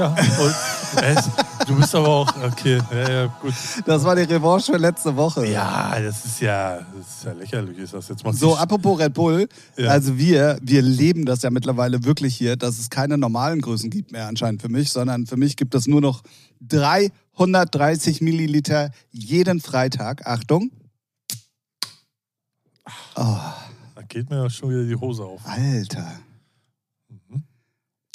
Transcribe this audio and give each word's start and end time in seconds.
Ja, 0.00 0.08
und, 0.08 1.02
äh, 1.02 1.14
du 1.66 1.76
bist 1.76 1.94
aber 1.94 2.08
auch, 2.08 2.34
okay, 2.42 2.80
ja, 2.90 3.10
ja, 3.10 3.26
gut. 3.42 3.52
Das 3.84 4.02
war 4.02 4.16
die 4.16 4.22
Revanche 4.22 4.72
für 4.72 4.78
letzte 4.78 5.14
Woche. 5.14 5.46
Ja, 5.46 6.00
das 6.00 6.24
ist 6.24 6.40
ja, 6.40 6.78
das 6.96 7.16
ist 7.16 7.24
ja 7.24 7.32
lächerlich, 7.32 7.76
ist 7.78 7.92
das 7.92 8.08
jetzt 8.08 8.24
mal. 8.24 8.32
So, 8.32 8.56
apropos 8.56 8.98
Red 8.98 9.12
Bull, 9.12 9.46
Ja. 9.76 9.90
also 9.90 10.16
wir, 10.16 10.58
wir 10.62 10.80
leben 10.80 11.26
das 11.26 11.42
ja 11.42 11.50
mittlerweile 11.50 12.02
wirklich 12.04 12.34
hier, 12.34 12.56
dass 12.56 12.78
es 12.78 12.88
keine 12.88 13.18
normalen 13.18 13.60
Größen 13.60 13.90
gibt 13.90 14.10
mehr 14.10 14.26
anscheinend 14.26 14.62
für 14.62 14.70
mich, 14.70 14.90
sondern 14.90 15.26
für 15.26 15.36
mich 15.36 15.56
gibt 15.56 15.74
es 15.74 15.86
nur 15.86 16.00
noch 16.00 16.22
330 16.60 18.22
Milliliter 18.22 18.90
jeden 19.10 19.60
Freitag. 19.60 20.26
Achtung. 20.26 20.70
Da 23.14 23.54
geht 24.08 24.30
mir 24.30 24.42
ja 24.44 24.50
schon 24.50 24.70
wieder 24.70 24.84
die 24.84 24.96
Hose 24.96 25.24
auf. 25.24 25.40
Alter. 25.44 26.10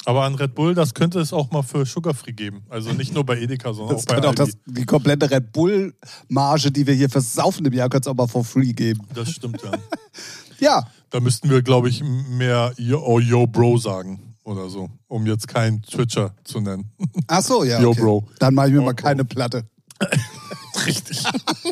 Aber 0.06 0.22
an 0.24 0.36
Red 0.36 0.54
Bull, 0.54 0.74
das 0.74 0.94
könnte 0.94 1.18
es 1.20 1.32
auch 1.32 1.50
mal 1.50 1.62
für 1.62 1.84
Sugar-Free 1.84 2.32
geben. 2.32 2.62
Also 2.70 2.92
nicht 2.92 3.12
nur 3.12 3.24
bei 3.26 3.38
Edeka, 3.40 3.72
sondern 3.74 3.96
Das 3.96 4.04
auch 4.04 4.06
bei 4.06 4.14
könnte 4.14 4.28
auch 4.28 4.36
Aldi. 4.38 4.52
das, 4.64 4.74
die 4.74 4.86
komplette 4.86 5.30
Red 5.30 5.52
Bull-Marge, 5.52 6.70
die 6.70 6.86
wir 6.86 6.94
hier 6.94 7.10
fürs 7.10 7.34
Saufen 7.34 7.66
im 7.66 7.72
Jahr, 7.72 7.88
könnte 7.88 8.08
es 8.08 8.12
auch 8.12 8.16
mal 8.16 8.28
for 8.28 8.44
free 8.44 8.72
geben. 8.72 9.00
Das 9.14 9.28
stimmt, 9.30 9.60
ja. 9.62 9.72
Ja, 10.58 10.86
Da 11.10 11.20
müssten 11.20 11.50
wir, 11.50 11.60
glaube 11.60 11.88
ich, 11.90 12.02
mehr 12.02 12.72
Yo, 12.78 12.98
oh, 13.04 13.20
Yo 13.20 13.46
Bro 13.46 13.76
sagen 13.78 14.34
oder 14.44 14.70
so, 14.70 14.88
um 15.08 15.26
jetzt 15.26 15.48
keinen 15.48 15.82
Twitcher 15.82 16.34
zu 16.44 16.60
nennen. 16.60 16.90
ach 17.26 17.42
so, 17.42 17.62
ja. 17.64 17.80
Yo, 17.82 17.90
okay. 17.90 18.00
Bro. 18.00 18.28
Dann 18.38 18.54
mache 18.54 18.68
ich 18.68 18.72
mir 18.72 18.78
Yo, 18.78 18.84
mal 18.86 18.94
Bro. 18.94 19.02
keine 19.02 19.24
Platte. 19.26 19.64
Richtig. 20.86 21.22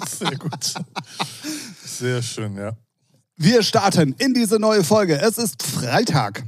Sehr 0.09 0.37
gut. 0.37 0.75
Sehr 1.85 2.21
schön, 2.23 2.57
ja. 2.57 2.73
Wir 3.37 3.63
starten 3.63 4.15
in 4.19 4.35
diese 4.35 4.59
neue 4.59 4.83
Folge. 4.85 5.21
Es 5.21 5.39
ist 5.39 5.63
Freitag. 5.63 6.45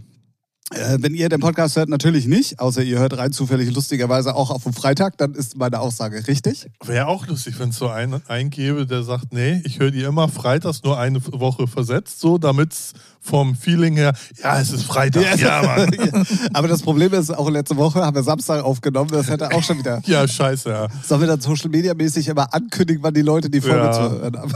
Äh, 0.75 0.98
wenn 1.00 1.14
ihr 1.14 1.28
den 1.28 1.39
Podcast 1.39 1.77
hört, 1.77 1.89
natürlich 1.89 2.27
nicht, 2.27 2.59
außer 2.59 2.83
ihr 2.83 2.98
hört 2.98 3.17
rein 3.17 3.31
zufällig 3.31 3.72
lustigerweise 3.72 4.34
auch 4.34 4.50
auf 4.50 4.64
dem 4.64 4.72
Freitag, 4.72 5.17
dann 5.17 5.33
ist 5.34 5.56
meine 5.56 5.78
Aussage 5.78 6.27
richtig. 6.27 6.67
Wäre 6.84 7.06
auch 7.06 7.28
lustig, 7.28 7.56
wenn 7.61 7.69
es 7.69 7.77
so 7.77 7.89
einen 7.89 8.20
eingebe, 8.27 8.84
der 8.84 9.05
sagt, 9.05 9.33
nee, 9.33 9.62
ich 9.64 9.78
höre 9.78 9.92
die 9.92 10.03
immer 10.03 10.28
freitags 10.28 10.83
nur 10.83 10.98
eine 10.98 11.20
Woche 11.25 11.69
versetzt, 11.69 12.19
so 12.19 12.37
damit 12.39 12.72
es 12.72 12.94
vom 13.20 13.55
Feeling 13.55 13.94
her, 13.94 14.12
ja, 14.42 14.59
es 14.61 14.72
ist 14.72 14.83
Freitag, 14.84 15.39
ja, 15.39 15.62
Mann. 15.62 15.91
Aber 16.53 16.67
das 16.67 16.83
Problem 16.83 17.12
ist, 17.12 17.31
auch 17.31 17.48
letzte 17.48 17.77
Woche 17.77 18.05
haben 18.05 18.17
wir 18.17 18.22
Samstag 18.25 18.64
aufgenommen, 18.64 19.11
das 19.12 19.28
hätte 19.28 19.53
auch 19.53 19.62
schon 19.62 19.78
wieder. 19.78 20.03
Ja, 20.06 20.27
scheiße, 20.27 20.69
ja. 20.69 20.89
Sollen 21.05 21.20
wir 21.20 21.28
dann 21.28 21.41
Social 21.41 21.69
Media 21.70 21.94
mäßig 21.94 22.27
immer 22.27 22.53
ankündigen, 22.53 23.03
wann 23.05 23.14
die 23.14 23.22
Leute 23.22 23.50
die 23.50 23.61
Folge 23.61 23.84
Ja. 23.87 23.92
zu 23.92 24.00
hören 24.20 24.37
haben? 24.37 24.53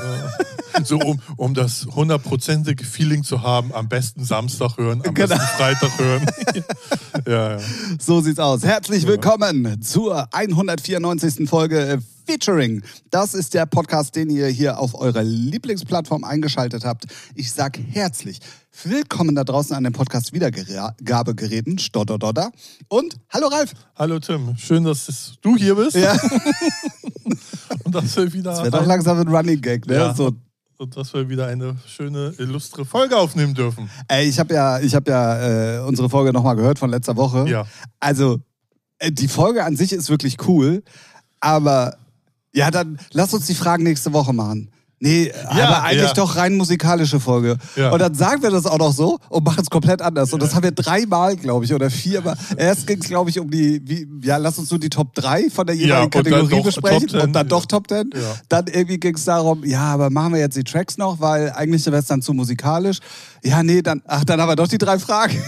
So, 0.84 0.98
um, 0.98 1.20
um 1.36 1.52
das 1.54 1.86
hundertprozentige 1.94 2.84
Feeling 2.84 3.22
zu 3.24 3.42
haben, 3.42 3.74
am 3.74 3.88
besten 3.88 4.24
Samstag 4.24 4.76
hören, 4.78 5.02
am 5.06 5.14
Genau. 5.14 5.28
besten 5.28 5.46
Freitag 5.56 5.98
hören. 5.98 5.99
ja, 7.26 7.50
ja. 7.52 7.58
So 7.98 8.20
sieht's 8.20 8.38
aus. 8.38 8.62
Herzlich 8.62 9.06
willkommen 9.06 9.82
zur 9.82 10.32
194. 10.32 11.48
Folge 11.48 11.78
äh, 11.78 11.98
Featuring. 12.26 12.82
Das 13.10 13.34
ist 13.34 13.52
der 13.52 13.66
Podcast, 13.66 14.16
den 14.16 14.30
ihr 14.30 14.46
hier 14.46 14.78
auf 14.78 14.94
eurer 14.94 15.22
Lieblingsplattform 15.22 16.24
eingeschaltet 16.24 16.84
habt. 16.84 17.04
Ich 17.34 17.52
sag 17.52 17.78
herzlich 17.78 18.40
willkommen 18.84 19.34
da 19.34 19.44
draußen 19.44 19.76
an 19.76 19.84
den 19.84 19.92
Podcast 19.92 20.32
Wiedergabegeräten. 20.32 21.78
Stotterdodder. 21.78 22.50
Und 22.88 23.16
hallo 23.28 23.48
Ralf. 23.48 23.72
Hallo 23.96 24.20
Tim, 24.20 24.56
schön, 24.56 24.84
dass 24.84 25.34
du 25.42 25.56
hier 25.56 25.74
bist 25.74 25.96
Ja, 25.96 26.12
und 27.84 27.94
dass 27.94 28.16
wir 28.16 28.32
wieder 28.32 28.52
das 28.52 28.62
wird 28.62 28.74
doch 28.74 28.86
langsam 28.86 29.18
ein 29.18 29.28
Running 29.28 29.60
Gag, 29.60 29.86
ne? 29.86 29.94
Ja. 29.94 30.14
So, 30.14 30.32
und 30.80 30.96
dass 30.96 31.12
wir 31.12 31.28
wieder 31.28 31.46
eine 31.46 31.76
schöne, 31.86 32.32
illustre 32.38 32.86
Folge 32.86 33.16
aufnehmen 33.16 33.52
dürfen. 33.52 33.90
ey, 34.08 34.26
ich 34.26 34.38
habe 34.38 34.54
ja, 34.54 34.80
ich 34.80 34.94
hab 34.94 35.06
ja 35.06 35.76
äh, 35.76 35.80
unsere 35.80 36.08
Folge 36.08 36.32
nochmal 36.32 36.56
gehört 36.56 36.78
von 36.78 36.88
letzter 36.88 37.16
Woche. 37.16 37.46
Ja. 37.48 37.66
Also, 38.00 38.38
äh, 38.98 39.12
die 39.12 39.28
Folge 39.28 39.62
an 39.62 39.76
sich 39.76 39.92
ist 39.92 40.08
wirklich 40.08 40.38
cool, 40.48 40.82
aber 41.38 41.98
ja, 42.54 42.70
dann 42.70 42.98
lass 43.12 43.34
uns 43.34 43.46
die 43.46 43.54
Fragen 43.54 43.84
nächste 43.84 44.14
Woche 44.14 44.32
machen. 44.32 44.70
Nee, 45.02 45.32
aber 45.46 45.82
eigentlich 45.82 46.08
ja. 46.08 46.12
doch 46.12 46.36
rein 46.36 46.56
musikalische 46.56 47.20
Folge. 47.20 47.56
Ja. 47.74 47.90
Und 47.90 48.00
dann 48.00 48.14
sagen 48.14 48.42
wir 48.42 48.50
das 48.50 48.66
auch 48.66 48.76
noch 48.76 48.92
so 48.92 49.18
und 49.30 49.44
machen 49.44 49.62
es 49.62 49.70
komplett 49.70 50.02
anders. 50.02 50.30
Und 50.34 50.42
das 50.42 50.54
haben 50.54 50.62
wir 50.62 50.72
dreimal, 50.72 51.36
glaube 51.36 51.64
ich, 51.64 51.72
oder 51.72 51.88
viermal. 51.88 52.36
Erst 52.58 52.86
ging 52.86 53.00
es, 53.00 53.08
glaube 53.08 53.30
ich, 53.30 53.40
um 53.40 53.50
die, 53.50 53.80
wie, 53.82 54.06
ja, 54.22 54.36
lass 54.36 54.58
uns 54.58 54.70
nur 54.70 54.78
die 54.78 54.90
Top 54.90 55.14
3 55.14 55.48
von 55.48 55.66
der 55.66 55.74
Ja, 55.74 55.86
jeweiligen 55.86 56.10
Kategorie 56.10 56.62
besprechen 56.62 57.08
Top 57.08 57.10
10, 57.12 57.20
und 57.20 57.32
dann 57.32 57.46
ja. 57.46 57.48
doch 57.48 57.64
Top 57.64 57.88
10. 57.88 58.10
Ja. 58.12 58.20
Dann 58.50 58.66
irgendwie 58.66 59.00
ging 59.00 59.14
es 59.14 59.24
darum, 59.24 59.64
ja, 59.64 59.84
aber 59.84 60.10
machen 60.10 60.34
wir 60.34 60.40
jetzt 60.40 60.58
die 60.58 60.64
Tracks 60.64 60.98
noch, 60.98 61.18
weil 61.18 61.50
eigentlich 61.52 61.86
wäre 61.86 61.96
es 61.96 62.06
dann 62.06 62.20
zu 62.20 62.34
musikalisch. 62.34 62.98
Ja, 63.42 63.62
nee, 63.62 63.80
dann, 63.80 64.02
ach, 64.06 64.24
dann 64.24 64.38
haben 64.38 64.50
wir 64.50 64.56
doch 64.56 64.68
die 64.68 64.78
drei 64.78 64.98
Fragen. 64.98 65.42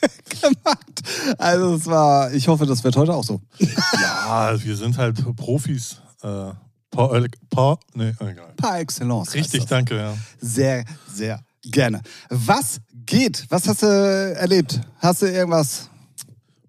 gemacht. 0.40 1.02
Also 1.38 1.74
es 1.74 1.86
war, 1.86 2.32
ich 2.32 2.48
hoffe, 2.48 2.66
das 2.66 2.82
wird 2.84 2.96
heute 2.96 3.14
auch 3.14 3.24
so. 3.24 3.40
Ja, 3.58 4.54
wir 4.60 4.76
sind 4.76 4.98
halt 4.98 5.24
Profis. 5.36 6.00
Äh, 6.22 6.50
paar, 6.90 7.14
äh, 7.14 7.28
paar, 7.50 7.78
nee, 7.94 8.12
egal. 8.20 8.52
Par 8.56 8.78
excellence. 8.80 9.34
Richtig, 9.34 9.60
das. 9.60 9.70
danke, 9.70 9.96
ja. 9.96 10.16
Sehr, 10.40 10.84
sehr 11.12 11.40
gerne. 11.62 12.02
Was 12.28 12.80
geht? 13.06 13.46
Was 13.48 13.68
hast 13.68 13.82
du 13.82 13.86
erlebt? 13.86 14.80
Hast 14.98 15.22
du 15.22 15.26
irgendwas? 15.26 15.90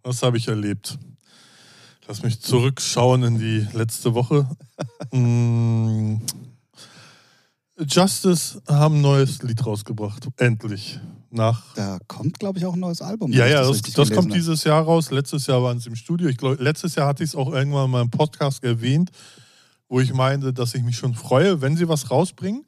Was 0.03 0.21
habe 0.23 0.37
ich 0.37 0.47
erlebt? 0.47 0.97
Lass 2.07 2.23
mich 2.23 2.41
zurückschauen 2.41 3.23
in 3.23 3.37
die 3.37 3.67
letzte 3.73 4.13
Woche. 4.13 4.47
Mm, 5.11 6.21
Justice 7.79 8.61
haben 8.67 8.95
ein 8.95 9.01
neues 9.01 9.41
Lied 9.43 9.65
rausgebracht. 9.65 10.27
Endlich. 10.37 10.99
Nach. 11.31 11.73
Da 11.75 11.99
kommt, 12.07 12.39
glaube 12.39 12.59
ich, 12.59 12.65
auch 12.65 12.73
ein 12.73 12.79
neues 12.79 13.01
Album. 13.01 13.31
Ja, 13.31 13.45
ja, 13.45 13.61
das, 13.61 13.81
das 13.81 13.93
gelesen 13.93 14.15
kommt 14.15 14.33
dieses 14.33 14.63
Jahr 14.63 14.83
raus. 14.83 15.11
Letztes 15.11 15.47
Jahr 15.47 15.61
waren 15.63 15.79
sie 15.79 15.89
im 15.89 15.95
Studio. 15.95 16.27
Ich 16.27 16.37
glaube, 16.37 16.61
letztes 16.61 16.95
Jahr 16.95 17.07
hatte 17.07 17.23
ich 17.23 17.31
es 17.31 17.35
auch 17.35 17.51
irgendwann 17.51 17.85
in 17.85 17.91
meinem 17.91 18.09
Podcast 18.09 18.63
erwähnt, 18.63 19.11
wo 19.89 19.99
ich 19.99 20.13
meinte, 20.13 20.53
dass 20.53 20.75
ich 20.75 20.83
mich 20.83 20.95
schon 20.95 21.15
freue, 21.15 21.61
wenn 21.61 21.75
sie 21.75 21.89
was 21.89 22.09
rausbringen. 22.11 22.65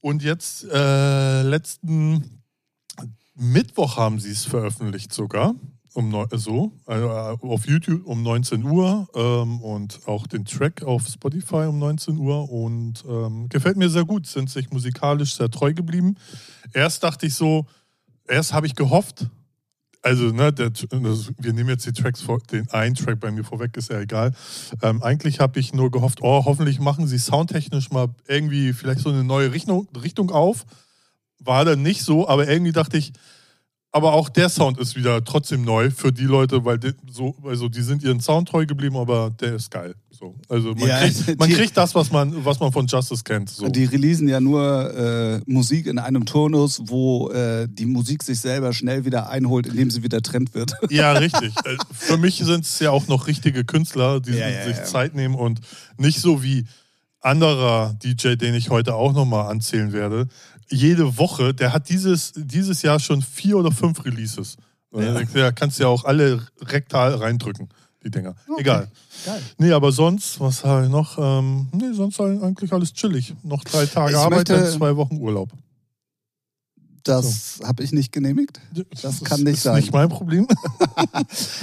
Und 0.00 0.22
jetzt, 0.22 0.64
äh, 0.64 1.42
letzten 1.42 2.42
Mittwoch 3.34 3.96
haben 3.96 4.18
sie 4.20 4.30
es 4.30 4.44
veröffentlicht 4.44 5.12
sogar. 5.12 5.54
Um 5.94 6.10
neu- 6.10 6.26
so, 6.30 6.72
also 6.84 7.08
auf 7.08 7.66
YouTube 7.66 8.04
um 8.06 8.22
19 8.22 8.62
Uhr 8.64 9.08
ähm, 9.14 9.62
und 9.62 10.00
auch 10.06 10.26
den 10.26 10.44
Track 10.44 10.82
auf 10.82 11.06
Spotify 11.08 11.64
um 11.68 11.78
19 11.78 12.18
Uhr 12.18 12.50
und 12.50 13.02
ähm, 13.08 13.48
gefällt 13.48 13.78
mir 13.78 13.88
sehr 13.88 14.04
gut, 14.04 14.26
sind 14.26 14.50
sich 14.50 14.70
musikalisch 14.70 15.34
sehr 15.36 15.50
treu 15.50 15.72
geblieben. 15.72 16.16
Erst 16.74 17.02
dachte 17.02 17.24
ich 17.24 17.34
so, 17.34 17.64
erst 18.28 18.52
habe 18.52 18.66
ich 18.66 18.74
gehofft, 18.74 19.30
also 20.06 20.26
ne, 20.26 20.52
der, 20.52 20.70
das, 20.70 20.86
wir 21.36 21.52
nehmen 21.52 21.68
jetzt 21.68 21.84
die 21.84 21.92
Tracks 21.92 22.22
vor, 22.22 22.38
den 22.52 22.70
einen 22.70 22.94
Track 22.94 23.18
bei 23.18 23.32
mir 23.32 23.42
vorweg, 23.42 23.76
ist 23.76 23.90
ja 23.90 23.98
egal. 23.98 24.32
Ähm, 24.80 25.02
eigentlich 25.02 25.40
habe 25.40 25.58
ich 25.58 25.74
nur 25.74 25.90
gehofft, 25.90 26.20
oh, 26.22 26.44
hoffentlich 26.44 26.78
machen 26.78 27.08
sie 27.08 27.18
soundtechnisch 27.18 27.90
mal 27.90 28.06
irgendwie 28.28 28.72
vielleicht 28.72 29.00
so 29.00 29.08
eine 29.08 29.24
neue 29.24 29.52
Richtung, 29.52 29.88
Richtung 30.00 30.30
auf. 30.30 30.64
War 31.40 31.64
dann 31.64 31.82
nicht 31.82 32.04
so, 32.04 32.28
aber 32.28 32.46
irgendwie 32.46 32.70
dachte 32.70 32.96
ich, 32.96 33.14
aber 33.96 34.12
auch 34.12 34.28
der 34.28 34.48
Sound 34.50 34.78
ist 34.78 34.94
wieder 34.94 35.24
trotzdem 35.24 35.62
neu 35.64 35.90
für 35.90 36.12
die 36.12 36.24
Leute, 36.24 36.64
weil 36.66 36.78
die, 36.78 36.92
so, 37.10 37.34
also 37.44 37.68
die 37.70 37.80
sind 37.82 38.02
ihren 38.02 38.20
Sound 38.20 38.48
treu 38.48 38.66
geblieben, 38.66 38.96
aber 38.96 39.30
der 39.40 39.54
ist 39.54 39.70
geil. 39.70 39.94
So, 40.10 40.34
also 40.48 40.74
man, 40.74 40.88
Ja, 40.88 40.98
kriegt, 41.00 41.38
man 41.38 41.48
die- 41.48 41.54
kriegt 41.56 41.76
das, 41.76 41.94
was 41.94 42.10
man, 42.10 42.44
was 42.44 42.60
man 42.60 42.72
von 42.72 42.86
Justice 42.86 43.22
kennt. 43.24 43.48
So. 43.50 43.68
Die 43.68 43.84
releasen 43.84 44.28
ja 44.28 44.38
nur 44.40 44.94
äh, 44.94 45.40
Musik 45.46 45.86
in 45.86 45.98
einem 45.98 46.24
Turnus, 46.26 46.80
wo 46.84 47.30
äh, 47.30 47.66
die 47.70 47.86
Musik 47.86 48.22
sich 48.22 48.38
selber 48.40 48.72
schnell 48.72 49.04
wieder 49.06 49.28
einholt, 49.30 49.66
indem 49.66 49.90
sie 49.90 50.02
wieder 50.02 50.20
Trend 50.22 50.54
wird. 50.54 50.72
Ja, 50.90 51.12
richtig. 51.12 51.52
Äh, 51.64 51.76
Für 51.92 52.16
mich 52.18 52.36
sind 52.36 52.64
es 52.64 52.78
ja 52.78 52.90
auch 52.90 53.08
noch 53.08 53.26
richtige 53.26 53.64
Künstler, 53.64 54.20
die 54.20 54.32
Ja, 54.32 54.48
ja, 54.48 54.64
sich 54.64 54.76
ja. 54.76 54.84
Zeit 54.84 55.14
nehmen 55.14 55.34
und 55.34 55.60
nicht 55.98 56.20
so 56.20 56.42
wie 56.42 56.64
anderer 57.20 57.94
DJ, 58.02 58.36
den 58.36 58.54
ich 58.54 58.70
heute 58.70 58.94
auch 58.94 59.12
nochmal 59.12 59.50
anzählen 59.50 59.92
werde. 59.92 60.28
Jede 60.68 61.16
Woche, 61.18 61.54
der 61.54 61.72
hat 61.72 61.88
dieses, 61.88 62.32
dieses 62.36 62.82
Jahr 62.82 62.98
schon 63.00 63.22
vier 63.22 63.56
oder 63.58 63.70
fünf 63.70 64.04
Releases. 64.04 64.56
Ja. 64.92 65.20
Ja. 65.20 65.52
kannst 65.52 65.78
ja 65.78 65.88
auch 65.88 66.04
alle 66.04 66.46
rektal 66.60 67.14
reindrücken, 67.14 67.68
die 68.02 68.10
Dinger. 68.10 68.34
Okay. 68.48 68.60
Egal. 68.60 68.88
Geil. 69.24 69.42
Nee, 69.58 69.72
aber 69.72 69.92
sonst, 69.92 70.40
was 70.40 70.64
habe 70.64 70.84
ich 70.86 70.90
noch? 70.90 71.18
Ähm, 71.18 71.68
nee, 71.72 71.92
sonst 71.92 72.18
eigentlich 72.20 72.72
alles 72.72 72.92
chillig. 72.92 73.34
Noch 73.42 73.62
drei 73.64 73.86
Tage 73.86 74.12
Ich 74.12 74.16
Arbeit, 74.16 74.48
möchte- 74.48 74.64
dann 74.64 74.72
zwei 74.72 74.96
Wochen 74.96 75.16
Urlaub. 75.18 75.50
Das 77.04 77.60
habe 77.62 77.84
ich 77.84 77.92
nicht 77.92 78.10
genehmigt. 78.10 78.60
Das 79.02 79.22
kann 79.22 79.42
nicht 79.44 79.54
ist 79.58 79.62
sein. 79.62 79.76
nicht 79.76 79.92
mein 79.92 80.08
Problem. 80.08 80.46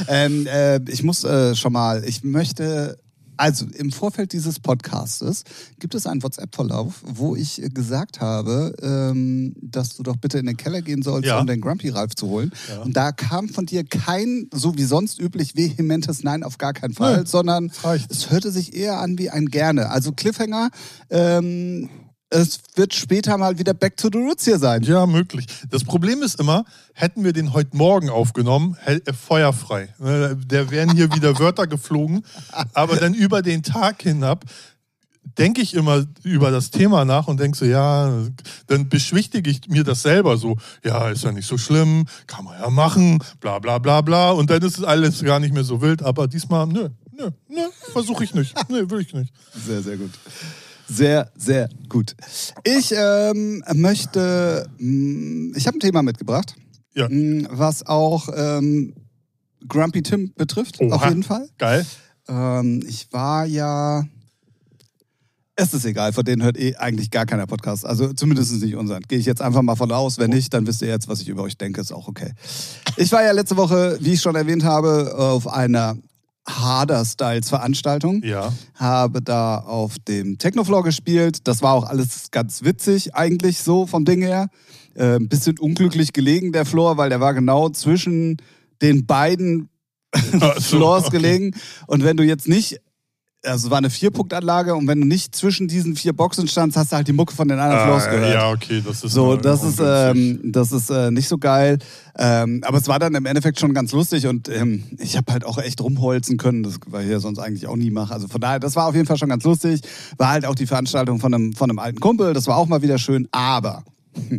Ähm, 0.07 0.47
äh, 0.47 0.79
ich 0.89 1.03
muss 1.03 1.23
äh, 1.23 1.55
schon 1.55 1.73
mal, 1.73 2.03
ich 2.05 2.23
möchte, 2.23 2.97
also 3.37 3.65
im 3.75 3.91
Vorfeld 3.91 4.33
dieses 4.33 4.59
Podcastes 4.59 5.43
gibt 5.79 5.95
es 5.95 6.05
einen 6.07 6.21
WhatsApp-Verlauf, 6.23 7.01
wo 7.03 7.35
ich 7.35 7.61
gesagt 7.73 8.21
habe, 8.21 8.73
ähm, 8.81 9.53
dass 9.61 9.95
du 9.95 10.03
doch 10.03 10.15
bitte 10.17 10.37
in 10.39 10.45
den 10.45 10.57
Keller 10.57 10.81
gehen 10.81 11.01
sollst, 11.01 11.27
Ja. 11.27 11.39
um 11.39 11.47
den 11.47 11.61
Grumpy 11.61 11.89
Ralf 11.89 12.15
zu 12.15 12.27
holen. 12.27 12.51
Ja. 12.69 12.81
Und 12.81 12.95
da 12.95 13.11
kam 13.11 13.49
von 13.49 13.65
dir 13.65 13.83
kein, 13.83 14.47
so 14.53 14.77
wie 14.77 14.83
sonst 14.83 15.19
üblich, 15.19 15.55
vehementes 15.55 16.23
Nein 16.23 16.43
auf 16.43 16.57
gar 16.57 16.73
keinen 16.73 16.93
Fall, 16.93 17.19
Nö, 17.19 17.25
sondern 17.25 17.71
reicht. 17.83 18.11
es 18.11 18.29
hörte 18.31 18.51
sich 18.51 18.75
eher 18.75 18.99
an 18.99 19.17
wie 19.17 19.29
ein 19.29 19.47
Gerne. 19.47 19.89
Also 19.89 20.11
Cliffhanger, 20.11 20.69
ähm, 21.09 21.89
es 22.33 22.59
wird 22.75 22.93
später 22.93 23.37
mal 23.37 23.59
wieder 23.59 23.73
Back 23.73 23.97
to 23.97 24.09
the 24.11 24.17
Roots 24.17 24.45
hier 24.45 24.57
sein. 24.57 24.81
Ja, 24.83 25.05
möglich. 25.05 25.45
Das 25.69 25.83
Problem 25.83 26.23
ist 26.23 26.39
immer, 26.39 26.65
hätten 26.93 27.23
wir 27.23 27.31
den 27.33 27.53
heute 27.53 27.77
Morgen 27.77 28.09
aufgenommen, 28.09 28.75
feuerfrei. 29.27 29.93
Äh, 30.03 30.35
Der 30.45 30.71
wären 30.71 30.95
hier 30.95 31.13
wieder 31.13 31.37
Wörter 31.39 31.67
geflogen. 31.67 32.25
Aber 32.73 32.95
dann 32.95 33.13
über 33.13 33.41
den 33.41 33.63
Tag 33.63 34.01
hinab 34.01 34.45
denke 35.37 35.61
ich 35.61 35.73
immer 35.73 36.05
über 36.23 36.51
das 36.51 36.69
Thema 36.69 37.05
nach 37.05 37.27
und 37.27 37.39
denke 37.39 37.57
so, 37.57 37.65
ja, 37.65 38.11
dann 38.67 38.89
beschwichtige 38.89 39.49
ich 39.49 39.67
mir 39.67 39.83
das 39.83 40.01
selber 40.01 40.37
so, 40.37 40.57
ja, 40.83 41.09
ist 41.09 41.23
ja 41.23 41.31
nicht 41.31 41.47
so 41.47 41.57
schlimm, 41.57 42.05
kann 42.27 42.45
man 42.45 42.59
ja 42.59 42.69
machen, 42.69 43.23
bla 43.39 43.57
bla 43.59 43.77
bla 43.77 44.01
bla. 44.01 44.31
Und 44.31 44.49
dann 44.49 44.61
ist 44.61 44.77
es 44.77 44.83
alles 44.83 45.23
gar 45.23 45.39
nicht 45.39 45.53
mehr 45.53 45.63
so 45.63 45.81
wild. 45.81 46.03
Aber 46.03 46.27
diesmal, 46.27 46.67
nö, 46.67 46.89
nö, 47.11 47.29
nö, 47.47 47.61
versuche 47.93 48.23
ich 48.23 48.33
nicht. 48.33 48.53
Nö, 48.69 48.89
will 48.89 49.01
ich 49.01 49.13
nicht. 49.13 49.33
Sehr, 49.65 49.81
sehr 49.81 49.97
gut. 49.97 50.11
Sehr, 50.87 51.31
sehr 51.35 51.69
gut. 51.89 52.15
Ich 52.63 52.93
ähm, 52.95 53.63
möchte, 53.73 54.67
mh, 54.77 55.57
ich 55.57 55.67
habe 55.67 55.77
ein 55.77 55.79
Thema 55.79 56.03
mitgebracht, 56.03 56.55
Ja. 56.93 57.07
mh, 57.09 57.47
was 57.51 57.85
auch 57.85 58.29
ähm, 58.35 58.93
Grumpy 59.67 60.03
Tim 60.03 60.33
betrifft, 60.35 60.79
Oha. 60.81 60.95
auf 60.95 61.05
jeden 61.07 61.23
Fall. 61.23 61.47
Geil. 61.57 61.85
Ähm, 62.27 62.83
ich 62.87 63.07
war 63.11 63.45
ja. 63.45 64.05
Es 65.55 65.71
ist 65.73 65.85
egal, 65.85 66.13
von 66.13 66.23
denen 66.25 66.41
hört 66.41 66.57
eh 66.57 66.75
eigentlich 66.77 67.11
gar 67.11 67.27
keiner 67.27 67.45
Podcast. 67.45 67.85
Also 67.85 68.11
zumindest 68.13 68.51
nicht 68.61 68.75
unseren. 68.75 69.03
Gehe 69.03 69.19
ich 69.19 69.25
jetzt 69.27 69.41
einfach 69.41 69.61
mal 69.61 69.75
von 69.75 69.91
aus. 69.91 70.17
Wenn 70.17 70.31
nicht, 70.31 70.51
dann 70.53 70.65
wisst 70.65 70.81
ihr 70.81 70.87
jetzt, 70.87 71.07
was 71.07 71.21
ich 71.21 71.29
über 71.29 71.43
euch 71.43 71.57
denke. 71.59 71.79
Ist 71.79 71.91
auch 71.91 72.07
okay. 72.07 72.31
Ich 72.97 73.11
war 73.11 73.23
ja 73.23 73.31
letzte 73.33 73.55
Woche, 73.55 73.97
wie 74.01 74.13
ich 74.13 74.21
schon 74.21 74.35
erwähnt 74.35 74.63
habe, 74.63 75.13
auf 75.15 75.47
einer 75.47 75.95
Harder 76.47 77.05
Styles 77.05 77.49
Veranstaltung. 77.49 78.21
Ja. 78.23 78.51
Habe 78.75 79.21
da 79.21 79.57
auf 79.57 79.97
dem 79.99 80.37
Technofloor 80.37 80.83
gespielt. 80.83 81.47
Das 81.47 81.61
war 81.61 81.73
auch 81.73 81.85
alles 81.85 82.31
ganz 82.31 82.63
witzig, 82.63 83.15
eigentlich 83.15 83.59
so 83.59 83.87
vom 83.87 84.05
Ding 84.05 84.21
her. 84.21 84.49
Äh, 84.95 85.15
ein 85.15 85.29
bisschen 85.29 85.57
unglücklich 85.57 86.13
gelegen, 86.13 86.51
der 86.51 86.65
Floor, 86.65 86.97
weil 86.97 87.09
der 87.09 87.19
war 87.19 87.33
genau 87.33 87.69
zwischen 87.69 88.37
den 88.81 89.05
beiden 89.05 89.69
Floors 90.59 91.05
okay. 91.07 91.17
gelegen. 91.17 91.55
Und 91.87 92.03
wenn 92.03 92.17
du 92.17 92.23
jetzt 92.23 92.47
nicht, 92.47 92.79
also 93.45 93.67
es 93.67 93.71
war 93.71 93.77
eine 93.79 93.89
Vierpunktanlage 93.89 94.73
und 94.75 94.87
wenn 94.87 95.01
du 95.01 95.07
nicht 95.07 95.35
zwischen 95.35 95.67
diesen 95.67 95.95
vier 95.95 96.13
Boxen 96.13 96.47
standst, 96.47 96.77
hast 96.77 96.91
du 96.91 96.95
halt 96.95 97.07
die 97.07 97.13
Mucke 97.13 97.33
von 97.35 97.47
den 97.47 97.59
anderen 97.59 97.83
Floors 97.85 98.03
Ah, 98.07 98.11
gehört. 98.11 98.33
ja, 98.33 98.51
okay, 98.51 98.81
das 98.85 99.03
ist 99.03 99.11
So, 99.13 99.35
das 99.35 99.63
ist, 99.63 99.79
ähm, 99.83 100.39
das 100.51 100.71
ist 100.71 100.89
äh, 100.89 101.11
nicht 101.11 101.27
so 101.27 101.37
geil. 101.37 101.77
Ähm, 102.17 102.61
aber 102.65 102.77
es 102.77 102.87
war 102.87 102.99
dann 102.99 103.15
im 103.15 103.25
Endeffekt 103.25 103.59
schon 103.59 103.73
ganz 103.73 103.91
lustig 103.91 104.27
und 104.27 104.47
ähm, 104.49 104.83
ich 104.99 105.17
habe 105.17 105.31
halt 105.33 105.45
auch 105.45 105.57
echt 105.57 105.81
rumholzen 105.81 106.37
können, 106.37 106.63
das 106.63 106.79
war 106.87 107.01
hier 107.01 107.19
sonst 107.19 107.39
eigentlich 107.39 107.67
auch 107.67 107.75
nie 107.75 107.91
mache. 107.91 108.13
Also 108.13 108.27
von 108.27 108.39
daher, 108.39 108.59
das 108.59 108.75
war 108.75 108.87
auf 108.87 108.95
jeden 108.95 109.07
Fall 109.07 109.17
schon 109.17 109.29
ganz 109.29 109.43
lustig. 109.43 109.81
War 110.17 110.29
halt 110.29 110.45
auch 110.45 110.55
die 110.55 110.65
Veranstaltung 110.67 111.19
von 111.19 111.33
einem, 111.33 111.53
von 111.53 111.69
einem 111.69 111.79
alten 111.79 111.99
Kumpel, 111.99 112.33
das 112.33 112.47
war 112.47 112.57
auch 112.57 112.67
mal 112.67 112.81
wieder 112.81 112.97
schön. 112.97 113.27
Aber 113.31 113.83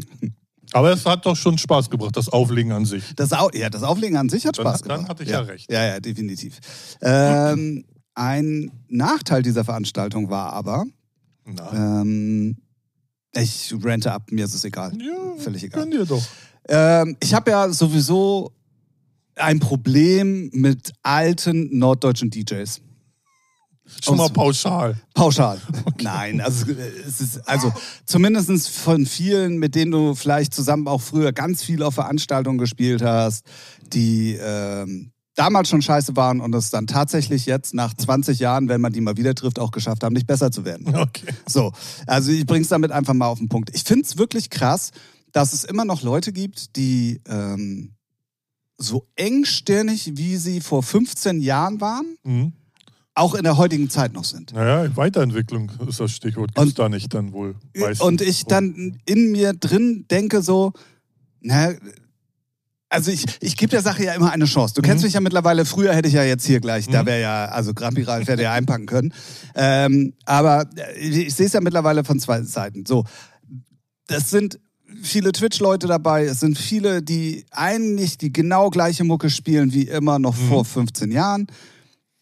Aber 0.72 0.90
es 0.92 1.06
hat 1.06 1.24
doch 1.24 1.36
schon 1.36 1.56
Spaß 1.56 1.88
gebracht, 1.88 2.16
das 2.16 2.28
Auflegen 2.28 2.72
an 2.72 2.84
sich. 2.84 3.04
das, 3.14 3.32
Au 3.32 3.48
ja, 3.54 3.70
das 3.70 3.84
Auflegen 3.84 4.16
an 4.16 4.28
sich 4.28 4.44
hat 4.46 4.58
Dann- 4.58 4.64
Spaß 4.66 4.80
dann 4.82 4.88
gemacht. 4.96 5.08
hatte 5.10 5.22
ich 5.22 5.28
ja 5.28 5.40
recht. 5.40 5.70
Ja, 5.70 5.84
ja, 5.84 6.00
definitiv. 6.00 6.58
Ähm, 7.00 7.84
ein 8.14 8.70
Nachteil 8.88 9.42
dieser 9.42 9.64
Veranstaltung 9.64 10.30
war 10.30 10.52
aber, 10.52 10.84
ähm, 11.72 12.56
ich 13.34 13.74
rente 13.82 14.12
ab, 14.12 14.30
mir 14.30 14.44
ist 14.44 14.54
es 14.54 14.64
egal. 14.64 14.92
ja, 15.00 15.36
völlig 15.38 15.64
egal. 15.64 15.90
Dir 15.90 16.04
doch. 16.06 16.22
Ähm, 16.68 17.16
ich 17.20 17.34
habe 17.34 17.50
ja 17.50 17.68
sowieso 17.70 18.52
ein 19.36 19.58
Problem 19.58 20.50
mit 20.52 20.92
alten 21.02 21.76
norddeutschen 21.76 22.30
DJs. 22.30 22.80
Schon 24.02 24.16
mal 24.16 24.24
Aus- 24.24 24.32
pauschal. 24.32 24.96
Pauschal. 25.12 25.60
Nein, 26.00 26.40
also 26.40 26.64
es 27.06 27.20
ist 27.20 27.46
also 27.46 27.70
zumindest 28.06 28.68
von 28.70 29.04
vielen, 29.04 29.58
mit 29.58 29.74
denen 29.74 29.90
du 29.90 30.14
vielleicht 30.14 30.54
zusammen 30.54 30.88
auch 30.88 31.02
früher 31.02 31.32
ganz 31.32 31.62
viel 31.62 31.82
auf 31.82 31.94
Veranstaltungen 31.94 32.56
gespielt 32.56 33.02
hast, 33.02 33.44
die 33.92 34.38
ähm, 34.40 35.10
damals 35.34 35.68
schon 35.68 35.82
scheiße 35.82 36.14
waren 36.16 36.40
und 36.40 36.54
es 36.54 36.70
dann 36.70 36.86
tatsächlich 36.86 37.46
jetzt 37.46 37.74
nach 37.74 37.94
20 37.94 38.38
Jahren, 38.38 38.68
wenn 38.68 38.80
man 38.80 38.92
die 38.92 39.00
mal 39.00 39.16
wieder 39.16 39.34
trifft, 39.34 39.58
auch 39.58 39.70
geschafft 39.72 40.04
haben, 40.04 40.12
nicht 40.12 40.26
besser 40.26 40.50
zu 40.50 40.64
werden. 40.64 40.86
Okay. 40.94 41.32
So, 41.46 41.72
also 42.06 42.30
ich 42.30 42.46
bring's 42.46 42.68
damit 42.68 42.92
einfach 42.92 43.14
mal 43.14 43.26
auf 43.26 43.38
den 43.38 43.48
Punkt. 43.48 43.70
Ich 43.74 43.82
find's 43.84 44.16
wirklich 44.18 44.50
krass, 44.50 44.90
dass 45.32 45.52
es 45.52 45.64
immer 45.64 45.84
noch 45.84 46.02
Leute 46.02 46.32
gibt, 46.32 46.76
die 46.76 47.20
ähm, 47.26 47.90
so 48.78 49.06
engstirnig, 49.16 50.12
wie 50.16 50.36
sie 50.36 50.60
vor 50.60 50.82
15 50.82 51.40
Jahren 51.40 51.80
waren, 51.80 52.16
Mhm. 52.24 52.52
auch 53.14 53.34
in 53.34 53.42
der 53.44 53.56
heutigen 53.56 53.90
Zeit 53.90 54.12
noch 54.12 54.24
sind. 54.24 54.52
Naja, 54.52 54.96
Weiterentwicklung 54.96 55.70
ist 55.88 56.00
das 56.00 56.12
Stichwort. 56.12 56.54
Gibt's 56.54 56.60
Und- 56.70 56.78
da 56.78 56.88
nicht 56.88 57.12
dann 57.14 57.32
wohl. 57.32 57.54
meistens. 57.76 58.00
Und 58.00 58.20
ich 58.20 58.44
dann 58.44 58.98
in 59.06 59.32
mir 59.32 59.52
drin 59.52 60.06
denke 60.10 60.42
so, 60.42 60.72
na, 61.40 61.72
also 62.94 63.10
ich, 63.10 63.24
ich 63.40 63.56
gebe 63.56 63.70
der 63.70 63.82
Sache 63.82 64.04
ja 64.04 64.14
immer 64.14 64.32
eine 64.32 64.46
Chance. 64.46 64.74
Du 64.74 64.82
kennst 64.82 65.02
Mhm. 65.02 65.06
mich 65.08 65.14
ja 65.14 65.20
mittlerweile, 65.20 65.64
früher 65.64 65.94
hätte 65.94 66.08
ich 66.08 66.14
ja 66.14 66.24
jetzt 66.24 66.46
hier 66.46 66.60
gleich, 66.60 66.88
da 66.88 67.02
Mhm. 67.02 67.06
wäre 67.06 67.20
ja, 67.20 67.44
also 67.46 67.74
Grampi 67.74 68.02
Ralf 68.02 68.26
hätte 68.28 68.42
ja 68.42 68.52
einpacken 68.52 68.86
können. 68.86 69.12
Ähm, 69.54 70.14
aber 70.24 70.66
ich, 70.98 71.16
ich 71.16 71.34
sehe 71.34 71.46
es 71.46 71.52
ja 71.52 71.60
mittlerweile 71.60 72.04
von 72.04 72.18
zwei 72.20 72.42
Seiten. 72.42 72.86
So, 72.86 73.04
das 74.06 74.30
sind 74.30 74.58
viele 75.02 75.32
Twitch-Leute 75.32 75.86
dabei, 75.86 76.24
es 76.24 76.40
sind 76.40 76.56
viele, 76.56 77.02
die 77.02 77.44
eigentlich 77.50 78.16
die 78.18 78.32
genau 78.32 78.70
gleiche 78.70 79.04
Mucke 79.04 79.28
spielen 79.30 79.72
wie 79.72 79.82
immer 79.88 80.18
noch 80.18 80.36
Mhm. 80.36 80.48
vor 80.48 80.64
15 80.64 81.10
Jahren. 81.10 81.46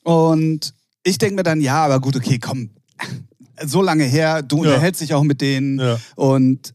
Und 0.02 0.74
ich 1.04 1.18
denke 1.18 1.36
mir 1.36 1.42
dann, 1.42 1.60
ja, 1.60 1.84
aber 1.84 2.00
gut, 2.00 2.16
okay, 2.16 2.38
komm, 2.38 2.70
so 3.64 3.82
lange 3.82 4.04
her, 4.04 4.42
du 4.42 4.56
Ja. 4.64 4.70
unterhältst 4.70 5.00
dich 5.00 5.14
auch 5.14 5.22
mit 5.22 5.40
denen. 5.40 5.78
Ja. 5.78 5.98
Und 6.16 6.72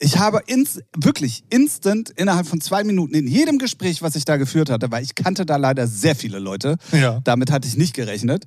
ich 0.00 0.18
habe 0.18 0.40
ins, 0.46 0.80
wirklich 0.96 1.44
instant 1.50 2.10
innerhalb 2.10 2.46
von 2.46 2.60
zwei 2.60 2.84
Minuten 2.84 3.14
in 3.14 3.26
jedem 3.26 3.58
Gespräch, 3.58 4.02
was 4.02 4.16
ich 4.16 4.24
da 4.24 4.36
geführt 4.36 4.68
hatte, 4.70 4.90
weil 4.90 5.02
ich 5.04 5.14
kannte 5.14 5.46
da 5.46 5.56
leider 5.56 5.86
sehr 5.86 6.14
viele 6.16 6.38
Leute, 6.38 6.76
Ja. 6.92 7.20
damit 7.24 7.50
hatte 7.50 7.68
ich 7.68 7.76
nicht 7.76 7.94
gerechnet, 7.94 8.46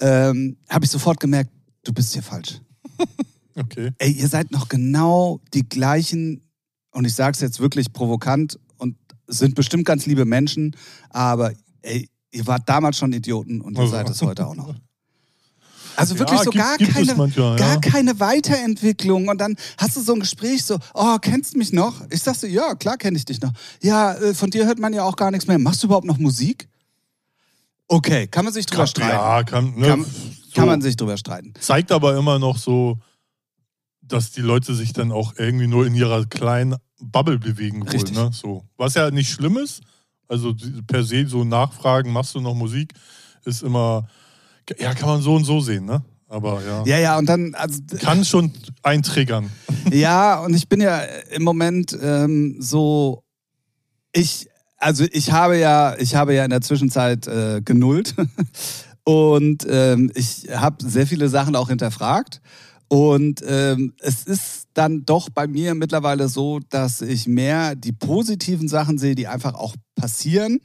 ähm, 0.00 0.56
habe 0.68 0.84
ich 0.84 0.90
sofort 0.90 1.20
gemerkt, 1.20 1.50
du 1.84 1.92
bist 1.92 2.12
hier 2.12 2.22
falsch. 2.22 2.60
Okay. 3.60 3.90
Ey, 3.98 4.12
ihr 4.12 4.28
seid 4.28 4.52
noch 4.52 4.68
genau 4.68 5.40
die 5.52 5.68
gleichen, 5.68 6.42
und 6.92 7.06
ich 7.06 7.14
sage 7.14 7.32
es 7.34 7.40
jetzt 7.40 7.58
wirklich 7.58 7.92
provokant 7.92 8.56
und 8.76 8.94
sind 9.26 9.56
bestimmt 9.56 9.84
ganz 9.84 10.06
liebe 10.06 10.24
Menschen, 10.24 10.76
aber 11.10 11.52
ey, 11.82 12.08
ihr 12.30 12.46
wart 12.46 12.68
damals 12.68 12.98
schon 12.98 13.12
Idioten 13.12 13.60
und 13.60 13.74
ihr 13.74 13.80
Also. 13.80 13.90
seid 13.92 14.08
es 14.10 14.22
heute 14.22 14.46
auch 14.46 14.54
noch. 14.54 14.74
Also 15.98 16.18
wirklich 16.18 16.38
Ja, 16.38 16.44
so 16.44 16.50
gibt- 16.50 16.64
gar 16.64 16.76
gibt 16.78 16.92
keine, 16.92 17.14
manchmal, 17.14 17.56
gar 17.56 17.74
ja. 17.74 17.80
keine 17.80 18.20
Weiterentwicklung. 18.20 19.28
Und 19.28 19.38
dann 19.38 19.56
hast 19.78 19.96
du 19.96 20.00
so 20.00 20.14
ein 20.14 20.20
Gespräch 20.20 20.64
so, 20.64 20.78
oh, 20.94 21.18
kennst 21.20 21.54
du 21.54 21.58
mich 21.58 21.72
noch? 21.72 22.02
Ich 22.10 22.22
sag 22.22 22.36
so, 22.36 22.46
ja, 22.46 22.74
klar 22.74 22.96
kenne 22.96 23.16
ich 23.18 23.24
dich 23.24 23.40
noch. 23.40 23.52
Ja, 23.82 24.14
äh, 24.14 24.32
von 24.34 24.50
dir 24.50 24.66
hört 24.66 24.78
man 24.78 24.92
ja 24.92 25.02
auch 25.02 25.16
gar 25.16 25.30
nichts 25.30 25.46
mehr. 25.46 25.58
Machst 25.58 25.82
du 25.82 25.86
überhaupt 25.88 26.06
noch 26.06 26.18
Musik? 26.18 26.68
Okay, 27.88 28.26
kann 28.26 28.44
man 28.44 28.52
sich 28.54 28.66
drüber 28.66 28.86
streiten. 28.86 29.12
Ja, 29.12 29.42
kann, 29.44 29.74
ne, 29.74 29.86
Kann- 29.88 30.04
so. 30.04 30.10
Kann 30.54 30.66
man 30.66 30.80
sich 30.82 30.96
drüber 30.96 31.16
streiten. 31.16 31.52
Zeigt 31.60 31.92
aber 31.92 32.16
immer 32.16 32.38
noch 32.38 32.58
so, 32.58 32.98
dass 34.02 34.30
die 34.32 34.40
Leute 34.40 34.74
sich 34.74 34.92
dann 34.92 35.12
auch 35.12 35.34
irgendwie 35.36 35.66
nur 35.66 35.86
in 35.86 35.94
ihrer 35.94 36.24
kleinen 36.26 36.76
Bubble 37.00 37.38
bewegen 37.38 37.80
wollen. 37.80 37.88
Richtig. 37.90 38.16
Ne? 38.16 38.30
So. 38.32 38.64
Was 38.76 38.94
ja 38.94 39.10
nicht 39.10 39.30
schlimm 39.30 39.56
ist. 39.58 39.82
Also 40.26 40.54
per 40.86 41.04
se 41.04 41.26
so 41.26 41.44
nachfragen, 41.44 42.12
machst 42.12 42.34
du 42.34 42.40
noch 42.40 42.54
Musik, 42.54 42.92
ist 43.44 43.62
immer, 43.62 44.06
ja, 44.78 44.94
kann 44.94 45.08
man 45.08 45.22
so 45.22 45.34
und 45.34 45.44
so 45.44 45.60
sehen, 45.60 45.84
ne? 45.84 46.02
Aber 46.28 46.60
ja. 46.62 46.84
Ja, 46.84 46.98
ja, 46.98 47.18
und 47.18 47.26
dann, 47.26 47.54
also, 47.54 47.80
Kann 48.00 48.24
schon 48.24 48.52
eintriggern. 48.82 49.50
ja, 49.90 50.40
und 50.40 50.54
ich 50.54 50.68
bin 50.68 50.80
ja 50.80 51.00
im 51.30 51.42
Moment 51.42 51.96
ähm, 52.00 52.56
so, 52.60 53.22
ich, 54.12 54.48
also 54.76 55.04
ich 55.10 55.32
habe 55.32 55.58
ja, 55.58 55.96
ich 55.98 56.14
habe 56.14 56.34
ja 56.34 56.44
in 56.44 56.50
der 56.50 56.60
Zwischenzeit 56.60 57.26
äh, 57.26 57.62
genullt 57.64 58.14
und 59.04 59.66
ähm, 59.68 60.12
ich 60.14 60.48
habe 60.52 60.76
sehr 60.86 61.06
viele 61.06 61.28
Sachen 61.28 61.56
auch 61.56 61.68
hinterfragt. 61.68 62.40
Und 62.90 63.42
ähm, 63.46 63.92
es 64.00 64.24
ist 64.24 64.68
dann 64.72 65.04
doch 65.04 65.28
bei 65.28 65.46
mir 65.46 65.74
mittlerweile 65.74 66.28
so, 66.28 66.60
dass 66.70 67.02
ich 67.02 67.26
mehr 67.26 67.74
die 67.74 67.92
positiven 67.92 68.66
Sachen 68.66 68.96
sehe, 68.96 69.14
die 69.14 69.26
einfach 69.26 69.54
auch 69.54 69.74
passieren, 69.94 70.60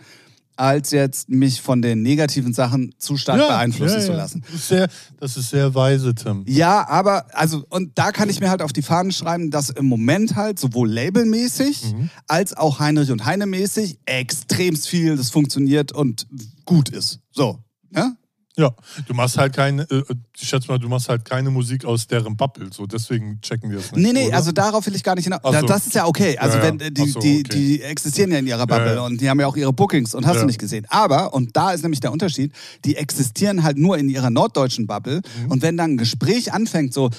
als 0.56 0.92
jetzt 0.92 1.30
mich 1.30 1.62
von 1.62 1.82
den 1.82 2.02
negativen 2.02 2.54
Sachen 2.54 2.94
zu 2.98 3.18
stark 3.18 3.40
beeinflussen 3.40 4.00
ja, 4.00 4.06
zu 4.06 4.12
ja. 4.12 4.18
lassen. 4.18 4.44
Das 4.46 4.54
ist, 4.56 4.68
sehr, 4.68 4.88
das 5.20 5.38
ist 5.38 5.50
sehr 5.50 5.74
weise, 5.76 6.14
Tim. 6.16 6.44
Ja, 6.48 6.88
aber, 6.88 7.26
also, 7.34 7.64
und 7.70 7.92
da 7.96 8.12
kann 8.12 8.30
ich 8.30 8.40
mir 8.40 8.50
halt 8.50 8.62
auf 8.62 8.74
die 8.74 8.82
Fahnen 8.82 9.12
schreiben, 9.12 9.52
dass 9.52 9.70
im 9.70 9.86
Moment 9.86 10.36
halt 10.36 10.60
sowohl 10.60 10.90
labelmäßig 10.90 11.94
Mhm. 11.94 12.10
als 12.28 12.56
auch 12.56 12.80
Heinrich 12.80 13.12
und 13.12 13.26
Heine 13.26 13.46
mäßig 13.46 13.98
extremst 14.06 14.88
viel, 14.88 15.18
das 15.18 15.30
funktioniert 15.30 15.92
und 15.92 16.28
gut 16.66 16.90
ist. 16.90 17.20
So, 17.32 17.60
ne? 17.90 18.16
Ja, 18.56 18.70
du 19.08 19.14
machst 19.16 19.36
halt 19.38 19.54
keine, 19.54 19.82
äh, 19.90 20.04
ich 20.40 20.48
schätze 20.48 20.68
mal, 20.68 20.78
du 20.78 20.88
machst 20.88 21.10
halt 21.10 21.26
keine 21.26 21.50
Musik 21.50 21.86
aus 21.86 22.06
deren 22.06 22.38
Bubble, 22.38 22.70
so 22.72 22.86
deswegen 22.86 23.42
checken 23.42 23.72
wir 23.72 23.80
es 23.80 23.92
nicht. 23.92 24.04
Nee, 24.06 24.14
nee, 24.14 24.28
oder? 24.28 24.36
also 24.38 24.52
darauf 24.52 24.86
will 24.86 24.96
ich 24.96 25.04
gar 25.04 25.16
nicht 25.16 25.24
hinaus. 25.24 25.42
So. 25.44 25.66
Das 25.66 25.88
ist 25.88 25.96
ja 25.96 26.06
okay. 26.06 26.38
Also 26.38 26.58
Ja, 26.60 26.64
ja. 26.66 26.70
wenn 26.70 26.80
äh, 26.80 26.92
die, 26.92 27.10
so, 27.10 27.20
die, 27.20 27.40
okay. 27.40 27.58
die 27.58 27.82
existieren 27.82 28.32
ja 28.32 28.38
in 28.38 28.46
ihrer 28.46 28.68
Bubble 28.68 28.94
Ja, 28.96 29.02
und 29.02 29.20
die 29.20 29.28
haben 29.28 29.40
ja 29.40 29.48
auch 29.48 29.56
ihre 29.56 29.74
Bookings 29.74 30.14
und 30.14 30.28
hast 30.28 30.40
du 30.42 30.46
nicht 30.46 30.60
gesehen. 30.60 30.86
Aber, 30.90 31.34
und 31.34 31.56
da 31.58 31.72
ist 31.72 31.82
nämlich 31.82 32.00
der 32.00 32.12
Unterschied, 32.12 32.52
die 32.86 32.96
existieren 32.96 33.64
halt 33.64 33.78
nur 33.78 33.98
in 33.98 34.08
ihrer 34.08 34.30
norddeutschen 34.30 34.86
Bubble 34.86 35.22
Mhm. 35.46 35.52
und 35.52 35.62
wenn 35.64 35.76
dann 35.76 35.92
ein 35.94 35.98
Gespräch 35.98 36.54
anfängt, 36.54 36.94
so, 36.94 37.10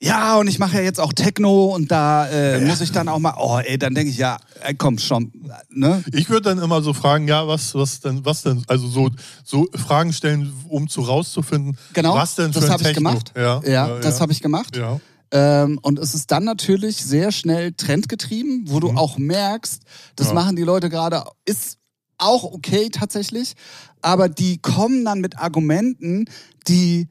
ja, 0.00 0.36
und 0.36 0.46
ich 0.46 0.58
mache 0.58 0.76
ja 0.76 0.82
jetzt 0.82 1.00
auch 1.00 1.12
Techno 1.12 1.74
und 1.74 1.90
da 1.90 2.28
äh, 2.28 2.60
muss 2.60 2.80
ich 2.82 2.92
dann 2.92 3.08
auch 3.08 3.18
mal, 3.18 3.34
oh 3.38 3.58
ey, 3.58 3.78
dann 3.78 3.94
denke 3.94 4.10
ich, 4.10 4.18
ja, 4.18 4.36
ey, 4.62 4.74
komm 4.74 4.98
schon, 4.98 5.32
ne? 5.70 6.04
Ich 6.12 6.28
würde 6.28 6.50
dann 6.54 6.58
immer 6.58 6.82
so 6.82 6.92
fragen, 6.92 7.26
ja, 7.28 7.48
was, 7.48 7.74
was 7.74 8.00
denn, 8.00 8.24
was 8.24 8.42
denn, 8.42 8.62
also 8.68 8.88
so, 8.88 9.10
so 9.42 9.66
Fragen 9.74 10.12
stellen, 10.12 10.52
um 10.68 10.88
zu 10.88 11.00
rauszufinden, 11.00 11.78
Genau, 11.94 12.14
was 12.14 12.34
denn 12.34 12.52
für 12.52 12.60
das 12.60 12.68
habe 12.70 12.82
ich 12.82 12.94
gemacht. 12.94 13.32
Ja, 13.34 13.62
Ja, 13.64 13.98
das 14.00 14.20
habe 14.20 14.32
ich 14.32 14.42
gemacht. 14.42 14.76
Ja. 14.76 15.00
Ähm, 15.32 15.78
und 15.82 15.98
es 15.98 16.14
ist 16.14 16.30
dann 16.30 16.44
natürlich 16.44 17.04
sehr 17.04 17.32
schnell 17.32 17.72
trendgetrieben, 17.72 18.64
wo 18.66 18.80
du 18.80 18.90
auch 18.90 19.18
merkst, 19.18 19.82
das 20.14 20.28
Ja. 20.28 20.34
machen 20.34 20.56
die 20.56 20.62
Leute 20.62 20.88
gerade, 20.90 21.24
ist 21.46 21.78
auch 22.18 22.44
okay 22.44 22.90
tatsächlich, 22.90 23.54
aber 24.02 24.28
die 24.28 24.58
kommen 24.58 25.04
dann 25.04 25.20
mit 25.20 25.38
Argumenten, 25.38 26.26
die, 26.68 27.08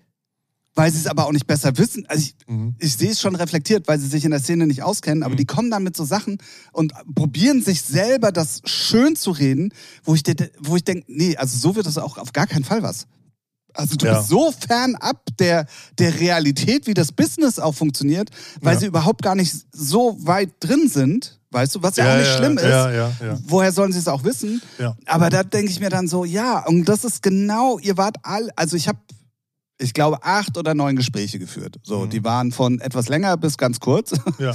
weil 0.75 0.91
sie 0.91 0.99
es 0.99 1.07
aber 1.07 1.25
auch 1.25 1.31
nicht 1.31 1.47
besser 1.47 1.77
wissen, 1.77 2.05
also 2.07 2.21
ich, 2.23 2.35
Mhm. 2.47 2.75
ich 2.79 2.95
sehe 2.97 3.11
es 3.11 3.21
schon 3.21 3.35
reflektiert, 3.35 3.87
weil 3.87 3.97
sie 3.99 4.07
sich 4.07 4.25
in 4.25 4.31
der 4.31 4.39
Szene 4.41 4.67
nicht 4.67 4.83
auskennen, 4.83 5.23
aber 5.23 5.35
die 5.35 5.45
kommen 5.45 5.71
dann 5.71 5.83
mit 5.83 5.95
so 5.95 6.03
Sachen 6.05 6.37
und 6.73 6.93
probieren 7.15 7.63
sich 7.63 7.81
selber 7.81 8.31
das 8.31 8.61
schön 8.65 9.15
zu 9.15 9.31
reden, 9.31 9.73
wo 10.03 10.13
ich, 10.15 10.23
wo 10.59 10.75
ich 10.75 10.83
denke, 10.83 11.05
nee, 11.07 11.35
also 11.37 11.57
so 11.57 11.75
wird 11.75 11.85
das 11.85 11.97
auch 11.97 12.17
auf 12.17 12.33
gar 12.33 12.45
keinen 12.47 12.63
Fall 12.65 12.83
was. 12.83 13.07
Also 13.73 13.95
du 13.97 14.05
Ja. 14.05 14.17
bist 14.19 14.29
so 14.29 14.51
fernab 14.51 15.21
der, 15.39 15.65
der 15.97 16.17
Realität, 16.19 16.87
wie 16.87 16.93
das 16.93 17.11
Business 17.11 17.59
auch 17.59 17.73
funktioniert, 17.75 18.29
weil 18.61 18.75
Ja. 18.75 18.79
sie 18.79 18.85
überhaupt 18.85 19.21
gar 19.21 19.35
nicht 19.35 19.53
so 19.73 20.15
weit 20.25 20.49
drin 20.61 20.87
sind, 20.87 21.39
weißt 21.51 21.75
du, 21.75 21.83
was 21.83 21.95
ja, 21.97 22.13
auch 22.13 22.17
nicht 22.17 22.31
schlimm 22.31 22.57
ist. 22.57 22.63
Ja, 22.63 22.91
ja, 22.91 23.11
ja. 23.21 23.39
Woher 23.45 23.71
sollen 23.73 23.91
sie 23.91 23.99
es 23.99 24.07
auch 24.07 24.23
wissen? 24.23 24.61
Ja. 24.79 24.95
Aber 25.07 25.29
da 25.29 25.43
denke 25.43 25.71
ich 25.71 25.79
mir 25.81 25.89
dann 25.89 26.07
so, 26.07 26.23
ja, 26.25 26.65
und 26.65 26.85
das 26.85 27.03
ist 27.03 27.21
genau, 27.21 27.77
ihr 27.79 27.97
wart 27.97 28.15
all, 28.23 28.49
also 28.55 28.77
ich 28.77 28.87
habe, 28.87 28.99
ich 29.77 29.93
glaube, 29.93 30.23
acht 30.23 30.57
oder 30.57 30.73
neun 30.73 30.95
Gespräche 30.95 31.39
geführt. 31.39 31.77
So, 31.83 32.05
Mhm. 32.05 32.09
die 32.09 32.23
waren 32.23 32.51
von 32.51 32.79
etwas 32.79 33.09
länger 33.09 33.35
bis 33.37 33.57
ganz 33.57 33.79
kurz. 33.79 34.13
ja. 34.39 34.53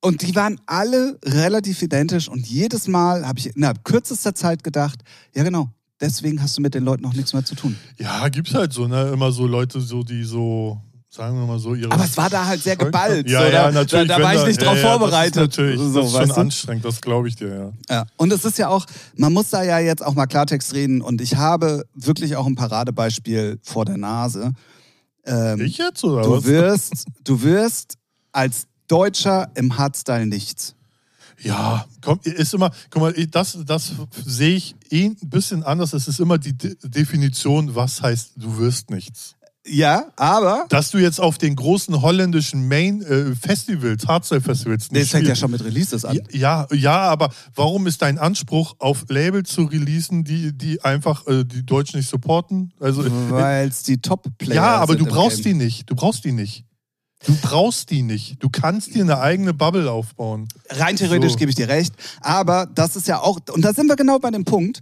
Und 0.00 0.22
die 0.22 0.34
waren 0.36 0.60
alle 0.66 1.18
relativ 1.24 1.82
identisch 1.82 2.28
und 2.28 2.46
jedes 2.46 2.86
Mal 2.86 3.26
habe 3.26 3.38
ich 3.38 3.56
innerhalb 3.56 3.84
kürzester 3.84 4.34
Zeit 4.34 4.62
gedacht, 4.62 5.00
ja 5.34 5.42
genau, 5.42 5.70
deswegen 6.00 6.40
hast 6.42 6.56
du 6.58 6.62
mit 6.62 6.74
den 6.74 6.84
Leuten 6.84 7.02
noch 7.02 7.14
nichts 7.14 7.32
mehr 7.32 7.44
zu 7.44 7.54
tun. 7.56 7.76
Ja, 7.98 8.28
gibt's 8.28 8.54
halt 8.54 8.72
so, 8.72 8.86
ne? 8.86 9.08
Immer 9.12 9.32
so 9.32 9.46
Leute, 9.46 9.80
so, 9.80 10.02
die 10.02 10.22
so, 10.22 10.80
sagen 11.16 11.38
wir 11.38 11.46
mal 11.46 11.58
so, 11.58 11.74
ihre. 11.74 11.90
Aber 11.90 12.04
es 12.04 12.16
war 12.16 12.30
da 12.30 12.46
halt 12.46 12.62
sehr 12.62 12.76
geballt. 12.76 13.28
Ja, 13.28 13.40
so, 13.40 13.44
ja, 13.46 13.50
da, 13.50 13.72
natürlich. 13.72 14.08
Da, 14.08 14.18
da 14.18 14.24
war 14.24 14.34
ich 14.34 14.46
nicht 14.46 14.62
drauf 14.62 14.76
ja, 14.76 14.88
vorbereitet. 14.88 15.36
Das 15.36 15.42
ist 15.42 15.58
natürlich, 15.58 15.80
so, 15.80 15.94
das 15.94 16.06
ist 16.06 16.16
schon 16.18 16.28
du? 16.28 16.34
anstrengend, 16.34 16.84
das 16.84 17.00
glaube 17.00 17.28
ich 17.28 17.36
dir, 17.36 17.72
ja. 17.88 17.94
Ja. 17.94 18.06
Und 18.16 18.32
es 18.32 18.44
ist 18.44 18.58
ja 18.58 18.68
auch, 18.68 18.86
man 19.16 19.32
muss 19.32 19.50
da 19.50 19.62
ja 19.62 19.78
jetzt 19.78 20.04
auch 20.04 20.14
mal 20.14 20.26
Klartext 20.26 20.74
reden 20.74 21.00
und 21.00 21.20
ich 21.20 21.36
habe 21.36 21.84
wirklich 21.94 22.36
auch 22.36 22.46
ein 22.46 22.54
Paradebeispiel 22.54 23.58
vor 23.62 23.84
der 23.84 23.96
Nase. 23.96 24.52
Ähm, 25.24 25.60
Ich 25.60 25.78
jetzt 25.78 26.04
oder 26.04 26.22
du 26.22 26.36
was? 26.36 26.44
wirst, 26.44 27.06
du 27.24 27.42
wirst 27.42 27.94
als 28.32 28.66
Deutscher 28.86 29.48
im 29.54 29.78
Hardstyle 29.78 30.26
nichts. 30.26 30.74
Ja, 31.38 31.84
komm, 32.00 32.18
ist 32.22 32.54
immer, 32.54 32.70
guck 32.90 33.02
mal, 33.02 33.12
das, 33.12 33.58
das 33.66 33.92
sehe 34.24 34.56
ich 34.56 34.74
eh 34.90 35.06
ein 35.06 35.16
bisschen 35.28 35.62
anders. 35.62 35.92
Es 35.92 36.08
ist 36.08 36.18
immer 36.18 36.38
die 36.38 36.56
De 36.56 36.76
Definition, 36.82 37.74
was 37.74 38.00
heißt, 38.00 38.32
du 38.36 38.56
wirst 38.58 38.90
nichts. 38.90 39.35
Ja, 39.68 40.06
aber 40.16 40.66
Dass 40.68 40.90
du 40.90 40.98
jetzt 40.98 41.20
auf 41.20 41.38
den 41.38 41.56
großen 41.56 42.00
holländischen 42.00 42.68
Main-Festivals, 42.68 44.06
Hardstyle-Festivals 44.06 44.84
das 44.84 44.92
nicht 44.92 45.10
fängt 45.10 45.26
ja 45.26 45.34
schon 45.34 45.50
mit 45.50 45.64
Releases 45.64 46.04
an. 46.04 46.20
Ja, 46.30 46.66
ja, 46.72 47.00
aber 47.00 47.30
warum 47.54 47.86
ist 47.86 48.02
dein 48.02 48.18
Anspruch, 48.18 48.76
auf 48.78 49.04
Label 49.08 49.44
zu 49.44 49.64
releasen, 49.64 50.24
die, 50.24 50.56
die 50.56 50.82
einfach 50.82 51.26
äh, 51.26 51.44
die 51.44 51.64
Deutschen 51.64 51.98
nicht 51.98 52.08
supporten? 52.08 52.72
Also, 52.80 53.04
äh, 53.04 53.10
Weil 53.30 53.68
es 53.68 53.82
die 53.82 53.98
Top-Player 53.98 54.54
ja, 54.54 54.76
aber 54.76 54.94
sind 54.94 55.06
du 55.06 55.12
brauchst 55.12 55.44
die 55.44 55.54
nicht. 55.54 55.90
Du 55.90 55.94
brauchst 55.94 56.24
die 56.24 56.32
nicht. 56.32 56.64
Du 57.26 57.34
brauchst 57.40 57.90
die 57.90 58.02
nicht. 58.02 58.42
Du 58.42 58.50
kannst 58.50 58.94
dir 58.94 59.02
eine 59.02 59.18
eigene 59.18 59.54
Bubble 59.54 59.90
aufbauen. 59.90 60.48
Rein 60.68 60.96
theoretisch 60.96 61.32
So. 61.32 61.38
gebe 61.38 61.50
ich 61.50 61.56
dir 61.56 61.68
recht. 61.68 61.94
Aber 62.20 62.66
das 62.66 62.94
ist 62.94 63.08
ja 63.08 63.20
auch, 63.20 63.40
und 63.50 63.62
da 63.64 63.72
sind 63.72 63.88
wir 63.88 63.96
genau 63.96 64.18
bei 64.18 64.30
dem 64.30 64.44
Punkt, 64.44 64.80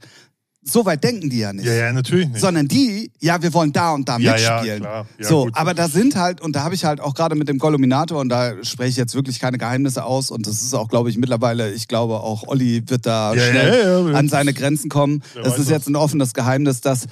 so 0.67 0.85
weit 0.87 1.05
denken 1.05 1.29
die 1.29 1.39
ja 1.41 1.53
nicht. 1.53 1.67
Ja, 1.67 1.73
ja, 1.75 1.93
natürlich 1.93 2.29
nicht. 2.29 2.41
Sondern 2.41 2.67
die, 2.67 3.11
ja, 3.21 3.41
wir 3.43 3.53
wollen 3.53 3.73
da 3.73 3.93
und 3.93 4.09
da 4.09 4.17
Ja, 4.19 4.37
ja, 4.37 4.53
mitspielen. 4.55 4.81
klar. 4.81 5.07
Ja, 5.19 5.29
so, 5.29 5.45
gut. 5.45 5.57
aber 5.57 5.75
da 5.75 5.89
sind 5.89 6.17
halt, 6.17 6.41
und 6.41 6.57
da 6.57 6.63
habe 6.65 6.75
ich 6.75 6.85
halt 6.85 7.01
auch 7.01 7.15
gerade 7.15 7.35
mit 7.35 7.49
dem 7.49 7.59
Goluminator, 7.59 8.19
und 8.19 8.31
da 8.31 8.55
spreche 8.65 8.89
ich 8.91 8.97
jetzt 8.97 9.15
wirklich 9.15 9.39
keine 9.41 9.59
Geheimnisse 9.59 10.05
aus, 10.05 10.31
und 10.31 10.47
das 10.47 10.63
ist 10.63 10.73
auch, 10.75 10.89
glaube 10.89 11.11
ich, 11.11 11.19
mittlerweile, 11.19 11.73
ich 11.73 11.87
glaube 11.87 12.15
auch 12.21 12.49
Olli 12.49 12.83
wird 12.87 13.05
da 13.07 13.35
Ja, 13.35 13.43
schnell 13.51 13.83
ja, 13.85 14.11
ja. 14.11 14.17
an 14.17 14.29
seine 14.29 14.55
Grenzen 14.55 14.89
kommen. 14.89 15.23
Das 15.43 15.59
ist 15.59 15.69
jetzt 15.71 15.87
ein 15.89 15.97
offenes 15.97 16.33
Geheimnis, 16.33 16.81
dass 16.81 17.07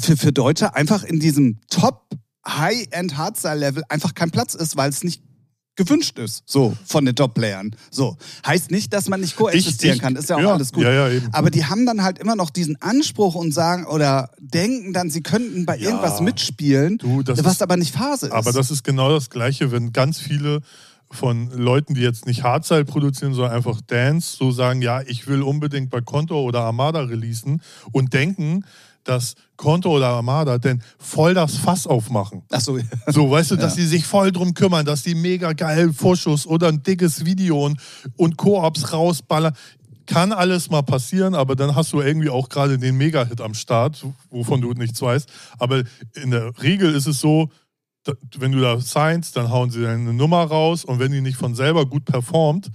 für, 0.00 0.16
für 0.16 0.32
Deutsche 0.32 0.74
einfach 0.74 1.04
in 1.04 1.20
diesem 1.20 1.60
Top 1.70 2.08
High-End 2.46 3.16
Hardstyle-Level 3.16 3.84
einfach 3.88 4.14
kein 4.14 4.30
Platz 4.30 4.54
ist, 4.54 4.76
weil 4.76 4.90
es 4.90 5.04
nicht 5.04 5.22
gewünscht 5.76 6.18
ist, 6.18 6.42
so 6.46 6.76
von 6.84 7.04
den 7.06 7.14
Top-Playern. 7.16 7.74
So 7.90 8.16
heißt 8.46 8.70
nicht, 8.70 8.92
dass 8.92 9.08
man 9.08 9.20
nicht 9.20 9.36
koexistieren 9.36 9.98
kann, 9.98 10.16
ist 10.16 10.28
ja 10.28 10.36
auch 10.36 10.40
ja, 10.40 10.52
alles 10.54 10.72
gut. 10.72 10.82
ja, 10.84 11.08
ja. 11.08 11.20
Aber 11.32 11.50
die 11.50 11.64
haben 11.64 11.86
dann 11.86 12.02
halt 12.02 12.18
immer 12.18 12.36
noch 12.36 12.50
diesen 12.50 12.80
Anspruch 12.82 13.34
und 13.34 13.52
sagen 13.54 13.86
oder 13.86 14.30
denken 14.38 14.92
dann, 14.92 15.08
sie 15.10 15.22
könnten 15.22 15.64
bei 15.66 15.78
irgendwas 15.78 16.20
mitspielen, 16.20 16.98
Du, 16.98 17.22
was 17.26 17.38
ist- 17.54 17.62
aber 17.62 17.76
nicht 17.76 17.94
Phase 17.94 18.26
ist. 18.26 18.32
Aber 18.32 18.52
das 18.52 18.70
ist 18.70 18.84
genau 18.84 19.10
das 19.10 19.30
Gleiche, 19.30 19.72
wenn 19.72 19.92
ganz 19.92 20.18
viele 20.20 20.60
von 21.12 21.50
Leuten, 21.50 21.94
die 21.94 22.02
jetzt 22.02 22.26
nicht 22.26 22.44
Hardstyle 22.44 22.84
produzieren, 22.84 23.34
sondern 23.34 23.52
einfach 23.54 23.80
Dance, 23.80 24.36
so 24.36 24.52
sagen, 24.52 24.80
ja, 24.80 25.00
ich 25.02 25.26
will 25.26 25.42
unbedingt 25.42 25.90
bei 25.90 26.00
Konto 26.00 26.40
oder 26.40 26.60
Armada 26.60 27.00
releasen 27.00 27.62
und 27.90 28.12
denken, 28.12 28.64
dass 29.04 29.34
Konto 29.56 29.90
oder 29.96 30.08
Armada 30.08 30.58
denn 30.58 30.82
voll 30.98 31.34
das 31.34 31.56
Fass 31.56 31.86
aufmachen. 31.86 32.42
Ach 32.50 32.60
so, 32.60 32.78
So, 33.06 33.30
weißt 33.30 33.52
du, 33.52 33.56
dass 33.56 33.76
Ja. 33.76 33.82
die 33.82 33.86
sich 33.88 34.04
voll 34.06 34.32
drum 34.32 34.54
kümmern, 34.54 34.84
dass 34.84 35.02
die 35.02 35.14
mega 35.14 35.52
geil 35.52 35.92
Vorschuss 35.92 36.46
oder 36.46 36.68
ein 36.68 36.82
dickes 36.82 37.24
Video 37.24 37.64
und, 37.64 37.80
und 38.16 38.36
Koops 38.36 38.92
rausballern. 38.92 39.54
Kann 40.06 40.32
alles 40.32 40.70
mal 40.70 40.82
passieren, 40.82 41.34
aber 41.34 41.54
dann 41.54 41.76
hast 41.76 41.92
du 41.92 42.00
irgendwie 42.00 42.30
auch 42.30 42.48
gerade 42.48 42.78
den 42.78 42.96
Mega-Hit 42.96 43.40
am 43.40 43.54
Start, 43.54 44.04
wovon 44.30 44.60
du 44.60 44.72
nichts 44.72 45.00
weißt. 45.00 45.28
Aber 45.58 45.84
in 46.20 46.32
der 46.32 46.52
Regel 46.62 46.94
ist 46.94 47.06
es 47.06 47.20
so, 47.20 47.48
wenn 48.38 48.50
du 48.52 48.60
da 48.60 48.80
signst, 48.80 49.36
dann 49.36 49.50
hauen 49.50 49.70
sie 49.70 49.82
deine 49.82 50.12
Nummer 50.12 50.42
raus 50.44 50.84
und 50.84 50.98
wenn 50.98 51.12
die 51.12 51.20
nicht 51.20 51.36
von 51.36 51.54
selber 51.54 51.86
gut 51.86 52.06
performt, 52.06 52.70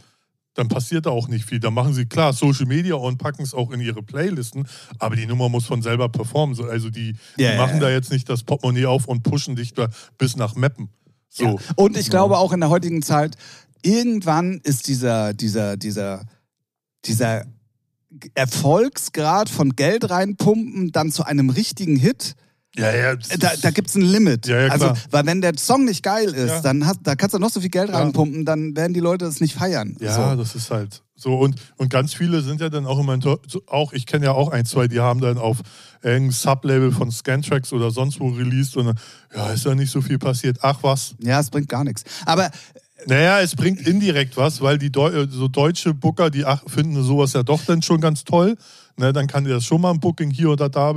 dann 0.56 0.68
passiert 0.68 1.06
da 1.06 1.12
auch 1.12 1.28
nicht 1.28 1.46
viel. 1.46 1.60
Dann 1.60 1.74
machen 1.74 1.94
sie 1.94 2.06
klar 2.06 2.34
Social 2.34 2.66
Media 2.66 2.96
und 2.96 3.18
packen 3.18 3.44
es 3.44 3.54
auch 3.54 3.72
in 3.72 3.80
ihre 3.80 4.02
Playlisten, 4.02 4.68
aber 4.98 5.16
die 5.16 5.28
Nummer 5.28 5.50
muss 5.50 5.66
von 5.66 5.82
selber 5.82 6.10
performen. 6.10 6.56
So, 6.56 6.64
Also 6.66 6.90
die, 6.90 7.16
Ja, 7.38 7.52
die 7.52 7.58
machen 7.58 7.80
da 7.80 7.90
jetzt 7.90 8.12
nicht 8.12 8.28
das 8.28 8.44
Portemonnaie 8.44 8.88
auf 8.88 9.08
und 9.08 9.22
pushen 9.22 9.56
dich 9.56 9.74
da 9.74 9.90
bis 10.18 10.36
nach 10.36 10.56
Meppen. 10.56 10.90
So. 11.30 11.44
Ja. 11.44 11.56
Und 11.76 11.98
ich 11.98 12.10
glaube 12.10 12.38
auch 12.38 12.54
in 12.54 12.62
der 12.62 12.70
heutigen 12.70 13.02
Zeit, 13.02 13.36
irgendwann 13.84 14.60
ist 14.64 14.88
dieser, 14.88 15.34
dieser, 15.34 15.78
dieser, 15.78 16.24
dieser 17.06 17.46
Erfolgsgrad 18.34 19.50
von 19.50 19.76
Geld 19.76 20.10
reinpumpen 20.10 20.92
dann 20.92 21.12
zu 21.12 21.24
einem 21.24 21.50
richtigen 21.50 21.98
Hit. 21.98 22.36
Ja, 22.78 22.94
ja. 22.94 23.12
Äh, 23.14 23.18
Da, 23.40 23.52
da 23.62 23.72
gibt 23.72 23.90
es 23.90 23.96
ein 23.96 24.02
Limit. 24.02 24.48
Ja, 24.48 24.62
ja, 24.62 24.68
also, 24.72 24.94
weil 25.12 25.26
wenn 25.26 25.42
der 25.42 25.58
Song 25.58 25.86
nicht 25.86 26.04
geil 26.04 26.30
ist, 26.34 26.50
Ja. 26.50 26.62
dann 26.62 26.86
hast, 26.86 27.00
da 27.04 27.16
kannst 27.16 27.34
du 27.34 27.40
noch 27.40 27.50
so 27.50 27.62
viel 27.62 27.70
Geld 27.70 27.92
reinpumpen, 27.92 28.46
dann 28.46 28.76
werden 28.76 28.94
die 28.94 29.00
Leute 29.00 29.26
es 29.26 29.40
nicht 29.42 29.54
feiern. 29.56 29.96
Ja, 30.00 30.32
so. 30.32 30.36
das 30.36 30.56
ist 30.56 30.72
halt 30.72 31.02
so. 31.16 31.36
Und, 31.38 31.56
und 31.78 31.90
ganz 31.90 32.14
viele 32.14 32.42
sind 32.42 32.60
ja 32.62 32.70
dann 32.70 32.86
auch 32.86 33.00
immer, 33.00 33.18
auch 33.68 33.94
ich 33.94 34.06
kenne 34.06 34.26
ja 34.26 34.32
auch 34.34 34.50
ein, 34.50 34.66
zwei, 34.66 34.88
die 34.88 35.00
haben 35.00 35.22
dann 35.22 35.38
auf 35.38 35.60
irgendein 36.04 36.32
Sublabel 36.32 36.92
von 36.92 37.12
Scantracks 37.12 37.72
oder 37.74 37.92
sonst 37.92 38.20
wo 38.20 38.28
released 38.30 38.76
und 38.78 38.88
dann, 38.88 39.00
ja, 39.34 39.52
ist 39.52 39.66
da 39.66 39.74
nicht 39.74 39.92
so 39.92 40.02
viel 40.02 40.20
passiert. 40.20 40.58
Ach 40.62 40.80
was. 40.82 41.16
ja, 41.20 41.40
es 41.40 41.50
bringt 41.50 41.70
gar 41.70 41.84
nichts. 41.84 42.04
Aber 42.26 42.50
Naja, 43.08 43.40
es 43.42 43.56
bringt 43.56 43.86
indirekt 43.88 44.36
was, 44.38 44.62
weil 44.62 44.78
die 44.78 44.92
Deu 44.92 45.10
äh, 45.10 45.28
so 45.30 45.48
deutsche 45.48 45.94
Booker, 45.94 46.30
die 46.30 46.46
ach, 46.46 46.64
finden 46.68 47.02
sowas 47.04 47.34
ja 47.34 47.44
doch 47.44 47.62
dann 47.66 47.82
schon 47.82 48.02
ganz 48.02 48.24
toll. 48.24 48.56
Ne, 48.98 49.12
dann 49.12 49.28
kann 49.28 49.44
dir 49.44 49.56
das 49.56 49.66
schon 49.66 49.82
mal 49.82 49.92
ein 49.92 50.00
Booking 50.00 50.32
hier 50.32 50.52
oder 50.52 50.70
da 50.70 50.94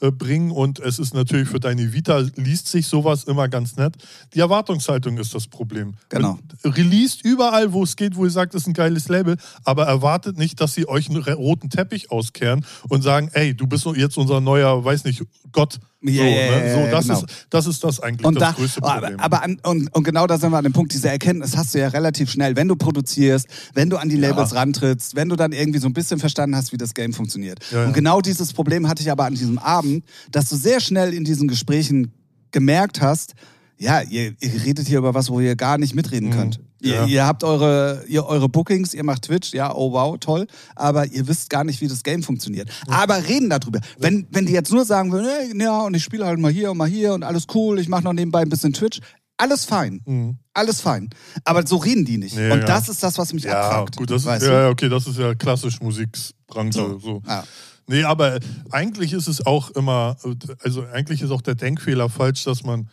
äh, 0.00 0.10
bringen 0.10 0.50
und 0.50 0.80
es 0.80 0.98
ist 0.98 1.14
natürlich 1.14 1.48
für 1.48 1.60
deine 1.60 1.92
Vita, 1.92 2.18
liest 2.34 2.66
sich 2.66 2.88
sowas 2.88 3.22
immer 3.22 3.48
ganz 3.48 3.76
nett. 3.76 3.94
Die 4.34 4.40
Erwartungshaltung 4.40 5.16
ist 5.18 5.32
das 5.32 5.46
Problem. 5.46 5.94
Genau. 6.08 6.40
Released 6.64 7.24
überall, 7.24 7.72
wo 7.72 7.84
es 7.84 7.94
geht, 7.94 8.16
wo 8.16 8.24
ihr 8.24 8.32
sagt, 8.32 8.54
es 8.54 8.62
ist 8.62 8.66
ein 8.66 8.74
geiles 8.74 9.08
Label, 9.08 9.36
aber 9.62 9.86
erwartet 9.86 10.36
nicht, 10.36 10.60
dass 10.60 10.74
sie 10.74 10.88
euch 10.88 11.08
einen 11.08 11.22
roten 11.22 11.70
Teppich 11.70 12.10
auskehren 12.10 12.66
und 12.88 13.02
sagen, 13.02 13.30
ey, 13.32 13.54
du 13.54 13.68
bist 13.68 13.86
jetzt 13.94 14.18
unser 14.18 14.40
neuer, 14.40 14.84
weiß 14.84 15.04
nicht, 15.04 15.22
Gott. 15.52 15.78
Ja, 16.08 16.22
so, 16.22 16.28
ja, 16.28 16.30
ne? 16.30 16.66
ja, 16.66 16.74
so 16.74 16.80
ja, 16.80 16.90
das, 16.90 17.06
genau. 17.06 17.18
ist, 17.20 17.46
das 17.50 17.66
ist 17.66 17.84
das 17.84 18.00
eigentlich 18.00 18.26
Und 18.26 18.34
das 18.34 18.42
da, 18.42 18.52
größte 18.52 18.80
Problem. 18.80 19.20
aber 19.20 19.42
an, 19.42 19.58
und, 19.64 19.94
und 19.94 20.04
genau 20.04 20.26
da 20.26 20.38
sind 20.38 20.50
wir 20.50 20.58
an 20.58 20.64
dem 20.64 20.72
Punkt, 20.72 20.92
diese 20.92 21.08
Erkenntnis 21.08 21.56
hast 21.56 21.74
du 21.74 21.78
ja 21.78 21.88
relativ 21.88 22.30
schnell, 22.30 22.56
wenn 22.56 22.68
du 22.68 22.76
produzierst, 22.76 23.46
wenn 23.74 23.90
du 23.90 23.96
an 23.96 24.08
die 24.08 24.16
Ja. 24.16 24.30
Labels 24.30 24.54
rantrittst, 24.54 25.16
wenn 25.16 25.28
du 25.28 25.36
dann 25.36 25.52
irgendwie 25.52 25.78
so 25.78 25.86
ein 25.88 25.92
bisschen 25.92 26.18
verstanden 26.18 26.56
hast, 26.56 26.72
wie 26.72 26.76
das 26.76 26.94
Game 26.94 27.12
funktioniert. 27.12 27.58
Ja, 27.70 27.80
ja. 27.80 27.86
Und 27.86 27.92
genau 27.92 28.20
dieses 28.20 28.52
Problem 28.52 28.88
hatte 28.88 29.02
ich 29.02 29.10
aber 29.10 29.24
an 29.24 29.34
diesem 29.34 29.58
Abend, 29.58 30.04
dass 30.30 30.48
du 30.48 30.56
sehr 30.56 30.80
schnell 30.80 31.12
in 31.14 31.24
diesen 31.24 31.48
Gesprächen 31.48 32.12
gemerkt 32.52 33.00
hast, 33.00 33.34
ja, 33.78 34.00
ihr, 34.02 34.34
ihr 34.40 34.64
redet 34.64 34.86
hier 34.88 34.98
über 34.98 35.14
was, 35.14 35.28
wo 35.30 35.40
ihr 35.40 35.56
gar 35.56 35.78
nicht 35.78 35.94
mitreden 35.94 36.28
Mhm. 36.30 36.32
könnt. 36.32 36.60
Ihr, 36.82 36.94
Ja. 36.94 37.06
ihr 37.06 37.26
habt 37.26 37.42
eure, 37.42 38.04
ihr, 38.06 38.26
eure 38.26 38.48
Bookings, 38.48 38.92
ihr 38.94 39.02
macht 39.04 39.22
Twitch, 39.22 39.52
ja, 39.54 39.74
oh 39.74 39.92
wow, 39.92 40.16
toll, 40.18 40.46
aber 40.74 41.06
ihr 41.06 41.26
wisst 41.26 41.48
gar 41.50 41.64
nicht, 41.64 41.80
wie 41.80 41.88
das 41.88 42.02
Game 42.02 42.22
funktioniert. 42.22 42.70
Aber 42.88 43.16
reden 43.26 43.48
darüber. 43.50 43.80
Wenn, 43.98 44.26
wenn 44.30 44.46
die 44.46 44.52
jetzt 44.52 44.70
nur 44.72 44.84
sagen 44.84 45.10
würden, 45.10 45.26
hey, 45.26 45.58
ja, 45.62 45.80
und 45.82 45.94
ich 45.94 46.04
spiele 46.04 46.26
halt 46.26 46.38
mal 46.38 46.50
hier 46.52 46.70
und 46.70 46.76
mal 46.78 46.88
hier 46.88 47.14
und 47.14 47.22
alles 47.22 47.46
cool, 47.54 47.78
ich 47.78 47.88
mache 47.88 48.04
noch 48.04 48.12
nebenbei 48.12 48.40
ein 48.42 48.48
bisschen 48.50 48.72
Twitch, 48.74 49.00
alles 49.38 49.64
fein. 49.64 50.00
Mhm. 50.06 50.36
alles 50.54 50.80
fein. 50.80 51.10
Aber 51.44 51.66
so 51.66 51.76
reden 51.76 52.04
die 52.06 52.16
nicht. 52.16 52.34
Ja, 52.36 52.52
Und 52.54 52.60
ja. 52.60 52.64
das 52.66 52.88
ist 52.88 53.02
das, 53.02 53.18
was 53.18 53.32
mich 53.34 53.44
Ja, 53.44 53.60
abfuckt. 53.70 53.96
gut, 53.96 54.10
das 54.10 54.24
ist, 54.24 54.42
ja, 54.46 54.62
ja, 54.62 54.68
okay, 54.70 54.88
das 54.88 55.06
ist 55.06 55.18
ja 55.18 55.34
klassisch 55.34 55.80
Musikbranche. 55.82 56.72
So. 56.78 56.98
So. 56.98 57.22
Ja. 57.26 57.44
Nee, 57.88 58.02
aber 58.04 58.38
eigentlich 58.70 59.12
ist 59.12 59.28
es 59.28 59.44
auch 59.46 59.70
immer, 59.72 60.16
also 60.62 60.84
eigentlich 60.92 61.20
ist 61.22 61.30
auch 61.30 61.42
der 61.42 61.54
Denkfehler 61.54 62.08
falsch, 62.08 62.44
dass 62.44 62.64
man 62.64 62.88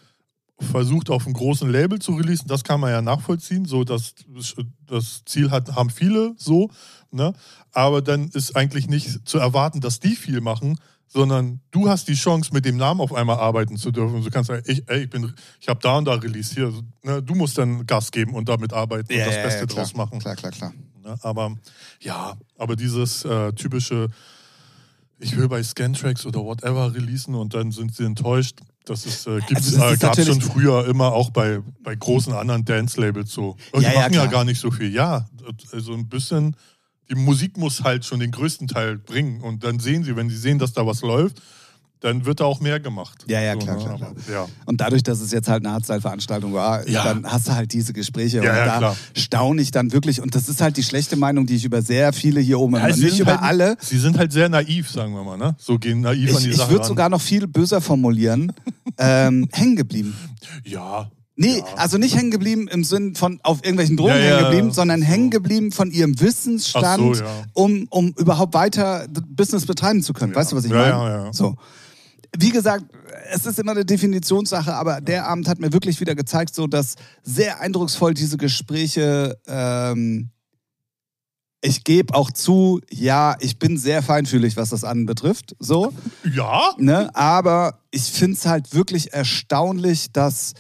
versucht, 0.64 1.10
auf 1.10 1.26
einem 1.26 1.34
großen 1.34 1.70
Label 1.70 2.00
zu 2.00 2.14
releasen. 2.14 2.48
Das 2.48 2.64
kann 2.64 2.80
man 2.80 2.92
ja 2.92 3.02
nachvollziehen. 3.02 3.66
So, 3.66 3.84
das, 3.84 4.16
das 4.86 5.24
Ziel 5.26 5.52
hat, 5.52 5.76
haben 5.76 5.90
viele 5.90 6.34
so. 6.38 6.70
Ne? 7.12 7.34
Aber 7.72 8.02
dann 8.02 8.30
ist 8.30 8.56
eigentlich 8.56 8.88
nicht 8.88 9.28
zu 9.28 9.38
erwarten, 9.38 9.82
dass 9.82 10.00
die 10.00 10.16
viel 10.16 10.42
machen, 10.42 10.80
sondern 11.08 11.62
du 11.70 11.90
hast 11.90 12.08
die 12.08 12.16
Chance, 12.16 12.50
mit 12.54 12.66
dem 12.66 12.78
Namen 12.78 13.00
auf 13.00 13.14
einmal 13.14 13.38
arbeiten 13.38 13.78
zu 13.78 13.92
dürfen. 13.92 14.24
Du 14.24 14.30
kannst 14.32 14.48
sagen, 14.48 14.64
ich, 14.66 14.84
ey, 14.90 15.04
ich, 15.04 15.10
bin, 15.10 15.32
ich 15.62 15.68
habe 15.70 15.80
da 15.82 15.98
und 15.98 16.06
da 16.06 16.14
Release 16.14 16.56
hier. 16.56 16.74
Ne? 17.04 17.22
Du 17.22 17.36
musst 17.36 17.58
dann 17.58 17.86
Gas 17.86 18.12
geben 18.12 18.34
und 18.34 18.50
damit 18.50 18.74
arbeiten 18.74 19.14
und 19.14 19.20
das 19.20 19.36
Beste 19.36 19.68
klar. 19.68 19.84
draus 19.84 19.96
machen. 19.96 20.20
Klar, 20.20 20.36
klar, 20.36 20.52
klar. 20.52 20.74
Ne? 21.04 21.16
Aber 21.22 21.56
ja, 22.00 22.36
aber 22.58 22.76
dieses 22.76 23.26
äh, 23.26 23.54
typische, 23.54 24.08
ich 25.20 25.38
will 25.38 25.48
bei 25.48 25.62
Scantracks 25.62 26.26
oder 26.26 26.44
whatever 26.44 26.94
releasen 26.94 27.36
und 27.36 27.54
dann 27.54 27.72
sind 27.72 27.94
sie 27.96 28.06
enttäuscht. 28.06 28.60
Das 28.86 29.06
ist, 29.06 29.28
äh, 29.28 29.40
Also 29.54 29.78
das 29.78 29.90
äh, 29.90 29.94
ist 29.94 30.00
gab 30.02 30.18
es 30.18 30.28
schon 30.28 30.42
früher 30.42 30.86
immer 30.88 31.14
auch 31.14 31.30
bei, 31.30 31.62
bei 31.82 31.96
großen 31.96 32.34
anderen 32.34 32.66
Dance-Labels 32.66 33.32
so. 33.32 33.56
Und 33.72 33.82
Ja, 33.82 33.90
die 33.90 33.96
ja, 33.96 34.02
machen 34.02 34.14
ja 34.14 34.20
klar. 34.22 34.28
gar 34.32 34.44
nicht 34.46 34.60
so 34.60 34.72
viel. 34.72 34.94
Ja, 34.94 35.26
also 35.72 35.94
ein 35.94 36.10
bisschen, 36.10 36.56
die 37.10 37.16
Musik 37.16 37.58
muss 37.58 37.82
halt 37.84 38.04
schon 38.06 38.20
den 38.20 38.32
größten 38.32 38.68
Teil 38.68 38.98
bringen. 38.98 39.42
Und 39.42 39.64
dann 39.64 39.80
sehen 39.80 40.04
sie, 40.04 40.16
wenn 40.16 40.30
sie 40.30 40.38
sehen, 40.38 40.60
dass 40.60 40.74
da 40.74 40.86
was 40.86 41.02
läuft, 41.02 41.42
dann 42.04 42.26
wird 42.26 42.42
da 42.42 42.44
auch 42.46 42.60
mehr 42.60 42.80
gemacht. 42.82 43.24
Ja, 43.28 43.40
ja, 43.42 43.54
So, 43.54 43.60
klar, 43.60 43.78
ne? 43.78 43.84
klar, 43.84 43.98
klar. 43.98 44.14
Ja. 44.32 44.46
Und 44.66 44.82
dadurch, 44.82 45.04
dass 45.04 45.22
es 45.22 45.32
jetzt 45.32 45.48
halt 45.48 45.66
eine 45.66 45.74
Hardstyle-Veranstaltung 45.74 46.54
war, 46.54 46.88
Ja. 46.88 47.06
dann 47.06 47.26
hast 47.26 47.48
du 47.48 47.54
halt 47.56 47.72
diese 47.72 47.94
Gespräche. 47.94 48.38
Ja, 48.44 48.52
und 48.52 48.58
ja, 48.58 48.66
da 48.66 48.78
klar. 48.80 48.96
staune 49.16 49.62
ich 49.62 49.72
dann 49.72 49.94
wirklich. 49.94 50.22
Und 50.22 50.36
das 50.36 50.50
ist 50.50 50.62
halt 50.62 50.76
die 50.78 50.84
schlechte 50.84 51.16
Meinung, 51.16 51.46
die 51.46 51.56
ich 51.56 51.64
über 51.66 51.82
sehr 51.82 52.12
viele 52.14 52.42
hier 52.42 52.60
oben 52.60 52.80
habe. 52.82 52.94
sie 52.94 53.04
Nicht 53.06 53.12
sind 53.16 53.22
über 53.22 53.40
halt, 53.40 53.42
alle. 53.42 53.78
Sie 53.80 53.98
sind 54.00 54.18
halt 54.18 54.34
sehr 54.34 54.50
naiv, 54.50 54.90
sagen 54.92 55.14
wir 55.14 55.24
mal. 55.24 55.38
Ne? 55.38 55.56
So 55.58 55.80
gehen 55.80 56.02
naiv 56.02 56.30
an 56.32 56.38
Ich, 56.38 56.44
die 56.44 56.50
ich 56.50 56.58
Sache 56.58 56.72
würde 56.72 56.82
ran. 56.82 56.88
sogar 56.90 57.10
noch 57.10 57.22
viel 57.22 57.48
böser 57.48 57.80
formulieren. 57.80 58.52
ähm, 58.98 59.48
hängen 59.54 59.76
geblieben. 59.78 60.14
Ja. 60.66 61.10
Nee, 61.36 61.58
Ja. 61.60 61.64
also 61.78 61.98
nicht 61.98 62.16
hängen 62.16 62.30
geblieben 62.30 62.68
im 62.68 62.84
Sinn 62.84 63.16
von 63.16 63.40
auf 63.42 63.60
irgendwelchen 63.64 63.98
Drogen 63.98 64.10
Ja, 64.12 64.18
ja, 64.20 64.26
hängen 64.38 64.44
geblieben, 64.52 64.72
sondern 64.72 65.00
so. 65.00 65.08
hängen 65.08 65.30
geblieben 65.32 65.72
von 65.72 65.90
ihrem 65.90 66.20
Wissensstand, 66.20 67.16
so, 67.16 67.24
um, 67.54 67.88
um 67.90 68.14
überhaupt 68.20 68.54
weiter 68.54 69.08
Business 69.30 69.66
betreiben 69.66 70.04
zu 70.04 70.14
können. 70.14 70.36
Weißt 70.36 70.52
du, 70.52 70.56
was 70.58 70.66
ich 70.66 70.72
Ja, 70.72 70.78
meine? 70.78 70.92
ja, 70.92 71.26
ja. 71.26 71.34
So. 71.34 71.56
Wie 72.38 72.50
gesagt, 72.50 72.86
es 73.32 73.46
ist 73.46 73.60
immer 73.60 73.72
eine 73.72 73.86
Definitionssache, 73.86 74.74
aber 74.74 75.02
der 75.02 75.28
Abend 75.28 75.48
hat 75.48 75.60
mir 75.60 75.72
wirklich 75.72 76.00
wieder 76.00 76.16
gezeigt, 76.16 76.56
so 76.56 76.68
dass 76.68 76.96
sehr 77.22 77.60
eindrucksvoll 77.60 78.14
diese 78.14 78.38
Gespräche. 78.38 79.38
Ähm, 79.48 80.30
ich 81.62 81.84
gebe 81.86 82.14
auch 82.14 82.30
zu, 82.30 82.82
ja, 82.90 83.38
ich 83.40 83.58
bin 83.58 83.78
sehr 83.78 84.04
feinfühlig, 84.04 84.58
was 84.58 84.70
das 84.70 84.84
anbetrifft. 84.84 85.56
So. 85.60 85.94
Ja? 86.24 86.74
Ne? 86.78 87.10
Aber 87.16 87.80
ich 87.90 88.04
finde 88.04 88.36
es 88.36 88.46
halt 88.46 88.74
wirklich 88.74 89.14
erstaunlich, 89.14 90.12
dass 90.12 90.54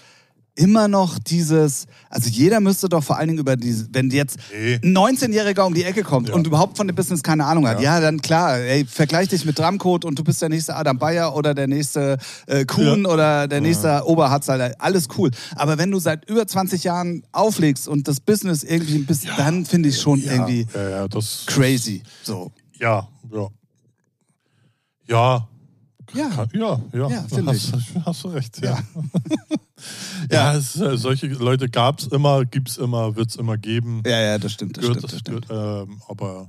immer 0.55 0.88
noch 0.88 1.17
dieses, 1.17 1.88
also 2.10 2.29
jeder 2.29 2.60
müsste 2.60 2.88
doch 2.88 3.03
vor 3.03 3.17
allen 3.17 3.29
Dingen 3.29 3.39
über 3.39 3.55
diese, 3.55 3.87
wenn 3.92 4.11
jetzt 4.11 4.37
Nee. 4.53 4.75
ein 4.83 4.96
19-Jähriger 4.96 5.63
um 5.66 5.74
die 5.74 5.83
Ecke 5.83 6.03
kommt 6.03 6.29
Ja. 6.29 6.35
und 6.35 6.46
überhaupt 6.46 6.77
von 6.77 6.85
dem 6.85 6.96
Business 6.96 7.24
keine 7.24 7.46
Ahnung 7.46 7.68
hat, 7.68 7.79
ja, 7.81 7.96
Ja. 7.96 8.00
dann 8.01 8.22
klar, 8.22 8.57
ey, 8.59 8.85
vergleich 8.85 9.29
dich 9.29 9.46
mit 9.46 9.57
Drumcode 9.57 10.05
und 10.05 10.20
du 10.20 10.24
bist 10.24 10.42
der 10.44 10.50
nächste 10.50 10.75
Adam 10.75 11.00
Bayer 11.00 11.35
oder 11.35 11.55
der 11.55 11.66
nächste 11.68 12.20
äh, 12.46 12.66
Kuhn 12.66 13.03
Ja. 13.03 13.09
oder 13.09 13.48
der 13.48 13.61
nächste 13.61 14.03
Oberharzler, 14.05 14.75
alles 14.77 15.07
cool. 15.18 15.31
Aber 15.55 15.79
wenn 15.79 15.89
du 15.89 15.98
seit 16.00 16.29
über 16.29 16.46
20 16.46 16.83
Jahren 16.83 17.24
auflegst 17.31 17.87
und 17.87 18.07
das 18.07 18.20
Business 18.20 18.63
irgendwie 18.63 18.96
ein 18.96 19.05
bisschen, 19.07 19.31
dann 19.37 19.66
finde 19.66 19.89
ich 19.89 20.00
schon 20.00 20.22
irgendwie 20.22 20.68
das, 21.09 21.46
crazy. 21.48 22.03
So. 22.22 22.51
Ja, 22.79 23.07
ja. 23.31 23.48
Ja. 25.07 25.48
Ja. 26.14 26.46
Ja, 26.54 26.82
ja. 26.94 27.10
Ja, 27.10 27.26
hast, 27.46 27.74
hast 28.06 28.24
du 28.24 28.28
recht, 28.30 28.64
ja. 28.64 28.72
Ja. 28.72 28.84
ja, 30.54 30.54
es, 30.56 30.76
äh, 30.80 30.98
solche 30.98 31.28
Leute 31.28 31.70
gab 31.70 32.00
es 32.00 32.08
immer, 32.08 32.46
gibt 32.46 32.70
es 32.70 32.78
immer, 32.78 33.16
wird 33.16 33.30
es 33.30 33.36
immer 33.36 33.58
geben. 33.58 34.04
Ja, 34.06 34.20
ja, 34.22 34.38
das 34.38 34.52
stimmt, 34.52 34.78
das 34.78 34.82
Gehört- 34.84 34.98
stimmt, 35.00 35.14
das 35.14 35.20
stimmt. 35.20 35.48
gehört, 35.48 35.88
ähm, 35.90 36.02
aber 36.08 36.48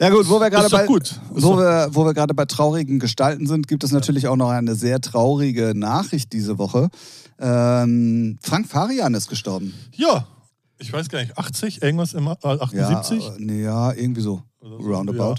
Ja 0.00 0.10
gut, 0.10 0.28
wo 0.28 0.40
wir 0.40 0.50
gerade 0.50 0.68
bei 0.70 0.86
wo 0.88 1.56
wir 1.58 1.88
wo 1.92 2.04
wir 2.04 2.14
gerade 2.14 2.34
bei 2.34 2.44
traurigen 2.46 2.98
Gestalten 2.98 3.46
sind, 3.46 3.68
gibt 3.68 3.84
es 3.84 3.92
natürlich 3.92 4.28
auch 4.28 4.36
noch 4.36 4.50
eine 4.50 4.74
sehr 4.74 5.00
traurige 5.00 5.72
Nachricht 5.74 6.32
diese 6.32 6.58
Woche. 6.58 6.88
Ähm, 7.38 8.38
Frank 8.42 8.66
Farian 8.68 9.14
ist 9.14 9.28
gestorben. 9.28 9.74
ja, 9.92 10.26
ich 10.80 10.92
weiß 10.92 11.08
gar 11.08 11.20
nicht, 11.20 11.36
80, 11.36 11.82
irgendwas 11.82 12.14
immer, 12.14 12.38
äh, 12.42 12.58
78? 12.60 13.24
Ja, 13.24 13.34
äh, 13.34 13.36
nee, 13.38 13.62
ja, 13.62 13.92
irgendwie 13.92 14.20
so. 14.20 14.42
Oder 14.60 14.70
so, 14.70 14.88
Roundabout. 14.88 15.34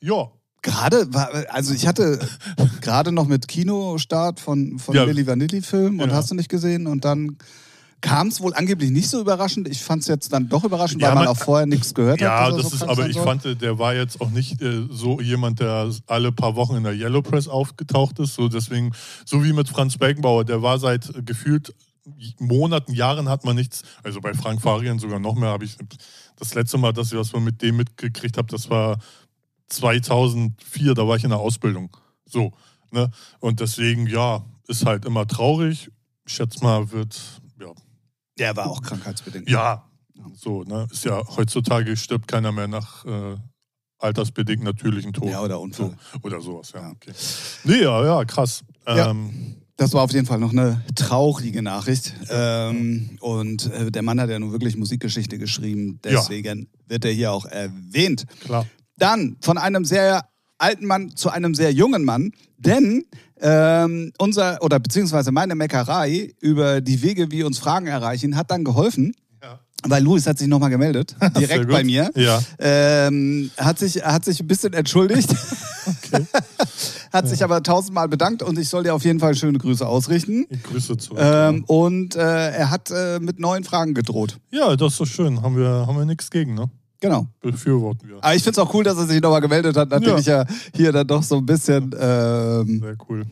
Ja. 0.00 0.14
ja. 0.14 0.30
Gerade 0.62 1.12
war, 1.14 1.30
also 1.50 1.72
ich 1.74 1.86
hatte 1.86 2.18
gerade 2.80 3.12
noch 3.12 3.26
mit 3.26 3.48
Kinostart 3.48 4.40
von 4.40 4.78
von 4.78 4.94
Ja. 4.94 5.06
Milli 5.06 5.26
Vanilli 5.26 5.62
Film 5.62 6.00
und 6.00 6.10
Ja. 6.10 6.16
hast 6.16 6.30
du 6.30 6.34
nicht 6.34 6.48
gesehen 6.48 6.86
und 6.86 7.04
dann 7.04 7.36
kam 8.02 8.28
es 8.28 8.40
wohl 8.40 8.54
angeblich 8.54 8.90
nicht 8.90 9.10
so 9.10 9.20
überraschend. 9.20 9.68
Ich 9.68 9.82
fand 9.82 10.00
es 10.02 10.08
jetzt 10.08 10.32
dann 10.32 10.48
doch 10.48 10.64
überraschend, 10.64 11.02
Ja, 11.02 11.08
weil 11.08 11.14
man 11.16 11.24
man- 11.24 11.32
auch 11.34 11.38
vorher 11.38 11.66
nichts 11.66 11.92
gehört 11.94 12.20
Ja, 12.20 12.46
hat. 12.46 12.52
er 12.52 12.56
das 12.58 12.70
so 12.70 12.76
ist, 12.76 12.82
aber 12.82 12.94
sein 12.96 13.10
ich 13.10 13.16
soll. 13.16 13.24
fand, 13.26 13.60
der 13.60 13.78
war 13.78 13.94
jetzt 13.94 14.20
auch 14.22 14.30
nicht 14.30 14.62
äh, 14.62 14.86
so 14.90 15.20
jemand, 15.20 15.60
der 15.60 15.90
alle 16.06 16.32
paar 16.32 16.56
Wochen 16.56 16.76
in 16.76 16.84
der 16.84 16.94
Yellow 16.94 17.20
Press 17.20 17.46
aufgetaucht 17.46 18.18
ist. 18.18 18.34
So 18.34 18.48
deswegen, 18.48 18.92
so 19.26 19.44
wie 19.44 19.52
mit 19.52 19.68
Franz 19.68 19.98
Beckenbauer, 19.98 20.44
der 20.46 20.62
war 20.62 20.78
seit 20.78 21.14
äh, 21.14 21.22
gefühlt 21.22 21.74
Monaten, 22.38 22.92
Jahren 22.94 23.28
hat 23.28 23.44
man 23.44 23.54
nichts. 23.56 23.82
Also 24.02 24.20
bei 24.22 24.32
Frank 24.32 24.62
Farian 24.62 24.98
sogar 24.98 25.20
noch 25.20 25.34
mehr 25.34 25.50
habe 25.50 25.64
ich 25.66 25.76
das 26.38 26.54
letzte 26.54 26.78
Mal, 26.78 26.92
dass 26.94 27.12
ich 27.12 27.18
was 27.18 27.32
man 27.34 27.44
mit 27.44 27.60
dem 27.60 27.76
mitgekriegt 27.76 28.38
habe, 28.38 28.48
das 28.48 28.70
war 28.70 28.98
2004, 29.70 30.94
da 30.94 31.06
war 31.06 31.16
ich 31.16 31.24
in 31.24 31.30
der 31.30 31.38
Ausbildung. 31.38 31.96
So, 32.26 32.52
ne? 32.90 33.10
Und 33.40 33.60
deswegen, 33.60 34.06
ja, 34.06 34.44
ist 34.68 34.84
halt 34.86 35.04
immer 35.04 35.26
traurig. 35.26 35.90
Ich 36.26 36.34
schätze 36.34 36.62
mal, 36.62 36.90
wird, 36.92 37.18
ja, 37.60 37.72
Der 38.38 38.56
war 38.56 38.70
auch 38.70 38.82
krankheitsbedingt. 38.82 39.48
ja, 39.48 39.84
so, 40.34 40.62
ne? 40.64 40.86
Ist 40.92 41.04
ja 41.04 41.22
heutzutage 41.36 41.96
stirbt 41.96 42.28
keiner 42.28 42.52
mehr 42.52 42.68
nach 42.68 43.04
äh, 43.04 43.36
altersbedingt 43.98 44.62
natürlichen 44.62 45.12
Tod. 45.12 45.28
Ja, 45.30 45.42
oder 45.42 45.60
Unfall. 45.60 45.96
So, 46.12 46.18
oder 46.22 46.40
sowas, 46.40 46.72
ja. 46.74 46.82
Ja. 46.82 46.90
Okay. 46.90 47.12
Nee, 47.64 47.82
ja, 47.82 48.04
ja, 48.04 48.24
krass. 48.24 48.62
Ja. 48.86 49.10
Ähm, 49.10 49.56
Das 49.76 49.92
war 49.94 50.02
auf 50.02 50.12
jeden 50.12 50.26
Fall 50.26 50.38
noch 50.38 50.52
eine 50.52 50.84
traurige 50.94 51.62
Nachricht. 51.62 52.14
Ähm, 52.28 53.16
und 53.20 53.66
äh, 53.72 53.90
der 53.90 54.02
Mann 54.02 54.20
hat 54.20 54.28
ja 54.30 54.38
nun 54.38 54.52
wirklich 54.52 54.76
Musikgeschichte 54.76 55.38
geschrieben. 55.38 55.98
Deswegen 56.04 56.68
wird 56.86 57.04
er 57.06 57.12
hier 57.12 57.32
auch 57.32 57.46
erwähnt. 57.46 58.26
klar. 58.40 58.66
Dann 59.00 59.36
von 59.40 59.58
einem 59.58 59.84
sehr 59.84 60.24
alten 60.60 60.86
Mann 60.86 61.16
zu 61.16 61.30
einem 61.30 61.54
sehr 61.54 61.72
jungen 61.72 62.04
Mann. 62.04 62.32
Denn 62.58 63.04
ähm, 63.40 64.12
unser, 64.18 64.62
oder 64.62 64.78
beziehungsweise 64.78 65.32
meine 65.32 65.54
Meckerei 65.54 66.34
über 66.40 66.80
die 66.80 67.02
Wege, 67.02 67.30
wie 67.30 67.42
uns 67.42 67.58
Fragen 67.58 67.86
erreichen, 67.86 68.36
hat 68.36 68.50
dann 68.50 68.64
geholfen. 68.64 69.14
Ja. 69.42 69.60
Weil 69.84 70.02
Luis 70.02 70.26
hat 70.26 70.38
sich 70.38 70.48
nochmal 70.48 70.68
gemeldet, 70.68 71.16
direkt 71.38 71.68
bei 71.68 71.82
mir. 71.82 72.10
Ja. 72.14 72.42
Ähm, 72.58 73.50
hat, 73.56 73.78
sich, 73.78 74.04
hat 74.04 74.26
sich 74.26 74.40
ein 74.40 74.46
bisschen 74.46 74.74
entschuldigt. 74.74 75.34
hat 77.12 77.28
sich 77.28 77.42
aber 77.42 77.62
tausendmal 77.62 78.08
bedankt 78.08 78.42
und 78.42 78.58
ich 78.58 78.68
soll 78.68 78.82
dir 78.82 78.94
auf 78.94 79.04
jeden 79.04 79.20
Fall 79.20 79.34
schöne 79.34 79.58
Grüße 79.58 79.86
ausrichten. 79.86 80.44
Ich 80.50 80.62
Grüße 80.62 80.98
zurück. 80.98 81.18
Ähm, 81.22 81.64
und 81.64 82.14
äh, 82.16 82.50
er 82.50 82.70
hat 82.70 82.90
äh, 82.90 83.18
mit 83.20 83.40
neuen 83.40 83.64
Fragen 83.64 83.94
gedroht. 83.94 84.36
ja, 84.50 84.76
das 84.76 84.92
ist 84.92 85.00
doch 85.00 85.06
schön. 85.06 85.40
Haben 85.40 85.56
wir, 85.56 85.86
haben 85.86 85.96
wir 85.96 86.04
nichts 86.04 86.30
gegen, 86.30 86.54
ne? 86.54 86.70
Genau. 87.00 87.26
Befürworten 87.40 88.08
wir. 88.08 88.16
Aber 88.22 88.34
ich 88.34 88.42
finde 88.42 88.60
es 88.60 88.66
auch 88.66 88.74
cool, 88.74 88.84
dass 88.84 88.98
er 88.98 89.06
sich 89.06 89.20
nochmal 89.22 89.40
gemeldet 89.40 89.76
hat, 89.76 89.88
nachdem 89.90 90.10
Ja. 90.10 90.18
ich 90.18 90.26
ja 90.26 90.44
hier 90.74 90.92
dann 90.92 91.06
doch 91.06 91.22
so 91.22 91.36
ein 91.38 91.46
bisschen, 91.46 91.94
ähm, 91.98 92.80
Sehr 92.80 92.96
cool. 93.08 93.24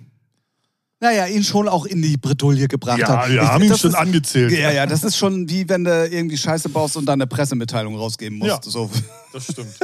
naja, 1.00 1.26
ihn 1.26 1.44
schon 1.44 1.68
auch 1.68 1.84
in 1.84 2.00
die 2.00 2.16
Bredouille 2.16 2.66
gebracht 2.66 3.00
Ja, 3.00 3.08
hat. 3.24 3.28
wir 3.28 3.42
Ich- 3.42 3.48
haben 3.48 3.64
ihn 3.64 3.76
schon 3.76 3.90
ist, 3.90 3.96
angezählt. 3.96 4.52
Ja, 4.52 4.70
ja, 4.70 4.86
das 4.86 5.04
ist 5.04 5.16
schon 5.18 5.48
wie 5.50 5.68
wenn 5.68 5.84
du 5.84 6.06
irgendwie 6.08 6.38
Scheiße 6.38 6.70
baust 6.70 6.96
und 6.96 7.04
dann 7.06 7.20
eine 7.20 7.26
Pressemitteilung 7.26 7.94
rausgeben 7.96 8.38
musst. 8.38 8.50
Ja. 8.50 8.58
So. 8.62 8.88
Das 9.34 9.44
stimmt. 9.44 9.68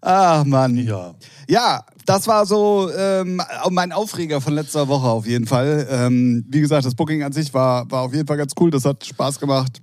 Ach 0.00 0.44
Mann. 0.44 0.76
ja. 0.76 1.14
Ja, 1.48 1.84
das 2.06 2.26
war 2.26 2.44
so 2.46 2.90
ähm, 2.96 3.40
mein 3.70 3.92
Aufreger 3.92 4.40
von 4.40 4.52
letzter 4.52 4.88
Woche 4.88 5.06
auf 5.08 5.26
jeden 5.26 5.46
Fall. 5.46 5.86
Ähm, 5.90 6.44
wie 6.48 6.60
gesagt, 6.60 6.84
das 6.84 6.94
Booking 6.94 7.22
an 7.22 7.32
sich 7.32 7.52
war, 7.54 7.90
war 7.90 8.02
auf 8.02 8.14
jeden 8.14 8.26
Fall 8.26 8.36
ganz 8.36 8.52
cool. 8.60 8.70
Das 8.70 8.84
hat 8.84 9.04
Spaß 9.04 9.38
gemacht. 9.40 9.80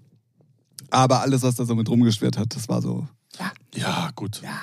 Aber 0.89 1.21
alles, 1.21 1.41
was 1.43 1.55
da 1.55 1.65
so 1.65 1.75
mit 1.75 1.89
rumgeschwert 1.89 2.37
hat, 2.37 2.55
das 2.55 2.69
war 2.69 2.81
so. 2.81 3.07
Ja, 3.75 4.09
gut. 4.15 4.41
Ja. 4.43 4.61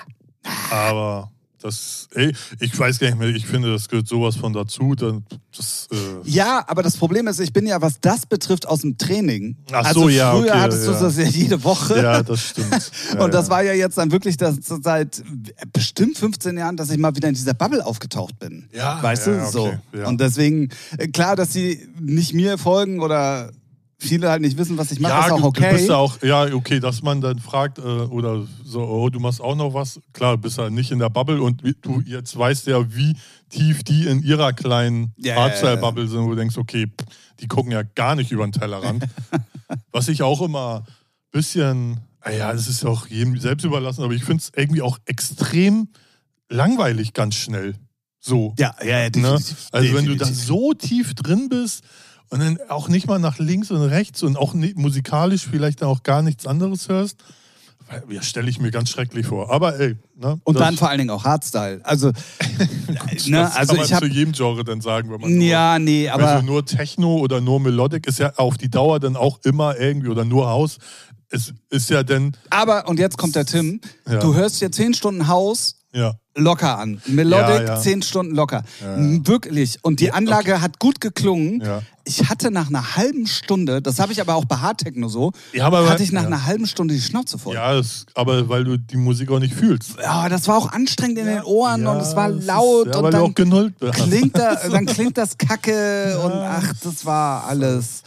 Aber 0.71 1.31
das, 1.61 2.09
ey, 2.15 2.35
ich 2.59 2.77
weiß 2.77 2.99
gar 2.99 3.07
nicht 3.09 3.19
mehr, 3.21 3.29
ich 3.29 3.47
finde, 3.47 3.71
das 3.73 3.89
gehört 3.89 4.09
sowas 4.09 4.35
von 4.35 4.53
dazu. 4.53 4.95
dann- 4.97 5.25
Das, 5.57 5.87
äh, 5.93 5.97
Ja, 6.29 6.65
aber 6.67 6.83
das 6.83 6.97
Problem 6.97 7.29
ist, 7.29 7.39
ich 7.39 7.53
bin 7.53 7.67
ja, 7.67 7.81
was 7.81 8.01
das 8.01 8.27
betrifft, 8.27 8.67
aus 8.67 8.81
dem 8.81 8.99
Training. 8.99 9.57
Ach 9.71 9.85
also 9.85 10.01
so, 10.01 10.09
ja, 10.09 10.33
Früher 10.33 10.51
okay, 10.51 10.59
hattest 10.59 10.87
du 10.89 10.93
ja. 10.93 11.01
das 11.01 11.17
ja 11.19 11.25
jede 11.25 11.63
Woche. 11.63 12.03
ja, 12.03 12.23
das 12.23 12.41
stimmt. 12.41 12.91
Ja, 13.15 13.23
Und 13.25 13.33
das 13.35 13.47
ja. 13.47 13.51
war 13.53 13.63
ja 13.63 13.75
jetzt 13.75 13.97
dann 13.99 14.11
wirklich 14.11 14.37
das, 14.39 14.57
seit 14.61 15.23
bestimmt 15.73 16.19
15 16.19 16.57
Jahren, 16.59 16.77
dass 16.77 16.91
ich 16.91 16.99
mal 16.99 17.15
wieder 17.15 17.29
in 17.29 17.35
dieser 17.35 17.55
Bubble 17.55 17.85
aufgetaucht 17.87 18.39
bin. 18.41 18.69
Ja, 18.73 19.01
Weißt 19.03 19.27
ja, 19.29 19.35
du? 19.35 19.39
okay, 19.43 19.51
so. 19.53 19.73
ja. 19.99 20.09
Und 20.09 20.21
deswegen, 20.21 20.71
äh, 20.99 21.07
klar, 21.09 21.37
dass 21.37 21.53
sie 21.53 21.87
nicht 22.01 22.33
mir 22.35 22.59
folgen 22.59 23.01
oder 23.01 23.53
viele 24.03 24.31
halt 24.31 24.43
nicht 24.43 24.59
wissen, 24.59 24.77
was 24.77 24.91
ich 24.91 25.01
mache, 25.01 25.13
ja, 25.13 25.27
ist 25.27 25.33
auch 25.33 25.43
okay. 25.43 25.71
Du 25.71 25.77
bist 25.77 25.89
ja 25.89 25.97
auch, 25.97 26.23
ja, 26.23 26.53
okay, 26.53 26.81
dass 26.81 27.03
man 27.03 27.21
dann 27.21 27.39
fragt, 27.39 27.79
äh, 27.79 27.83
oder 27.83 28.47
so, 28.65 28.83
oh, 28.83 29.09
du 29.09 29.21
machst 29.21 29.41
auch 29.41 29.55
noch 29.55 29.75
was. 29.75 30.01
Klar, 30.13 30.37
du 30.37 30.43
bist 30.43 30.59
ja 30.59 30.71
nicht 30.71 30.91
in 30.91 30.99
der 30.99 31.09
Bubble 31.09 31.41
und 31.41 31.63
du 31.83 32.01
jetzt 32.05 32.37
weißt 32.37 32.67
ja, 32.67 32.95
wie 32.95 33.17
tief 33.49 33.85
die 33.85 34.07
in 34.07 34.23
ihrer 34.23 34.53
kleinen 34.53 35.13
ja. 35.17 35.37
Hardstyle-Bubble 35.37 36.09
sind, 36.09 36.25
wo 36.25 36.31
du 36.31 36.37
denkst, 36.37 36.59
okay, 36.59 36.87
pff, 36.87 37.07
die 37.41 37.49
gucken 37.49 37.73
ja 37.73 37.83
gar 37.83 38.17
nicht 38.17 38.33
über 38.33 38.47
den 38.47 38.53
Tellerrand. 38.53 39.05
was 39.93 40.09
ich 40.09 40.23
auch 40.23 40.43
immer 40.43 40.85
ein 40.87 40.93
bisschen, 41.31 42.01
ah 42.21 42.31
ja, 42.31 42.53
das 42.53 42.69
ist 42.69 42.83
ja 42.83 42.89
auch 42.89 43.07
jedem 43.07 43.39
selbst 43.39 43.65
überlassen, 43.65 44.03
aber 44.03 44.15
ich 44.15 44.25
finde 44.25 44.43
es 44.43 44.53
irgendwie 44.55 44.83
auch 44.83 44.99
extrem 45.07 45.89
langweilig 46.49 47.13
ganz 47.13 47.37
schnell. 47.37 47.75
So. 48.21 48.55
ja, 48.59 48.75
ja, 48.85 49.01
ja, 49.01 49.09
Ne? 49.17 49.39
Also 49.73 49.95
wenn 49.95 50.07
du 50.07 50.15
da 50.15 50.27
so 50.27 50.75
tief 50.75 51.15
drin 51.15 51.49
bist 51.49 51.83
und 52.33 52.41
dann 52.41 52.59
auch 52.71 52.89
nicht 52.89 53.07
mal 53.07 53.19
nach 53.19 53.39
links 53.39 53.71
und 53.71 53.83
rechts 53.83 54.23
und 54.23 54.39
auch 54.39 54.55
nicht, 54.55 54.79
musikalisch 54.79 55.47
vielleicht 55.47 55.83
dann 55.83 55.89
auch 55.89 56.03
gar 56.03 56.23
nichts 56.23 56.47
anderes 56.47 56.89
hörst, 56.89 57.23
ja, 58.09 58.23
stelle 58.23 58.49
ich 58.49 58.59
mir 58.59 58.71
ganz 58.71 58.89
schrecklich 58.89 59.27
vor. 59.27 59.53
Aber 59.53 59.79
ey, 59.79 59.97
ne? 60.17 60.41
Und 60.45 60.55
das, 60.55 60.63
dann 60.63 60.77
vor 60.79 60.89
allen 60.89 60.97
Dingen 60.97 61.11
auch 61.11 61.25
Hardstyle. 61.25 61.81
Also, 61.85 62.11
das 63.13 63.27
ne, 63.27 63.37
kann 63.37 63.53
also 63.53 63.75
man 63.75 63.85
ich 63.85 63.93
habe 63.93 64.09
zu 64.09 64.13
jedem 64.15 64.33
Genre 64.33 64.65
dann 64.65 64.81
sagen, 64.81 65.11
wenn 65.11 65.21
man 65.21 65.31
nur, 65.31 65.45
ja, 65.45 65.79
nee, 65.79 66.09
aber 66.09 66.27
also 66.27 66.47
nur 66.47 66.65
Techno 66.65 67.19
oder 67.19 67.43
nur 67.43 67.61
Melodic 67.61 68.07
ist 68.07 68.19
ja 68.19 68.33
auf 68.37 68.57
die 68.57 68.71
Dauer 68.71 68.99
dann 68.99 69.15
auch 69.15 69.41
immer 69.45 69.79
irgendwie 69.79 70.09
oder 70.09 70.25
nur 70.25 70.49
House. 70.49 70.79
Es 71.29 71.53
ist 71.69 71.91
ja 71.91 72.03
dann, 72.03 72.35
aber 72.49 72.89
und 72.89 72.99
jetzt 72.99 73.19
kommt 73.19 73.37
der 73.37 73.45
Tim. 73.45 73.83
Ja. 74.09 74.21
Du 74.21 74.35
hörst 74.35 74.63
dir 74.63 74.71
zehn 74.73 74.95
Stunden 74.95 75.29
Haus 75.29 75.82
ja, 75.93 76.15
locker 76.35 76.79
an. 76.79 77.01
Melodic 77.07 77.49
Ja, 77.49 77.75
ja. 77.75 77.81
zehn 77.81 78.03
Stunden 78.03 78.35
locker. 78.35 78.63
Wirklich. 78.97 79.79
Und 79.83 80.01
die 80.01 80.13
Anlage 80.13 80.61
hat 80.61 80.79
gut 80.79 81.01
geklungen. 81.01 81.63
Ich 82.05 82.29
hatte 82.29 82.51
nach 82.51 82.69
einer 82.69 82.97
halben 82.97 83.27
Stunde, 83.29 83.81
das 83.81 84.01
habe 84.01 84.13
ich 84.13 84.21
aber 84.21 84.35
auch 84.35 84.45
bei 84.45 84.57
Hardtechno 84.57 85.09
so, 85.09 85.31
Ja, 85.53 85.67
aber- 85.67 85.89
hatte 85.89 86.03
ich 86.03 86.11
nach 86.11 86.27
einer 86.27 86.47
halben 86.47 86.67
Stunde 86.67 86.95
die 86.95 87.01
Schnauze 87.01 87.39
voll. 87.39 87.55
ja, 87.55 87.75
das, 87.75 88.07
aber 88.15 88.49
weil 88.49 88.65
du 88.65 88.77
die 88.77 88.97
Musik 88.97 89.31
auch 89.31 89.39
nicht 89.39 89.55
fühlst. 89.55 89.93
Ja, 90.03 90.29
das 90.29 90.49
war 90.49 90.57
auch 90.59 90.73
anstrengend 90.73 91.19
in 91.19 91.27
den 91.27 91.43
Ohren 91.45 91.87
und 91.87 91.99
es 91.99 92.17
war 92.17 92.31
ist- 92.31 92.45
laut 92.47 92.87
ja, 92.93 92.99
und 92.99 93.13
dann 93.15 93.35
klingt, 93.93 94.37
da, 94.37 94.55
dann 94.71 94.87
klingt 94.87 95.17
das 95.17 95.39
kacke 95.39 96.19
und 96.25 96.33
ach, 96.33 96.73
das 96.83 97.07
war 97.07 97.45
alles. 97.47 98.03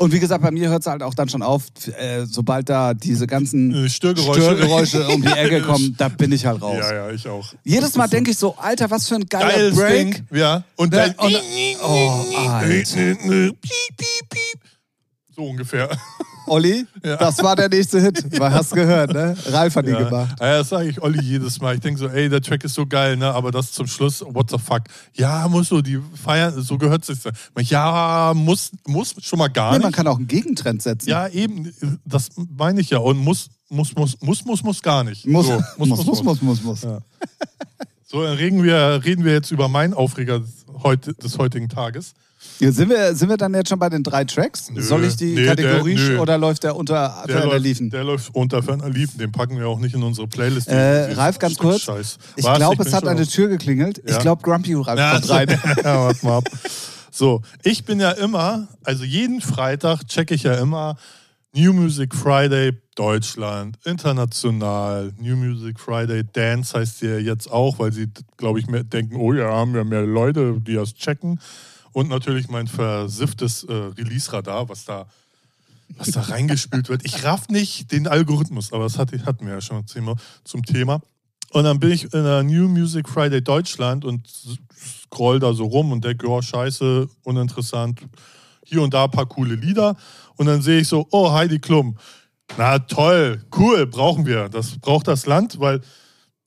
Und 0.00 0.12
wie 0.12 0.18
gesagt, 0.18 0.42
bei 0.42 0.50
mir 0.50 0.70
hört 0.70 0.80
es 0.80 0.86
halt 0.86 1.02
auch 1.02 1.12
dann 1.12 1.28
schon 1.28 1.42
auf, 1.42 1.64
äh, 1.98 2.24
sobald 2.24 2.70
da 2.70 2.94
diese 2.94 3.26
ganzen 3.26 3.84
Äh, 3.84 3.88
Störgeräusche. 3.90 4.40
Störgeräusche 4.40 5.06
um 5.14 5.20
die 5.20 5.28
Ecke 5.28 5.60
kommen, 5.60 5.94
da 5.98 6.08
bin 6.08 6.32
ich 6.32 6.46
halt 6.46 6.62
raus. 6.62 6.78
Ja, 6.80 6.94
ja, 6.94 7.10
ich 7.10 7.28
auch. 7.28 7.52
Jedes 7.64 7.96
Mal 7.96 8.06
denke 8.08 8.30
ich 8.30 8.38
so, 8.38 8.56
Alter, 8.56 8.90
was 8.90 9.06
für 9.06 9.16
ein 9.16 9.26
geiler 9.26 9.50
Geiles 9.50 9.76
Break. 9.76 10.14
Ding. 10.14 10.26
Ja. 10.38 10.64
Und 10.76 10.92
Ne, 10.92 11.14
dann. 11.18 11.26
und- 11.26 11.36
oh, 11.84 12.24
Alter. 12.34 12.70
Piep, 12.70 13.58
piep, 13.60 14.30
piep. 14.30 14.60
So 15.36 15.42
ungefähr. 15.44 15.90
Olli, 16.50 16.86
Ja. 17.04 17.16
das 17.16 17.42
war 17.42 17.54
der 17.56 17.68
nächste 17.68 18.00
Hit. 18.00 18.24
Hast 18.40 18.72
gehört, 18.74 19.12
ne? 19.12 19.36
Ralf 19.46 19.76
hat 19.76 19.86
die 19.86 19.90
Ja. 19.90 20.02
gemacht. 20.02 20.36
Ja, 20.40 20.58
das 20.58 20.68
sage 20.68 20.88
ich 20.88 21.00
Olli 21.00 21.20
jedes 21.22 21.60
Mal. 21.60 21.74
Ich 21.76 21.80
denke 21.80 22.00
so, 22.00 22.08
ey, 22.08 22.28
der 22.28 22.40
Track 22.42 22.64
ist 22.64 22.74
so 22.74 22.86
geil, 22.86 23.16
ne? 23.16 23.32
Aber 23.32 23.50
das 23.50 23.72
zum 23.72 23.86
Schluss, 23.86 24.22
what 24.26 24.50
the 24.50 24.58
fuck? 24.58 24.82
Ja, 25.14 25.46
muss 25.48 25.68
so, 25.68 25.80
die 25.80 25.98
feiern, 26.22 26.60
so 26.62 26.76
gehört 26.76 27.04
sich. 27.04 27.18
Ja, 27.60 28.32
muss, 28.34 28.70
muss 28.86 29.14
schon 29.20 29.38
mal 29.38 29.48
gar 29.48 29.70
Nee, 29.72 29.78
nicht. 29.78 29.84
man 29.84 29.92
kann 29.92 30.06
auch 30.08 30.16
einen 30.18 30.26
Gegentrend 30.26 30.82
setzen. 30.82 31.08
ja, 31.08 31.28
eben, 31.28 31.72
das 32.04 32.28
meine 32.36 32.80
ich 32.80 32.90
ja. 32.90 32.98
Und 32.98 33.18
muss, 33.18 33.48
muss, 33.68 33.94
muss, 33.94 34.16
muss, 34.20 34.44
muss, 34.44 34.62
muss 34.64 34.82
gar 34.82 35.04
nicht. 35.04 35.26
Muss, 35.26 35.46
so, 35.46 35.62
muss, 35.78 35.88
muss, 35.88 36.04
muss, 36.04 36.22
muss, 36.22 36.42
muss, 36.42 36.62
muss. 36.62 36.82
Ja. 36.82 36.98
So, 38.06 38.24
dann 38.24 38.36
reden 38.36 38.64
wir, 38.64 39.00
reden 39.04 39.24
wir 39.24 39.32
jetzt 39.32 39.52
über 39.52 39.68
meinen 39.68 39.94
Aufreger 39.94 40.40
des 40.40 41.38
heutigen 41.38 41.68
Tages. 41.68 42.14
Ja, 42.58 42.72
sind, 42.72 42.88
wir, 42.90 43.14
sind 43.14 43.28
wir 43.28 43.36
dann 43.36 43.52
jetzt 43.54 43.68
schon 43.68 43.78
bei 43.78 43.88
den 43.88 44.02
drei 44.02 44.24
Tracks? 44.24 44.70
Nö. 44.70 44.80
Soll 44.80 45.04
ich 45.04 45.16
die 45.16 45.34
Nee, 45.34 45.46
Kategorie 45.46 45.94
der- 45.96 46.20
oder 46.20 46.38
läuft 46.38 46.62
der 46.64 46.74
unter 46.76 47.24
Der, 47.26 47.44
läuft, 47.46 47.62
Liefen? 47.62 47.90
der 47.90 48.04
läuft 48.04 48.34
unter 48.34 48.62
ferner 48.62 48.88
Liefen. 48.88 49.18
Den 49.18 49.30
packen 49.32 49.58
wir 49.58 49.68
auch 49.68 49.78
nicht 49.78 49.94
in 49.94 50.02
unsere 50.02 50.26
Playlist. 50.26 50.68
Äh, 50.68 51.12
Ralf, 51.12 51.38
ganz 51.38 51.56
kurz. 51.56 51.82
Scheiß. 51.82 52.18
Ich 52.36 52.44
glaube, 52.44 52.82
es 52.82 52.92
hat 52.94 53.06
eine 53.06 53.26
Tür 53.26 53.48
geklingelt. 53.48 53.98
Ich 54.04 54.12
Ja. 54.12 54.18
glaube, 54.18 54.42
Grumpy 54.42 54.74
Ralf 54.74 54.98
Ja, 54.98 55.12
kommt 55.12 55.24
so- 55.26 55.32
rein. 55.34 55.48
ja, 55.84 56.04
warte 56.04 56.24
mal 56.26 56.38
ab. 56.38 56.44
So, 57.10 57.42
ich 57.62 57.84
bin 57.84 58.00
ja 58.00 58.12
immer, 58.12 58.68
also 58.84 59.04
jeden 59.04 59.40
Freitag 59.40 60.06
checke 60.06 60.34
ich 60.34 60.44
ja 60.44 60.54
immer 60.54 60.96
New 61.54 61.72
Music 61.72 62.14
Friday 62.14 62.72
Deutschland, 62.94 63.76
international, 63.84 65.12
New 65.18 65.36
Music 65.36 65.80
Friday 65.80 66.22
Dance 66.32 66.78
heißt 66.78 67.00
sie 67.00 67.06
ja 67.08 67.18
jetzt 67.18 67.50
auch, 67.50 67.78
weil 67.78 67.92
sie, 67.92 68.06
glaube 68.36 68.60
ich, 68.60 68.66
mehr 68.68 68.84
denken, 68.84 69.16
oh 69.16 69.32
ja, 69.32 69.46
haben 69.50 69.74
ja 69.74 69.82
mehr 69.84 70.02
Leute, 70.02 70.60
die 70.60 70.74
das 70.74 70.94
checken. 70.94 71.40
Und 71.92 72.08
natürlich 72.08 72.48
mein 72.48 72.66
versifftes 72.66 73.64
äh, 73.64 73.72
Release-Radar, 73.72 74.68
was 74.68 74.84
da, 74.84 75.06
was 75.96 76.10
da 76.12 76.20
reingespült 76.20 76.88
wird. 76.88 77.04
Ich 77.04 77.24
raff 77.24 77.48
nicht 77.48 77.90
den 77.92 78.06
Algorithmus, 78.06 78.72
aber 78.72 78.84
das 78.84 78.98
hat, 78.98 79.12
hatten 79.26 79.46
wir 79.46 79.54
ja 79.54 79.60
schon 79.60 79.84
zum 79.86 80.64
Thema-. 80.64 81.00
Und 81.50 81.64
dann 81.64 81.80
bin 81.80 81.90
ich 81.90 82.04
in 82.04 82.24
der 82.24 82.42
New 82.44 82.68
Music 82.68 83.08
Friday 83.08 83.42
Deutschland 83.42 84.04
und 84.04 84.28
scroll 85.06 85.40
da 85.40 85.52
so 85.52 85.64
rum 85.64 85.90
und 85.90 86.04
denke, 86.04 86.28
oh, 86.28 86.40
scheiße, 86.40 87.08
uninteressant. 87.24 88.00
Hier 88.64 88.82
und 88.82 88.94
da 88.94 89.04
ein 89.04 89.10
paar 89.10 89.26
coole 89.26 89.56
Lieder. 89.56 89.96
Und 90.36 90.46
dann 90.46 90.62
sehe 90.62 90.80
ich 90.80 90.88
so, 90.88 91.08
oh, 91.10 91.32
Heidi 91.32 91.58
Klum. 91.58 91.96
Na 92.56 92.78
toll, 92.78 93.44
cool, 93.56 93.86
brauchen 93.86 94.26
wir. 94.26 94.48
Das 94.48 94.78
braucht 94.78 95.08
das 95.08 95.26
Land, 95.26 95.58
weil 95.58 95.80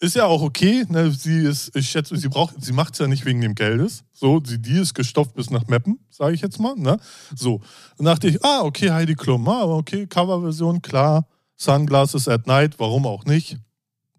ist 0.04 0.16
ja 0.16 0.26
auch 0.26 0.42
okay. 0.42 0.86
Ne? 0.90 1.12
Sie 1.12 1.40
ist, 1.40 1.76
ich 1.76 1.90
schätze, 1.90 2.18
sie 2.18 2.28
braucht, 2.28 2.56
sie 2.62 2.74
macht 2.74 2.94
es 2.94 3.00
ja 3.00 3.08
nicht 3.08 3.26
wegen 3.26 3.40
dem 3.40 3.56
Geldes. 3.56 4.04
So, 4.14 4.42
sie, 4.46 4.60
die 4.60 4.78
ist 4.78 4.94
gestopft 4.94 5.34
bis 5.34 5.50
nach 5.50 5.68
Meppen, 5.68 5.98
sage 6.10 6.36
ich 6.36 6.42
jetzt 6.42 6.60
mal. 6.60 6.76
Ne? 6.76 7.00
So. 7.34 7.62
Dann 7.98 8.06
dachte 8.06 8.28
ich, 8.28 8.44
ah, 8.44 8.62
okay, 8.64 8.92
Heidi 8.92 9.16
Klum, 9.16 9.48
ah, 9.48 9.64
okay, 9.64 10.06
Coverversion, 10.06 10.82
klar. 10.82 11.26
Sunglasses 11.56 12.28
at 12.28 12.48
Night, 12.48 12.80
warum 12.80 13.06
auch 13.06 13.24
nicht? 13.24 13.58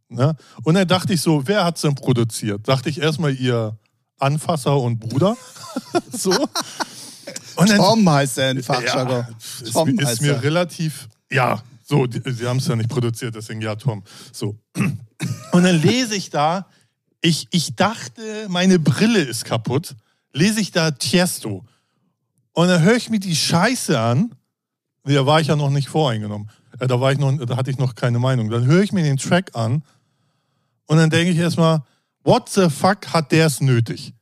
Ne? 0.09 0.37
Und 0.63 0.75
dann 0.75 0.89
dachte 0.89 1.13
ich 1.13 1.21
so, 1.21 1.47
wer 1.47 1.65
hat 1.65 1.77
es 1.77 1.83
denn 1.83 1.95
produziert? 1.95 2.67
Dachte 2.67 2.89
ich 2.89 3.01
erstmal 3.01 3.35
ihr 3.35 3.77
Anfasser 4.19 4.79
und 4.79 4.99
Bruder. 5.01 5.37
so. 6.13 6.31
Und 7.57 7.69
dann, 7.69 7.77
Tom 7.77 8.09
heißt 8.09 8.39
der 8.39 8.53
in 8.53 8.63
Fachjargon. 8.63 9.27
ja, 9.29 9.29
ist, 9.39 10.11
ist 10.11 10.23
mir 10.23 10.33
er. 10.33 10.43
relativ, 10.43 11.09
ja, 11.31 11.63
so, 11.85 12.07
die, 12.07 12.21
sie 12.33 12.47
haben 12.47 12.57
es 12.57 12.67
ja 12.67 12.77
nicht 12.77 12.89
produziert, 12.89 13.35
deswegen 13.35 13.61
ja, 13.61 13.77
Tom. 13.77 14.03
So. 14.33 14.59
Und 15.53 15.63
dann 15.63 15.81
lese 15.81 16.17
ich 16.17 16.31
da, 16.31 16.67
ich, 17.21 17.47
ich 17.51 17.77
dachte, 17.77 18.47
meine 18.49 18.79
Brille 18.79 19.21
ist 19.21 19.45
kaputt, 19.45 19.95
lese 20.33 20.61
ich 20.61 20.73
da 20.73 20.91
Tiesto. 20.91 21.65
Und 22.53 22.69
dann 22.69 22.83
höre 22.83 22.97
ich 22.97 23.11
mir 23.11 23.21
die 23.21 23.37
Scheiße 23.37 23.99
an. 23.99 24.35
Da 25.05 25.27
war 25.27 25.41
ich 25.41 25.49
ja 25.49 25.57
noch 25.57 25.71
nicht 25.71 25.89
voreingenommen. 25.89 26.51
Äh, 26.79 26.87
Da, 26.87 27.01
war 27.01 27.13
ich 27.13 27.19
noch, 27.19 27.37
da 27.45 27.57
hatte 27.57 27.71
ich 27.71 27.79
noch 27.79 27.95
keine 27.95 28.19
Meinung. 28.19 28.51
Dann 28.51 28.65
höre 28.65 28.83
ich 28.83 28.93
mir 28.93 29.03
den 29.03 29.17
Track 29.17 29.51
an 29.55 29.83
und 30.87 30.97
dann 30.97 31.11
denke 31.11 31.33
ich 31.33 31.39
erstmal, 31.39 31.83
what 32.23 32.49
the 32.49 32.71
fuck 32.71 33.09
hat 33.13 33.33
der 33.33 33.47
es 33.47 33.61
nötig? 33.61 34.15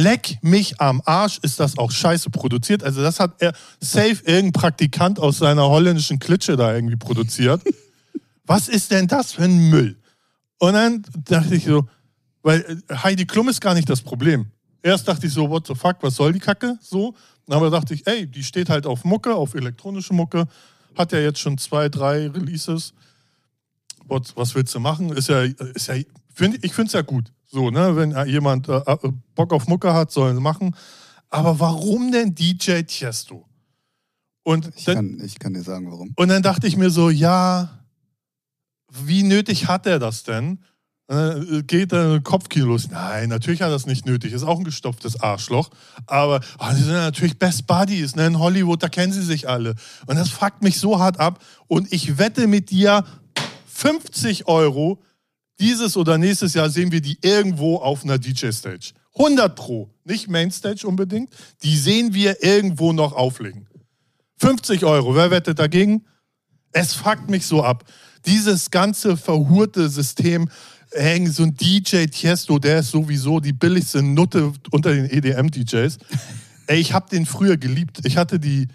Leck 0.00 0.38
mich 0.42 0.80
am 0.80 1.02
Arsch, 1.04 1.38
ist 1.42 1.60
das 1.60 1.76
auch 1.78 1.90
scheiße 1.90 2.30
produziert. 2.30 2.82
Also 2.82 3.02
das 3.02 3.20
hat 3.20 3.34
er 3.40 3.52
safe 3.80 4.22
irgendein 4.24 4.52
Praktikant 4.52 5.18
aus 5.18 5.38
seiner 5.38 5.68
holländischen 5.68 6.18
Klitsche 6.18 6.56
da 6.56 6.74
irgendwie 6.74 6.96
produziert. 6.96 7.62
Was 8.46 8.68
ist 8.68 8.90
denn 8.90 9.06
das 9.06 9.32
für 9.32 9.44
ein 9.44 9.70
Müll? 9.70 9.96
Und 10.58 10.72
dann 10.72 11.04
dachte 11.24 11.54
ich 11.54 11.64
so, 11.64 11.88
weil 12.42 12.82
äh, 12.88 12.94
Heidi 12.96 13.26
Klum 13.26 13.48
ist 13.48 13.60
gar 13.60 13.74
nicht 13.74 13.88
das 13.88 14.00
Problem. 14.00 14.46
Erst 14.82 15.06
dachte 15.06 15.26
ich 15.26 15.32
so, 15.32 15.48
what 15.50 15.66
the 15.66 15.74
fuck, 15.74 15.96
was 16.00 16.16
soll 16.16 16.32
die 16.32 16.38
Kacke? 16.38 16.78
So. 16.80 17.14
Aber 17.48 17.68
dachte 17.70 17.94
ich, 17.94 18.06
ey, 18.06 18.26
die 18.26 18.42
steht 18.42 18.70
halt 18.70 18.86
auf 18.86 19.04
Mucke, 19.04 19.34
auf 19.34 19.54
elektronische 19.54 20.14
Mucke. 20.14 20.46
Hat 20.96 21.12
ja 21.12 21.18
jetzt 21.18 21.40
schon 21.40 21.58
zwei, 21.58 21.88
drei 21.88 22.28
Releases. 22.28 22.94
What, 24.06 24.32
was 24.36 24.54
willst 24.54 24.74
du 24.74 24.80
machen? 24.80 25.10
Ist 25.10 25.28
ja, 25.28 25.42
ist 25.42 25.88
ja 25.88 25.94
find, 26.32 26.64
ich 26.64 26.72
finde 26.72 26.86
es 26.88 26.92
ja 26.94 27.02
gut. 27.02 27.32
So, 27.50 27.70
ne, 27.70 27.96
wenn 27.96 28.14
jemand 28.28 28.68
äh, 28.68 28.76
äh, 28.78 29.12
Bock 29.34 29.52
auf 29.52 29.66
Mucke 29.66 29.92
hat, 29.92 30.12
soll 30.12 30.30
er 30.30 30.40
machen. 30.40 30.76
Aber 31.30 31.58
warum 31.58 32.12
denn 32.12 32.34
DJ 32.34 32.82
Tiesto? 32.82 33.46
Und 34.44 34.70
Ich 34.76 34.84
dann, 34.84 34.94
kann, 34.96 35.20
ich 35.24 35.38
kann 35.38 35.54
dir 35.54 35.62
sagen, 35.62 35.90
warum. 35.90 36.12
und 36.16 36.28
dann 36.28 36.42
dachte 36.42 36.66
ich 36.66 36.76
mir 36.76 36.90
so, 36.90 37.10
ja, 37.10 37.80
wie 38.90 39.22
nötig 39.22 39.68
hat 39.68 39.86
er 39.86 39.98
das 39.98 40.22
denn? 40.22 40.60
Äh, 41.08 41.62
geht 41.64 41.92
dann 41.92 42.22
Kopfkino 42.22 42.66
los. 42.66 42.88
Nein, 42.88 43.28
natürlich 43.30 43.62
hat 43.62 43.68
er 43.68 43.72
das 43.72 43.86
nicht 43.86 44.06
nötig. 44.06 44.32
Ist 44.32 44.44
auch 44.44 44.58
ein 44.58 44.64
gestopftes 44.64 45.20
Arschloch. 45.20 45.70
Aber 46.06 46.40
oh, 46.60 46.66
die 46.70 46.82
sind 46.82 46.92
ja 46.92 47.00
natürlich 47.00 47.36
Best 47.36 47.66
Buddies. 47.66 48.14
Ne? 48.14 48.26
In 48.26 48.38
Hollywood, 48.38 48.80
da 48.80 48.88
kennen 48.88 49.12
sie 49.12 49.22
sich 49.22 49.48
alle. 49.48 49.74
Und 50.06 50.16
das 50.16 50.30
fuckt 50.30 50.62
mich 50.62 50.78
so 50.78 51.00
hart 51.00 51.18
ab. 51.18 51.42
Und 51.66 51.92
ich 51.92 52.16
wette 52.18 52.46
mit 52.46 52.70
dir 52.70 53.04
50 53.66 54.46
Euro, 54.46 55.02
dieses 55.60 55.96
oder 55.96 56.18
nächstes 56.18 56.54
Jahr 56.54 56.70
sehen 56.70 56.90
wir 56.90 57.00
die 57.00 57.18
irgendwo 57.22 57.76
auf 57.76 58.04
einer 58.04 58.18
DJ-Stage. 58.18 58.92
100 59.14 59.54
pro. 59.54 59.90
Nicht 60.04 60.28
Mainstage 60.28 60.86
unbedingt. 60.86 61.30
Die 61.62 61.76
sehen 61.76 62.14
wir 62.14 62.42
irgendwo 62.42 62.92
noch 62.92 63.12
auflegen. 63.12 63.68
50 64.38 64.84
Euro. 64.84 65.14
Wer 65.14 65.30
wettet 65.30 65.58
dagegen? 65.58 66.06
Es 66.72 66.94
fuckt 66.94 67.28
mich 67.28 67.46
so 67.46 67.62
ab. 67.62 67.84
Dieses 68.26 68.70
ganze 68.70 69.16
verhurte 69.16 69.88
System, 69.88 70.48
hängen 70.92 71.30
so 71.30 71.44
ein 71.44 71.54
DJ 71.54 72.06
Tiesto, 72.06 72.58
der 72.58 72.80
ist 72.80 72.90
sowieso 72.90 73.40
die 73.40 73.52
billigste 73.52 74.02
Nutte 74.02 74.52
unter 74.70 74.92
den 74.92 75.08
EDM-DJs. 75.08 75.98
Ey, 76.66 76.80
ich 76.80 76.92
habe 76.92 77.08
den 77.10 77.26
früher 77.26 77.56
geliebt. 77.56 78.00
Ich 78.04 78.16
hatte 78.16 78.38
die 78.38 78.68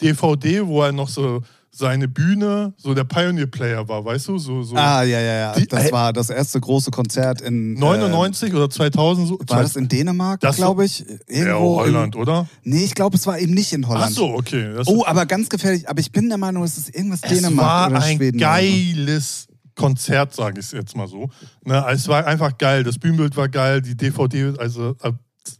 DVD, 0.00 0.66
wo 0.66 0.82
er 0.82 0.92
noch 0.92 1.08
so 1.08 1.42
seine 1.76 2.06
Bühne, 2.06 2.72
so 2.76 2.94
der 2.94 3.02
Pioneer 3.02 3.46
Player 3.48 3.88
war, 3.88 4.04
weißt 4.04 4.28
du? 4.28 4.38
So, 4.38 4.62
so 4.62 4.76
Ah, 4.76 5.02
ja, 5.02 5.18
ja, 5.20 5.34
ja. 5.34 5.54
Die- 5.54 5.66
das 5.66 5.86
Ey. 5.86 5.92
war 5.92 6.12
das 6.12 6.30
erste 6.30 6.60
große 6.60 6.92
Konzert 6.92 7.40
in. 7.40 7.74
99 7.74 8.54
oder 8.54 8.70
2000 8.70 9.26
so. 9.26 9.34
Äh, 9.40 9.48
war 9.48 9.62
das 9.62 9.74
in 9.74 9.88
Dänemark, 9.88 10.38
glaube 10.40 10.84
ich? 10.84 11.00
ja, 11.00 11.36
Irgendwo 11.46 11.80
Holland, 11.80 12.14
in, 12.14 12.20
oder? 12.20 12.46
Nee, 12.62 12.84
ich 12.84 12.94
glaube, 12.94 13.16
es 13.16 13.26
war 13.26 13.40
eben 13.40 13.54
nicht 13.54 13.72
in 13.72 13.88
Holland. 13.88 14.06
Ach 14.06 14.10
so, 14.14 14.26
okay. 14.34 14.72
Das, 14.76 14.86
Oh, 14.86 15.04
aber 15.04 15.26
ganz 15.26 15.48
gefährlich. 15.48 15.88
Aber 15.88 15.98
ich 15.98 16.12
bin 16.12 16.28
der 16.28 16.38
Meinung, 16.38 16.62
es 16.62 16.78
ist 16.78 16.94
irgendwas 16.94 17.20
es 17.24 17.30
Dänemark 17.30 17.66
war 17.66 17.86
oder 17.98 18.02
ein 18.06 18.16
Schweden. 18.18 18.38
geiles 18.38 19.48
Konzert, 19.74 20.32
sage 20.32 20.60
ich 20.60 20.70
jetzt 20.70 20.96
mal 20.96 21.08
so. 21.08 21.28
Ne, 21.64 21.84
es 21.90 22.06
war 22.06 22.24
einfach 22.24 22.56
geil. 22.56 22.84
Das 22.84 22.98
Bühnenbild 22.98 23.36
war 23.36 23.48
geil, 23.48 23.82
die 23.82 23.96
DVD, 23.96 24.52
also 24.58 24.94
äh, 25.02 25.10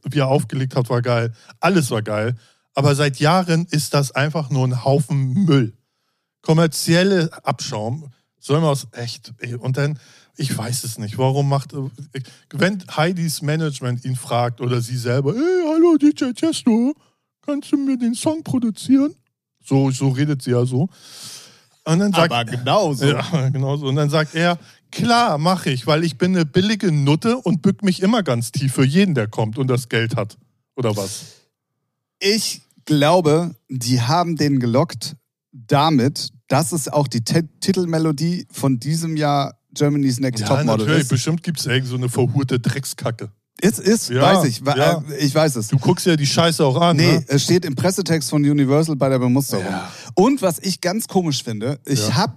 wie 0.09 0.21
er 0.21 0.29
aufgelegt 0.29 0.77
hat, 0.77 0.89
war 0.91 1.03
geil. 1.03 1.33
Alles 1.59 1.91
war 1.91 2.03
geil. 2.03 2.37
Aber 2.77 2.95
seit 2.95 3.19
Jahren 3.19 3.67
ist 3.71 3.95
das 3.95 4.13
einfach 4.13 4.51
nur 4.51 4.67
ein 4.67 4.85
Haufen 4.85 5.45
Müll. 5.45 5.75
Kommerzielle 6.45 7.31
Abschaum. 7.43 8.11
Soll 8.39 8.61
man 8.61 8.71
aus 8.71 8.87
echt. 8.93 9.33
ey, 9.39 9.55
Und 9.55 9.77
dann, 9.79 9.99
ich 10.37 10.57
weiß 10.57 10.85
es 10.85 10.99
nicht. 10.99 11.17
Warum 11.17 11.49
macht. 11.49 11.73
Wenn 12.51 12.85
Heidis 12.95 13.41
Management 13.41 14.05
ihn 14.05 14.17
fragt 14.17 14.61
oder 14.61 14.81
sie 14.81 14.99
selber, 14.99 15.33
hey, 15.33 15.63
hallo 15.67 15.97
DJ 15.97 16.33
Chesto, 16.35 16.95
kannst 17.45 17.73
du 17.73 17.79
mir 17.79 17.97
den 17.97 18.15
Song 18.15 18.43
produzieren? 18.43 19.15
So, 19.65 19.91
so 19.91 20.09
redet 20.09 20.43
sie 20.43 20.51
ja 20.51 20.67
so. 20.67 20.89
Und 21.87 21.99
dann 21.99 22.13
sagt, 22.13 22.33
Aber 22.33 22.45
genau 22.45 22.93
so. 22.93 23.07
ja, 23.07 23.49
genau 23.49 23.77
so. 23.77 23.87
Und 23.87 23.97
dann 23.97 24.11
sagt 24.11 24.35
er, 24.35 24.59
klar, 24.91 25.39
mache 25.39 25.71
ich, 25.71 25.87
weil 25.87 26.05
ich 26.05 26.19
bin 26.19 26.35
eine 26.35 26.45
billige 26.45 26.93
Nutte 26.93 27.39
und 27.39 27.63
bück 27.63 27.83
mich 27.83 28.03
immer 28.03 28.23
ganz 28.23 28.53
tief 28.53 28.75
für 28.75 28.85
jeden, 28.85 29.15
der 29.15 29.29
kommt 29.29 29.57
und 29.59 29.69
das 29.69 29.89
Geld 29.89 30.17
hat. 30.17 30.37
Oder 30.77 30.97
was? 30.97 31.25
Ich 32.19 32.63
glaube, 32.85 33.55
die 33.69 34.03
haben 34.03 34.37
den 34.37 34.61
gelockt 34.61 35.17
damit, 35.55 36.31
dass 36.49 36.73
es 36.73 36.89
auch 36.89 37.09
die 37.09 37.23
Ti- 37.25 37.49
Titelmelodie 37.61 38.47
von 38.51 38.79
diesem 38.79 39.17
Jahr 39.17 39.55
Germany's 39.73 40.21
Next 40.21 40.41
Ja, 40.41 40.49
Topmodel 40.49 40.79
natürlich. 40.87 41.03
ist. 41.03 41.09
Bestimmt 41.09 41.43
gibt 41.43 41.61
es 41.61 41.67
irgend 41.67 41.89
so 41.89 41.97
eine 41.97 42.09
verhurte 42.09 42.61
Dreckskacke. 42.61 43.31
Ist, 43.61 43.79
ist, 43.79 44.11
Ja, 44.11 44.23
weiß 44.23 44.45
ich. 44.47 44.61
Ja. 44.67 45.03
äh, 45.11 45.17
Ich 45.25 45.35
weiß 45.35 45.57
es. 45.57 45.69
Du 45.69 45.79
guckst 45.79 46.05
ja 46.07 46.17
die 46.17 46.27
Scheiße 46.27 46.65
auch 46.65 46.79
an. 46.81 46.97
Nee, 46.97 47.13
Ne? 47.19 47.25
es 47.29 47.45
steht 47.45 47.65
im 47.65 47.75
Pressetext 47.77 48.29
von 48.31 48.43
Universal 48.45 48.97
bei 48.97 49.09
der 49.09 49.19
Bemusterung. 49.21 49.65
Ja. 49.65 49.89
Und 50.15 50.43
was 50.43 50.59
ich 50.59 50.81
ganz 50.81 51.07
komisch 51.09 51.43
finde, 51.45 51.79
ich 51.87 52.15
habe 52.15 52.35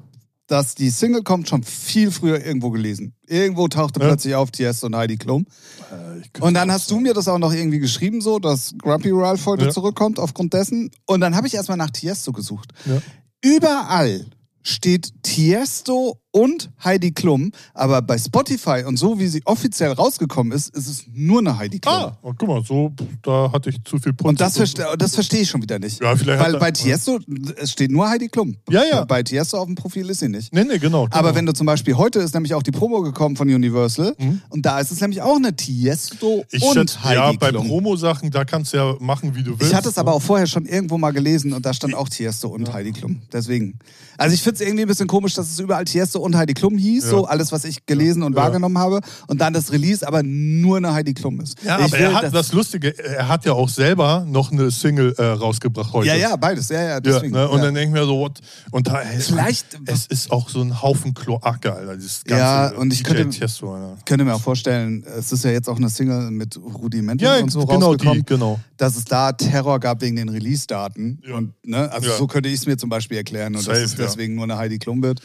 dass 0.47 0.75
die 0.75 0.89
Single 0.89 1.23
kommt 1.23 1.47
schon 1.49 1.63
viel 1.63 2.09
früher 2.11 2.43
irgendwo 2.43 2.69
gelesen. 2.71 3.13
Irgendwo 3.27 3.67
tauchte 3.67 3.99
Ja. 3.99 4.07
plötzlich 4.07 4.33
auf 4.35 4.49
Tiesto 4.51 4.87
und 4.87 4.95
Heidi 4.95 5.17
Klum. 5.17 5.45
Äh, 5.91 6.39
Und 6.41 6.53
dann 6.53 6.71
hast 6.71 6.89
du 6.89 6.99
mir 6.99 7.13
das 7.13 7.27
auch 7.27 7.37
noch 7.39 7.53
irgendwie 7.53 7.79
geschrieben, 7.79 8.21
so, 8.21 8.39
dass 8.39 8.73
Grumpy 8.81 9.11
Ralph 9.11 9.45
heute 9.45 9.65
Ja. 9.65 9.71
zurückkommt 9.71 10.19
aufgrund 10.19 10.53
dessen. 10.53 10.89
Und 11.05 11.21
dann 11.21 11.35
habe 11.35 11.47
ich 11.47 11.53
erstmal 11.53 11.77
nach 11.77 11.89
Tiesto 11.91 12.31
gesucht. 12.31 12.71
Ja. 12.85 13.01
Überall 13.43 14.25
steht 14.63 15.11
Tiesto 15.23 16.19
und 16.37 16.69
Heidi 16.83 17.11
Klum, 17.11 17.51
aber 17.73 18.01
bei 18.01 18.17
Spotify 18.17 18.83
und 18.85 18.97
so, 18.97 19.19
wie 19.19 19.27
sie 19.27 19.41
offiziell 19.45 19.91
rausgekommen 19.91 20.53
ist, 20.53 20.69
ist 20.75 20.87
es 20.87 21.05
nur 21.13 21.39
eine 21.39 21.57
Heidi 21.57 21.79
Klum. 21.79 21.93
Ah, 21.93 22.17
oh, 22.21 22.33
guck 22.37 22.47
mal, 22.47 22.63
so, 22.63 22.93
da 23.23 23.51
hatte 23.51 23.69
ich 23.69 23.83
zu 23.83 23.97
viel 23.97 24.13
Putz. 24.13 24.27
Und 24.27 24.39
das, 24.39 24.55
verste 24.55 24.85
das 24.97 25.15
verstehe 25.15 25.41
ich 25.41 25.49
schon 25.49 25.61
wieder 25.61 25.79
nicht. 25.79 26.01
Ja, 26.01 26.15
vielleicht 26.15 26.43
Weil 26.43 26.59
bei 26.59 26.71
Tiesto, 26.71 27.19
es 27.57 27.71
steht 27.71 27.91
nur 27.91 28.09
Heidi 28.09 28.29
Klum. 28.29 28.55
Ja, 28.69 28.83
ja. 28.83 29.03
Bei 29.05 29.23
Tiesto 29.23 29.57
auf 29.57 29.65
dem 29.65 29.75
Profil 29.75 30.09
ist 30.09 30.19
sie 30.19 30.29
nicht. 30.29 30.53
Nee, 30.53 30.63
nee, 30.63 30.77
genau. 30.77 31.07
Aber 31.09 31.29
genau. 31.29 31.35
wenn 31.35 31.45
du 31.47 31.53
zum 31.53 31.65
Beispiel, 31.65 31.95
heute 31.95 32.19
ist 32.19 32.33
nämlich 32.33 32.53
auch 32.53 32.63
die 32.63 32.71
Promo 32.71 33.01
gekommen 33.01 33.35
von 33.35 33.47
Universal 33.49 34.15
Mhm. 34.17 34.41
und 34.49 34.65
da 34.65 34.79
ist 34.79 34.91
es 34.91 35.01
nämlich 35.01 35.21
auch 35.21 35.35
eine 35.35 35.55
Tiesto 35.55 36.45
ich 36.51 36.61
und 36.63 36.73
schätze, 36.73 37.03
Heidi 37.03 37.15
ja, 37.15 37.31
bei. 37.33 37.51
Promo-Sachen, 37.51 38.31
da 38.31 38.45
kannst 38.45 38.73
du 38.73 38.77
ja 38.77 38.95
machen, 38.99 39.35
wie 39.35 39.43
du 39.43 39.51
willst. 39.51 39.71
Ich 39.71 39.75
hatte 39.75 39.89
es 39.89 39.95
ne? 39.95 40.01
aber 40.01 40.13
auch 40.13 40.21
vorher 40.21 40.47
schon 40.47 40.65
irgendwo 40.65 40.97
mal 40.97 41.11
gelesen 41.11 41.53
und 41.53 41.65
da 41.65 41.73
stand 41.73 41.95
auch 41.95 42.09
Tiesto 42.09 42.47
und 42.49 42.71
Heidi 42.71 42.91
Klum. 42.91 43.21
Deswegen. 43.31 43.79
Also 44.17 44.33
ich 44.33 44.41
finde 44.41 44.55
es 44.55 44.67
irgendwie 44.67 44.83
ein 44.83 44.87
bisschen 44.87 45.07
komisch, 45.07 45.35
dass 45.35 45.49
es 45.49 45.59
überall 45.59 45.85
Tiesto 45.85 46.19
und 46.19 46.26
Heidi 46.35 46.53
Klum 46.53 46.77
hieß, 46.77 47.03
Ja. 47.05 47.09
so 47.11 47.25
alles, 47.25 47.51
was 47.51 47.63
ich 47.63 47.85
gelesen 47.85 48.23
und 48.23 48.35
Ja. 48.35 48.41
wahrgenommen 48.43 48.77
habe. 48.77 49.01
Und 49.27 49.39
dann 49.41 49.53
das 49.53 49.71
Release 49.71 50.05
aber 50.07 50.23
nur 50.23 50.77
eine 50.77 50.91
Heidi 50.93 51.13
Klum 51.13 51.39
ist. 51.41 51.61
Ja, 51.63 51.77
ich 51.77 51.85
aber 51.85 51.91
will, 51.93 51.99
er 52.01 52.13
hat 52.15 52.33
das 52.33 52.51
Lustige, 52.53 52.97
er 52.97 53.27
hat 53.27 53.45
ja 53.45 53.53
auch 53.53 53.69
selber 53.69 54.25
noch 54.27 54.51
eine 54.51 54.71
Single 54.71 55.13
äh, 55.17 55.23
rausgebracht 55.23 55.93
heute. 55.93 56.07
Ja, 56.07 56.15
ja, 56.15 56.35
beides. 56.35 56.69
Ja, 56.69 56.81
ja, 56.81 56.89
Ja, 56.89 56.99
deswegen. 56.99 57.33
ne? 57.33 57.47
Und 57.47 57.59
ja. 57.59 57.65
dann 57.65 57.73
denke 57.75 57.95
ich 57.95 58.01
mir 58.01 58.05
so, 58.07 58.17
what? 58.19 58.39
und 58.71 58.87
da 58.87 59.01
Vielleicht- 59.19 59.79
es 59.85 60.05
ist 60.07 60.31
auch 60.31 60.49
so 60.49 60.61
ein 60.61 60.81
Haufen 60.81 61.13
Kloake, 61.13 61.73
Alter. 61.73 61.95
Dieses 61.95 62.23
ganze 62.23 62.43
Ja, 62.43 62.67
und 62.71 62.91
ich 62.93 63.03
könnte-. 63.03 63.27
Ich 63.29 64.05
könnte 64.05 64.23
mir 64.25 64.33
auch 64.35 64.41
vorstellen, 64.41 65.03
es 65.17 65.31
ist 65.31 65.43
ja 65.43 65.51
jetzt 65.51 65.67
auch 65.69 65.77
eine 65.77 65.89
Single 65.89 66.31
mit 66.31 66.57
Rudimenten 66.57 67.25
Ja, 67.25 67.37
und 67.37 67.51
so 67.51 67.65
genau 67.65 67.95
die, 67.95 68.05
rausgekommen, 68.07 68.25
genau. 68.25 68.59
dass 68.77 68.95
es 68.95 69.05
da 69.05 69.31
Terror 69.31 69.79
gab 69.79 70.01
wegen 70.01 70.15
den 70.15 70.29
Release-Daten. 70.29 71.19
Ja. 71.27 71.35
Und, 71.35 71.53
ne, 71.65 71.91
also 71.91 72.09
Ja. 72.09 72.17
so 72.17 72.27
könnte 72.27 72.49
ich 72.49 72.55
es 72.55 72.65
mir 72.65 72.77
zum 72.77 72.89
Beispiel 72.89 73.17
erklären 73.17 73.55
und 73.55 73.61
Safe, 73.61 73.79
dass 73.81 73.91
es 73.93 73.97
ja. 73.97 74.05
deswegen 74.05 74.35
nur 74.35 74.43
eine 74.45 74.57
Heidi 74.57 74.77
Klum 74.79 75.01
wird. 75.03 75.19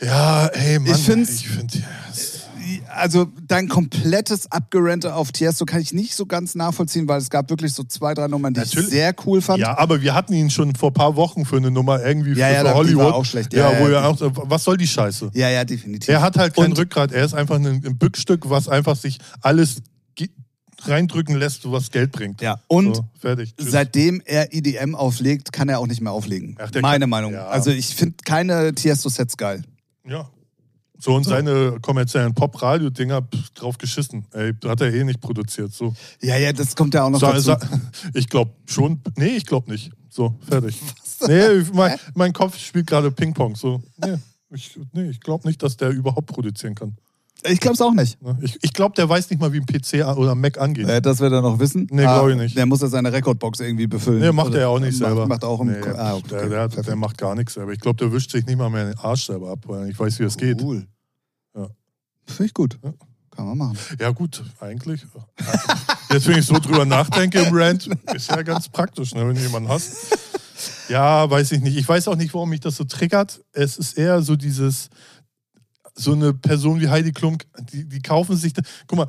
Ja, 0.00 0.46
ey, 0.48 0.78
Mann. 0.78 0.90
Ich 0.94 1.02
find's- 1.02 1.40
Ich 1.40 1.48
find, 1.48 1.74
ja, 1.74 1.80
es- 2.10 2.32
Also 2.94 3.28
dein 3.46 3.68
komplettes 3.68 4.50
Abgerente 4.50 5.14
auf 5.14 5.30
Tiesto 5.30 5.66
kann 5.66 5.80
ich 5.80 5.92
nicht 5.92 6.14
so 6.16 6.26
ganz 6.26 6.54
nachvollziehen, 6.54 7.06
weil 7.06 7.20
es 7.20 7.30
gab 7.30 7.48
wirklich 7.50 7.72
so 7.74 7.84
zwei, 7.84 8.12
drei 8.14 8.26
Nummern, 8.26 8.54
die 8.54 8.60
Natürlich. 8.60 8.86
ich 8.86 8.90
sehr 8.92 9.14
cool 9.26 9.40
fand. 9.42 9.60
ja, 9.60 9.78
aber 9.78 10.00
wir 10.02 10.14
hatten 10.14 10.32
ihn 10.32 10.50
schon 10.50 10.74
vor 10.74 10.90
ein 10.90 10.94
paar 10.94 11.14
Wochen 11.14 11.44
für 11.44 11.58
eine 11.58 11.70
Nummer 11.70 12.02
irgendwie 12.02 12.30
Ja, 12.32 12.48
für, 12.48 12.54
ja, 12.54 12.64
für 12.64 12.74
Hollywood. 12.74 13.04
war 13.04 13.14
auch 13.14 13.24
schlecht. 13.24 13.52
Ja, 13.54 13.70
Ja, 13.72 13.78
wo 13.80 13.88
ja, 13.88 14.00
er 14.00 14.08
auch, 14.08 14.18
was 14.50 14.64
soll 14.64 14.76
die 14.78 14.86
Scheiße? 14.86 15.30
ja, 15.34 15.48
ja, 15.50 15.64
definitiv. 15.64 16.08
Er 16.08 16.20
hat 16.22 16.36
halt 16.38 16.54
kein 16.54 16.72
Und- 16.72 16.78
Rückgrat. 16.78 17.12
Er 17.12 17.24
ist 17.24 17.34
einfach 17.34 17.56
ein, 17.56 17.66
ein 17.66 17.98
Bückstück, 17.98 18.48
was 18.50 18.68
einfach 18.68 18.96
sich 18.96 19.18
alles 19.42 19.76
reindrücken 20.84 21.36
lässt, 21.36 21.70
was 21.70 21.90
Geld 21.90 22.12
bringt. 22.12 22.40
Ja, 22.42 22.60
und 22.68 22.96
so, 22.96 23.04
fertig. 23.18 23.54
Seitdem 23.58 24.20
er 24.24 24.52
EDM 24.52 24.94
auflegt, 24.94 25.52
kann 25.52 25.68
er 25.70 25.78
auch 25.78 25.86
nicht 25.86 26.00
mehr 26.02 26.12
auflegen. 26.12 26.56
Ach, 26.58 26.70
Meine 26.82 27.00
kann- 27.04 27.10
Meinung. 27.10 27.32
ja. 27.32 27.46
Also 27.46 27.70
ich 27.70 27.94
finde 27.94 28.16
keine 28.24 28.74
Tiesto-Sets 28.74 29.36
geil. 29.38 29.62
Ja. 30.06 30.30
So, 30.98 31.14
und 31.14 31.24
seine 31.24 31.78
kommerziellen 31.82 32.34
Pop-Radio-Dinger 32.34 33.28
drauf 33.54 33.76
geschissen. 33.76 34.26
Ey, 34.32 34.54
hat 34.64 34.80
er 34.80 34.94
eh 34.94 35.04
nicht 35.04 35.20
produziert. 35.20 35.72
So. 35.72 35.94
Ja, 36.22 36.38
ja, 36.38 36.52
das 36.52 36.74
kommt 36.74 36.94
ja 36.94 37.04
auch 37.04 37.10
noch 37.10 37.20
Sa 37.20 37.32
dazu. 37.32 37.52
ich 38.14 38.28
glaube 38.28 38.52
schon. 38.64 39.02
Nee, 39.16 39.36
ich 39.36 39.44
glaube 39.44 39.70
nicht. 39.70 39.92
So, 40.08 40.34
fertig. 40.48 40.80
Nee, 41.26 41.64
mein, 41.72 41.98
mein 42.14 42.32
Kopf 42.34 42.58
spielt 42.58 42.88
gerade 42.88 43.10
Ping-Pong. 43.10 43.56
So, 43.56 43.82
nee, 44.04 44.18
ich, 44.50 44.78
nee, 44.92 45.08
ich 45.08 45.18
glaube 45.18 45.48
nicht, 45.48 45.62
dass 45.62 45.78
der 45.78 45.88
überhaupt 45.88 46.26
produzieren 46.26 46.74
kann. 46.74 46.94
Ich 47.44 47.60
glaube 47.60 47.74
es 47.74 47.80
auch 47.80 47.92
nicht. 47.92 48.20
Ne? 48.22 48.36
Ich, 48.40 48.58
ich 48.62 48.72
glaube, 48.72 48.94
der 48.96 49.08
weiß 49.08 49.30
nicht 49.30 49.38
mal, 49.40 49.52
wie 49.52 49.58
ein 49.60 49.66
PC 49.66 50.04
oder 50.16 50.32
ein 50.32 50.40
Mac 50.40 50.58
angeht. 50.58 50.88
Äh, 50.88 51.00
das 51.00 51.20
wird 51.20 51.32
er 51.32 51.42
noch 51.42 51.58
wissen. 51.60 51.86
Nee, 51.90 52.04
Ah, 52.04 52.18
glaub 52.18 52.30
ich 52.30 52.36
nicht. 52.36 52.56
Der 52.56 52.66
muss 52.66 52.80
ja 52.80 52.88
seine 52.88 53.12
Rekordbox 53.12 53.60
irgendwie 53.60 53.86
befüllen. 53.86 54.20
Nee, 54.20 54.32
macht 54.32 54.48
Oder- 54.48 54.56
er 54.56 54.62
ja 54.62 54.68
auch 54.68 54.80
nicht 54.80 54.98
macht, 54.98 55.08
selber. 55.10 55.26
Macht 55.28 55.44
auch 55.44 55.60
im 55.60 55.68
nee, 55.68 55.78
ah, 55.96 56.14
okay. 56.16 56.28
der, 56.30 56.48
der, 56.48 56.60
hat- 56.62 56.86
der 56.86 56.96
macht 56.96 57.18
gar 57.18 57.34
nichts 57.34 57.54
selber. 57.54 57.72
Ich 57.72 57.80
glaube, 57.80 57.98
der 57.98 58.12
wischt 58.12 58.32
sich 58.32 58.46
nicht 58.46 58.56
mal 58.58 58.70
mehr 58.70 58.86
den 58.86 58.98
Arsch 58.98 59.26
selber 59.26 59.50
ab, 59.50 59.60
weil 59.66 59.88
ich 59.90 59.98
weiß, 59.98 60.18
wie 60.18 60.24
das 60.24 60.36
geht. 60.36 60.60
Cool. 60.62 60.86
Ja. 61.54 61.68
Finde 62.26 62.44
ich 62.46 62.54
gut. 62.54 62.78
Ja. 62.82 62.92
Kann 63.34 63.46
man 63.48 63.58
machen. 63.58 63.78
Ja, 64.00 64.10
gut, 64.10 64.42
eigentlich. 64.60 65.02
Jetzt, 66.10 66.26
wenn 66.26 66.38
ich 66.38 66.46
so 66.46 66.54
drüber 66.58 66.86
nachdenke 66.86 67.38
im 67.40 67.54
Rant, 67.54 67.86
ist 68.14 68.30
ja 68.30 68.40
ganz 68.42 68.68
praktisch, 68.68 69.14
ne, 69.14 69.28
wenn 69.28 69.34
du 69.36 69.42
jemanden 69.42 69.68
hast. 69.68 69.94
Ja, 70.88 71.28
weiß 71.28 71.52
ich 71.52 71.60
nicht. 71.60 71.76
Ich 71.76 71.86
weiß 71.86 72.08
auch 72.08 72.16
nicht, 72.16 72.32
warum 72.32 72.48
mich 72.48 72.60
das 72.60 72.76
so 72.76 72.84
triggert. 72.84 73.42
Es 73.52 73.76
ist 73.76 73.98
eher 73.98 74.22
so 74.22 74.36
dieses, 74.36 74.88
so 75.96 76.12
eine 76.12 76.34
Person 76.34 76.80
wie 76.80 76.88
Heidi 76.88 77.12
Klum, 77.12 77.38
die, 77.72 77.88
die 77.88 78.00
kaufen 78.00 78.36
sich. 78.36 78.52
Guck 78.86 78.98
mal, 78.98 79.08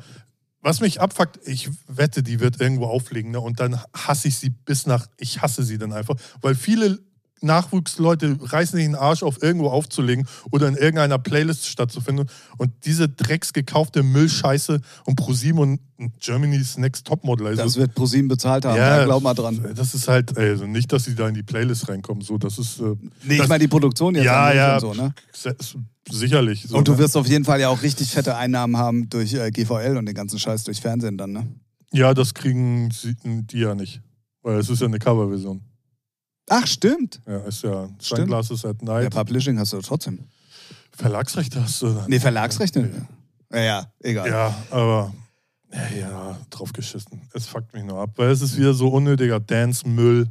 was 0.60 0.80
mich 0.80 1.00
abfuckt, 1.00 1.38
ich 1.46 1.70
wette, 1.86 2.22
die 2.22 2.40
wird 2.40 2.60
irgendwo 2.60 2.86
auflegen, 2.86 3.30
ne? 3.30 3.40
Und 3.40 3.60
dann 3.60 3.80
hasse 3.94 4.28
ich 4.28 4.36
sie 4.36 4.50
bis 4.50 4.86
nach, 4.86 5.06
ich 5.16 5.40
hasse 5.40 5.62
sie 5.62 5.78
dann 5.78 5.92
einfach, 5.92 6.16
weil 6.40 6.54
viele 6.54 6.98
Nachwuchsleute 7.40 8.36
reißen 8.40 8.76
sich 8.76 8.86
den 8.86 8.94
Arsch 8.94 9.22
auf, 9.22 9.42
irgendwo 9.42 9.68
aufzulegen 9.68 10.26
oder 10.50 10.68
in 10.68 10.74
irgendeiner 10.74 11.18
Playlist 11.18 11.66
stattzufinden. 11.66 12.28
Und 12.56 12.72
diese 12.84 13.08
drecksgekaufte 13.08 14.02
Müllscheiße 14.02 14.80
und 15.04 15.16
ProSieben 15.16 15.58
und 15.60 15.80
Germany's 16.20 16.78
Next 16.78 17.06
Topmodel. 17.06 17.48
Also, 17.48 17.62
Das 17.62 17.76
wird 17.76 17.94
ProSieben 17.94 18.28
bezahlt 18.28 18.64
haben. 18.64 18.76
Ja, 18.76 19.04
glaub 19.04 19.22
mal 19.22 19.34
dran. 19.34 19.72
Das 19.74 19.94
ist 19.94 20.08
halt, 20.08 20.36
also 20.36 20.66
nicht, 20.66 20.92
dass 20.92 21.04
sie 21.04 21.14
da 21.14 21.28
in 21.28 21.34
die 21.34 21.42
Playlist 21.42 21.88
reinkommen. 21.88 22.22
So, 22.22 22.38
das 22.38 22.58
ist. 22.58 22.80
Äh, 22.80 22.94
Nee, 23.24 23.40
ich 23.40 23.48
meine 23.48 23.60
die 23.60 23.68
Produktion 23.68 24.14
jetzt 24.14 24.24
ja, 24.24 24.52
ja, 24.52 24.80
so, 24.80 24.94
ne? 24.94 25.12
sicherlich. 26.10 26.64
So, 26.68 26.76
Und 26.76 26.88
du 26.88 26.92
ne? 26.92 26.98
wirst 26.98 27.16
auf 27.16 27.26
jeden 27.26 27.44
Fall 27.44 27.60
ja 27.60 27.68
auch 27.68 27.82
richtig 27.82 28.10
fette 28.10 28.36
Einnahmen 28.36 28.76
haben 28.76 29.08
durch 29.10 29.34
äh, 29.34 29.50
GVL 29.50 29.96
und 29.96 30.06
den 30.06 30.14
ganzen 30.14 30.38
Scheiß 30.38 30.64
durch 30.64 30.80
Fernsehen 30.80 31.18
dann, 31.18 31.32
ne? 31.32 31.46
Ja, 31.92 32.14
das 32.14 32.34
kriegen 32.34 32.90
sie, 32.90 33.16
die 33.24 33.58
ja 33.58 33.74
nicht. 33.74 34.00
Weil 34.42 34.58
es 34.58 34.68
ist 34.68 34.80
ja 34.80 34.86
eine 34.86 34.98
Coverversion. 34.98 35.62
Ach, 36.48 36.66
stimmt. 36.66 37.20
Ja, 37.26 37.38
ist 37.38 37.62
ja 37.62 37.88
Stimmt. 38.00 38.02
Sunglasses 38.20 38.64
at 38.64 38.76
Ja, 38.82 38.88
Night. 39.00 39.10
Publishing 39.14 39.58
hast 39.58 39.72
du 39.72 39.80
trotzdem. 39.80 40.20
Verlagsrechte 40.92 41.62
hast 41.62 41.82
du 41.82 41.88
dann. 41.90 42.04
Nee, 42.08 42.18
Verlagsrechte. 42.20 42.90
Ja, 43.52 43.60
ja, 43.60 43.86
egal. 44.00 44.28
Ja, 44.28 44.54
aber 44.70 45.12
ja, 45.72 45.98
ja, 46.00 46.38
drauf 46.50 46.72
geschissen. 46.72 47.20
Es 47.34 47.46
fuckt 47.46 47.72
mich 47.74 47.84
nur 47.84 48.00
ab, 48.00 48.10
weil 48.16 48.30
es 48.30 48.40
ist 48.42 48.56
wieder 48.56 48.74
so 48.74 48.88
unnötiger 48.88 49.38
Dance-Müll. 49.40 50.28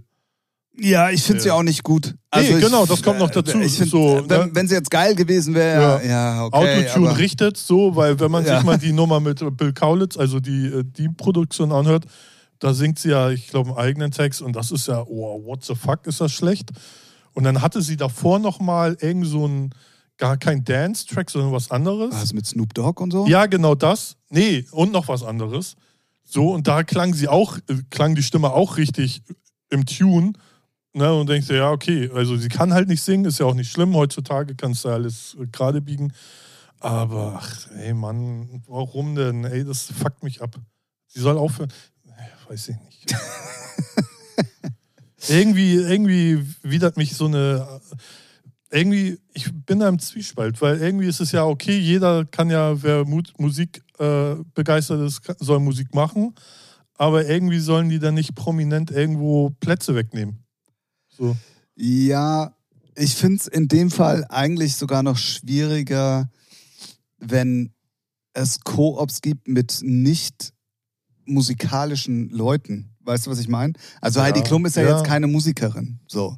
Ja, 0.79 1.09
ich 1.09 1.23
finde 1.23 1.39
es 1.39 1.45
ja. 1.45 1.53
Ja. 1.53 1.59
auch 1.59 1.63
nicht 1.63 1.83
gut. 1.83 2.13
Nee, 2.35 2.41
ich- 2.41 2.59
genau, 2.61 2.85
das 2.85 3.01
kommt 3.01 3.17
noch 3.19 3.29
äh, 3.31 3.33
dazu. 3.33 3.59
Ich 3.61 3.77
find, 3.77 3.89
So, 3.89 4.17
äh, 4.17 4.29
wenn, 4.29 4.39
ne? 4.41 4.49
wenn 4.53 4.67
sie 4.67 4.75
jetzt 4.75 4.91
geil 4.91 5.15
gewesen 5.15 5.55
wäre, 5.55 6.03
ja, 6.05 6.09
ja, 6.37 6.45
okay. 6.45 6.83
Autotune 6.83 7.09
aber- 7.09 7.17
richtet 7.17 7.57
so, 7.57 7.95
weil 7.95 8.19
wenn 8.19 8.29
man 8.29 8.45
Ja. 8.45 8.57
sich 8.57 8.65
mal 8.65 8.77
die 8.77 8.91
Nummer 8.93 9.19
mit 9.19 9.39
Bill 9.57 9.73
Kaulitz, 9.73 10.17
also 10.17 10.39
die, 10.39 10.67
äh, 10.67 10.83
die 10.83 11.09
Produktion 11.09 11.71
anhört, 11.71 12.05
Da 12.59 12.73
singt 12.73 12.99
sie 12.99 13.09
ja, 13.09 13.29
ich 13.29 13.47
glaube, 13.47 13.69
einen 13.71 13.77
eigenen 13.77 14.11
Text 14.11 14.41
und 14.41 14.55
das 14.55 14.71
ist 14.71 14.87
ja, 14.87 15.03
oh, 15.03 15.45
what 15.45 15.63
the 15.63 15.75
fuck, 15.75 16.07
ist 16.07 16.21
das 16.21 16.31
schlecht. 16.31 16.71
Und 17.33 17.43
dann 17.43 17.61
hatte 17.61 17.81
sie 17.81 17.97
davor 17.97 18.39
nochmal 18.39 18.97
irgend 18.99 19.27
so 19.27 19.47
ein, 19.47 19.71
gar 20.17 20.37
kein 20.37 20.63
Dance-Track, 20.63 21.29
sondern 21.29 21.51
was 21.51 21.69
anderes. 21.69 22.13
Was 22.15 22.33
mit 22.33 22.45
Snoop 22.45 22.73
Dogg 22.73 23.01
und 23.01 23.11
so? 23.11 23.27
Ja, 23.27 23.45
genau 23.45 23.75
das. 23.75 24.17
Nee, 24.29 24.65
und 24.71 24.91
noch 24.91 25.07
was 25.07 25.23
anderes. 25.23 25.75
So, 26.23 26.51
und 26.51 26.67
da 26.67 26.83
klang 26.83 27.13
sie 27.13 27.27
auch, 27.27 27.57
äh, 27.69 27.75
klang 27.89 28.15
die 28.15 28.23
Stimme 28.23 28.51
auch 28.51 28.77
richtig 28.77 29.21
im 29.69 29.85
Tune. 29.85 30.33
Ne, 30.93 31.13
und 31.13 31.29
denkst 31.29 31.47
dir, 31.47 31.57
ja, 31.57 31.71
okay, 31.71 32.09
also 32.11 32.37
sie 32.37 32.49
kann 32.49 32.73
halt 32.73 32.87
nicht 32.87 33.03
singen, 33.03 33.25
ist 33.25 33.39
ja 33.39 33.45
auch 33.45 33.53
nicht 33.53 33.71
schlimm. 33.71 33.95
Heutzutage 33.95 34.55
kannst 34.55 34.83
du 34.83 34.89
alles 34.89 35.37
äh, 35.39 35.45
gerade 35.45 35.79
biegen. 35.79 36.11
Aber, 36.79 37.39
ach, 37.41 37.67
ey, 37.77 37.93
Mann, 37.93 38.63
warum 38.67 39.15
denn? 39.15 39.43
Ey, 39.45 39.63
das 39.63 39.91
fuckt 39.91 40.23
mich 40.23 40.41
ab. 40.41 40.55
Sie 41.07 41.19
soll 41.19 41.37
aufhören. 41.37 41.71
Weiß 42.47 42.69
ich 42.69 42.79
nicht. 42.79 43.15
irgendwie, 45.27 45.75
irgendwie 45.75 46.43
widert 46.61 46.97
mich 46.97 47.15
so 47.15 47.25
eine. 47.25 47.81
Irgendwie, 48.69 49.17
ich 49.33 49.49
bin 49.65 49.79
da 49.79 49.87
im 49.87 49.99
Zwiespalt, 49.99 50.61
weil 50.61 50.81
irgendwie 50.81 51.07
ist 51.07 51.21
es 51.21 51.31
ja 51.31 51.45
okay, 51.45 51.77
jeder 51.77 52.25
kann 52.25 52.49
ja, 52.49 52.81
wer 52.83 53.05
Mu 53.05 53.21
Musik 53.37 53.81
äh, 53.97 54.35
begeistert 54.53 55.07
ist, 55.07 55.21
soll 55.39 55.59
Musik 55.59 55.93
machen. 55.93 56.35
Aber 56.95 57.25
irgendwie 57.25 57.59
sollen 57.59 57.89
die 57.89 57.99
dann 57.99 58.15
nicht 58.15 58.35
prominent 58.35 58.91
irgendwo 58.91 59.51
Plätze 59.59 59.95
wegnehmen. 59.95 60.43
So. 61.09 61.37
Ja, 61.75 62.55
ich 62.95 63.15
finde 63.15 63.37
es 63.37 63.47
in 63.47 63.67
dem 63.67 63.91
Fall 63.91 64.25
eigentlich 64.29 64.75
sogar 64.75 65.03
noch 65.03 65.17
schwieriger, 65.17 66.29
wenn 67.19 67.71
es 68.33 68.59
Koops 68.61 69.21
gibt 69.21 69.47
mit 69.47 69.79
nicht 69.81 70.53
musikalischen 71.27 72.29
Leuten. 72.29 72.95
Weißt 73.01 73.25
du, 73.27 73.31
was 73.31 73.39
ich 73.39 73.47
meine? 73.47 73.73
Also 74.01 74.19
Ja, 74.19 74.25
Heidi 74.25 74.41
Klum 74.41 74.65
ist 74.65 74.75
ja, 74.75 74.83
ja. 74.83 74.97
jetzt 74.97 75.05
keine 75.05 75.27
Musikerin. 75.27 75.99
So. 76.07 76.35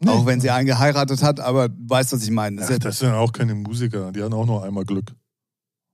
Nee. 0.00 0.10
Auch 0.10 0.26
wenn 0.26 0.40
sie 0.40 0.50
einen 0.50 0.66
geheiratet 0.66 1.22
hat, 1.22 1.40
aber 1.40 1.68
du 1.68 1.76
weißt, 1.88 2.12
was 2.12 2.22
ich 2.22 2.30
meine. 2.30 2.56
Das 2.56 2.66
Ach, 2.66 2.70
ja 2.72 2.78
das 2.78 2.98
sind 3.00 3.10
auch 3.12 3.32
keine 3.32 3.54
Musiker, 3.54 4.12
die 4.12 4.22
hatten 4.22 4.32
auch 4.34 4.46
nur 4.46 4.64
einmal 4.64 4.84
Glück. 4.84 5.12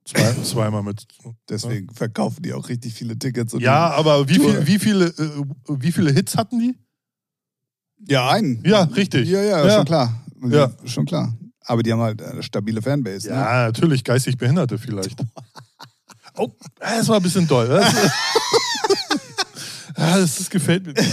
Zwei, 0.05 0.31
zweimal 0.43 0.83
mit. 0.83 1.07
deswegen 1.49 1.89
verkaufen 1.91 2.43
die 2.43 2.53
auch 2.53 2.69
richtig 2.69 2.93
viele 2.93 3.17
Tickets. 3.17 3.55
Ja, 3.57 3.89
aber 3.91 4.29
wie, 4.29 4.35
viel, 4.35 4.67
wie, 4.67 4.77
viele, 4.77 5.05
äh, 5.07 5.43
wie 5.69 5.91
viele 5.91 6.11
Hits 6.11 6.37
hatten 6.37 6.59
die? 6.59 6.77
ja, 8.07 8.29
einen. 8.29 8.63
Ja, 8.63 8.83
richtig. 8.83 9.27
Ja, 9.27 9.41
ja, 9.41 9.65
Ja. 9.65 9.75
schon 9.77 9.85
klar. 9.85 10.23
Ja. 10.49 10.71
Schon 10.85 11.05
klar. 11.05 11.35
Aber 11.61 11.81
die 11.81 11.91
haben 11.91 12.01
halt 12.01 12.21
eine 12.21 12.43
stabile 12.43 12.83
Fanbase. 12.83 13.27
Ne? 13.29 13.33
Ja, 13.33 13.65
natürlich, 13.65 14.03
geistig 14.03 14.37
Behinderte 14.37 14.77
vielleicht. 14.77 15.19
Oh, 16.37 16.49
das 16.79 17.07
war 17.07 17.17
ein 17.17 17.23
bisschen 17.23 17.47
doll. 17.47 17.67
Das, 17.67 17.93
ja, 19.97 20.17
das, 20.17 20.35
das 20.37 20.49
gefällt 20.49 20.85
mir. 20.85 20.93
nicht. 20.93 21.11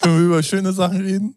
Können 0.00 0.18
wir 0.20 0.26
über 0.26 0.42
schöne 0.42 0.72
Sachen 0.72 1.00
reden? 1.00 1.36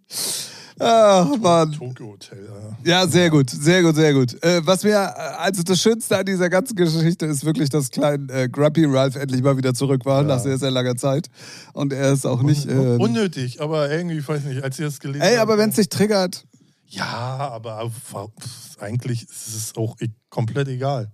Ach, 0.81 1.35
Mann. 1.37 1.73
Tokyo 1.73 2.11
Hotel, 2.13 2.47
ja. 2.47 2.77
Ja, 3.01 3.07
sehr 3.07 3.29
gut, 3.29 3.49
sehr 3.49 3.83
gut, 3.83 3.95
sehr 3.95 4.13
gut. 4.13 4.41
Äh, 4.41 4.65
was 4.65 4.83
mir, 4.83 4.91
äh, 4.93 5.19
also 5.37 5.61
das 5.61 5.81
Schönste 5.81 6.17
an 6.17 6.25
dieser 6.25 6.49
ganzen 6.49 6.75
Geschichte 6.75 7.25
ist 7.25 7.43
wirklich, 7.43 7.69
dass 7.69 7.89
klein 7.89 8.29
äh, 8.29 8.47
Grumpy 8.47 8.85
Ralph 8.85 9.17
endlich 9.17 9.41
mal 9.41 9.57
wieder 9.57 9.73
zurück 9.73 10.05
war, 10.05 10.23
nach 10.23 10.39
sehr, 10.39 10.57
sehr 10.57 10.71
langer 10.71 10.95
Zeit. 10.95 11.27
Und 11.73 11.91
er 11.91 12.13
ist 12.13 12.25
auch 12.25 12.41
nicht. 12.41 12.65
Äh, 12.69 12.95
Unnötig, 12.97 13.59
aber 13.61 13.91
irgendwie, 13.91 14.19
ich 14.19 14.27
weiß 14.27 14.45
nicht, 14.45 14.63
als 14.63 14.79
ich 14.79 14.85
das 14.85 14.99
gelesen 15.01 15.21
ey, 15.21 15.31
habe. 15.35 15.41
aber 15.41 15.57
wenn 15.57 15.69
es 15.71 15.75
dich 15.75 15.89
triggert. 15.89 16.45
Ja, 16.85 17.49
aber 17.51 17.91
eigentlich 18.79 19.23
ist 19.23 19.47
es 19.55 19.75
auch 19.75 19.97
e- 19.99 20.07
komplett 20.29 20.69
egal. 20.69 21.11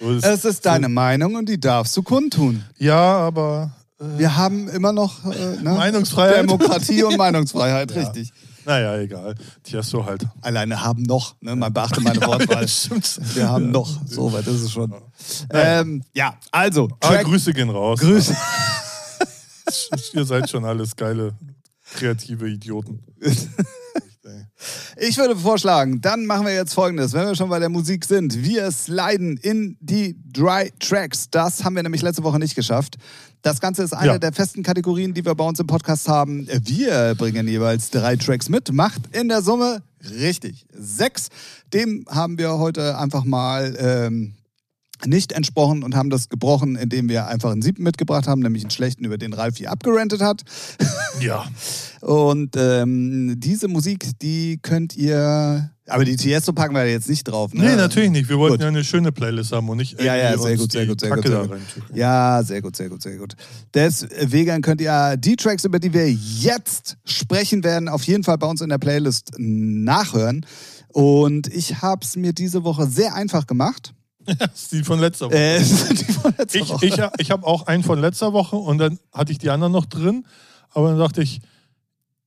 So 0.00 0.10
ist- 0.12 0.24
Es 0.24 0.44
ist 0.44 0.66
deine 0.66 0.88
Meinung 0.88 1.34
und 1.36 1.48
die 1.48 1.58
darfst 1.60 1.96
du 1.96 2.02
kundtun. 2.02 2.64
Ja, 2.78 3.00
aber. 3.18 3.72
Äh, 4.00 4.18
Wir 4.18 4.36
haben 4.36 4.68
immer 4.68 4.92
noch 4.92 5.24
äh, 5.24 5.56
ne? 5.62 5.70
Meinungsfreiheit. 5.70 6.38
Demokratie 6.48 7.02
und 7.04 7.16
Meinungsfreiheit, 7.18 7.90
Ja. 7.92 8.00
richtig. 8.02 8.32
Naja, 8.66 8.96
egal. 8.96 9.34
Tiesto 9.62 10.06
halt. 10.06 10.24
Alleine 10.40 10.82
haben 10.82 11.02
noch, 11.02 11.36
ne? 11.42 11.54
man 11.54 11.70
beachte 11.72 12.00
meine 12.00 12.18
Wortwahl. 12.26 12.66
stimmt. 12.66 13.20
Wir 13.36 13.46
haben 13.48 13.70
noch, 13.70 13.88
so 14.06 14.32
weit 14.32 14.46
ist 14.46 14.62
es 14.62 14.72
schon. 14.72 14.94
Ähm, 15.50 16.02
ja, 16.14 16.34
also, 16.50 16.84
Aber 17.00 17.16
Track, 17.16 17.24
Grüße 17.26 17.52
gehen 17.52 17.68
raus. 17.68 18.00
Grüße. 18.00 18.34
Ihr 20.14 20.24
seid 20.24 20.48
schon 20.48 20.64
alles 20.64 20.96
geile, 20.96 21.34
kreative 21.94 22.48
Idioten. 22.48 23.02
Ich 24.96 25.16
würde 25.18 25.36
vorschlagen, 25.36 26.00
dann 26.00 26.26
machen 26.26 26.46
wir 26.46 26.54
jetzt 26.54 26.74
folgendes, 26.74 27.12
wenn 27.12 27.26
wir 27.26 27.34
schon 27.34 27.48
bei 27.48 27.58
der 27.58 27.68
Musik 27.68 28.04
sind. 28.04 28.42
Wir 28.44 28.70
sliden 28.70 29.36
in 29.38 29.76
die 29.80 30.16
Dry 30.32 30.72
Tracks. 30.80 31.28
Das 31.30 31.64
haben 31.64 31.76
wir 31.76 31.82
nämlich 31.82 32.02
letzte 32.02 32.22
Woche 32.24 32.38
nicht 32.38 32.54
geschafft. 32.54 32.96
Das 33.42 33.60
Ganze 33.60 33.82
ist 33.82 33.92
eine 33.92 34.12
Ja. 34.12 34.18
der 34.18 34.32
festen 34.32 34.62
Kategorien, 34.62 35.12
die 35.12 35.24
wir 35.24 35.34
bei 35.34 35.44
uns 35.44 35.60
im 35.60 35.66
Podcast 35.66 36.08
haben. 36.08 36.48
Wir 36.62 37.14
bringen 37.16 37.46
jeweils 37.46 37.90
drei 37.90 38.16
Tracks 38.16 38.48
mit, 38.48 38.72
macht 38.72 39.02
in 39.14 39.28
der 39.28 39.42
Summe 39.42 39.82
richtig 40.18 40.66
sechs. 40.72 41.28
Dem 41.72 42.06
haben 42.08 42.38
wir 42.38 42.58
heute 42.58 42.96
einfach 42.98 43.24
mal 43.24 43.76
ähm, 43.78 44.34
nicht 45.06 45.32
entsprochen 45.32 45.82
und 45.82 45.94
haben 45.94 46.10
das 46.10 46.28
gebrochen, 46.28 46.76
indem 46.76 47.08
wir 47.08 47.26
einfach 47.26 47.50
einen 47.50 47.62
siebten 47.62 47.82
mitgebracht 47.82 48.26
haben, 48.26 48.40
nämlich 48.40 48.62
einen 48.62 48.70
schlechten, 48.70 49.04
über 49.04 49.18
den 49.18 49.32
Ralf 49.32 49.58
hier 49.58 49.70
abgerantet 49.70 50.20
hat. 50.20 50.42
Ja. 51.20 51.44
Und 52.04 52.54
ähm, 52.56 53.36
diese 53.38 53.66
Musik, 53.66 54.18
die 54.20 54.58
könnt 54.60 54.94
ihr. 54.94 55.70
Aber 55.86 56.04
die 56.04 56.16
Tiesto 56.16 56.52
packen 56.52 56.74
wir 56.74 56.86
jetzt 56.86 57.08
nicht 57.08 57.24
drauf. 57.24 57.54
Ne? 57.54 57.64
Nee, 57.64 57.76
natürlich 57.76 58.10
nicht. 58.10 58.28
Wir 58.28 58.38
wollten 58.38 58.56
Gut. 58.56 58.60
ja 58.62 58.68
eine 58.68 58.84
schöne 58.84 59.10
Playlist 59.10 59.52
haben 59.52 59.68
und 59.70 59.78
nicht 59.78 60.00
Ja, 60.02 60.14
ja, 60.14 60.36
sehr 60.36 60.56
gut, 60.56 60.70
sehr 60.70 60.86
gut, 60.86 61.00
sehr 61.00 61.10
Kacke 61.10 61.22
gut, 61.22 61.30
sehr 61.30 61.46
gut. 61.46 61.62
Ja, 61.94 62.42
sehr 62.42 62.60
gut, 62.62 62.76
sehr 62.76 62.88
gut, 62.90 63.02
sehr 63.02 63.16
gut. 63.16 63.34
Deswegen 63.72 64.60
könnt 64.60 64.82
ihr 64.82 65.16
die 65.16 65.36
Tracks, 65.36 65.64
über 65.64 65.78
die 65.78 65.94
wir 65.94 66.10
jetzt 66.10 66.98
sprechen 67.04 67.64
werden, 67.64 67.88
auf 67.88 68.02
jeden 68.04 68.22
Fall 68.22 68.36
bei 68.36 68.46
uns 68.46 68.60
in 68.60 68.68
der 68.68 68.78
Playlist 68.78 69.32
nachhören. 69.38 70.44
Und 70.88 71.48
ich 71.48 71.80
habe 71.80 72.04
es 72.04 72.16
mir 72.16 72.34
diese 72.34 72.64
Woche 72.64 72.86
sehr 72.86 73.14
einfach 73.14 73.46
gemacht. 73.46 73.93
Das 74.38 74.62
ist 74.62 74.72
die 74.72 74.82
von 74.84 75.00
letzter 75.00 75.26
Woche. 75.26 75.36
Äh, 75.36 75.58
die 75.60 76.12
von 76.12 76.34
letzter 76.36 76.58
ich 76.58 76.68
Woche. 76.68 76.86
ich, 76.86 77.00
ich 77.18 77.30
habe 77.30 77.46
auch 77.46 77.66
einen 77.66 77.82
von 77.82 78.00
letzter 78.00 78.32
Woche 78.32 78.56
und 78.56 78.78
dann 78.78 78.98
hatte 79.12 79.32
ich 79.32 79.38
die 79.38 79.50
anderen 79.50 79.72
noch 79.72 79.86
drin. 79.86 80.26
Aber 80.70 80.88
dann 80.88 80.98
dachte 80.98 81.22
ich, 81.22 81.40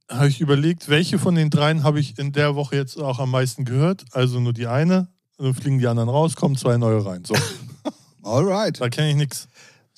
habe 0.10 0.30
ich 0.30 0.40
überlegt, 0.40 0.88
welche 0.90 1.20
von 1.20 1.36
den 1.36 1.50
dreien 1.50 1.84
habe 1.84 2.00
ich 2.00 2.18
in 2.18 2.32
der 2.32 2.56
Woche 2.56 2.76
jetzt 2.76 2.98
auch 2.98 3.20
am 3.20 3.32
meisten 3.32 3.66
gehört. 3.66 4.06
Also 4.12 4.40
nur 4.40 4.54
die 4.54 4.68
eine. 4.68 5.08
Dann 5.38 5.54
fliegen 5.54 5.80
die 5.80 5.88
anderen 5.88 6.10
raus, 6.10 6.36
kommen 6.36 6.56
zwei 6.56 6.78
neue 6.78 7.06
rein. 7.06 7.24
So, 7.26 7.36
Alright. 8.24 8.82
da 8.82 8.90
kenne 8.90 9.10
ich 9.10 9.16
nichts. 9.16 9.48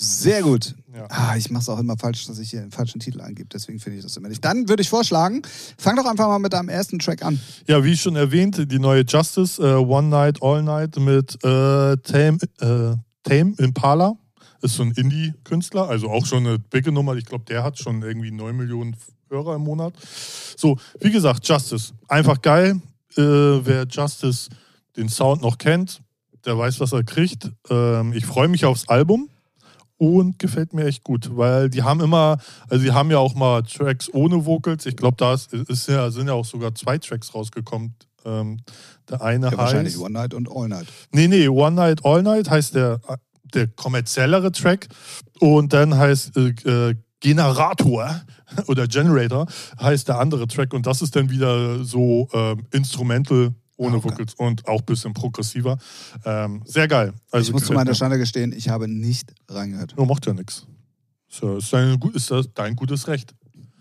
Sehr 0.01 0.43
gut. 0.43 0.75
Ja. 0.93 1.07
Ah, 1.09 1.35
ich 1.35 1.51
mache 1.51 1.61
es 1.61 1.69
auch 1.69 1.77
immer 1.77 1.97
falsch, 1.97 2.25
dass 2.27 2.39
ich 2.39 2.49
hier 2.51 2.61
den 2.61 2.71
falschen 2.71 3.01
Titel 3.01 3.19
eingebe. 3.19 3.49
Deswegen 3.51 3.79
finde 3.79 3.97
ich 3.97 4.03
das 4.03 4.15
immer 4.15 4.29
nicht. 4.29 4.43
Dann 4.45 4.69
würde 4.69 4.81
ich 4.81 4.89
vorschlagen, 4.89 5.41
fang 5.77 5.97
doch 5.97 6.05
einfach 6.05 6.27
mal 6.27 6.39
mit 6.39 6.53
deinem 6.53 6.69
ersten 6.69 6.99
Track 6.99 7.23
an. 7.23 7.37
Ja, 7.67 7.83
wie 7.83 7.97
schon 7.97 8.15
erwähnt, 8.15 8.71
die 8.71 8.79
neue 8.79 9.03
Justice, 9.05 9.61
äh, 9.61 9.75
One 9.75 10.07
Night, 10.07 10.41
All 10.41 10.63
Night 10.63 10.95
mit 10.97 11.35
äh, 11.43 11.97
Tame, 11.97 12.37
äh, 12.61 12.95
Tame 13.23 13.53
Impala. 13.57 14.15
Ist 14.61 14.75
so 14.75 14.83
ein 14.83 14.91
Indie-Künstler, 14.91 15.89
also 15.89 16.09
auch 16.09 16.25
schon 16.25 16.45
eine 16.45 16.59
dicke 16.59 16.91
Nummer. 16.91 17.15
Ich 17.15 17.25
glaube, 17.25 17.45
der 17.45 17.63
hat 17.63 17.77
schon 17.77 18.01
irgendwie 18.01 18.31
9 18.31 18.55
Millionen 18.55 18.95
Hörer 19.29 19.55
im 19.55 19.63
Monat. 19.63 19.93
So, 20.57 20.77
wie 21.01 21.11
gesagt, 21.11 21.47
Justice. 21.47 21.93
Einfach 22.07 22.41
geil. 22.41 22.81
Äh, 23.15 23.21
wer 23.21 23.85
Justice 23.85 24.49
den 24.95 25.09
Sound 25.09 25.41
noch 25.41 25.57
kennt, 25.57 26.01
der 26.45 26.57
weiß, 26.57 26.79
was 26.79 26.93
er 26.93 27.03
kriegt. 27.03 27.51
Ähm, 27.69 28.13
ich 28.13 28.25
freue 28.25 28.47
mich 28.47 28.65
aufs 28.65 28.87
Album 28.87 29.29
und 29.99 30.39
gefällt 30.39 30.73
mir 30.73 30.85
echt 30.85 31.03
gut, 31.03 31.29
weil 31.35 31.69
die 31.69 31.83
haben 31.83 31.99
immer, 31.99 32.37
also 32.69 32.83
die 32.83 32.91
haben 32.93 33.11
ja 33.11 33.17
auch 33.19 33.35
mal 33.35 33.61
Tracks 33.63 34.09
ohne 34.11 34.45
Vocals. 34.45 34.85
Ich 34.85 34.95
glaube, 34.95 35.17
da 35.17 35.33
ist, 35.33 35.53
ist 35.53 35.87
ja, 35.89 36.09
sind 36.09 36.27
ja 36.27 36.33
auch 36.33 36.45
sogar 36.45 36.73
zwei 36.73 36.97
Tracks 36.97 37.35
rausgekommen. 37.35 37.93
Ähm, 38.25 38.61
der 39.09 39.21
eine 39.21 39.45
Ja, 39.47 39.51
heißt. 39.51 39.57
wahrscheinlich 39.59 39.97
One 39.99 40.11
Night 40.11 40.33
und 40.33 40.49
All 40.49 40.69
Night. 40.69 40.87
Nee, 41.11 41.27
nee, 41.27 41.47
One 41.49 41.75
Night, 41.75 42.05
All 42.05 42.23
Night 42.23 42.49
heißt 42.49 42.75
der, 42.75 43.01
der 43.53 43.67
kommerziellere 43.67 44.51
Track. 44.53 44.87
Und 45.39 45.73
dann 45.73 45.95
heißt 45.95 46.35
äh, 46.37 46.89
äh, 46.89 46.95
Generator 47.19 48.21
oder 48.67 48.87
Generator 48.87 49.47
heißt 49.81 50.07
der 50.07 50.19
andere 50.19 50.47
Track. 50.47 50.73
Und 50.73 50.85
das 50.87 51.01
ist 51.01 51.15
dann 51.15 51.29
wieder 51.29 51.83
so 51.83 52.29
ähm, 52.33 52.65
Instrumental 52.71 53.53
ohne 53.79 53.97
okay. 53.97 54.09
Vocals 54.09 54.33
und 54.35 54.67
auch 54.67 54.79
ein 54.79 54.85
bisschen 54.85 55.13
progressiver. 55.13 55.77
Ähm, 56.25 56.61
sehr 56.65 56.87
geil. 56.87 57.13
Also 57.31 57.49
ich 57.49 57.53
muss 57.53 57.65
zu 57.65 57.73
meiner. 57.73 57.95
Schande 57.95 58.17
gestehen, 58.17 58.53
ich 58.53 58.69
habe 58.69 58.87
nicht 58.87 59.33
reingehört. 59.47 59.95
Ja, 59.97 60.05
macht 60.05 60.25
ja 60.25 60.33
nichts. 60.33 60.67
So, 61.27 61.57
ist, 61.57 61.71
dein, 61.73 61.99
ist 62.13 62.29
das 62.29 62.49
dein 62.53 62.75
gutes 62.75 63.07
Recht. 63.07 63.33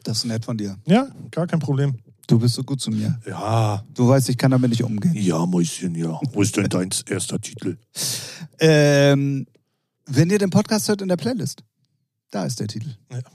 Das 0.05 0.19
ist 0.19 0.25
nett 0.25 0.45
von 0.45 0.57
dir. 0.57 0.77
Ja, 0.87 1.09
gar 1.31 1.47
kein 1.47 1.59
Problem. 1.59 1.99
Du 2.27 2.39
bist 2.39 2.55
so 2.55 2.63
gut 2.63 2.81
zu 2.81 2.91
mir. 2.91 3.19
Ja. 3.27 3.83
Du 3.95 4.09
weißt, 4.09 4.29
ich 4.29 4.37
kann 4.37 4.51
damit 4.51 4.71
nicht 4.71 4.85
umgehen. 4.85 5.15
Ja, 5.15 5.45
Mäuschen, 5.47 5.95
ja. 5.95 6.21
Wo 6.33 6.43
ist 6.43 6.57
denn 6.57 6.69
dein 6.69 6.91
erster 7.09 7.41
Titel? 7.41 7.79
Ähm, 8.61 9.47
wenn 10.07 10.31
ihr 10.31 10.39
den 10.39 10.51
Podcast 10.51 10.89
hört 10.89 11.03
in 11.03 11.09
der 11.09 11.17
Playlist, 11.17 11.65
da 12.31 12.45
ist 12.45 12.61
der 12.61 12.69
Titel. 12.69 12.95
Ja. 13.11 13.19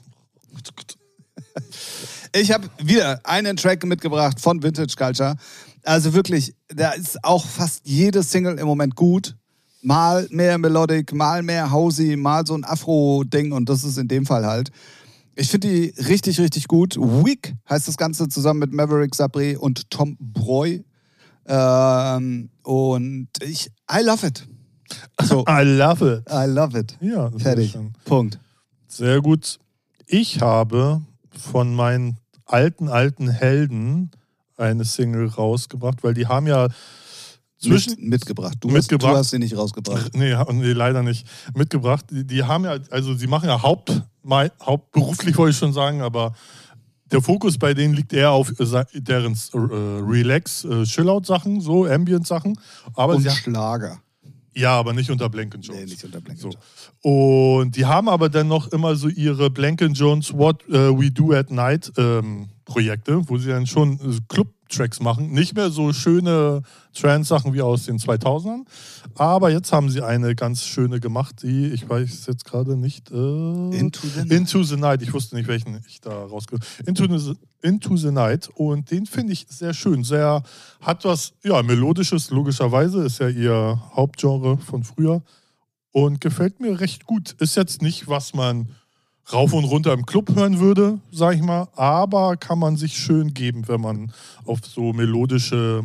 Ich 2.36 2.52
habe 2.52 2.68
wieder 2.80 3.22
einen 3.24 3.58
Track 3.58 3.86
mitgebracht 3.86 4.40
von 4.40 4.64
Vintage 4.64 4.96
Culture. 4.98 5.36
Also 5.84 6.14
wirklich, 6.14 6.56
da 6.70 6.92
ist 6.92 7.24
auch 7.24 7.46
fast 7.46 7.82
jede 7.84 8.24
Single 8.24 8.58
im 8.58 8.68
Moment 8.68 8.96
gut. 8.96 9.36
Mal 9.82 10.28
mehr 10.30 10.58
Melodic, 10.58 11.14
mal 11.14 11.44
mehr 11.44 11.72
Housey, 11.72 12.16
mal 12.16 12.48
so 12.48 12.56
ein 12.56 12.64
Afro-Ding 12.64 13.52
und 13.52 13.68
das 13.68 13.84
ist 13.84 13.98
in 13.98 14.08
dem 14.08 14.26
Fall 14.26 14.46
halt. 14.46 14.72
Ich 15.36 15.50
finde 15.50 15.68
die 15.68 15.94
richtig, 16.04 16.40
richtig 16.40 16.68
gut. 16.68 16.96
Weak 16.96 17.56
heißt 17.70 17.88
das 17.88 17.98
Ganze 17.98 18.30
zusammen 18.30 18.60
mit 18.60 18.72
Maverick 18.72 19.14
Sabre 19.14 19.60
und 19.60 19.90
Tom 19.90 20.16
Breu. 20.20 20.80
Ähm, 21.46 22.50
und 22.62 23.28
ich, 23.42 23.72
I 23.92 24.04
love 24.04 24.26
it. 24.26 24.48
So. 25.24 25.44
I 25.50 25.64
love 25.64 26.06
it. 26.06 26.24
I 26.32 26.46
love 26.48 26.78
it. 26.78 26.98
Ja, 27.02 27.32
fertig. 27.32 27.78
Punkt. 28.06 28.40
Sehr 28.88 29.22
gut. 29.22 29.60
Ich 30.06 30.40
habe 30.40 31.02
von 31.32 31.74
meinen 31.74 32.20
alten, 32.46 32.88
alten 32.88 33.30
Helden 33.30 34.12
eine 34.58 34.86
Single 34.86 35.28
rausgebracht, 35.28 36.04
weil 36.04 36.14
die 36.14 36.28
haben 36.28 36.48
ja 36.48 36.68
zwischen 37.58 37.92
Mit, 37.92 38.10
mitgebracht. 38.10 38.58
Du, 38.60 38.68
mitgebracht. 38.70 39.10
Hast, 39.10 39.14
du 39.14 39.20
hast 39.20 39.30
sie 39.32 39.40
nicht 39.40 39.56
rausgebracht. 39.56 40.16
Nee, 40.16 40.36
nee 40.52 40.74
leider 40.74 41.02
nicht. 41.02 41.28
Mitgebracht. 41.56 42.06
Die, 42.12 42.26
die, 42.26 42.44
haben 42.44 42.66
ja, 42.66 42.78
also 42.92 43.14
sie 43.14 43.28
machen 43.28 43.48
ja 43.48 43.62
Haupt, 43.62 44.04
hauptberuflich 44.62 45.38
wollte 45.38 45.52
ich 45.52 45.58
schon 45.58 45.74
sagen, 45.74 46.02
aber 46.02 46.34
der 47.12 47.22
Fokus 47.22 47.58
bei 47.58 47.74
denen 47.74 47.94
liegt 47.94 48.12
eher 48.12 48.32
auf 48.32 48.52
äh, 48.60 48.84
deren 48.96 49.34
äh, 49.34 49.58
Relax, 49.58 50.66
äh, 50.66 50.84
Chillout-Sachen, 50.84 51.62
so 51.62 51.86
Ambient-Sachen. 51.86 52.58
Und 52.96 53.22
sie, 53.22 53.30
Schlager. 53.30 54.00
Ja, 54.56 54.78
aber 54.78 54.94
nicht 54.94 55.10
unter 55.10 55.30
Blanken 55.30 55.62
Jones. 55.62 55.82
Nee, 55.82 55.86
nicht 55.86 56.04
unter 56.04 56.22
Blanken 56.22 56.42
so. 56.42 56.52
Und 57.02 57.76
die 57.76 57.86
haben 57.86 58.08
aber 58.08 58.30
dann 58.30 58.48
noch 58.48 58.68
immer 58.68 58.96
so 58.96 59.08
ihre 59.08 59.50
Blanken 59.50 59.94
Jones 59.94 60.34
What 60.34 60.68
uh, 60.70 61.00
We 61.00 61.12
Do 61.12 61.34
at 61.34 61.50
Night 61.50 61.92
ähm, 61.98 62.50
Projekte, 62.66 63.28
wo 63.30 63.38
sie 63.38 63.50
dann 63.50 63.68
schon 63.68 63.94
äh, 64.00 64.20
Club-Tracks 64.30 65.00
machen. 65.00 65.32
Nicht 65.32 65.56
mehr 65.56 65.70
so 65.70 65.92
schöne 65.94 66.62
Trance-Sachen 66.94 67.54
wie 67.54 67.62
aus 67.62 67.86
den 67.86 67.98
2000ern. 67.98 68.66
Aber 69.16 69.50
jetzt 69.52 69.72
haben 69.72 69.90
sie 69.90 70.02
eine 70.02 70.36
ganz 70.36 70.64
schöne 70.64 71.00
gemacht, 71.00 71.44
die, 71.44 71.68
ich 71.68 71.88
weiß 71.88 72.26
jetzt 72.28 72.46
gerade 72.46 72.78
nicht. 72.78 73.12
Äh, 73.12 73.16
Into, 73.16 74.08
the 74.08 74.20
Night. 74.20 74.32
Into 74.32 74.64
the 74.64 74.78
Night. 74.78 75.02
Ich 75.02 75.14
wusste 75.14 75.36
nicht, 75.36 75.48
welchen 75.48 75.80
ich 75.88 76.02
da 76.02 76.12
rausgehört 76.12 76.66
Into 76.86 77.18
the, 77.18 77.34
Into 77.62 77.98
the 77.98 78.12
Night. 78.12 78.50
Und 78.56 78.92
den 78.92 79.06
finde 79.06 79.34
ich 79.34 79.46
sehr 79.50 79.74
schön. 79.74 80.04
Sehr, 80.04 80.44
hat 80.82 81.06
was, 81.06 81.34
ja, 81.44 81.62
Melodisches, 81.62 82.30
logischerweise. 82.30 83.04
Ist 83.04 83.20
ja 83.20 83.30
ihr 83.30 83.82
Hauptgenre 83.96 84.58
von 84.58 84.84
früher. 84.84 85.22
Und 85.92 86.22
gefällt 86.22 86.60
mir 86.60 86.80
recht 86.80 87.06
gut. 87.06 87.36
Ist 87.40 87.56
jetzt 87.56 87.82
nicht, 87.82 88.08
was 88.08 88.34
man 88.34 88.70
rauf 89.32 89.54
und 89.54 89.66
runter 89.66 89.94
im 89.94 90.06
Club 90.06 90.36
hören 90.36 90.60
würde, 90.60 91.00
sag 91.12 91.36
ich 91.36 91.42
mal. 91.42 91.68
Aber 91.76 92.38
kann 92.38 92.60
man 92.60 92.76
sich 92.76 92.98
schön 92.98 93.34
geben, 93.34 93.68
wenn 93.68 93.82
man 93.82 94.12
auf 94.46 94.60
so 94.64 94.94
melodische. 94.94 95.84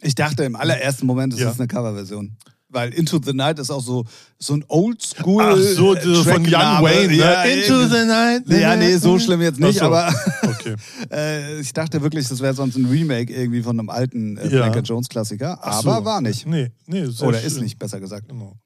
Ich 0.00 0.14
dachte 0.14 0.44
im 0.44 0.56
allerersten 0.56 1.06
Moment, 1.06 1.34
es 1.34 1.40
ja. 1.40 1.50
ist 1.50 1.60
eine 1.60 1.68
Coverversion. 1.68 2.36
Weil 2.68 2.92
Into 2.92 3.20
the 3.24 3.32
Night 3.32 3.60
ist 3.60 3.70
auch 3.70 3.80
so, 3.80 4.04
so 4.38 4.54
ein 4.54 4.64
Oldschool. 4.66 5.42
Ach 5.42 5.56
so, 5.56 5.94
von 5.94 6.42
Young 6.42 6.82
Wayne. 6.82 7.08
Ne? 7.08 7.16
Ja, 7.16 7.44
Into 7.44 7.86
the 7.86 8.04
Night. 8.04 8.42
Ja, 8.48 8.74
nee, 8.74 8.96
so 8.96 9.18
schlimm 9.18 9.40
jetzt 9.40 9.60
nicht, 9.60 9.78
so. 9.78 9.84
aber 9.84 10.12
okay. 10.42 10.74
äh, 11.10 11.60
ich 11.60 11.72
dachte 11.72 12.02
wirklich, 12.02 12.28
das 12.28 12.40
wäre 12.40 12.54
sonst 12.54 12.76
ein 12.76 12.86
Remake 12.86 13.32
irgendwie 13.32 13.62
von 13.62 13.78
einem 13.78 13.88
alten 13.88 14.36
äh, 14.36 14.48
ja. 14.48 14.76
Jones 14.80 15.08
Klassiker. 15.08 15.62
Aber 15.64 15.98
so. 15.98 16.04
war 16.04 16.20
nicht. 16.20 16.44
Nee, 16.44 16.72
nee, 16.86 17.06
Oder 17.06 17.38
schön. 17.38 17.46
ist 17.46 17.60
nicht, 17.60 17.78
besser 17.78 18.00
gesagt. 18.00 18.28
Genau. 18.28 18.56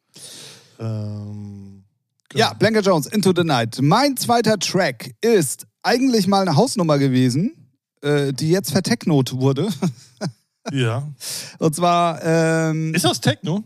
Ähm 0.78 1.69
ja, 2.34 2.52
Blanket 2.52 2.86
Jones, 2.86 3.06
Into 3.06 3.32
the 3.34 3.44
Night. 3.44 3.78
Mein 3.80 4.16
zweiter 4.16 4.58
Track 4.58 5.14
ist 5.20 5.66
eigentlich 5.82 6.26
mal 6.26 6.42
eine 6.42 6.56
Hausnummer 6.56 6.98
gewesen, 6.98 7.52
äh, 8.02 8.32
die 8.32 8.50
jetzt 8.50 8.70
vertechnot 8.70 9.32
wurde. 9.32 9.68
ja. 10.72 11.08
Und 11.58 11.74
zwar. 11.74 12.22
Ähm, 12.22 12.94
ist 12.94 13.04
das 13.04 13.20
Techno? 13.20 13.64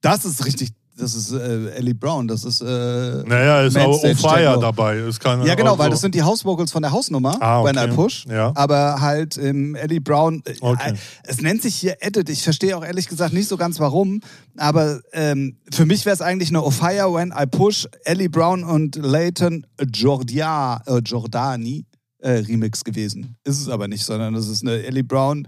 Das 0.00 0.24
ist 0.24 0.44
richtig 0.44 0.70
das 0.98 1.14
ist 1.14 1.32
äh, 1.32 1.70
Ellie 1.70 1.94
Brown, 1.94 2.26
das 2.28 2.44
ist. 2.44 2.60
Äh, 2.60 2.64
naja, 2.64 3.62
ist 3.62 3.76
auch 3.76 4.00
Fire 4.00 4.58
dabei. 4.60 4.98
Ist 4.98 5.20
keine, 5.20 5.46
ja, 5.46 5.54
genau, 5.54 5.78
weil 5.78 5.90
das 5.90 6.00
sind 6.00 6.14
die 6.14 6.22
House-Vocals 6.22 6.72
von 6.72 6.82
der 6.82 6.92
Hausnummer, 6.92 7.36
ah, 7.40 7.60
okay. 7.60 7.76
When 7.76 7.90
I 7.90 7.94
Push. 7.94 8.26
Ja. 8.26 8.52
Aber 8.54 9.00
halt 9.00 9.36
im 9.36 9.74
Ellie 9.74 10.00
Brown. 10.00 10.42
Äh, 10.44 10.54
okay. 10.60 10.94
es 11.24 11.40
nennt 11.40 11.62
sich 11.62 11.76
hier 11.76 11.96
Edit. 12.00 12.28
Ich 12.28 12.42
verstehe 12.42 12.76
auch 12.76 12.84
ehrlich 12.84 13.08
gesagt 13.08 13.32
nicht 13.32 13.48
so 13.48 13.56
ganz 13.56 13.78
warum. 13.80 14.20
Aber 14.56 15.00
ähm, 15.12 15.56
für 15.72 15.86
mich 15.86 16.04
wäre 16.04 16.14
es 16.14 16.20
eigentlich 16.20 16.50
eine 16.50 16.68
Fire 16.70 17.14
When 17.14 17.32
I 17.38 17.46
Push, 17.46 17.86
Ellie 18.04 18.28
Brown 18.28 18.64
und 18.64 18.96
Leighton 18.96 19.66
Jordia, 19.94 20.82
äh, 20.86 20.98
Jordani 20.98 21.86
äh, 22.18 22.30
Remix 22.30 22.84
gewesen. 22.84 23.36
Ist 23.44 23.60
es 23.60 23.68
aber 23.68 23.88
nicht, 23.88 24.04
sondern 24.04 24.34
es 24.34 24.48
ist 24.48 24.62
eine 24.62 24.82
Ellie 24.82 25.04
Brown, 25.04 25.46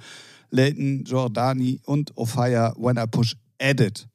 Leighton 0.51 1.05
Jordani 1.05 1.81
und 1.85 2.13
Fire 2.25 2.73
When 2.79 2.97
I 2.97 3.07
Push 3.11 3.37
Edit. 3.59 4.07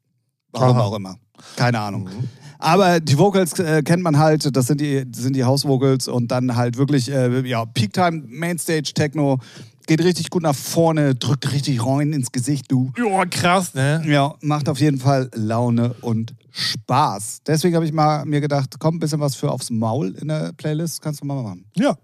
Warum 0.52 0.78
Aha. 0.78 0.86
auch 0.86 0.96
immer. 0.96 1.18
Keine 1.56 1.80
Ahnung. 1.80 2.06
Mhm. 2.06 2.30
Aber 2.60 3.00
die 3.00 3.18
Vocals 3.18 3.60
äh, 3.60 3.84
kennt 3.84 4.02
man 4.02 4.18
halt, 4.18 4.56
das 4.56 4.68
sind 4.68 4.82
die, 4.82 5.06
sind 5.14 5.36
die 5.36 5.44
House-Vocals 5.44 6.08
und 6.08 6.30
dann 6.30 6.56
halt 6.56 6.78
wirklich, 6.78 7.12
äh, 7.12 7.48
ja, 7.48 7.66
Peak-Time, 7.66 8.24
Mainstage, 8.28 8.92
Techno, 8.94 9.40
geht 9.88 10.04
richtig 10.04 10.30
gut 10.30 10.44
nach 10.44 10.56
vorne, 10.56 11.16
drückt 11.16 11.52
richtig 11.52 11.86
rein 11.86 12.14
ins 12.14 12.32
Gesicht, 12.32 12.72
du. 12.72 12.92
Ja, 12.98 13.26
krass, 13.26 13.74
ne? 13.74 14.04
Ja, 14.08 14.36
macht 14.42 14.68
auf 14.70 14.80
jeden 14.80 14.98
Fall 14.98 15.30
Laune 15.36 15.94
und 16.02 16.34
Spaß. 16.52 17.42
Deswegen 17.46 17.76
habe 17.76 17.86
ich 17.86 17.94
mal 17.94 18.26
mir 18.26 18.42
gedacht, 18.42 18.76
komm, 18.80 18.96
ein 18.96 19.00
bisschen 19.00 19.20
was 19.20 19.36
für 19.36 19.52
aufs 19.52 19.70
Maul 19.70 20.16
in 20.20 20.30
der 20.30 20.54
Playlist, 20.54 21.02
kannst 21.02 21.22
du 21.22 21.26
mal 21.26 21.42
machen. 21.42 21.66
Ja. 21.76 21.96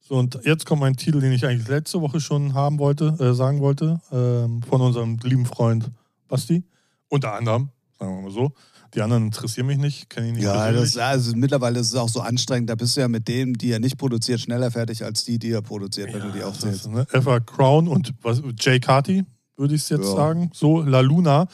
So, 0.00 0.14
und 0.14 0.38
jetzt 0.44 0.64
kommt 0.64 0.80
mein 0.80 0.96
Titel, 0.96 1.20
den 1.20 1.32
ich 1.32 1.44
eigentlich 1.44 1.68
letzte 1.68 2.00
Woche 2.00 2.20
schon 2.20 2.54
haben 2.54 2.78
wollte, 2.78 3.16
äh, 3.18 3.34
sagen 3.34 3.60
wollte, 3.60 4.00
ähm, 4.12 4.62
von 4.62 4.80
unserem 4.80 5.18
lieben 5.22 5.44
Freund 5.44 5.90
Basti. 6.28 6.62
Unter 7.08 7.34
anderem 7.34 7.70
sagen 7.98 8.16
wir 8.16 8.22
mal 8.22 8.30
so. 8.30 8.52
Die 8.94 9.02
anderen 9.02 9.26
interessieren 9.26 9.66
mich 9.66 9.76
nicht, 9.76 10.08
kenne 10.08 10.28
ich 10.28 10.32
nicht. 10.34 10.44
Ja, 10.44 10.72
das, 10.72 10.96
also 10.96 11.36
mittlerweile 11.36 11.78
ist 11.78 11.88
es 11.88 11.94
auch 11.94 12.08
so 12.08 12.20
anstrengend. 12.20 12.70
Da 12.70 12.74
bist 12.74 12.96
du 12.96 13.02
ja 13.02 13.08
mit 13.08 13.28
denen, 13.28 13.52
die 13.52 13.70
er 13.70 13.80
nicht 13.80 13.98
produziert, 13.98 14.40
schneller 14.40 14.70
fertig 14.70 15.04
als 15.04 15.24
die, 15.24 15.38
die 15.38 15.50
er 15.50 15.60
produziert, 15.60 16.12
wenn 16.12 16.20
ja, 16.20 16.26
du 16.26 16.32
die 16.32 16.42
aufzählst. 16.42 16.86
Ist, 16.86 16.90
ne? 16.90 17.06
Eva 17.12 17.40
Crown 17.40 17.86
und 17.86 18.14
was, 18.22 18.42
Jay 18.58 18.80
Carty, 18.80 19.26
würde 19.58 19.74
ich 19.74 19.82
es 19.82 19.88
jetzt 19.90 20.04
ja. 20.06 20.14
sagen. 20.14 20.50
So, 20.54 20.80
La 20.82 21.00
Luna, 21.00 21.48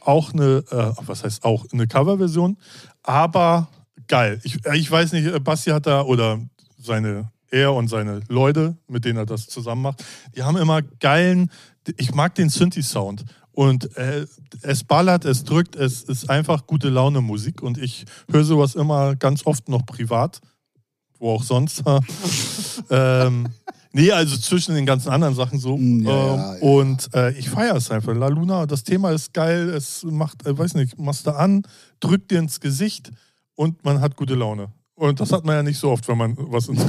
auch 0.00 0.32
eine, 0.32 0.64
äh, 0.70 0.92
was 1.06 1.22
heißt 1.22 1.44
auch, 1.44 1.64
eine 1.72 1.86
Coverversion, 1.86 2.56
aber 3.04 3.68
geil. 4.08 4.40
Ich, 4.42 4.64
äh, 4.66 4.76
ich 4.76 4.90
weiß 4.90 5.12
nicht, 5.12 5.26
äh, 5.26 5.38
Basti 5.38 5.70
hat 5.70 5.86
da, 5.86 6.02
oder 6.02 6.40
seine, 6.76 7.30
er 7.50 7.72
und 7.72 7.88
seine 7.88 8.20
Leute, 8.28 8.76
mit 8.88 9.04
denen 9.04 9.18
er 9.18 9.26
das 9.26 9.46
zusammen 9.46 9.82
macht, 9.82 10.04
die 10.34 10.42
haben 10.42 10.56
immer 10.56 10.82
geilen, 10.82 11.50
ich 11.96 12.14
mag 12.14 12.34
den 12.34 12.48
Synthi-Sound. 12.48 13.24
Und 13.60 13.94
äh, 13.98 14.26
es 14.62 14.84
ballert, 14.84 15.26
es 15.26 15.44
drückt, 15.44 15.76
es 15.76 16.02
ist 16.04 16.30
einfach 16.30 16.66
gute 16.66 16.88
Laune 16.88 17.20
Musik. 17.20 17.60
Und 17.60 17.76
ich 17.76 18.06
höre 18.32 18.42
sowas 18.42 18.74
immer 18.74 19.16
ganz 19.16 19.44
oft 19.44 19.68
noch 19.68 19.84
privat, 19.84 20.40
wo 21.18 21.34
auch 21.34 21.42
sonst. 21.42 21.82
ähm, 22.90 23.48
nee, 23.92 24.10
also 24.12 24.34
zwischen 24.38 24.74
den 24.74 24.86
ganzen 24.86 25.10
anderen 25.10 25.34
Sachen 25.34 25.58
so. 25.58 25.76
Mm, 25.76 26.06
ja, 26.06 26.10
ähm, 26.10 26.38
ja, 26.38 26.54
ja. 26.54 26.62
Und 26.62 27.14
äh, 27.14 27.32
ich 27.32 27.50
feiere 27.50 27.76
es 27.76 27.90
einfach. 27.90 28.14
La 28.14 28.28
Luna, 28.28 28.64
das 28.64 28.82
Thema 28.82 29.10
ist 29.10 29.34
geil. 29.34 29.68
Es 29.68 30.04
macht, 30.04 30.46
äh, 30.46 30.56
weiß 30.56 30.72
nicht, 30.72 30.98
machst 30.98 31.26
du 31.26 31.36
an, 31.36 31.62
drückt 32.00 32.30
dir 32.30 32.38
ins 32.38 32.60
Gesicht 32.60 33.12
und 33.56 33.84
man 33.84 34.00
hat 34.00 34.16
gute 34.16 34.36
Laune. 34.36 34.68
Und 34.94 35.20
das 35.20 35.32
hat 35.32 35.44
man 35.44 35.56
ja 35.56 35.62
nicht 35.62 35.78
so 35.78 35.90
oft, 35.90 36.08
wenn 36.08 36.16
man 36.16 36.34
was 36.38 36.66
ins 36.68 36.82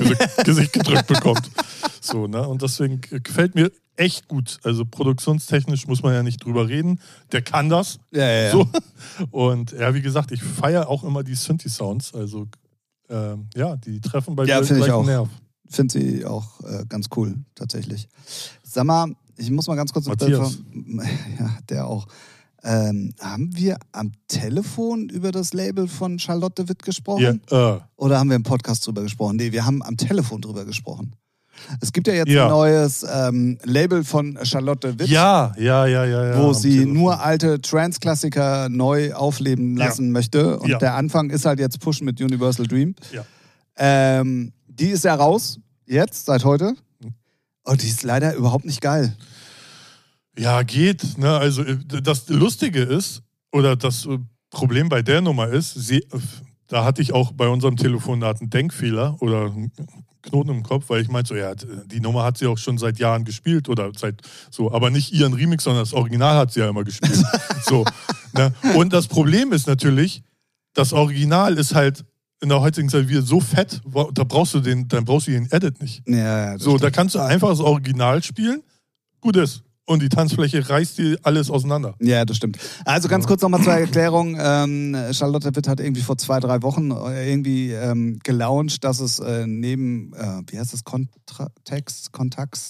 Gesicht 0.45 0.71
gedrückt 0.73 1.07
bekommt. 1.07 1.51
So, 2.01 2.27
ne? 2.27 2.47
Und 2.47 2.63
deswegen 2.63 2.99
gefällt 2.99 3.53
mir 3.55 3.71
echt 3.95 4.27
gut. 4.27 4.59
Also 4.63 4.85
produktionstechnisch 4.85 5.87
muss 5.87 6.01
man 6.01 6.13
ja 6.13 6.23
nicht 6.23 6.43
drüber 6.43 6.67
reden. 6.67 6.99
Der 7.31 7.43
kann 7.43 7.69
das. 7.69 7.99
Ja, 8.11 8.27
ja, 8.27 8.41
ja. 8.43 8.51
So. 8.51 8.67
Und 9.29 9.71
ja, 9.73 9.93
wie 9.93 10.01
gesagt, 10.01 10.31
ich 10.31 10.41
feiere 10.41 10.89
auch 10.89 11.03
immer 11.03 11.23
die 11.23 11.35
Synthi-Sounds. 11.35 12.15
Also 12.15 12.47
äh, 13.07 13.35
ja, 13.55 13.75
die 13.77 14.01
treffen 14.01 14.35
bei 14.35 14.45
ja, 14.45 14.61
dir 14.61 14.75
gleich 14.75 14.91
auch. 14.91 15.05
Nerv. 15.05 15.29
Finde 15.69 15.99
sie 15.99 16.25
auch 16.25 16.59
äh, 16.61 16.85
ganz 16.89 17.07
cool, 17.15 17.35
tatsächlich. 17.55 18.09
Sag 18.63 18.83
mal, 18.85 19.15
ich 19.37 19.51
muss 19.51 19.67
mal 19.67 19.75
ganz 19.75 19.93
kurz... 19.93 20.07
Matthias. 20.07 20.59
Ja, 21.39 21.57
der 21.69 21.87
auch. 21.87 22.07
Ähm, 22.63 23.13
haben 23.19 23.55
wir 23.55 23.77
am 23.91 24.11
Telefon 24.27 25.09
über 25.09 25.31
das 25.31 25.53
Label 25.53 25.87
von 25.87 26.19
Charlotte 26.19 26.67
Witt 26.67 26.83
gesprochen? 26.83 27.41
Ja, 27.49 27.77
äh. 27.77 27.79
Oder 27.95 28.19
haben 28.19 28.29
wir 28.29 28.35
im 28.35 28.43
Podcast 28.43 28.85
drüber 28.85 29.01
gesprochen? 29.01 29.37
Nee, 29.37 29.51
wir 29.51 29.65
haben 29.65 29.81
am 29.81 29.97
Telefon 29.97 30.41
drüber 30.41 30.65
gesprochen. 30.65 31.15
Es 31.79 31.91
gibt 31.91 32.07
ja 32.07 32.13
jetzt 32.13 32.29
ja. 32.29 32.45
ein 32.45 32.51
neues 32.51 33.05
ähm, 33.09 33.57
Label 33.63 34.03
von 34.03 34.37
Charlotte 34.43 34.99
Witt. 34.99 35.07
Ja, 35.07 35.53
ja, 35.57 35.85
ja, 35.85 36.05
ja. 36.05 36.25
ja 36.31 36.43
wo 36.43 36.53
sie 36.53 36.79
Telefon. 36.79 36.93
nur 36.93 37.21
alte 37.21 37.61
Trance-Klassiker 37.61 38.69
neu 38.69 39.13
aufleben 39.13 39.75
lassen 39.77 40.05
ja. 40.07 40.11
möchte. 40.11 40.59
Und 40.59 40.81
der 40.81 40.95
Anfang 40.95 41.29
ist 41.29 41.45
halt 41.45 41.59
jetzt 41.59 41.79
Push 41.79 42.01
mit 42.01 42.21
Universal 42.21 42.67
Dream. 42.67 42.95
Ja. 43.11 43.25
Ähm, 43.77 44.53
die 44.67 44.89
ist 44.89 45.03
ja 45.03 45.15
raus, 45.15 45.59
jetzt, 45.85 46.25
seit 46.25 46.45
heute. 46.45 46.75
Und 47.63 47.73
oh, 47.73 47.75
die 47.75 47.87
ist 47.87 48.03
leider 48.03 48.33
überhaupt 48.33 48.65
nicht 48.65 48.81
geil. 48.81 49.15
Ja, 50.37 50.63
geht. 50.63 51.17
Ne? 51.17 51.29
Also 51.37 51.63
äh, 51.63 51.77
das 52.01 52.27
Lustige 52.29 52.81
ist, 52.81 53.21
oder 53.51 53.75
das 53.75 54.05
äh, 54.05 54.17
Problem 54.49 54.89
bei 54.89 55.01
der 55.01 55.21
Nummer 55.21 55.47
ist, 55.47 55.73
sie, 55.73 55.99
äh, 55.99 56.19
da 56.67 56.83
hatte 56.83 57.01
ich 57.01 57.13
auch 57.13 57.31
bei 57.33 57.47
unserem 57.47 57.77
Telefonat 57.77 58.41
einen 58.41 58.49
Denkfehler 58.49 59.21
oder 59.21 59.53
Knoten 60.23 60.49
im 60.51 60.63
Kopf, 60.63 60.89
weil 60.89 61.01
ich 61.01 61.09
meinte 61.09 61.29
so, 61.29 61.35
ja, 61.35 61.53
die 61.55 61.99
Nummer 61.99 62.23
hat 62.23 62.37
sie 62.37 62.47
auch 62.47 62.57
schon 62.57 62.77
seit 62.77 62.99
Jahren 62.99 63.25
gespielt 63.25 63.69
oder 63.69 63.91
seit 63.97 64.21
so, 64.49 64.71
aber 64.71 64.89
nicht 64.89 65.11
ihren 65.13 65.33
Remix, 65.33 65.63
sondern 65.63 65.83
das 65.83 65.93
Original 65.93 66.35
hat 66.37 66.51
sie 66.51 66.59
ja 66.59 66.69
immer 66.69 66.83
gespielt. 66.83 67.23
so, 67.65 67.85
Ne? 68.33 68.53
Und 68.75 68.93
das 68.93 69.07
Problem 69.07 69.51
ist 69.51 69.67
natürlich, 69.67 70.23
das 70.73 70.93
Original 70.93 71.57
ist 71.57 71.75
halt 71.75 72.05
in 72.41 72.49
der 72.49 72.61
heutigen 72.61 72.89
Zeit 72.89 73.07
wieder 73.07 73.21
so 73.21 73.39
fett, 73.39 73.81
da 74.13 74.23
brauchst 74.23 74.53
du 74.53 74.59
den, 74.61 74.87
dann 74.87 75.05
brauchst 75.05 75.27
du 75.27 75.31
den 75.31 75.51
Edit 75.51 75.81
nicht. 75.81 76.01
Ja, 76.07 76.15
ja, 76.53 76.57
So, 76.59 76.71
da 76.73 76.77
stimmt. 76.77 76.95
kannst 76.95 77.15
du 77.15 77.19
einfach 77.19 77.49
das 77.49 77.59
Original 77.59 78.23
spielen, 78.23 78.63
gut 79.19 79.35
ist. 79.35 79.63
Und 79.91 80.01
die 80.01 80.07
Tanzfläche 80.07 80.69
reißt 80.69 80.97
dir 80.99 81.17
alles 81.23 81.49
auseinander. 81.49 81.95
Ja, 81.99 82.23
das 82.23 82.37
stimmt. 82.37 82.57
Also 82.85 83.09
ganz 83.09 83.27
kurz 83.27 83.41
nochmal 83.41 83.61
zur 83.61 83.73
Erklärung. 83.73 84.37
Ähm, 84.39 84.95
Charlotte 85.11 85.53
Witt 85.53 85.67
hat 85.67 85.81
irgendwie 85.81 86.01
vor 86.01 86.17
zwei, 86.17 86.39
drei 86.39 86.61
Wochen 86.61 86.91
äh, 86.91 87.29
irgendwie 87.29 87.71
ähm, 87.73 88.17
gelauncht, 88.23 88.85
dass 88.85 89.01
es 89.01 89.19
äh, 89.19 89.45
neben, 89.45 90.13
äh, 90.13 90.43
wie 90.47 90.57
heißt 90.57 90.71
das, 90.71 90.85
Kontext, 90.85 92.13
Kontax, 92.13 92.69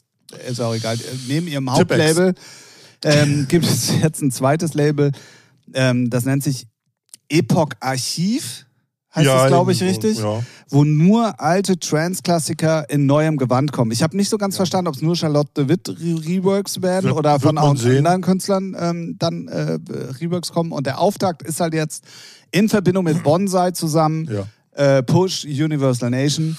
ist 0.50 0.60
auch 0.62 0.74
egal, 0.74 0.96
äh, 0.96 1.02
neben 1.28 1.48
ihrem. 1.48 1.72
Hauptlabel 1.72 2.34
ähm, 3.06 3.46
gibt 3.50 3.66
es 3.66 3.94
jetzt 4.02 4.24
ein 4.24 4.32
zweites 4.32 4.74
Label, 4.74 5.12
ähm, 5.76 6.10
das 6.10 6.26
nennt 6.26 6.44
sich 6.44 6.66
Epoch 7.30 7.70
Archiv, 7.82 8.66
heißt 9.16 9.28
das, 9.28 9.48
glaube 9.48 9.72
ich, 9.74 9.82
irgendwie 9.82 10.02
so, 10.02 10.08
richtig? 10.08 10.24
Ja. 10.24 10.44
wo 10.70 10.84
nur 10.84 11.40
alte 11.40 11.78
Trance-Klassiker 11.78 12.90
in 12.90 13.06
neuem 13.06 13.38
Gewand 13.38 13.72
kommen. 13.72 13.92
Ich 13.92 14.04
habe 14.04 14.16
nicht 14.16 14.30
so 14.30 14.38
ganz 14.38 14.56
verstanden, 14.56 14.88
ob 14.88 14.96
es 14.96 15.02
nur 15.02 15.16
Charlotte 15.16 15.52
de 15.58 15.68
Witt 15.68 15.90
Re 15.90 15.96
Reworks 16.26 16.82
werden 16.82 17.06
Wird- 17.08 17.18
oder 17.18 17.40
von 17.40 17.58
anderen 17.58 18.22
Künstlern 18.22 18.76
ähm, 18.80 19.16
dann 19.20 19.48
äh, 19.48 19.80
Reworks 20.22 20.52
kommen. 20.52 20.72
Und 20.72 20.88
der 20.88 21.00
Auftakt 21.00 21.42
ist 21.44 21.60
halt 21.60 21.74
jetzt 21.74 22.04
in 22.52 22.70
Verbindung 22.70 23.04
mit 23.06 23.24
Bonsai 23.24 23.72
zusammen, 23.72 24.30
Ja. 24.32 24.98
äh, 24.98 25.04
Push 25.04 25.46
Universal 25.46 26.10
Nation. 26.10 26.58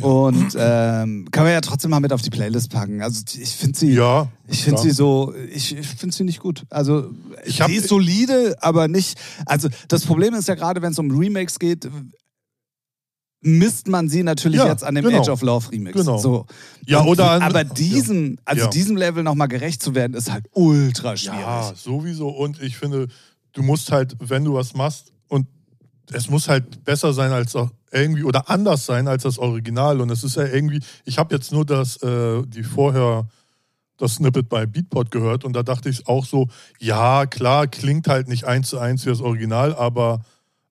Und 0.00 0.54
ähm, 0.56 1.28
kann 1.32 1.44
man 1.44 1.52
ja 1.52 1.60
trotzdem 1.60 1.90
mal 1.90 1.98
mit 2.00 2.12
auf 2.12 2.22
die 2.22 2.30
Playlist 2.30 2.70
packen. 2.70 3.02
Also 3.02 3.22
ich 3.36 3.50
finde 3.56 3.76
sie, 3.78 3.92
Ja, 3.94 4.30
ich 4.46 4.62
finde 4.62 4.80
sie 4.80 4.90
so, 4.90 5.34
ich, 5.52 5.76
ich 5.76 5.86
finde 5.86 6.14
sie 6.14 6.24
nicht 6.24 6.40
gut. 6.40 6.64
Also 6.70 7.10
Ich 7.44 7.60
hab- 7.60 7.68
sie 7.68 7.76
ist 7.76 7.88
solide, 7.88 8.56
aber 8.60 8.86
nicht. 8.86 9.18
Also 9.46 9.68
das 9.88 10.04
Problem 10.04 10.34
ist 10.34 10.46
ja 10.46 10.54
gerade, 10.54 10.82
wenn 10.82 10.92
es 10.92 10.98
um 10.98 11.10
Remakes 11.10 11.58
geht, 11.58 11.88
misst 13.40 13.86
man 13.88 14.08
sie 14.08 14.22
natürlich 14.22 14.58
Ja, 14.58 14.66
jetzt 14.68 14.84
an 14.84 14.94
dem 14.94 15.04
genau. 15.04 15.20
Age 15.20 15.28
of 15.30 15.42
Love 15.42 15.70
Remix. 15.72 15.96
Genau. 15.96 16.18
So. 16.18 16.46
Ja, 16.86 17.00
Und- 17.00 17.08
oder 17.08 17.30
an- 17.32 17.42
aber 17.42 17.64
diesem, 17.64 18.38
also 18.44 18.64
Ja. 18.64 18.70
diesem 18.70 18.96
Level 18.96 19.22
nochmal 19.22 19.48
gerecht 19.48 19.82
zu 19.82 19.94
werden, 19.94 20.14
ist 20.14 20.30
halt 20.30 20.46
ultra 20.52 21.16
schwierig. 21.16 21.40
Ja, 21.40 21.72
sowieso. 21.74 22.28
Und 22.28 22.60
ich 22.60 22.76
finde, 22.76 23.08
du 23.52 23.62
musst 23.62 23.92
halt, 23.92 24.16
wenn 24.20 24.44
du 24.44 24.54
was 24.54 24.74
machst, 24.74 25.12
und 25.28 25.46
es 26.12 26.28
muss 26.28 26.48
halt 26.48 26.84
besser 26.84 27.12
sein 27.12 27.30
als 27.30 27.54
auch 27.54 27.70
irgendwie 27.92 28.24
oder 28.24 28.48
anders 28.50 28.86
sein 28.86 29.08
als 29.08 29.22
das 29.22 29.38
Original. 29.38 30.00
Und 30.00 30.10
es 30.10 30.24
ist 30.24 30.36
ja 30.36 30.44
irgendwie, 30.46 30.80
ich 31.04 31.18
habe 31.18 31.34
jetzt 31.34 31.52
nur 31.52 31.64
das, 31.64 31.96
äh, 32.02 32.42
die 32.46 32.62
vorher 32.62 33.26
das 33.96 34.14
Snippet 34.14 34.48
bei 34.48 34.64
Beatport 34.66 35.10
gehört 35.10 35.44
und 35.44 35.54
da 35.54 35.62
dachte 35.64 35.88
ich 35.88 36.06
auch 36.06 36.24
so, 36.24 36.46
ja, 36.78 37.26
klar, 37.26 37.66
klingt 37.66 38.06
halt 38.06 38.28
nicht 38.28 38.44
eins 38.44 38.68
zu 38.68 38.78
eins 38.78 39.04
wie 39.04 39.10
das 39.10 39.20
Original, 39.20 39.74
aber 39.74 40.20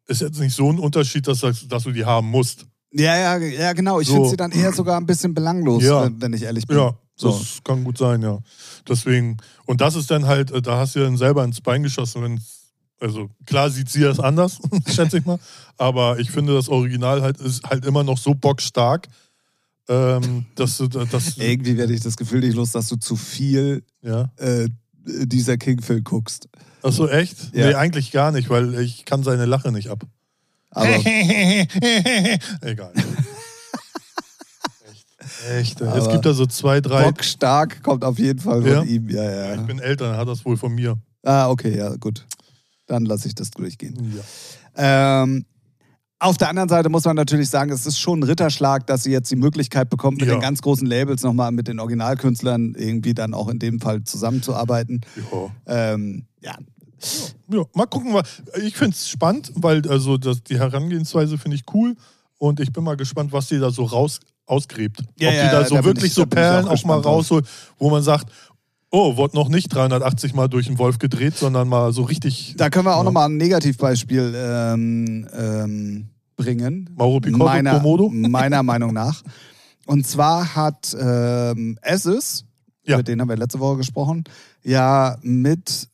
ist 0.07 0.21
jetzt 0.21 0.39
nicht 0.39 0.55
so 0.55 0.71
ein 0.71 0.79
Unterschied, 0.79 1.27
dass, 1.27 1.41
das- 1.41 1.67
dass 1.67 1.83
du 1.83 1.91
die 1.91 2.05
haben 2.05 2.27
musst. 2.29 2.65
Ja, 2.93 3.17
ja, 3.17 3.37
ja, 3.37 3.73
genau. 3.73 3.99
Ich 3.99 4.07
So. 4.07 4.13
finde 4.13 4.29
sie 4.29 4.37
dann 4.37 4.51
eher 4.51 4.71
sogar 4.71 4.97
ein 4.97 5.05
bisschen 5.05 5.33
belanglos, 5.33 5.83
Ja. 5.83 6.09
wenn- 6.19 6.31
ich 6.31 6.43
ehrlich 6.43 6.65
bin. 6.65 6.77
Ja, 6.77 6.93
So. 7.17 7.31
das 7.31 7.59
kann 7.65 7.83
gut 7.83 7.97
sein, 7.97 8.21
ja. 8.21 8.39
Deswegen, 8.87 9.35
und 9.65 9.81
das 9.81 9.95
ist 9.95 10.09
dann 10.09 10.25
halt, 10.25 10.51
äh, 10.51 10.61
da 10.61 10.77
hast 10.77 10.95
du 10.95 10.99
dann 11.01 11.17
selber 11.17 11.43
ins 11.43 11.59
Bein 11.59 11.83
geschossen, 11.83 12.23
wenn 12.23 12.39
also 12.99 13.29
klar 13.45 13.69
sieht 13.69 13.89
sie 13.89 14.01
das 14.01 14.19
anders, 14.19 14.59
schätze 14.87 15.17
ich 15.19 15.25
mal, 15.25 15.39
aber 15.77 16.19
ich 16.19 16.31
finde 16.31 16.53
das 16.55 16.69
Original 16.69 17.21
halt 17.21 17.39
ist 17.39 17.63
halt 17.69 17.85
immer 17.85 18.03
noch 18.03 18.17
so 18.17 18.33
bockstark, 18.33 19.07
ähm, 19.87 20.45
dass 20.55 20.77
du 20.77 20.87
dass, 20.87 21.37
Irgendwie 21.37 21.77
werde 21.77 21.93
ich 21.93 22.01
das 22.01 22.17
Gefühl 22.17 22.39
nicht 22.41 22.55
los, 22.55 22.71
dass 22.71 22.87
du 22.89 22.95
zu 22.97 23.15
viel 23.15 23.83
ja. 24.01 24.31
äh, 24.37 24.67
dieser 25.05 25.57
King-Film 25.57 26.03
guckst. 26.03 26.49
Achso, 26.83 27.07
echt? 27.07 27.55
Ja. 27.55 27.67
Nee, 27.67 27.73
eigentlich 27.75 28.11
gar 28.11 28.31
nicht, 28.31 28.49
weil 28.49 28.77
ich 28.79 29.05
kann 29.05 29.23
seine 29.23 29.45
Lache 29.45 29.71
nicht 29.71 29.89
ab. 29.89 30.03
Aber 30.71 30.87
Egal. 32.61 32.91
echt. 34.91 35.05
Echt. 35.49 35.81
Es 35.81 35.87
Aber 35.87 36.11
gibt 36.11 36.25
da 36.25 36.33
so 36.33 36.45
zwei, 36.45 36.81
drei. 36.81 37.05
bockstark 37.05 37.81
kommt 37.83 38.03
auf 38.03 38.19
jeden 38.19 38.39
Fall 38.39 38.61
von 38.61 38.71
Ja? 38.71 38.83
ihm. 38.83 39.09
Ja, 39.09 39.23
ja. 39.23 39.55
Ich 39.55 39.61
bin 39.61 39.79
älter, 39.79 40.09
dann 40.09 40.17
hat 40.17 40.27
das 40.27 40.43
wohl 40.45 40.57
von 40.57 40.73
mir. 40.73 40.97
Ah, 41.23 41.49
okay, 41.49 41.75
ja, 41.77 41.95
gut. 41.95 42.25
Dann 42.87 43.05
lasse 43.05 43.27
ich 43.27 43.35
das 43.35 43.51
durchgehen. 43.51 44.13
Ja. 44.77 45.23
Ähm, 45.23 45.45
auf 46.19 46.37
der 46.37 46.49
anderen 46.49 46.67
Seite 46.69 46.89
muss 46.89 47.05
man 47.05 47.15
natürlich 47.15 47.49
sagen, 47.49 47.71
es 47.71 47.85
ist 47.85 47.99
schon 47.99 48.19
ein 48.19 48.23
Ritterschlag, 48.23 48.87
dass 48.87 49.03
sie 49.03 49.11
jetzt 49.11 49.29
die 49.29 49.35
Möglichkeit 49.35 49.89
bekommt, 49.89 50.19
mit 50.19 50.27
Ja. 50.27 50.35
den 50.35 50.41
ganz 50.41 50.61
großen 50.61 50.87
Labels 50.87 51.21
nochmal 51.21 51.51
mit 51.51 51.67
den 51.67 51.79
Originalkünstlern 51.79 52.73
irgendwie 52.75 53.13
dann 53.13 53.33
auch 53.35 53.49
in 53.49 53.59
dem 53.59 53.79
Fall 53.79 54.03
zusammenzuarbeiten. 54.03 55.01
Ja. 55.31 55.93
Ähm, 55.93 56.25
ja, 56.41 56.55
Ja, 57.51 57.63
mal 57.75 57.85
gucken. 57.85 58.19
Ich 58.63 58.75
finde 58.75 58.95
es 58.95 59.07
spannend, 59.07 59.51
weil 59.53 59.87
also 59.87 60.17
das, 60.17 60.41
die 60.43 60.57
Herangehensweise 60.57 61.37
finde 61.37 61.55
ich 61.55 61.63
cool 61.73 61.95
und 62.39 62.59
ich 62.59 62.73
bin 62.73 62.83
mal 62.83 62.97
gespannt, 62.97 63.31
was 63.31 63.47
die 63.49 63.59
da 63.59 63.69
so 63.69 63.83
raus 63.83 64.19
ausgräbt. 64.47 65.01
Ja, 65.19 65.27
Ob 65.29 65.35
die 65.35 65.51
da 65.51 65.65
so 65.65 65.75
da 65.75 65.83
wirklich 65.83 66.05
ich- 66.05 66.13
so 66.13 66.21
ich 66.21 66.27
auch 66.27 66.29
Perlen 66.31 66.67
auch, 66.67 66.83
mal 66.85 66.99
rausholt, 66.99 67.45
wo 67.77 67.91
man 67.91 68.01
sagt, 68.01 68.31
oh, 68.91 69.17
wurde 69.17 69.35
noch 69.35 69.49
nicht 69.49 69.67
380 69.73 70.33
Mal 70.33 70.47
durch 70.47 70.67
den 70.67 70.77
Wolf 70.79 70.97
gedreht, 70.99 71.35
sondern 71.37 71.67
mal 71.67 71.91
so 71.93 72.03
richtig. 72.03 72.53
da 72.57 72.69
können 72.69 72.85
wir 72.85 72.93
auch 72.95 72.99
Ja. 72.99 73.03
nochmal 73.03 73.29
ein 73.29 73.37
Negativbeispiel 73.37 74.33
ähm, 74.35 75.27
ähm, 75.37 76.07
bringen. 76.35 76.89
Mauro 76.95 77.19
Picotto, 77.19 77.43
meiner, 77.45 77.73
Komodo? 77.75 78.09
meiner 78.09 78.63
Meinung 78.63 78.93
nach. 78.93 79.23
Und 79.85 80.05
zwar 80.07 80.55
hat 80.55 80.95
ähm, 80.99 81.77
Esses, 81.81 82.45
Ja. 82.85 82.97
mit 82.97 83.07
denen 83.07 83.21
haben 83.21 83.29
wir 83.29 83.37
letzte 83.37 83.59
Woche 83.59 83.77
gesprochen, 83.77 84.23
ja 84.63 85.17
mit 85.21 85.87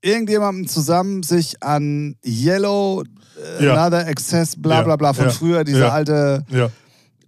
irgendjemandem 0.00 0.66
zusammen 0.68 1.22
sich 1.22 1.62
an 1.62 2.16
Yellow, 2.24 3.02
äh, 3.58 3.64
Ja. 3.64 3.74
Another 3.74 4.06
Access, 4.06 4.54
bla 4.60 4.82
bla 4.82 4.96
bla 4.96 5.12
von 5.12 5.30
früher, 5.30 5.64
diese 5.64 5.90
alte. 5.92 6.44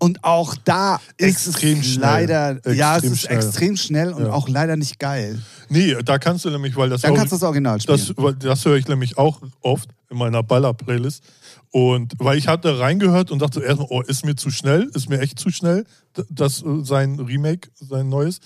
Und 0.01 0.24
auch 0.24 0.57
da 0.64 0.98
ist 1.18 1.46
Extrem 1.46 1.78
es 1.80 1.86
schnell. 1.86 2.01
leider, 2.01 2.72
ja, 2.74 2.96
es 2.96 3.03
Extrem 3.05 3.12
ist 3.12 3.20
schnell. 3.20 3.36
extrem 3.38 3.76
schnell 3.76 4.12
und 4.14 4.24
Ja. 4.24 4.32
auch 4.32 4.48
leider 4.48 4.74
nicht 4.76 4.98
geil. 4.98 5.40
nee, 5.68 5.94
da 6.05 6.18
kannst 6.18 6.44
du 6.44 6.51
nämlich, 6.51 6.74
weil 6.74 6.88
das 6.88 7.03
Dann 7.03 7.12
auch- 7.12 7.16
kannst 7.16 7.32
du 7.32 7.36
das 7.36 7.42
Original 7.44 7.80
spielen. 7.80 7.98
Das, 8.16 8.34
das 8.38 8.64
höre 8.64 8.76
ich 8.76 8.88
nämlich 8.88 9.18
auch 9.18 9.40
oft 9.61 9.88
in 10.11 10.16
meiner 10.18 10.42
Baller-Playlist. 10.42 11.22
Und 11.70 12.14
weil 12.18 12.36
ich 12.38 12.48
hatte 12.48 12.80
reingehört 12.80 13.30
und 13.30 13.40
dachte 13.40 13.61
erstmal, 13.62 13.86
oh, 13.90 14.01
ist 14.01 14.24
mir 14.24 14.34
zu 14.34 14.51
schnell, 14.51 14.90
ist 14.94 15.09
mir 15.09 15.20
echt 15.20 15.38
zu 15.38 15.51
schnell, 15.51 15.84
das 16.28 16.62
äh, 16.62 16.82
sein 16.82 17.20
Remake, 17.20 17.68
sein 17.74 18.09
neues. 18.09 18.40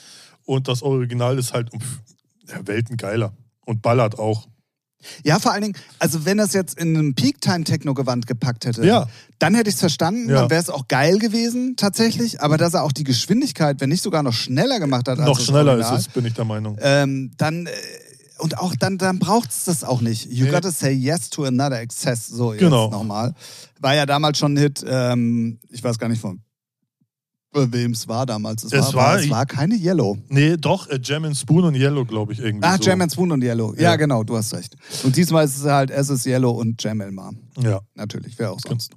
Und 0.45 0.69
das 0.69 0.83
Original 0.83 1.39
ist 1.39 1.55
halt 1.55 1.73
um 1.73 1.79
ja, 2.49 2.67
Welten 2.67 2.97
geiler 2.99 3.33
und 3.65 3.81
ballert 3.81 4.19
auch. 4.19 4.47
Ja, 5.25 5.39
vor 5.39 5.53
allen 5.53 5.63
Dingen, 5.63 5.77
also 5.99 6.25
wenn 6.25 6.39
das 6.39 6.53
jetzt 6.53 6.79
in 6.79 6.97
einem 6.97 7.15
Peak-Time-Techno-Gewand 7.15 8.27
gepackt 8.27 8.67
hätte, 8.67 8.85
Ja. 8.87 9.07
dann 9.39 9.55
hätte 9.55 9.69
ich 9.69 9.75
es 9.75 9.81
verstanden, 9.81 10.29
Ja. 10.29 10.41
dann 10.43 10.51
wäre 10.51 10.61
es 10.63 10.71
auch 10.71 10.89
geil 10.89 11.19
gewesen, 11.19 11.77
tatsächlich. 11.77 12.41
Aber 12.41 12.57
dass 12.57 12.75
er 12.75 12.83
auch 12.83 12.93
die 12.93 13.05
Geschwindigkeit, 13.05 13.81
wenn 13.81 13.89
nicht 13.91 14.03
sogar 14.03 14.23
noch 14.23 14.33
schneller 14.33 14.81
gemacht 14.81 15.09
hat 15.09 15.19
als 15.19 15.27
Noch 15.29 15.41
schneller 15.41 15.73
Original, 15.73 15.99
ist 15.99 16.07
es, 16.09 16.13
bin 16.13 16.25
ich 16.25 16.35
der 16.35 16.45
Meinung. 16.45 16.77
Ähm, 16.81 17.33
dann, 17.37 17.67
äh, 17.67 17.71
und 18.39 18.59
auch 18.59 18.75
dann, 18.77 18.99
dann 18.99 19.19
braucht 19.21 19.51
es 19.51 19.65
das 19.65 19.85
auch 19.85 20.01
nicht. 20.01 20.27
You 20.31 20.47
Nee. 20.47 20.51
gotta 20.51 20.71
say 20.71 20.91
yes 20.93 21.31
to 21.31 21.45
another 21.45 21.81
excess. 21.81 22.27
So, 22.27 22.53
jetzt 22.53 22.61
Genau. 22.61 22.91
nochmal. 22.91 23.33
War 23.81 23.95
ja 23.95 24.07
damals 24.07 24.39
schon 24.39 24.55
ein 24.55 24.57
Hit, 24.57 24.85
ähm, 24.87 25.59
ich 25.71 25.85
weiß 25.85 25.99
gar 25.99 26.09
nicht 26.09 26.21
von 26.21 26.41
wem 27.55 27.93
es 27.93 28.07
war 28.09 28.27
damals. 28.27 28.65
Es, 28.65 28.73
Es 28.73 28.87
war, 28.95 28.95
war- 28.95 29.19
es 29.21 29.31
war 29.31 29.47
keine 29.47 29.77
Yellow. 29.77 30.19
Nee, 30.29 30.57
doch, 30.57 30.89
äh, 30.89 30.99
Jam 31.03 31.25
and 31.25 31.37
Spoon 31.37 31.65
und 31.65 31.75
Yellow, 31.75 32.05
glaube 32.05 32.33
ich, 32.33 32.41
irgendwie. 32.41 32.67
Ah, 32.67 32.77
so. 32.77 32.83
Jam 32.85 33.01
and 33.01 33.13
Spoon 33.13 33.33
und 33.33 33.43
Yellow. 33.43 33.75
Ja. 33.75 33.83
Ja. 33.83 33.97
genau, 33.97 34.23
du 34.25 34.37
hast 34.37 34.53
recht. 34.55 34.77
Und 35.05 35.17
diesmal 35.17 35.45
ist 35.45 35.57
es 35.59 35.65
halt 35.65 35.91
SS 35.91 36.27
Yellow 36.27 36.51
und 36.51 36.83
Jam 36.83 37.01
Elmar. 37.01 37.33
Ja, 37.63 37.81
Natürlich, 37.95 38.39
wer 38.39 38.53
auch 38.53 38.61
sonst. 38.61 38.93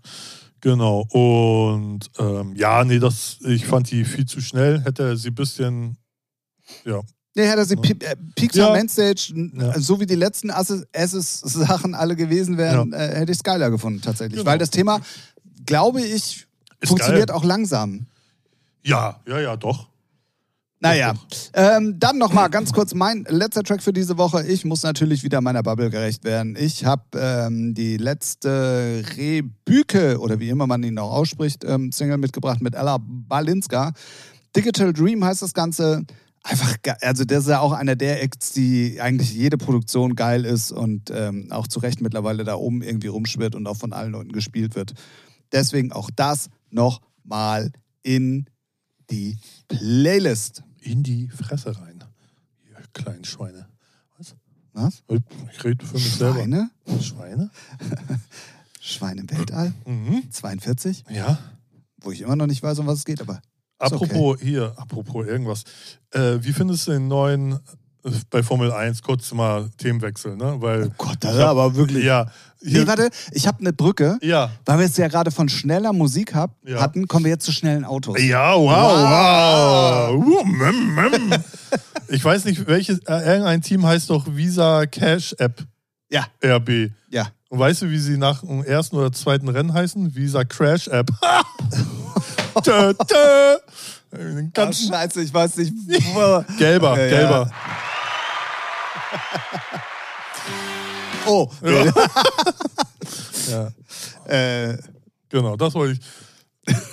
genau. 0.61 1.01
Und 1.11 1.99
ähm, 2.19 2.55
ja, 2.55 2.83
nee, 2.83 2.99
das, 2.99 3.37
ich 3.45 3.65
fand 3.65 3.91
die 3.91 4.03
viel 4.05 4.25
zu 4.25 4.41
schnell. 4.41 4.81
Hätte 4.81 5.03
er 5.03 5.17
sie 5.17 5.29
ein 5.29 5.35
bisschen. 5.35 5.97
Ja, 6.85 7.01
Nee, 7.35 7.45
hätte 7.45 7.65
sie 7.65 7.75
Ja. 7.75 7.81
Pi- 7.81 7.97
äh, 8.03 8.15
Peaks 8.35 8.55
Ja. 8.55 8.71
Mainstage, 8.71 9.31
Ja. 9.55 9.79
so 9.79 9.99
wie 9.99 10.07
die 10.07 10.15
letzten 10.15 10.49
SS-Sachen 10.91 11.93
alle 11.93 12.15
gewesen 12.15 12.57
wären, 12.57 12.93
äh, 12.93 13.15
hätte 13.15 13.31
ich 13.31 13.37
es 13.37 13.43
geiler 13.43 13.69
gefunden, 13.69 14.01
tatsächlich. 14.01 14.39
Genau. 14.39 14.49
Weil 14.49 14.57
das 14.57 14.71
Thema, 14.71 14.99
glaube 15.65 16.01
ich, 16.01 16.47
Ist 16.79 16.87
funktioniert 16.89 17.27
geil. 17.27 17.35
auch 17.37 17.43
langsam. 17.43 18.07
Ja, 18.83 19.19
ja, 19.27 19.39
ja, 19.39 19.55
doch. 19.57 19.89
Naja, 20.79 21.15
ähm, 21.53 21.95
dann 21.97 22.19
nochmal 22.19 22.51
ganz 22.51 22.71
kurz 22.71 22.93
mein 22.93 23.25
letzter 23.27 23.63
Track 23.63 23.81
für 23.81 23.93
diese 23.93 24.19
Woche. 24.19 24.45
Ich 24.45 24.63
muss 24.63 24.83
natürlich 24.83 25.23
wieder 25.23 25.41
meiner 25.41 25.63
Bubble 25.63 25.89
gerecht 25.89 26.23
werden. 26.23 26.55
Ich 26.55 26.85
habe 26.85 27.01
ähm, 27.15 27.73
die 27.73 27.97
letzte 27.97 29.03
Rebüke, 29.17 30.19
oder 30.19 30.39
wie 30.39 30.49
immer 30.49 30.67
man 30.67 30.83
ihn 30.83 30.99
auch 30.99 31.11
ausspricht, 31.11 31.63
ähm, 31.63 31.91
Single 31.91 32.19
mitgebracht 32.19 32.61
mit 32.61 32.75
Ella 32.75 32.99
Balinska. 33.01 33.91
Digital 34.55 34.93
Dream 34.93 35.25
heißt 35.25 35.41
das 35.41 35.55
Ganze. 35.55 36.03
Einfach, 36.43 36.79
ge- 36.83 36.93
also 37.01 37.25
das 37.25 37.45
ist 37.45 37.49
ja 37.49 37.59
auch 37.59 37.71
einer 37.71 37.95
der 37.95 38.21
Acts, 38.21 38.53
die 38.53 39.01
eigentlich 39.01 39.33
jede 39.33 39.57
Produktion 39.57 40.15
geil 40.15 40.45
ist 40.45 40.71
und 40.71 41.09
ähm, 41.11 41.47
auch 41.49 41.67
zu 41.67 41.79
Recht 41.79 42.01
mittlerweile 42.01 42.43
da 42.43 42.53
oben 42.53 42.83
irgendwie 42.83 43.07
rumschwirrt 43.07 43.55
und 43.55 43.65
auch 43.65 43.77
von 43.77 43.93
allen 43.93 44.11
Leuten 44.11 44.31
gespielt 44.31 44.75
wird. 44.75 44.93
Deswegen 45.51 45.91
auch 45.91 46.11
das 46.15 46.49
nochmal 46.69 47.71
in 48.03 48.45
die 49.09 49.37
Playlist. 49.67 50.63
In 50.81 51.03
die 51.03 51.27
Fresse 51.27 51.75
rein. 51.77 52.03
Ihr 52.69 52.77
kleinen 52.93 53.25
Schweine. 53.25 53.67
Was? 54.17 54.35
Was? 54.73 55.03
Ich 55.51 55.63
rede 55.63 55.85
für 55.85 55.95
mich 55.95 56.13
selber. 56.13 56.35
Schweine? 56.35 56.69
Schweine? 57.01 57.51
Schweine 58.79 59.21
im 59.21 59.29
Weltall? 59.29 59.73
Mhm. 59.85 60.31
42? 60.31 61.03
Ja. 61.09 61.39
Wo 61.99 62.11
ich 62.11 62.21
immer 62.21 62.35
noch 62.35 62.47
nicht 62.47 62.63
weiß, 62.63 62.79
um 62.79 62.87
was 62.87 62.99
es 62.99 63.05
geht, 63.05 63.21
aber. 63.21 63.41
Apropos 63.79 64.39
hier, 64.39 64.73
apropos 64.77 65.27
irgendwas. 65.27 65.63
Äh, 66.11 66.39
wie 66.41 66.53
findest 66.53 66.87
du 66.87 66.91
den 66.91 67.07
neuen 67.07 67.59
bei 68.29 68.43
Formel 68.43 68.71
1? 68.71 69.01
Kurz 69.01 69.31
mal 69.33 69.69
Themenwechsel, 69.77 70.35
ne? 70.35 70.55
Weil, 70.59 70.87
Oh 70.87 70.91
Gott, 70.97 71.17
das 71.21 71.35
ist 71.35 71.41
hab- 71.41 71.49
aber 71.49 71.75
wirklich. 71.75 72.03
Ja. 72.05 72.27
Hier, 72.59 72.81
Nee, 72.81 72.87
warte, 72.87 73.09
ich 73.31 73.45
habe 73.47 73.59
eine 73.59 73.71
Brücke. 73.71 74.17
Ja. 74.21 74.49
Weil 74.65 74.79
wir 74.79 74.85
jetzt 74.85 74.97
ja 74.97 75.07
gerade 75.07 75.29
von 75.31 75.47
schneller 75.47 75.93
Musik 75.93 76.33
hab, 76.33 76.51
Ja. 76.65 76.79
hatten, 76.81 77.07
kommen 77.07 77.25
wir 77.25 77.31
jetzt 77.31 77.45
zu 77.45 77.51
schnellen 77.51 77.85
Autos. 77.85 78.19
Ja, 78.21 78.55
wow, 78.55 80.15
wow. 80.17 80.25
Uh, 80.25 80.43
mem, 80.45 80.95
mem. 80.95 81.33
Ich 82.09 82.23
weiß 82.23 82.45
nicht, 82.45 82.65
welches, 82.67 82.99
äh, 82.99 83.13
irgendein 83.33 83.61
Team 83.61 83.85
heißt 83.85 84.09
doch 84.09 84.25
Visa 84.29 84.85
Cash 84.85 85.35
App 85.39 85.65
Ja, 86.09 86.25
RB. 86.43 86.91
ja. 87.09 87.27
Und 87.49 87.59
weißt 87.59 87.81
du, 87.83 87.89
wie 87.89 87.99
sie 87.99 88.17
nach 88.17 88.41
dem 88.41 88.63
ersten 88.63 88.95
oder 88.95 89.11
zweiten 89.11 89.49
Rennen 89.49 89.73
heißen? 89.73 90.15
Visa 90.15 90.43
Crash 90.45 90.87
App. 90.87 91.09
tö, 92.63 92.93
tö. 92.93 93.57
Oh, 94.13 94.49
ganzen 94.53 94.87
scheiße, 94.89 95.21
ich 95.21 95.33
weiß 95.33 95.57
nicht. 95.57 95.73
gelber, 96.57 96.97
Ja, 96.97 97.09
gelber. 97.09 97.51
Oh, 101.25 101.49
Ja. 103.49 103.71
äh, 104.25 104.77
Genau, 105.29 105.55
das 105.57 105.73
wollte 105.73 105.99
ich. 105.99 105.99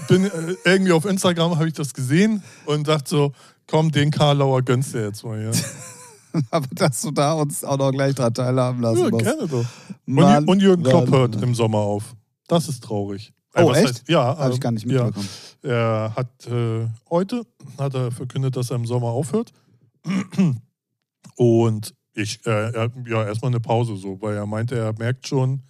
Bin 0.09 0.25
äh, 0.25 0.57
irgendwie 0.65 0.93
auf 0.93 1.05
Instagram 1.05 1.55
habe 1.57 1.69
ich 1.69 1.75
das 1.75 1.95
gesehen 1.95 2.43
und 2.67 2.87
dachte 2.89 3.09
so, 3.09 3.33
komm, 3.69 3.91
den 3.93 4.11
Karlauer 4.11 4.63
gönnst 4.63 4.93
du 4.95 4.99
jetzt 5.05 5.25
mal 5.25 5.39
hier. 5.41 5.53
aber 6.51 6.67
dass 6.73 7.01
du 7.03 7.11
da 7.13 7.33
uns 7.35 7.63
auch 7.65 7.77
noch 7.79 7.93
gleich 7.93 8.15
dran 8.15 8.35
teilhaben 8.35 8.81
lassen 8.83 9.05
Ja, 9.05 9.11
musst. 9.11 9.25
gerne 9.25 9.47
doch. 9.49 9.65
Mann, 10.07 10.39
und, 10.45 10.49
und 10.51 10.61
Jürgen 10.63 10.83
Klopp 10.83 11.09
Mann. 11.09 11.19
hört 11.21 11.43
im 11.43 11.55
Sommer 11.55 11.79
auf. 11.79 12.15
Das 12.49 12.69
ist 12.69 12.83
traurig. 12.85 13.33
Oh, 13.55 13.61
Äh, 13.61 13.67
was 13.67 13.77
echt? 13.79 13.89
heißt- 13.89 14.03
ja, 14.11 14.37
Habe 14.37 14.51
ich 14.51 14.55
ähm, 14.57 14.61
gar 14.61 14.73
nicht 14.73 14.87
ja. 14.91 15.05
mitbekommen. 15.05 15.29
Er 15.63 16.13
hat 16.17 16.47
äh, 16.47 16.87
heute 17.09 17.47
hat 17.79 17.95
er 17.95 18.11
verkündet, 18.11 18.57
dass 18.57 18.71
er 18.71 18.77
im 18.77 18.87
Sommer 18.87 19.09
aufhört. 19.09 19.53
Und 21.37 21.95
ich, 22.15 22.45
äh, 22.47 22.71
er, 22.73 22.91
ja, 23.07 23.25
erstmal 23.25 23.51
eine 23.51 23.61
Pause 23.61 23.97
so, 23.97 24.21
weil 24.23 24.37
er 24.37 24.47
meinte, 24.47 24.77
er 24.77 24.93
merkt 24.99 25.27
schon, 25.27 25.63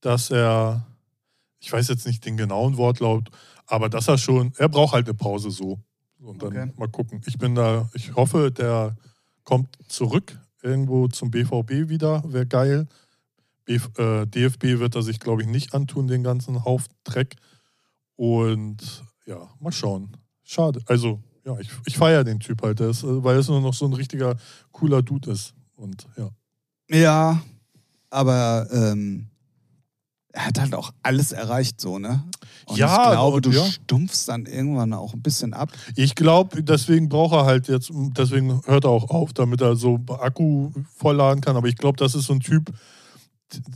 dass 0.00 0.30
er, 0.30 0.86
ich 1.60 1.72
weiß 1.72 1.88
jetzt 1.88 2.06
nicht 2.06 2.24
den 2.24 2.36
genauen 2.36 2.76
Wortlaut, 2.76 3.30
aber 3.66 3.88
dass 3.88 4.08
er 4.08 4.18
schon, 4.18 4.52
er 4.56 4.68
braucht 4.68 4.94
halt 4.94 5.06
eine 5.06 5.14
Pause 5.14 5.50
so. 5.50 5.80
Und 6.18 6.42
dann 6.42 6.48
Okay. 6.48 6.72
mal 6.76 6.88
gucken. 6.88 7.20
Ich 7.26 7.38
bin 7.38 7.54
da, 7.54 7.88
ich 7.94 8.14
hoffe, 8.14 8.50
der 8.50 8.96
kommt 9.44 9.76
zurück 9.88 10.38
irgendwo 10.62 11.08
zum 11.08 11.30
BVB 11.30 11.88
wieder, 11.88 12.22
wäre 12.26 12.46
geil. 12.46 12.88
Bf, 13.66 13.90
äh, 13.98 14.26
DFB 14.26 14.78
wird 14.78 14.94
er 14.94 15.02
sich, 15.02 15.20
glaube 15.20 15.42
ich, 15.42 15.48
nicht 15.48 15.74
antun, 15.74 16.06
den 16.06 16.22
ganzen 16.22 16.64
Haufen 16.64 16.92
Dreck. 17.04 17.36
Und 18.16 19.04
ja, 19.26 19.50
mal 19.60 19.72
schauen. 19.72 20.16
Schade. 20.42 20.80
Also, 20.86 21.20
ja, 21.46 21.56
ich, 21.60 21.70
ich 21.86 21.96
feiere 21.96 22.24
den 22.24 22.40
Typ 22.40 22.62
halt, 22.62 22.80
der 22.80 22.90
ist, 22.90 23.04
äh, 23.04 23.24
weil 23.24 23.36
es 23.36 23.48
nur 23.48 23.60
noch 23.60 23.74
so 23.74 23.86
ein 23.86 23.92
richtiger 23.92 24.36
cooler 24.72 25.02
Dude 25.02 25.30
ist. 25.30 25.54
Und 25.76 26.06
ja. 26.16 26.30
Ja, 26.90 27.42
aber 28.10 28.66
ähm, 28.72 29.28
er 30.32 30.46
hat 30.46 30.60
halt 30.60 30.74
auch 30.74 30.92
alles 31.02 31.32
erreicht, 31.32 31.80
so, 31.80 31.98
ne? 31.98 32.24
Und 32.66 32.76
Ja, 32.76 33.04
ich 33.04 33.10
glaube, 33.12 33.36
und 33.36 33.46
du 33.46 33.50
ja. 33.50 33.64
stumpfst 33.64 34.26
dann 34.28 34.46
irgendwann 34.46 34.92
auch 34.92 35.14
ein 35.14 35.22
bisschen 35.22 35.54
ab. 35.54 35.70
Ich 35.94 36.14
glaube, 36.14 36.62
deswegen 36.62 37.08
braucht 37.08 37.34
er 37.34 37.44
halt 37.46 37.68
jetzt, 37.68 37.90
deswegen 37.92 38.60
hört 38.66 38.84
er 38.84 38.90
auch 38.90 39.08
auf, 39.10 39.32
damit 39.32 39.60
er 39.60 39.76
so 39.76 40.00
Akku 40.18 40.70
vollladen 40.96 41.40
kann. 41.40 41.56
Aber 41.56 41.68
ich 41.68 41.76
glaube, 41.76 41.96
das 41.96 42.14
ist 42.14 42.26
so 42.26 42.34
ein 42.34 42.40
Typ, 42.40 42.72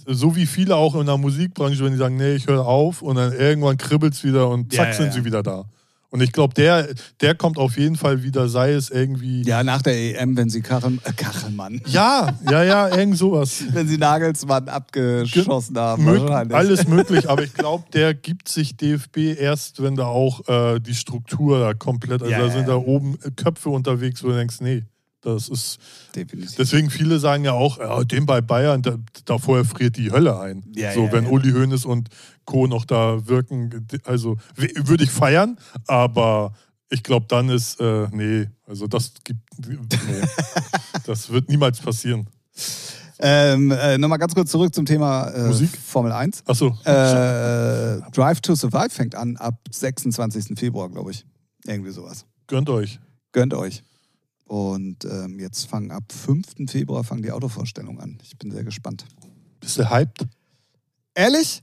so 0.07 0.35
wie 0.37 0.47
viele 0.47 0.77
auch 0.77 0.97
in 0.97 1.07
der 1.07 1.17
Musikbranche, 1.19 1.85
wenn 1.85 1.93
die 1.93 1.99
sagen, 1.99 2.17
nee, 2.17 2.35
ich 2.35 2.47
höre 2.47 2.67
auf 2.67 3.01
und 3.03 3.17
dann 3.17 3.33
irgendwann 3.33 3.77
kribbelt 3.77 4.15
es 4.15 4.25
wieder 4.25 4.49
und 4.49 4.73
Ja, 4.73 4.79
zack 4.83 4.89
ja, 4.89 4.95
sind 4.95 5.07
ja. 5.07 5.13
sie 5.13 5.25
wieder 5.25 5.43
da. 5.43 5.65
Und 6.13 6.23
ich 6.23 6.33
glaube, 6.33 6.55
der, 6.55 6.89
der 7.21 7.37
kommt 7.37 7.57
auf 7.57 7.79
jeden 7.79 7.95
Fall 7.95 8.25
wieder, 8.25 8.49
sei 8.49 8.73
es 8.73 8.91
irgendwie. 8.91 9.43
Ja, 9.43 9.63
nach 9.63 9.81
der 9.81 9.95
EM, 10.21 10.37
wenn 10.37 10.51
sie 10.51 10.61
Kachel, 10.61 10.99
äh, 11.05 11.13
Kachelmann, 11.13 11.81
Ja, 11.87 12.37
ja, 12.51 12.65
ja, 12.65 12.89
irgend 12.89 13.17
sowas. 13.17 13.63
wenn 13.73 13.87
sie 13.87 13.97
Nagelsmann 13.97 14.69
abgeschossen 14.69 15.79
haben. 15.79 16.05
Mög 16.05 16.29
alles 16.53 16.89
möglich, 16.89 17.31
aber 17.31 17.45
ich 17.45 17.55
glaube, 17.55 17.85
der 17.93 18.15
gibt 18.15 18.49
sich 18.49 18.77
DFB 18.77 19.39
erst, 19.39 19.83
wenn 19.83 19.95
da 19.95 20.07
auch 20.07 20.49
äh, 20.49 20.81
die 20.81 20.95
Struktur 20.95 21.61
da 21.61 21.75
komplett, 21.75 22.23
also 22.23 22.33
Ja, 22.33 22.41
da 22.41 22.51
sind 22.51 22.69
da 22.69 22.75
oben 22.75 23.17
Köpfe 23.37 23.71
unterwegs, 23.71 24.25
wo 24.25 24.29
du 24.29 24.35
denkst, 24.35 24.57
nee, 24.61 24.85
das 25.23 25.49
ist. 25.49 25.79
Definitiv. 26.15 26.57
Deswegen 26.57 26.91
viele 26.91 27.19
sagen 27.19 27.45
ja 27.45 27.53
auch, 27.53 27.79
ja, 27.79 28.03
dem 28.05 28.27
bei 28.27 28.41
Bayern, 28.41 28.83
da, 29.25 29.39
vorher 29.39 29.65
friert 29.65 29.97
die 29.97 30.11
Hölle 30.11 30.39
ein. 30.41 30.65
Ja, 30.75 30.93
so, 30.93 31.07
ja, 31.07 31.13
wenn. 31.13 31.27
Uli 31.27 31.53
Hoeneß 31.53 31.85
und 31.85 32.09
Co. 32.45 32.67
noch 32.67 32.85
da 32.85 33.27
wirken, 33.27 33.87
also 34.05 34.37
würde 34.57 35.05
ich 35.05 35.11
feiern, 35.11 35.59
aber 35.87 36.53
ich 36.89 37.03
glaube, 37.03 37.27
dann 37.29 37.49
ist, 37.49 37.81
äh, 37.81 38.09
nee, 38.11 38.49
also 38.67 38.87
das 38.87 39.13
gibt, 39.23 39.41
nee, 39.69 39.77
das 41.07 41.31
wird 41.31 41.49
niemals 41.49 41.79
passieren. 41.81 42.27
Ähm, 43.23 43.71
äh, 43.71 43.99
Nochmal 43.99 44.19
ganz 44.19 44.35
kurz 44.35 44.51
zurück 44.51 44.75
zum 44.75 44.87
Thema 44.87 45.29
äh, 45.29 45.47
Musik? 45.47 45.71
Formel 45.77 46.11
1. 46.11 46.43
Achso, 46.47 46.69
Äh, 46.85 48.01
Drive 48.13 48.41
to 48.41 48.55
Survive 48.55 48.89
fängt 48.91 49.15
an 49.15 49.37
ab 49.37 49.57
26. 49.71 50.59
Februar, 50.59 50.89
glaube 50.89 51.11
ich. 51.11 51.27
Irgendwie 51.67 51.91
sowas. 51.91 52.25
gönnt 52.47 52.71
euch. 52.71 52.99
Gönnt 53.33 53.53
euch. 53.55 53.85
Und 54.51 55.05
ähm, 55.05 55.39
jetzt 55.39 55.69
fangen 55.69 55.93
ab 55.93 56.03
5. 56.11 56.69
Februar 56.69 57.05
fangen 57.05 57.23
die 57.23 57.31
Autovorstellungen 57.31 58.01
an. 58.01 58.19
Ich 58.25 58.37
bin 58.37 58.51
sehr 58.51 58.65
gespannt. 58.65 59.05
Bist 59.61 59.79
du 59.79 59.89
hyped? 59.89 60.27
Ehrlich? 61.15 61.63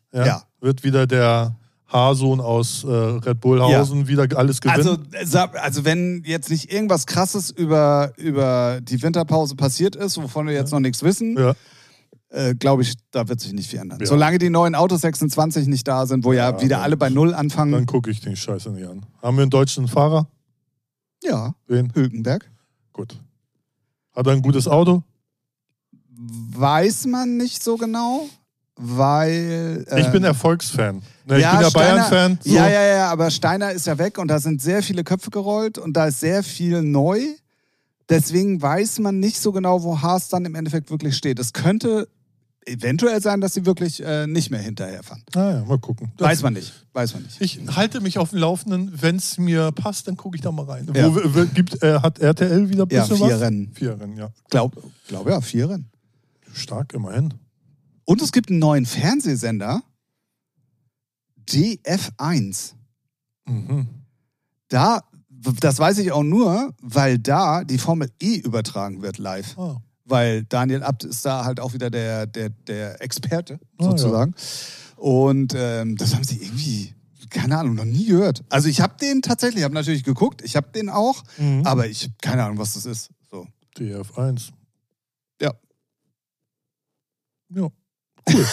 Wird 0.61 0.85
wieder 0.85 1.05
der 1.05 1.57
Haarsohn 1.87 2.39
aus 2.39 2.85
äh, 2.85 2.87
Red 2.87 3.41
Bullhausen 3.41 4.07
wieder 4.07 4.25
alles 4.37 4.61
gewinnen? 4.61 5.03
Also, 5.11 5.37
äh, 5.37 5.59
also 5.59 5.83
wenn 5.83 6.23
jetzt 6.25 6.49
nicht 6.49 6.71
irgendwas 6.71 7.05
krasses 7.07 7.49
über, 7.49 8.13
über 8.15 8.79
die 8.81 9.03
Winterpause 9.03 9.57
passiert 9.57 9.97
ist, 9.97 10.15
wovon 10.15 10.47
wir 10.47 10.53
jetzt 10.53 10.71
noch 10.71 10.79
nichts 10.79 11.03
wissen, 11.03 11.37
ja. 11.37 11.55
äh, 12.29 12.55
glaube 12.55 12.83
ich, 12.83 12.93
da 13.11 13.27
wird 13.27 13.41
sich 13.41 13.51
nicht 13.51 13.69
viel 13.69 13.79
ändern. 13.79 13.99
Ja. 13.99 14.05
Solange 14.05 14.37
die 14.37 14.49
neuen 14.49 14.75
Autos 14.75 15.01
26 15.01 15.67
nicht 15.67 15.85
da 15.89 16.05
sind, 16.05 16.23
wo 16.23 16.31
ja, 16.31 16.51
Ja, 16.51 16.61
wieder 16.61 16.81
alle 16.83 16.95
bei 16.95 17.09
Null 17.09 17.33
anfangen. 17.33 17.73
Dann 17.73 17.85
gucke 17.85 18.09
ich 18.11 18.21
den 18.21 18.37
Scheiße 18.37 18.69
nicht 18.69 18.87
an. 18.87 19.05
Haben 19.21 19.35
wir 19.35 19.41
einen 19.41 19.51
deutschen 19.51 19.89
Fahrer? 19.89 20.29
ja, 21.21 21.53
Wen? 21.67 21.91
Hülkenberg. 21.93 22.49
Gut. 22.97 23.15
Hat 24.13 24.25
er 24.25 24.33
ein 24.33 24.41
gutes 24.41 24.67
Auto? 24.67 25.03
Weiß 26.09 27.05
man 27.05 27.37
nicht 27.37 27.63
so 27.63 27.77
genau, 27.77 28.27
weil. 28.75 29.85
Ich 29.95 30.05
ähm, 30.07 30.11
bin 30.11 30.23
Erfolgsfan. 30.23 31.03
Ne, 31.25 31.37
ich 31.37 31.43
ja, 31.43 31.51
bin 31.51 31.61
ja 31.61 31.69
Bayern-Fan. 31.69 32.39
So. 32.43 32.55
Ja, 32.55 32.67
ja, 32.67 32.81
ja, 32.87 33.11
aber 33.11 33.29
Steiner 33.29 33.71
ist 33.71 33.85
ja 33.85 33.99
weg 33.99 34.17
und 34.17 34.27
da 34.29 34.39
sind 34.39 34.61
sehr 34.61 34.81
viele 34.81 35.03
Köpfe 35.03 35.29
gerollt 35.29 35.77
und 35.77 35.93
da 35.93 36.07
ist 36.07 36.19
sehr 36.19 36.41
viel 36.41 36.81
neu. 36.81 37.19
Deswegen 38.09 38.59
weiß 38.59 38.99
man 38.99 39.19
nicht 39.19 39.39
so 39.39 39.51
genau, 39.51 39.83
wo 39.83 40.01
Haas 40.01 40.29
dann 40.29 40.45
im 40.45 40.55
Endeffekt 40.55 40.89
wirklich 40.89 41.15
steht. 41.15 41.37
Es 41.37 41.53
könnte 41.53 42.07
eventuell 42.67 43.21
sein, 43.21 43.41
dass 43.41 43.53
sie 43.53 43.65
wirklich 43.65 44.03
äh, 44.03 44.27
nicht 44.27 44.51
mehr 44.51 44.59
hinterherfahren. 44.61 45.23
Ah, 45.35 45.51
ja, 45.51 45.65
mal 45.65 45.79
gucken. 45.79 46.11
Das- 46.17 46.27
Weiß 46.27 46.41
man 46.43 46.53
nicht. 46.53 46.73
Weiß 46.93 47.13
man 47.13 47.23
nicht. 47.23 47.39
Ich 47.41 47.59
halte 47.75 48.01
mich 48.01 48.17
auf 48.17 48.29
dem 48.31 48.39
Laufenden. 48.39 48.91
Wenn 49.01 49.15
es 49.17 49.37
mir 49.37 49.71
passt, 49.71 50.07
dann 50.07 50.17
gucke 50.17 50.35
ich 50.35 50.41
da 50.41 50.51
mal 50.51 50.65
rein. 50.65 50.89
Ja. 50.93 51.13
Wo, 51.13 51.15
w- 51.35 51.47
gibt, 51.53 51.81
äh, 51.83 51.99
hat 51.99 52.19
RTL 52.19 52.69
wieder 52.69 52.83
ein 52.83 52.89
Ja, 52.89 53.01
bisschen 53.05 53.17
vier 53.25 53.35
was? 53.35 53.41
Rennen. 53.41 53.71
Vier 53.73 53.99
Rennen, 53.99 54.17
ja. 54.17 54.29
Glaub, 54.49 54.81
glaube 55.07 55.31
ja, 55.31 55.41
vier 55.41 55.69
Rennen. 55.69 55.89
Stark, 56.53 56.93
immerhin. 56.93 57.33
Und 58.05 58.21
es 58.21 58.31
gibt 58.31 58.49
einen 58.49 58.59
neuen 58.59 58.85
Fernsehsender. 58.85 59.81
DF1. 61.49 62.73
Mhm. 63.45 63.87
Da, 64.69 65.01
das 65.59 65.79
weiß 65.79 65.99
ich 65.99 66.11
auch 66.11 66.23
nur, 66.23 66.73
weil 66.81 67.19
da 67.19 67.63
die 67.63 67.77
Formel 67.77 68.09
E 68.21 68.35
übertragen 68.37 69.01
wird 69.01 69.17
live. 69.17 69.57
Ah. 69.57 69.77
Weil 70.07 70.43
Daniel 70.45 70.83
Abt 70.83 71.03
ist 71.03 71.25
da 71.25 71.45
halt 71.45 71.59
auch 71.59 71.73
wieder 71.73 71.89
der, 71.89 72.25
der, 72.25 72.49
der 72.49 73.01
Experte 73.01 73.59
Ah, 73.77 73.83
sozusagen. 73.83 74.33
Und 74.95 75.53
ähm, 75.55 75.95
das 75.97 76.15
haben 76.15 76.23
sie 76.23 76.41
irgendwie, 76.41 76.93
keine 77.29 77.57
Ahnung, 77.57 77.75
noch 77.75 77.85
nie 77.85 78.05
gehört. 78.05 78.43
Also 78.49 78.67
ich 78.69 78.81
habe 78.81 78.95
den 78.99 79.21
tatsächlich, 79.21 79.59
ich 79.59 79.63
habe 79.63 79.73
natürlich 79.75 80.03
geguckt, 80.03 80.41
ich 80.43 80.55
habe 80.55 80.69
den 80.71 80.89
auch, 80.89 81.23
Mhm. 81.37 81.61
aber 81.65 81.87
ich 81.87 82.03
habe 82.03 82.13
keine 82.21 82.43
Ahnung, 82.43 82.57
was 82.57 82.73
das 82.73 82.85
ist. 82.85 83.09
So. 83.29 83.45
DF1. 83.77 84.49
Ja. 85.41 85.53
Ja. 87.49 87.67
Cool. 88.29 88.45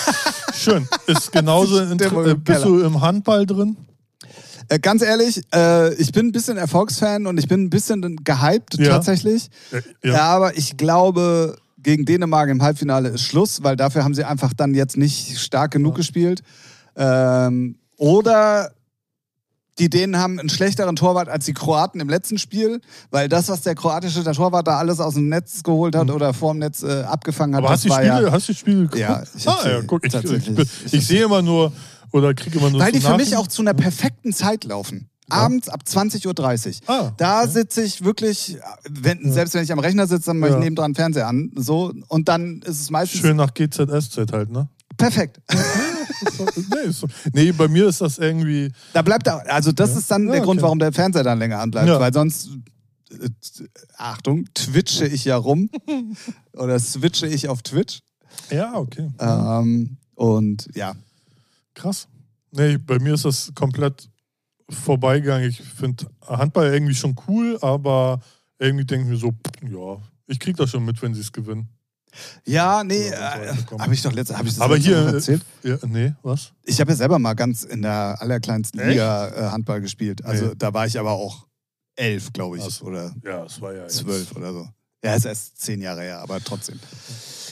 Schön. 0.55 0.89
Ist 1.07 1.33
genauso. 1.33 1.81
Inter- 1.81 2.27
äh, 2.27 2.35
bist 2.35 2.65
du 2.65 2.81
im 2.81 3.01
Handball 3.01 3.45
drin? 3.47 3.77
Äh, 4.69 4.79
ganz 4.79 5.03
ehrlich, 5.03 5.43
äh, 5.55 5.93
ich 5.95 6.13
bin 6.13 6.27
ein 6.29 6.33
bisschen 6.33 6.57
Erfolgsfan 6.57 7.27
und 7.27 7.39
ich 7.39 7.49
bin 7.49 7.65
ein 7.65 7.71
bisschen 7.71 8.17
gehypt 8.25 8.77
Ja. 8.79 8.91
tatsächlich. 8.95 9.49
Äh, 9.73 10.09
Ja. 10.09 10.23
aber 10.23 10.57
ich 10.57 10.77
glaube, 10.77 11.57
gegen 11.79 12.07
Dänemark 12.07 12.49
im 12.49 12.63
Halbfinale 12.63 13.11
ist 13.11 13.23
Schluss, 13.23 13.63
weil 13.63 13.77
dafür 13.77 14.05
haben 14.05 14.15
sie 14.15 14.25
einfach 14.25 14.53
dann 14.55 14.73
jetzt 14.75 14.97
nicht 14.97 15.39
stark 15.39 15.73
genug 15.73 15.95
Ja. 15.95 15.97
gespielt. 15.99 16.43
Ähm, 16.97 17.77
oder 17.99 18.71
Die 19.81 19.91
Dänen 19.91 20.19
haben 20.21 20.39
einen 20.39 20.51
schlechteren 20.51 20.95
Torwart 20.95 21.29
als 21.29 21.47
die 21.47 21.53
Kroaten 21.53 21.99
im 22.01 22.09
letzten 22.09 22.39
Spiel, 22.39 22.81
weil 23.11 23.29
das, 23.29 23.49
was 23.49 23.63
der 23.63 23.75
kroatische 23.75 24.23
der 24.23 24.33
Torwart 24.35 24.69
da 24.69 24.79
alles 24.79 25.01
aus 25.01 25.15
dem 25.15 25.29
Netz 25.29 25.65
geholt 25.65 25.97
hat 25.97 26.13
oder 26.13 26.33
vorm 26.33 26.59
Netz 26.59 26.85
äh, 26.85 27.03
abgefangen 27.03 27.57
hat, 27.57 27.65
Aber 27.65 27.73
das 27.73 27.83
hast 27.85 27.91
war 27.91 27.97
Spiele, 27.99 28.23
ja. 28.27 28.31
hast 28.31 28.49
du 28.49 28.53
die 28.53 28.59
Spiele 28.61 28.77
geguckt? 28.83 28.99
Ja, 29.01 29.25
ich 29.37 29.49
ah, 29.49 29.69
ja, 29.69 29.81
guck, 29.85 30.07
ich, 30.07 30.15
ich, 30.15 30.49
ich, 30.59 30.95
ich 30.95 31.05
sehe 31.09 31.25
immer 31.25 31.43
nur 31.43 31.73
oder 32.15 32.33
kriege 32.33 32.59
immer 32.59 32.71
nur 32.71 32.81
Weil 32.81 32.93
die 32.93 33.01
für 33.01 33.17
mich 33.17 33.37
auch 33.37 33.49
zu 33.49 33.61
einer 33.63 33.75
perfekten 33.75 34.33
Zeit 34.33 34.63
laufen. 34.65 35.11
Abends 35.29 35.69
ab 35.69 35.81
20.30 35.85 36.83
Uhr. 36.83 36.89
Ah, 36.89 37.13
da 37.17 37.41
okay. 37.43 37.51
sitze 37.51 37.83
ich 37.83 38.05
wirklich, 38.05 38.57
wenn, 38.89 39.33
selbst 39.33 39.55
wenn 39.55 39.65
ich 39.65 39.73
am 39.73 39.79
Rechner 39.81 40.07
sitze, 40.07 40.27
dann 40.27 40.39
mache 40.39 40.51
ich 40.51 40.55
Ja. 40.57 40.61
nebendran 40.61 40.93
den 40.93 40.95
Fernseher 40.97 41.27
an. 41.27 41.51
So, 41.57 41.93
und 42.09 42.29
dann 42.29 42.61
ist 42.63 42.81
es 42.83 42.91
meistens 42.91 43.21
Schön 43.21 43.37
nach 43.37 43.53
GZSZ 43.53 44.31
halt, 44.33 44.51
ne? 44.53 44.69
perfekt. 44.97 45.41
nee, 46.57 46.91
so. 46.91 47.09
nee, 47.33 47.51
bei 47.53 47.67
mir 47.67 47.89
ist 47.89 48.01
das 48.01 48.19
irgendwie. 48.19 48.71
Da 48.93 49.03
bleibt 49.03 49.27
da, 49.27 49.39
also 49.39 49.73
das 49.73 49.97
ist 49.97 50.09
dann 50.11 50.27
Ja, 50.27 50.33
der 50.33 50.41
Grund, 50.43 50.59
okay. 50.59 50.65
warum 50.65 50.79
der 50.79 50.93
Fernseher 50.93 51.25
dann 51.25 51.39
länger 51.41 51.59
anbleibt, 51.59 51.89
Ja. 51.89 51.99
weil 51.99 52.13
sonst, 52.13 52.51
äh, 53.11 53.29
Achtung, 53.97 54.45
twitche 54.55 55.07
ich 55.07 55.25
ja 55.25 55.37
rum 55.37 55.69
oder 56.53 56.79
switche 56.79 57.27
ich 57.27 57.49
auf 57.49 57.63
Twitch. 57.63 58.01
Ja, 58.51 58.75
okay. 58.77 59.09
Ähm, 59.19 59.97
und 60.15 60.69
ja, 60.75 60.95
Krass. 61.75 62.09
Nee, 62.53 62.79
bei 62.79 62.99
mir 62.99 63.15
ist 63.15 63.25
das 63.25 63.53
komplett 63.55 64.09
vorbeigegangen. 64.71 65.49
Ich 65.49 65.61
finde 65.61 66.07
Handball 66.27 66.73
irgendwie 66.73 66.95
schon 66.95 67.17
cool, 67.29 67.59
aber 67.61 68.21
irgendwie 68.59 68.85
denke 68.85 69.05
ich 69.07 69.11
mir 69.11 69.17
so, 69.19 69.31
pff, 69.33 69.71
ja, 69.71 69.99
ich 70.27 70.39
krieg 70.41 70.57
das 70.57 70.71
schon 70.71 70.85
mit, 70.85 71.01
wenn 71.03 71.15
sie 71.15 71.21
es 71.21 71.33
gewinnen. 71.33 71.69
ja, 72.47 72.85
nee, 72.85 73.09
äh, 73.09 73.55
habe 73.79 73.93
ich 73.93 74.03
doch 74.03 74.13
letzte, 74.13 74.39
habe 74.39 74.47
ich 74.49 74.55
das 74.55 74.61
aber 74.63 74.77
hier, 74.77 74.97
erzählt? 74.99 75.43
äh, 75.65 75.71
ja, 75.71 75.79
nee, 75.87 76.15
was? 76.23 76.53
Ich 76.63 76.81
habe 76.81 76.93
ja 76.93 76.97
selber 76.97 77.19
mal 77.19 77.35
ganz 77.35 77.65
in 77.65 77.83
der 77.83 78.17
allerkleinsten 78.21 78.79
Echt? 78.81 78.91
Liga 78.91 79.29
äh, 79.29 79.51
Handball 79.51 79.81
gespielt. 79.81 80.25
Also 80.25 80.47
Nee. 80.47 80.53
da 80.57 80.73
war 80.73 80.87
ich 80.87 80.99
aber 80.99 81.11
auch 81.11 81.47
elf, 81.97 82.33
glaube 82.33 82.57
ich, 82.59 82.63
Ach 82.65 82.71
so. 82.71 82.85
oder 82.87 83.13
Ja, 83.25 83.45
es 83.45 83.61
war 83.61 83.73
ja 83.75 83.83
jetzt- 83.83 83.97
zwölf 83.97 84.35
oder 84.37 84.53
so. 84.53 84.69
Ja, 85.05 85.15
ist 85.17 85.27
erst 85.27 85.61
zehn 85.61 85.83
Jahre 85.83 86.01
her, 86.03 86.21
aber 86.21 86.43
trotzdem. 86.43 86.79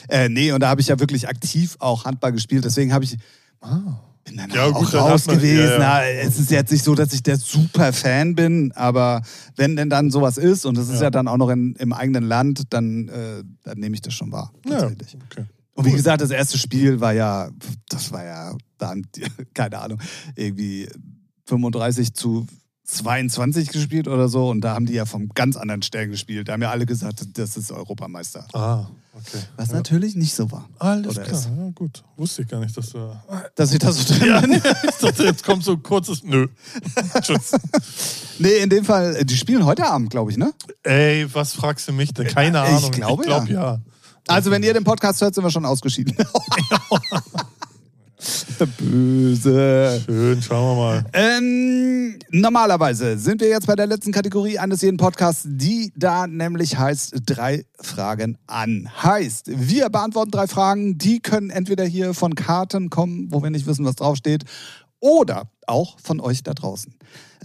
Äh, 0.09 0.27
nee, 0.29 0.51
und 0.53 0.61
da 0.61 0.69
habe 0.69 0.81
ich 0.81 0.87
ja 0.87 0.99
wirklich 0.99 1.27
aktiv 1.27 1.75
auch 1.79 2.05
Handball 2.05 2.31
gespielt. 2.31 2.65
Deswegen 2.65 2.93
habe 2.93 3.03
ich 3.03 3.17
Ah. 3.61 3.99
Bin 4.23 4.37
dann 4.37 4.49
Ja, 4.51 4.65
auch 4.65 4.73
gut, 4.79 4.93
raus 4.93 5.25
man- 5.27 5.35
gewesen. 5.37 5.57
ja, 5.57 5.71
ja. 5.73 5.79
Na, 5.79 6.05
es 6.05 6.39
ist 6.39 6.49
jetzt 6.51 6.71
nicht 6.71 6.83
so, 6.83 6.95
dass 6.95 7.13
ich 7.13 7.23
der 7.23 7.37
super 7.37 7.91
Fan 7.93 8.35
bin, 8.35 8.71
aber 8.73 9.21
wenn 9.55 9.75
denn 9.75 9.89
dann 9.89 10.09
sowas 10.11 10.37
ist 10.37 10.65
und 10.65 10.77
es 10.77 10.89
ist 10.89 11.01
ja, 11.01 11.09
dann 11.09 11.27
auch 11.27 11.37
noch 11.37 11.49
in, 11.49 11.75
im 11.75 11.91
eigenen 11.93 12.23
Land, 12.23 12.63
dann, 12.69 13.09
äh, 13.09 13.43
dann 13.63 13.77
nehme 13.79 13.95
ich 13.95 14.01
das 14.01 14.13
schon 14.13 14.31
wahr. 14.31 14.51
Ja, 14.65 14.79
Tatsächlich. 14.81 15.17
okay. 15.29 15.45
Und 15.75 15.85
wie 15.85 15.91
gesagt, 15.91 16.21
das 16.21 16.29
erste 16.31 16.57
Spiel 16.57 16.99
war 17.01 17.13
ja, 17.13 17.49
das 17.89 18.11
war 18.11 18.23
ja 18.23 18.55
dann, 18.77 19.03
keine 19.53 19.79
Ahnung, 19.79 19.99
irgendwie 20.35 20.87
35 21.47 22.13
zu 22.13 22.47
22 22.97 23.69
gespielt 23.69 24.07
oder 24.07 24.27
so. 24.29 24.49
Und 24.49 24.61
da 24.61 24.73
haben 24.75 24.85
die 24.85 24.93
ja 24.93 25.05
vom 25.05 25.29
ganz 25.29 25.55
anderen 25.57 25.81
Stern 25.81 26.09
gespielt. 26.09 26.47
Da 26.47 26.53
haben 26.53 26.61
ja 26.61 26.71
alle 26.71 26.85
gesagt, 26.85 27.25
das 27.37 27.57
ist 27.57 27.71
Europameister. 27.71 28.47
Ah, 28.53 28.87
okay. 29.13 29.43
Was 29.57 29.69
ja. 29.69 29.75
natürlich 29.75 30.15
nicht 30.15 30.33
so 30.33 30.51
war. 30.51 30.69
Alles 30.79 31.11
oder 31.17 31.23
klar, 31.23 31.39
ist. 31.39 31.45
ja 31.57 31.69
gut. 31.75 32.03
Wusste 32.17 32.41
ich 32.43 32.47
gar 32.47 32.59
nicht, 32.59 32.75
dass 32.77 32.89
du... 32.91 33.15
Dass 33.55 33.73
ich 33.73 33.79
da 33.79 33.91
so 33.91 34.13
drin 34.13 34.27
Ja, 34.27 34.41
bin. 34.41 34.53
ich 34.89 34.95
dachte, 35.01 35.23
jetzt 35.23 35.43
kommt 35.43 35.63
so 35.63 35.73
ein 35.73 35.83
kurzes 35.83 36.23
Nö. 36.23 36.47
Tschüss. 37.21 37.51
Nee, 38.39 38.57
in 38.63 38.69
dem 38.69 38.85
Fall, 38.85 39.15
äh, 39.17 39.25
die 39.25 39.37
spielen 39.37 39.65
heute 39.65 39.85
Abend, 39.85 40.09
glaube 40.09 40.31
ich, 40.31 40.37
ne? 40.37 40.53
Ey, 40.83 41.27
was 41.33 41.53
fragst 41.53 41.87
du 41.87 41.93
mich 41.93 42.13
denn? 42.13 42.27
Keine 42.27 42.63
Ich 42.63 42.75
Ahnung. 42.77 42.91
glaube, 42.91 43.23
ich 43.23 43.27
glaub, 43.27 43.49
ja. 43.49 43.79
Also, 44.27 44.51
wenn 44.51 44.63
ihr 44.63 44.73
den 44.73 44.85
Podcast 44.85 45.19
hört, 45.21 45.35
sind 45.35 45.43
wir 45.43 45.51
schon 45.51 45.65
ausgeschieden. 45.65 46.15
Böse. 48.65 50.01
Schön, 50.05 50.41
schauen 50.41 50.77
wir 50.77 50.83
mal. 50.83 51.05
Ähm, 51.13 52.19
normalerweise 52.29 53.17
sind 53.17 53.41
wir 53.41 53.49
jetzt 53.49 53.67
bei 53.67 53.75
der 53.75 53.87
letzten 53.87 54.11
Kategorie 54.11 54.59
eines 54.59 54.81
jeden 54.81 54.97
Podcasts, 54.97 55.43
die 55.45 55.91
da 55.95 56.27
nämlich 56.27 56.77
heißt 56.77 57.15
drei 57.25 57.65
Fragen 57.79 58.37
an. 58.47 58.89
Heißt, 59.01 59.47
wir 59.47 59.89
beantworten 59.89 60.31
drei 60.31 60.47
Fragen, 60.47 60.97
die 60.97 61.19
können 61.19 61.49
entweder 61.49 61.85
hier 61.85 62.13
von 62.13 62.35
Karten 62.35 62.89
kommen, 62.89 63.27
wo 63.31 63.43
wir 63.43 63.49
nicht 63.49 63.65
wissen, 63.65 63.85
was 63.85 63.95
draufsteht, 63.95 64.43
oder 64.99 65.43
auch 65.67 65.99
von 65.99 66.19
euch 66.19 66.43
da 66.43 66.53
draußen. 66.53 66.93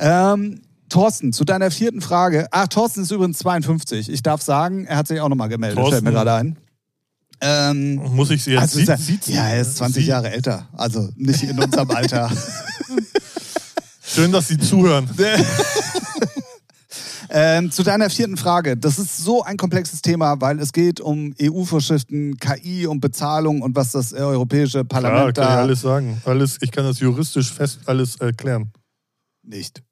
Ähm, 0.00 0.60
Thorsten, 0.88 1.32
zu 1.32 1.44
deiner 1.44 1.70
vierten 1.70 2.00
Frage. 2.00 2.46
Ach, 2.50 2.66
Thorsten 2.68 3.02
ist 3.02 3.10
übrigens 3.10 3.38
52. 3.38 4.10
Ich 4.10 4.22
darf 4.22 4.42
sagen, 4.42 4.86
er 4.86 4.96
hat 4.96 5.08
sich 5.08 5.20
auch 5.20 5.28
nochmal 5.28 5.48
gemeldet, 5.48 5.78
fällt 5.78 6.02
mir 6.02 6.12
Thorsten. 6.12 6.14
gerade 6.14 6.32
ein. 6.32 6.56
Ähm, 7.41 7.95
Muss 8.14 8.30
ich 8.30 8.43
sie 8.43 8.53
jetzt 8.53 8.62
also, 8.76 8.97
sieht, 8.97 9.24
sie- 9.24 9.34
ja, 9.34 9.49
er 9.49 9.61
ist 9.61 9.76
20 9.76 10.05
sie- 10.05 10.09
Jahre 10.11 10.30
älter. 10.30 10.68
Also 10.72 11.09
nicht 11.16 11.43
in 11.45 11.59
unserem 11.59 11.91
Alter. 11.91 12.30
Schön, 14.03 14.32
dass 14.32 14.49
Sie 14.49 14.59
zuhören. 14.59 15.09
ähm, 17.30 17.70
zu 17.70 17.82
deiner 17.82 18.09
vierten 18.11 18.36
Frage. 18.36 18.76
Das 18.76 18.99
ist 18.99 19.18
so 19.18 19.43
ein 19.43 19.57
komplexes 19.59 20.01
Thema, 20.03 20.41
weil 20.41 20.59
es 20.61 20.72
geht 20.72 21.01
um 21.01 21.34
EU-Vorschriften, 21.41 22.36
KI, 22.39 22.86
um 22.86 23.01
Bezahlung 23.01 23.61
und 23.62 23.76
was 23.76 23.93
das 23.93 24.12
Europäische 24.14 24.84
Klar, 24.84 25.03
Parlament 25.03 25.36
kann 25.36 25.45
ich 25.45 25.49
da 25.51 25.61
alles 25.62 25.80
sagen. 25.82 26.22
Alles, 26.24 26.57
ich 26.62 26.70
kann 26.72 26.84
das 26.84 27.01
juristisch 27.01 27.53
fest 27.53 27.80
alles 27.86 28.16
erklären. 28.16 28.72
nicht. 29.43 29.82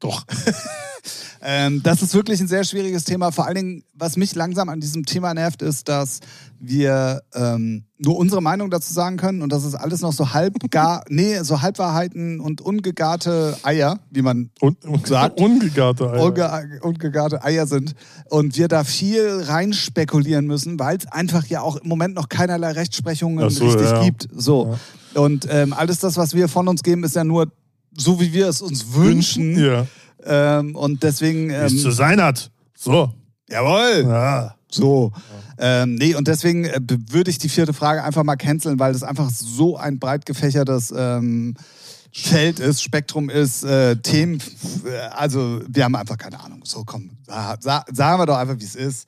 Doch. 0.00 0.24
Ähm, 1.42 1.82
das 1.82 2.02
ist 2.02 2.14
wirklich 2.14 2.40
ein 2.40 2.48
sehr 2.48 2.64
schwieriges 2.64 3.04
Thema. 3.04 3.30
Vor 3.30 3.46
allen 3.46 3.54
Dingen, 3.54 3.84
was 3.94 4.16
mich 4.16 4.34
langsam 4.34 4.68
an 4.68 4.80
diesem 4.80 5.04
Thema 5.04 5.34
nervt, 5.34 5.62
ist, 5.62 5.88
dass 5.88 6.20
wir 6.58 7.22
ähm, 7.34 7.84
nur 7.98 8.16
unsere 8.16 8.42
Meinung 8.42 8.70
dazu 8.70 8.92
sagen 8.92 9.16
können 9.16 9.42
und 9.42 9.52
das 9.52 9.64
ist 9.64 9.74
alles 9.74 10.00
noch 10.00 10.12
so 10.12 10.32
halb 10.32 10.54
gar, 10.70 11.04
nee, 11.08 11.38
so 11.42 11.62
Halbwahrheiten 11.62 12.40
und 12.40 12.60
ungegarte 12.60 13.56
Eier, 13.62 14.00
wie 14.10 14.22
man 14.22 14.50
und 14.60 15.06
Sagt. 15.06 15.40
ungegarte 15.40 16.10
Eier. 16.10 16.24
unge 16.24 16.80
ungegarte 16.82 17.44
Eier 17.44 17.66
sind 17.66 17.94
und 18.28 18.56
wir 18.56 18.68
da 18.68 18.84
viel 18.84 19.42
rein 19.46 19.72
spekulieren 19.72 20.46
müssen, 20.46 20.78
weil 20.78 20.96
es 20.98 21.06
einfach 21.06 21.46
ja 21.46 21.60
auch 21.60 21.76
im 21.76 21.88
Moment 21.88 22.14
noch 22.14 22.28
keinerlei 22.28 22.72
Rechtsprechungen 22.72 23.48
so, 23.50 23.64
richtig 23.64 23.90
ja. 23.90 24.04
gibt. 24.04 24.28
So. 24.34 24.76
Und 25.14 25.46
ähm, 25.50 25.72
alles 25.72 25.98
das, 25.98 26.16
was 26.16 26.34
wir 26.34 26.48
von 26.48 26.68
uns 26.68 26.82
geben, 26.82 27.04
ist 27.04 27.16
ja 27.16 27.24
nur 27.24 27.50
so, 27.96 28.20
wie 28.20 28.32
wir 28.32 28.48
es 28.48 28.60
uns 28.60 28.94
wünschen. 28.94 29.58
Ja. 29.58 29.86
Ähm, 30.26 30.74
und 30.76 31.02
deswegen. 31.02 31.48
Wie 31.50 31.54
es 31.54 31.80
zu 31.82 31.88
Ähm, 31.88 31.94
sein 31.94 32.22
hat. 32.22 32.50
So. 32.76 33.12
jawohl! 33.48 34.04
Ja. 34.06 34.54
So. 34.70 35.12
Ähm, 35.58 35.94
nee, 35.94 36.14
und 36.14 36.28
deswegen 36.28 36.64
äh, 36.64 36.80
würde 37.10 37.30
ich 37.30 37.38
die 37.38 37.48
vierte 37.48 37.72
Frage 37.72 38.02
einfach 38.02 38.24
mal 38.24 38.36
canceln, 38.36 38.78
weil 38.78 38.92
das 38.92 39.02
einfach 39.02 39.30
so 39.30 39.76
ein 39.76 39.98
breit 39.98 40.26
gefächertes 40.26 40.92
ähm, 40.94 41.54
Feld 42.12 42.60
ist, 42.60 42.82
Spektrum 42.82 43.30
ist, 43.30 43.62
äh, 43.64 43.96
Themen. 43.96 44.42
äh, 44.84 44.96
Also, 45.14 45.60
wir 45.68 45.84
haben 45.84 45.94
einfach 45.94 46.18
keine 46.18 46.40
Ahnung. 46.40 46.60
So, 46.64 46.82
komm, 46.84 47.10
sa 47.26 47.56
sa 47.60 47.84
sagen 47.92 48.20
wir 48.20 48.26
doch 48.26 48.36
einfach, 48.36 48.58
wie 48.58 48.64
es 48.64 48.74
ist. 48.74 49.06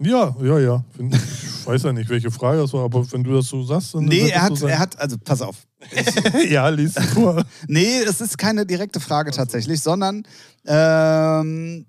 Ja, 0.00 0.34
ja, 0.40 0.58
ja. 0.58 0.84
Ich 0.98 1.66
weiß 1.66 1.82
ja 1.82 1.92
nicht, 1.92 2.08
welche 2.08 2.30
Frage 2.30 2.60
das 2.60 2.72
war, 2.72 2.84
aber 2.84 3.10
wenn 3.12 3.24
du 3.24 3.34
das 3.34 3.46
so 3.48 3.62
sagst, 3.62 3.94
dann. 3.94 4.04
Nee, 4.04 4.28
er 4.28 4.42
hat, 4.42 4.56
so 4.56 4.66
er 4.66 4.78
hat, 4.78 4.98
also 4.98 5.16
pass 5.18 5.42
auf. 5.42 5.66
ja, 6.48 6.68
lies 6.68 6.94
vor. 7.14 7.44
Nee, 7.66 7.98
es 8.06 8.20
ist 8.20 8.38
keine 8.38 8.64
direkte 8.64 9.00
Frage 9.00 9.32
tatsächlich, 9.32 9.80
sondern 9.80 10.24
ähm, 10.66 11.86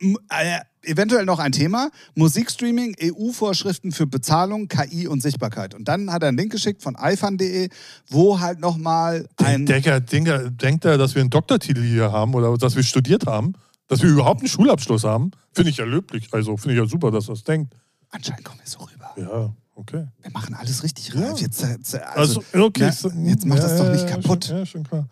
äh, 0.00 0.60
eventuell 0.82 1.24
noch 1.24 1.38
ein 1.38 1.52
Thema: 1.52 1.90
Musikstreaming, 2.14 2.96
EU-Vorschriften 3.00 3.92
für 3.92 4.06
Bezahlung, 4.06 4.66
KI 4.68 5.06
und 5.06 5.22
Sichtbarkeit. 5.22 5.74
Und 5.74 5.86
dann 5.86 6.12
hat 6.12 6.22
er 6.22 6.28
einen 6.28 6.38
Link 6.38 6.52
geschickt 6.52 6.82
von 6.82 6.96
ifan.de, 7.00 7.68
wo 8.08 8.40
halt 8.40 8.60
nochmal 8.60 9.28
ein. 9.36 9.66
Denker, 9.66 10.00
Denker, 10.00 10.50
denkt 10.50 10.84
er, 10.84 10.98
dass 10.98 11.14
wir 11.14 11.20
einen 11.20 11.30
Doktortitel 11.30 11.82
hier 11.82 12.10
haben 12.10 12.34
oder 12.34 12.56
dass 12.58 12.74
wir 12.74 12.82
studiert 12.82 13.26
haben? 13.26 13.54
Dass 13.92 14.02
wir 14.02 14.10
überhaupt 14.10 14.40
einen 14.40 14.48
Schulabschluss 14.48 15.04
haben? 15.04 15.30
Finde 15.52 15.70
ich 15.70 15.76
ja 15.76 15.84
löblich. 15.84 16.28
Also 16.32 16.56
finde 16.56 16.74
ich 16.74 16.80
ja 16.80 16.86
super, 16.88 17.10
dass 17.10 17.28
er 17.28 17.34
das 17.34 17.44
denkt. 17.44 17.74
Anscheinend 18.10 18.44
kommen 18.44 18.58
wir 18.60 18.66
so 18.66 18.78
rüber. 18.80 19.10
Ja, 19.16 19.54
okay. 19.74 20.06
Wir 20.22 20.30
machen 20.32 20.54
alles 20.54 20.82
richtig, 20.82 21.08
Ja. 21.14 21.20
Ralf. 21.20 21.40
Jetzt, 21.40 21.62
äh, 21.62 21.76
also, 22.14 22.42
Also, 22.52 22.64
okay. 22.66 22.90
so- 22.90 23.10
jetzt 23.10 23.44
mach 23.44 23.56
das 23.56 23.76
doch 23.76 23.90
nicht 23.90 24.08
ja, 24.08 24.16
kaputt. 24.16 24.46
Schon, 24.46 24.56
ja, 24.56 24.66
schon 24.66 24.82
klar. 24.84 25.08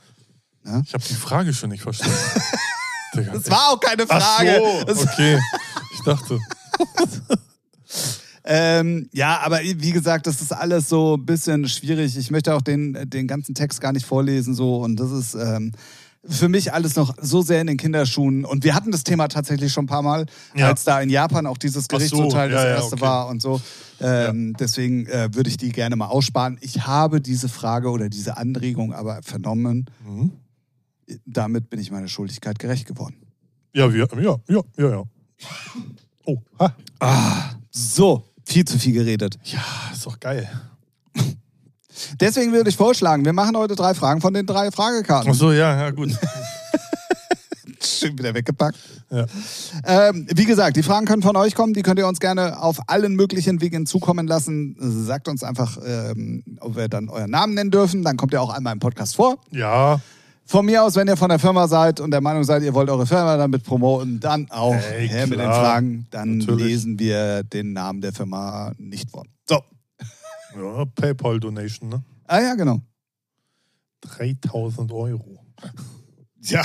Ja? 0.65 0.83
Ich 0.85 0.95
habe 0.95 1.05
die 1.09 1.15
Frage 1.15 1.53
schon 1.53 1.71
nicht 1.71 1.83
verstanden. 1.83 2.15
Das 3.13 3.51
war 3.51 3.71
auch 3.73 3.81
keine 3.81 4.05
Ach 4.09 4.21
Frage. 4.37 4.63
so, 4.79 4.85
Das- 4.85 5.03
okay. 5.03 5.39
Ich 5.95 6.01
dachte. 6.05 6.39
Ähm, 8.45 9.09
ja, 9.13 9.41
aber 9.45 9.61
wie 9.61 9.93
gesagt, 9.93 10.27
das 10.27 10.41
ist 10.41 10.53
alles 10.53 10.89
so 10.89 11.17
ein 11.17 11.27
bisschen 11.27 11.69
schwierig. 11.69 12.17
Ich 12.17 12.31
möchte 12.31 12.55
auch 12.55 12.63
den, 12.63 12.97
den 13.09 13.27
ganzen 13.27 13.55
Text 13.55 13.81
gar 13.81 13.93
nicht 13.93 14.07
vorlesen, 14.07 14.55
so. 14.55 14.77
Und 14.83 14.97
das 14.97 15.11
ist 15.11 15.35
ähm, 15.35 15.73
für 16.25 16.49
mich 16.49 16.73
alles 16.73 16.97
noch 16.97 17.15
so 17.21 17.43
sehr 17.43 17.61
in 17.61 17.67
den 17.67 17.77
Kinderschuhen. 17.77 18.45
Und 18.45 18.65
wir 18.65 18.75
hatten 18.75 18.91
das 18.91 19.05
Thema 19.05 19.29
tatsächlich 19.29 19.73
schon 19.73 19.85
ein 19.85 19.89
paar 19.89 20.03
Mal, 20.03 20.27
Ja. 20.55 20.69
als 20.69 20.85
da 20.85 21.01
in 21.01 21.09
Japan 21.09 21.47
auch 21.47 21.57
dieses 21.57 21.85
so, 21.85 21.97
Gerichtsurteil 21.97 22.51
das 22.51 22.63
ja, 22.63 22.69
ja, 22.69 22.77
erste 22.77 22.95
okay. 22.95 23.03
war 23.03 23.29
und 23.29 23.41
so. 23.41 23.61
Ähm, 24.01 24.55
Deswegen 24.59 25.07
äh, 25.07 25.35
würde 25.35 25.49
ich 25.49 25.57
die 25.57 25.71
gerne 25.71 25.97
mal 25.97 26.07
aussparen. 26.07 26.59
Ich 26.61 26.87
habe 26.87 27.21
diese 27.21 27.49
Frage 27.49 27.91
oder 27.91 28.09
diese 28.09 28.37
Anregung 28.37 28.93
aber 28.93 29.23
vernommen. 29.23 29.87
Mhm. 30.07 30.33
Damit 31.27 31.71
bin 31.71 31.81
ich 31.81 31.91
meiner 31.91 32.09
Schuldigkeit 32.09 32.59
gerecht 32.59 32.87
geworden. 32.87 33.17
Ja, 33.75 33.93
wir, 33.93 34.07
ja, 34.21 34.37
ja, 34.49 34.63
ja, 34.77 34.91
ja. 34.91 35.03
Oh, 36.27 36.39
ha. 36.59 36.75
Ah, 36.99 37.51
so, 37.71 38.25
viel 38.45 38.65
zu 38.65 38.79
viel 38.79 38.93
geredet. 38.93 39.39
Ja, 39.45 39.65
ist 39.93 40.07
doch 40.07 40.21
geil. 40.21 40.49
Deswegen 42.21 42.53
würde 42.53 42.71
ich 42.71 42.77
vorschlagen, 42.77 43.25
wir 43.25 43.33
machen 43.33 43.57
heute 43.57 43.75
drei 43.75 43.95
Fragen 43.95 44.21
von 44.21 44.35
den 44.35 44.47
drei 44.47 44.71
Fragekarten. 44.71 45.31
Ach 45.31 45.35
so, 45.37 45.53
ja, 45.53 45.79
ja, 45.79 45.91
gut. 45.91 46.11
Schön 47.83 48.19
wieder 48.19 48.35
weggepackt. 48.35 48.79
Ja. 49.11 49.27
Ähm, 49.85 50.27
wie 50.35 50.45
gesagt, 50.45 50.77
die 50.77 50.83
Fragen 50.83 51.07
können 51.07 51.23
von 51.23 51.35
euch 51.37 51.55
kommen. 51.55 51.73
Die 51.73 51.83
könnt 51.83 51.99
ihr 51.99 52.07
uns 52.07 52.21
gerne 52.21 52.61
auf 52.63 52.79
allen 52.89 53.15
möglichen 53.15 53.61
Wegen 53.63 53.87
zukommen 53.87 54.27
lassen. 54.27 54.77
Sagt 54.79 55.29
uns 55.29 55.43
einfach, 55.43 55.79
ähm, 55.85 56.43
ob 56.61 56.77
wir 56.77 56.89
dann 56.89 57.09
euren 57.09 57.31
Namen 57.31 57.55
nennen 57.55 57.71
dürfen. 57.71 58.03
Dann 58.03 58.17
kommt 58.19 58.33
ihr 58.35 58.43
auch 58.43 58.51
einmal 58.51 58.75
im 58.75 58.81
Podcast 58.81 59.17
vor. 59.17 59.39
Ja, 59.51 60.01
Von 60.45 60.67
mir 60.67 60.83
aus, 60.83 60.97
wenn 60.97 61.09
ihr 61.09 61.17
von 61.17 61.31
der 61.31 61.39
Firma 61.39 61.69
seid 61.69 62.01
und 62.01 62.11
der 62.11 62.21
Meinung 62.21 62.45
seid, 62.45 62.63
ihr 62.63 62.75
wollt 62.75 62.91
eure 62.91 63.07
Firma 63.07 63.37
damit 63.37 63.65
promoten, 63.65 64.21
dann 64.21 64.51
auch 64.51 64.75
Ey, 64.75 65.09
her 65.09 65.27
mit 65.27 65.39
den. 65.39 65.47
Fragen. 65.47 66.07
Dann 66.11 66.39
Natürlich. 66.39 66.65
lesen 66.67 66.99
wir 66.99 67.45
den 67.45 67.73
Namen 67.73 68.01
der 68.01 68.13
Firma 68.13 68.73
nicht 68.77 69.11
vor. 69.11 69.25
Ja 70.57 70.85
PayPal-Donation, 70.85 71.89
ne? 71.89 72.05
Ah 72.27 72.41
ja, 72.41 72.55
genau. 72.55 72.81
3000 74.03 74.93
Euro. 74.93 75.45
Ja, 76.43 76.65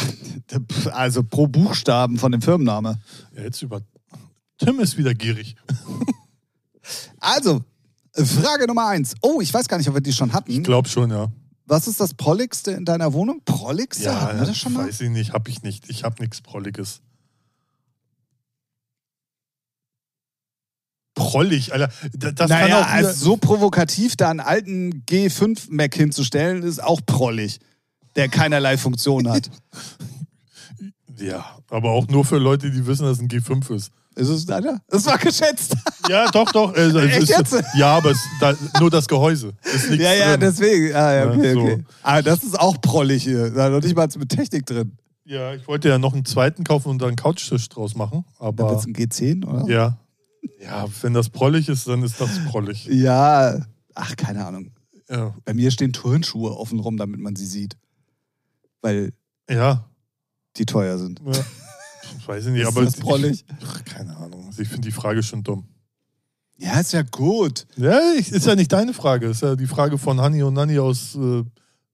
also 0.91 1.23
pro 1.23 1.47
Buchstaben 1.47 2.17
von 2.17 2.31
dem 2.31 2.41
Firmenname. 2.41 2.99
Ja, 3.35 3.43
jetzt 3.43 3.61
über. 3.61 3.81
Tim 4.57 4.79
ist 4.79 4.97
wieder 4.97 5.13
gierig. 5.13 5.55
Also, 7.19 7.63
Frage 8.13 8.67
Nummer 8.67 8.87
eins. 8.87 9.15
Oh, 9.21 9.41
ich 9.41 9.53
weiß 9.53 9.67
gar 9.67 9.77
nicht, 9.77 9.89
ob 9.89 9.95
wir 9.95 10.01
die 10.01 10.13
schon 10.13 10.33
hatten. 10.33 10.51
Ich 10.51 10.63
glaube 10.63 10.87
schon, 10.87 11.09
ja. 11.09 11.31
Was 11.65 11.87
ist 11.87 11.99
das 11.99 12.13
Prolligste 12.13 12.71
in 12.71 12.85
deiner 12.85 13.11
Wohnung? 13.13 13.41
Prolligste? 13.43 14.03
Ja, 14.05 14.21
hatten 14.21 14.39
wir 14.39 14.45
das 14.45 14.57
schon 14.57 14.73
mal? 14.73 14.87
weiß 14.87 15.01
ich 15.01 15.09
nicht, 15.09 15.33
hab 15.33 15.49
ich 15.49 15.63
nicht. 15.63 15.89
Ich 15.89 16.03
hab 16.03 16.19
nichts 16.19 16.41
Prolliges. 16.41 17.01
Prollig, 21.15 21.73
Alter. 21.73 21.89
Da- 22.13 22.31
Das 22.31 22.49
naja, 22.49 22.67
kann 22.67 22.73
auch 22.83 22.87
wieder, 22.97 23.07
also 23.07 23.25
so 23.25 23.37
provokativ 23.37 24.15
da 24.15 24.29
einen 24.29 24.41
alten 24.41 25.03
G5 25.09 25.67
Mac 25.69 25.95
hinzustellen, 25.95 26.61
ist 26.63 26.83
auch 26.83 27.01
prollig, 27.05 27.59
der 28.15 28.29
keinerlei 28.29 28.77
Funktion 28.77 29.29
hat. 29.29 29.49
Ja, 31.17 31.45
aber 31.69 31.91
auch 31.91 32.07
nur 32.09 32.25
für 32.25 32.37
Leute, 32.37 32.69
die 32.71 32.85
wissen, 32.85 33.03
dass 33.05 33.17
es 33.17 33.23
ein 33.23 33.29
G5 33.29 33.73
ist. 33.73 33.91
Ist 34.15 34.27
es 34.29 34.45
deiner? 34.45 34.81
Das 34.89 35.05
war 35.05 35.17
geschätzt. 35.17 35.75
Ja, 36.09 36.29
doch, 36.29 36.51
doch. 36.51 36.75
äh, 36.75 37.17
ist? 37.17 37.33
Ja, 37.75 37.95
aber 37.97 38.11
es, 38.11 38.19
da, 38.39 38.53
nur 38.79 38.91
das 38.91 39.07
Gehäuse. 39.07 39.53
Ja, 39.89 40.13
ja, 40.13 40.31
drin. 40.31 40.39
deswegen. 40.41 40.93
Ah, 40.93 41.13
ja, 41.15 41.31
okay, 41.31 41.47
Ja, 41.47 41.53
so. 41.53 41.61
okay. 41.61 41.83
Aber 42.03 42.21
das 42.21 42.43
ist 42.43 42.59
auch 42.59 42.79
prollig 42.79 43.23
hier. 43.23 43.49
Da 43.49 43.69
noch 43.69 43.81
nicht 43.81 43.95
mal 43.95 44.07
mit 44.17 44.29
Technik 44.29 44.65
drin. 44.67 44.91
Ja, 45.23 45.53
ich 45.55 45.67
wollte 45.67 45.89
ja 45.89 45.97
noch 45.97 46.13
einen 46.13 46.23
zweiten 46.25 46.63
kaufen 46.63 46.89
und 46.89 47.01
dann 47.01 47.07
einen 47.09 47.15
Couchtisch 47.15 47.69
draus 47.69 47.95
machen. 47.95 48.23
Da 48.37 48.45
Aber 48.45 48.69
wird's 48.69 48.85
ein 48.85 48.93
G10, 48.93 49.45
oder? 49.47 49.71
ja. 49.73 49.97
Ja, 50.61 50.85
wenn 51.01 51.13
das 51.13 51.29
prollig 51.29 51.69
ist, 51.69 51.87
dann 51.87 52.03
ist 52.03 52.19
das 52.21 52.29
prollig. 52.45 52.85
Ja. 52.91 53.59
Ach, 53.93 54.15
keine 54.15 54.45
Ahnung. 54.45 54.71
Ja. 55.09 55.33
Bei 55.45 55.53
mir 55.53 55.71
stehen 55.71 55.93
Turnschuhe 55.93 56.51
offen 56.57 56.79
rum, 56.79 56.97
damit 56.97 57.19
man 57.19 57.35
sie 57.35 57.45
sieht. 57.45 57.77
Weil 58.81 59.13
Ja. 59.49 59.89
die 60.57 60.65
teuer 60.65 60.97
sind. 60.97 61.21
ja. 61.25 61.45
Ich 62.19 62.27
weiß 62.27 62.45
ich 62.47 62.51
nicht, 62.53 62.61
Ist 62.61 62.67
aber. 62.67 62.83
das 62.85 62.95
prollig? 62.97 63.45
Ach, 63.65 63.83
keine 63.85 64.15
Ahnung. 64.17 64.49
Ich 64.57 64.67
finde 64.67 64.81
die 64.87 64.91
Frage 64.91 65.21
schon 65.23 65.43
dumm. 65.43 65.65
Ja, 66.57 66.79
ist 66.79 66.93
ja 66.93 67.01
gut. 67.03 67.65
Ja, 67.75 67.99
ich, 68.17 68.31
ist 68.31 68.45
ja 68.47 68.55
nicht 68.55 68.71
deine 68.71 68.93
Frage. 68.93 69.27
Ist 69.27 69.41
ja 69.41 69.55
die 69.55 69.67
Frage 69.67 69.97
von 69.97 70.19
Hanni 70.21 70.41
und 70.43 70.53
Nanni 70.53 70.79
aus 70.79 71.15
äh, 71.15 71.43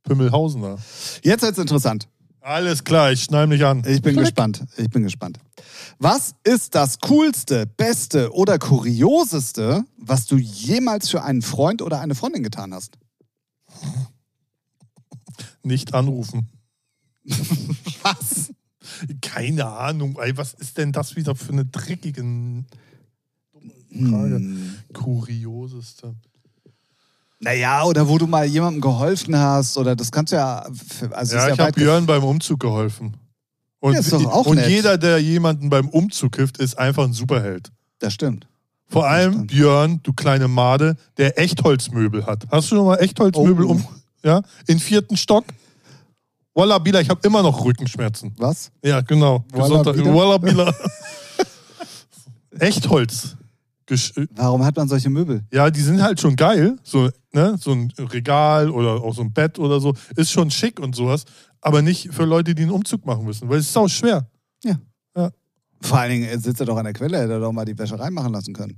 Pimmelhausen 0.03 0.61
da. 0.61 0.77
Jetzt 1.23 1.41
wird's 1.41 1.57
interessant. 1.57 2.07
Alles 2.41 2.83
klar, 2.83 3.11
ich 3.11 3.23
schneide 3.23 3.47
mich 3.47 3.63
an. 3.63 3.83
Ich 3.85 4.01
bin 4.01 4.13
Klick. 4.13 4.25
gespannt. 4.25 4.63
Ich 4.77 4.89
bin 4.89 5.03
gespannt. 5.03 5.39
Was 5.99 6.33
ist 6.43 6.73
das 6.73 6.99
coolste, 6.99 7.67
beste 7.67 8.33
oder 8.33 8.57
kurioseste, 8.57 9.85
was 9.97 10.25
du 10.25 10.37
jemals 10.37 11.09
für 11.09 11.23
einen 11.23 11.43
Freund 11.43 11.83
oder 11.83 12.01
eine 12.01 12.15
Freundin 12.15 12.41
getan 12.41 12.73
hast? 12.73 12.97
Nicht 15.63 15.93
anrufen. 15.93 16.49
Was? 18.01 18.51
Keine 19.21 19.67
Ahnung, 19.67 20.17
ey, 20.19 20.35
was 20.35 20.53
ist 20.55 20.77
denn 20.77 20.91
das 20.91 21.15
wieder 21.15 21.35
für 21.35 21.53
eine 21.53 21.65
dreckige 21.65 22.21
dumme 22.23 22.65
Frage? 24.09 24.35
Hm. 24.35 24.75
Kurioseste. 24.91 26.15
Naja, 27.43 27.83
oder 27.85 28.07
wo 28.07 28.17
du 28.19 28.27
mal 28.27 28.45
jemandem 28.45 28.81
geholfen 28.81 29.35
hast, 29.35 29.75
oder 29.77 29.95
das 29.95 30.11
kannst 30.11 30.31
du 30.31 30.37
ja. 30.37 30.59
Also 31.11 31.35
Ja, 31.35 31.45
ist 31.47 31.51
ich 31.53 31.57
ja 31.57 31.65
habe 31.65 31.71
Björn 31.73 32.05
beim 32.05 32.23
Umzug 32.23 32.59
geholfen. 32.59 33.17
Und, 33.79 33.95
Ja, 33.95 34.17
und 34.27 34.59
jeder, 34.67 34.97
der 34.99 35.17
jemanden 35.17 35.69
beim 35.71 35.89
Umzug 35.89 36.35
hilft, 36.35 36.59
ist 36.59 36.77
einfach 36.77 37.03
ein 37.03 37.13
Superheld. 37.13 37.71
Das 37.97 38.13
stimmt. 38.13 38.47
Vor 38.87 39.07
allem 39.07 39.33
stimmt. 39.33 39.47
Björn, 39.47 39.99
du 40.03 40.13
kleine 40.13 40.47
Made, 40.47 40.95
der 41.17 41.39
Echtholzmöbel 41.39 42.27
hat. 42.27 42.45
Hast 42.51 42.71
du 42.71 42.75
schon 42.75 42.85
mal 42.85 42.97
Echtholzmöbel 42.97 43.65
Oh. 43.65 43.71
um, 43.71 43.87
ja, 44.23 44.41
in 44.67 44.77
vierten 44.79 45.17
Stock? 45.17 45.45
Walla 46.53 46.77
Bila, 46.77 46.99
ich 47.01 47.09
habe 47.09 47.21
immer 47.25 47.41
noch 47.41 47.63
Rückenschmerzen. 47.65 48.35
Was? 48.37 48.69
Ja, 48.83 49.01
genau. 49.01 49.43
Walla 49.51 50.37
Bila. 50.37 50.71
Echtholz. 52.59 53.35
Gesch 53.91 54.13
Warum 54.35 54.63
hat 54.63 54.77
man 54.77 54.87
solche 54.87 55.09
Möbel? 55.09 55.43
ja, 55.51 55.69
die 55.69 55.81
sind 55.81 56.01
halt 56.01 56.21
schon 56.21 56.37
geil. 56.37 56.77
So, 56.81 57.09
ne? 57.33 57.57
so 57.59 57.71
ein 57.73 57.91
Regal 57.99 58.69
oder 58.69 59.03
auch 59.03 59.13
so 59.13 59.21
ein 59.21 59.33
Bett 59.33 59.59
oder 59.59 59.81
so. 59.81 59.93
Ist 60.15 60.31
schon 60.31 60.49
schick 60.49 60.79
und 60.79 60.95
sowas. 60.95 61.25
Aber 61.59 61.81
nicht 61.81 62.13
für 62.13 62.23
Leute, 62.23 62.55
die 62.55 62.61
einen 62.61 62.71
Umzug 62.71 63.05
machen 63.05 63.25
müssen. 63.25 63.49
Weil 63.49 63.59
es 63.59 63.67
ist 63.67 63.77
auch 63.77 63.89
schwer. 63.89 64.27
Vor 65.83 65.97
allen 65.97 66.11
Dingen 66.11 66.25
er 66.29 66.37
sitzt 66.39 66.59
er 66.59 66.67
doch 66.67 66.77
an 66.77 66.83
der 66.83 66.93
Quelle, 66.93 67.17
hätte 67.17 67.33
er 67.33 67.39
doch 67.39 67.51
mal 67.51 67.65
die 67.65 67.75
Wäsche 67.75 67.99
reinmachen 67.99 68.31
lassen 68.31 68.53
können. 68.53 68.77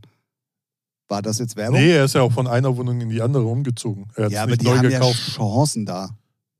War 1.09 1.21
das 1.21 1.37
jetzt 1.39 1.57
Werbung? 1.57 1.77
Nee, 1.77 1.91
er 1.91 2.05
ist 2.05 2.15
ja 2.15 2.21
auch 2.21 2.31
von 2.31 2.47
einer 2.47 2.77
Wohnung 2.77 3.01
in 3.01 3.09
die 3.09 3.21
andere 3.21 3.43
umgezogen. 3.43 4.05
Er 4.15 4.25
hat 4.25 4.31
ja, 4.31 4.43
aber 4.43 4.55
die 4.55 4.65
neu 4.65 4.77
haben 4.77 4.87
gekauft. 4.89 5.21
ja 5.27 5.33
Chancen 5.33 5.85
da. 5.85 6.09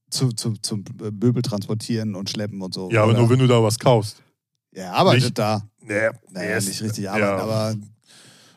Zu, 0.10 0.34
zu, 0.34 0.54
zum 0.62 0.84
Möbel 1.00 1.42
transportieren 1.42 2.14
und 2.16 2.30
schleppen 2.30 2.62
und 2.62 2.74
so. 2.74 2.92
Ja, 2.92 3.04
aber 3.04 3.12
oder? 3.12 3.22
nur 3.22 3.30
wenn 3.30 3.40
du 3.40 3.48
da 3.48 3.64
was 3.64 3.80
kaufst. 3.80 4.22
Er 4.74 4.94
arbeitet 4.94 5.24
nicht- 5.24 5.38
da. 5.38 5.64
Nee, 5.80 6.10
Naja, 6.32 6.58
ist- 6.58 6.68
nicht 6.68 6.82
richtig 6.84 7.10
arbeiten, 7.10 7.24
ja. 7.26 7.38
aber 7.38 7.76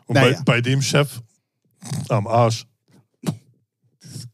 Und 0.07 0.15
naja. 0.15 0.39
bei, 0.39 0.55
bei 0.55 0.61
dem 0.61 0.83
Chef 0.83 1.21
am 2.09 2.27
Arsch. 2.27 2.67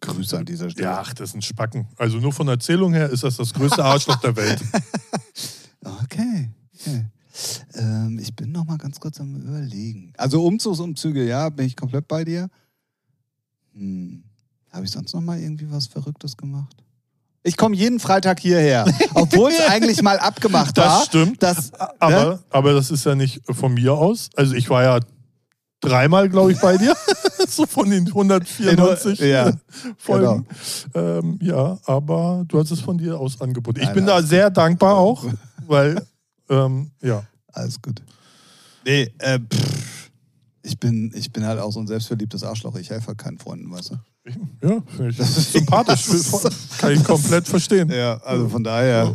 Grüße 0.00 0.36
an 0.36 0.44
dieser 0.44 0.68
Stelle. 0.70 0.86
Ja, 0.86 1.00
ach, 1.00 1.14
das 1.14 1.30
ist 1.30 1.36
ein 1.36 1.42
Spacken. 1.42 1.86
Also 1.96 2.18
nur 2.18 2.32
von 2.32 2.48
Erzählung 2.48 2.92
her 2.92 3.08
ist 3.08 3.22
das 3.22 3.36
das 3.36 3.52
größte 3.54 3.84
Arschloch 3.84 4.16
der 4.16 4.36
Welt. 4.36 4.60
Okay. 6.04 6.48
okay. 6.74 7.06
Ähm, 7.74 8.18
ich 8.20 8.36
bin 8.36 8.52
noch 8.52 8.64
mal 8.64 8.78
ganz 8.78 9.00
kurz 9.00 9.20
am 9.20 9.34
überlegen. 9.34 10.12
Also 10.16 10.44
Umzugsumzüge, 10.44 11.26
ja, 11.26 11.48
bin 11.48 11.66
ich 11.66 11.74
komplett 11.74 12.06
bei 12.06 12.24
dir. 12.24 12.48
Hm. 13.74 14.22
Habe 14.70 14.84
ich 14.84 14.90
sonst 14.90 15.12
noch 15.12 15.20
mal 15.20 15.40
irgendwie 15.40 15.70
was 15.70 15.86
Verrücktes 15.86 16.36
gemacht? 16.36 16.76
Ich 17.42 17.56
komme 17.56 17.74
jeden 17.74 17.98
Freitag 17.98 18.38
hierher, 18.40 18.84
obwohl 19.14 19.50
es 19.50 19.68
eigentlich 19.68 20.02
mal 20.02 20.18
abgemacht 20.18 20.76
war. 20.76 20.98
Das 20.98 21.06
stimmt. 21.06 21.42
Dass, 21.42 21.72
Aber, 21.98 22.24
ne? 22.24 22.38
aber 22.50 22.72
das 22.74 22.90
ist 22.90 23.04
ja 23.04 23.14
nicht 23.14 23.42
von 23.50 23.74
mir 23.74 23.94
aus. 23.94 24.30
Also 24.36 24.54
ich 24.54 24.70
war 24.70 24.82
ja 24.84 25.00
dreimal, 25.82 26.28
glaube 26.30 26.52
ich, 26.52 26.60
bei 26.60 26.78
dir. 26.78 26.96
so 27.48 27.66
von 27.66 27.90
den 27.90 28.06
194 28.06 29.18
Ja, 29.20 29.52
Folgen. 29.98 30.46
Ähm, 30.94 31.38
ja, 31.42 31.78
aber 31.84 32.44
du 32.48 32.58
hast 32.58 32.70
es 32.70 32.80
von 32.80 32.96
dir 32.96 33.18
aus 33.18 33.40
angeboten. 33.40 33.80
Ich 33.80 33.86
Nein, 33.86 33.94
bin 33.94 34.06
da 34.06 34.14
alles 34.14 34.30
sehr 34.30 34.48
dankbar 34.50 34.96
auch, 34.96 35.24
weil, 35.66 36.00
ähm, 36.48 36.90
ja. 37.02 37.22
Alles 37.52 37.82
gut. 37.82 38.00
Nee, 38.86 39.12
äh, 39.18 39.38
pff, 39.38 40.10
ich, 40.62 40.78
bin, 40.80 41.12
ich 41.14 41.30
bin 41.32 41.44
halt 41.44 41.60
auch 41.60 41.70
so 41.70 41.80
ein 41.80 41.86
selbstverliebtes 41.86 42.42
Arschloch. 42.44 42.74
Ich 42.76 42.88
helfe 42.88 43.08
halt 43.08 43.18
keinen 43.18 43.38
Freunden, 43.38 43.70
weißt 43.70 43.90
du? 43.90 43.94
Ja, 44.66 44.80
finde 44.88 45.08
ich 45.10 45.16
Das 45.18 45.36
ist- 45.36 45.52
sympathisch. 45.52 46.06
Kann 46.78 46.92
ich 46.92 47.04
komplett 47.04 47.46
verstehen. 47.46 47.90
Ja, 47.90 48.18
also 48.22 48.48
von 48.48 48.64
daher. 48.64 49.14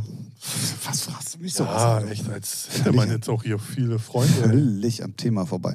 Was 0.86 1.02
fragst 1.02 1.34
du 1.36 1.40
mich 1.40 1.54
so 1.54 1.64
Ja, 1.64 2.02
was? 2.04 2.12
echt, 2.12 2.30
als 2.30 2.68
hätte 2.74 2.92
man 2.94 3.10
jetzt 3.10 3.28
auch 3.28 3.42
hier 3.44 3.58
viele 3.58 3.98
Freunde. 4.00 4.34
Völlig 4.34 5.04
am 5.04 5.18
Thema 5.18 5.46
vorbei. 5.46 5.74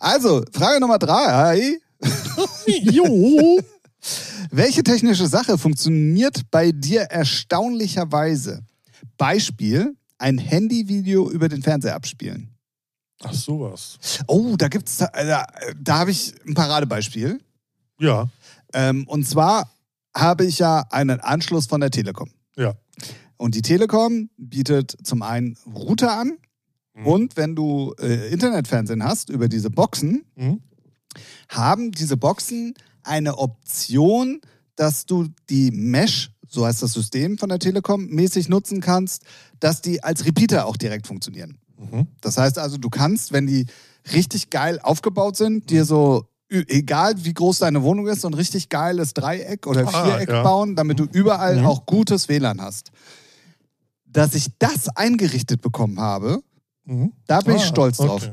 Also, 0.00 0.42
Frage 0.52 0.80
Nummer 0.80 0.98
drei. 0.98 1.78
jo. 2.66 3.60
Welche 4.50 4.82
technische 4.82 5.26
Sache 5.26 5.58
funktioniert 5.58 6.50
bei 6.50 6.72
dir 6.72 7.02
erstaunlicherweise? 7.02 8.62
Beispiel, 9.18 9.94
ein 10.18 10.38
Handyvideo 10.38 11.30
über 11.30 11.48
den 11.48 11.62
Fernseher 11.62 11.94
abspielen. 11.94 12.48
Ach, 13.22 13.34
sowas. 13.34 13.98
Oh, 14.26 14.56
da 14.56 14.68
gibt's, 14.68 14.96
da, 14.96 15.10
da, 15.12 15.46
da 15.78 15.98
habe 15.98 16.10
ich 16.10 16.34
ein 16.46 16.54
Paradebeispiel. 16.54 17.38
Ja, 18.00 18.28
Ähm, 18.72 19.06
und 19.08 19.28
zwar 19.28 19.70
habe 20.16 20.46
ich 20.46 20.58
ja 20.60 20.84
einen 20.90 21.20
Anschluss 21.20 21.66
von 21.66 21.80
der 21.80 21.90
Telekom. 21.90 22.30
ja. 22.56 22.74
Und 23.36 23.54
die 23.54 23.62
Telekom 23.62 24.28
bietet 24.36 24.94
zum 25.02 25.22
einen 25.22 25.56
Router 25.66 26.12
an 26.12 26.36
Mhm. 27.00 27.06
und 27.06 27.36
wenn 27.36 27.54
du 27.56 27.94
äh, 28.00 28.30
Internetfernsehen 28.32 29.02
hast 29.04 29.30
über 29.30 29.48
diese 29.48 29.70
Boxen, 29.70 30.24
Mhm. 30.36 30.60
haben 31.48 31.92
diese 31.92 32.16
Boxen 32.16 32.74
eine 33.02 33.38
Option, 33.38 34.40
dass 34.76 35.06
du 35.06 35.26
die 35.48 35.70
Mesh, 35.70 36.30
so 36.48 36.66
heißt 36.66 36.82
das 36.82 36.92
System 36.92 37.38
von 37.38 37.48
der 37.48 37.58
Telekom, 37.58 38.06
mäßig 38.06 38.48
nutzen 38.48 38.80
kannst, 38.80 39.22
dass 39.58 39.82
die 39.82 40.02
als 40.02 40.24
Repeater 40.24 40.66
auch 40.66 40.76
direkt 40.76 41.06
funktionieren. 41.06 41.58
Mhm. 41.78 42.06
Das 42.20 42.36
heißt 42.36 42.58
also, 42.58 42.76
du 42.76 42.88
kannst, 42.90 43.32
wenn 43.32 43.46
die 43.46 43.66
richtig 44.12 44.50
geil 44.50 44.78
aufgebaut 44.82 45.36
sind, 45.36 45.70
dir 45.70 45.84
so, 45.84 46.24
egal 46.48 47.14
wie 47.24 47.32
groß 47.34 47.58
deine 47.60 47.82
Wohnung 47.82 48.06
ist, 48.08 48.22
so 48.22 48.28
ein 48.28 48.34
richtig 48.34 48.68
geiles 48.68 49.14
Dreieck 49.14 49.66
oder 49.66 49.86
Ah, 49.86 50.04
Viereck 50.04 50.28
ja. 50.28 50.42
bauen, 50.42 50.74
damit 50.76 50.98
du 50.98 51.04
überall 51.04 51.58
Mhm. 51.60 51.66
auch 51.66 51.86
gutes 51.86 52.28
WLAN 52.28 52.60
hast. 52.60 52.90
dass 54.12 54.34
ich 54.34 54.46
das 54.58 54.88
eingerichtet 54.96 55.60
bekommen 55.60 56.00
habe, 56.00 56.42
Mhm. 56.84 57.12
da 57.26 57.40
bin 57.40 57.56
ich 57.56 57.62
Ah, 57.62 57.66
stolz 57.66 57.96
drauf. 57.98 58.22
okay. 58.22 58.32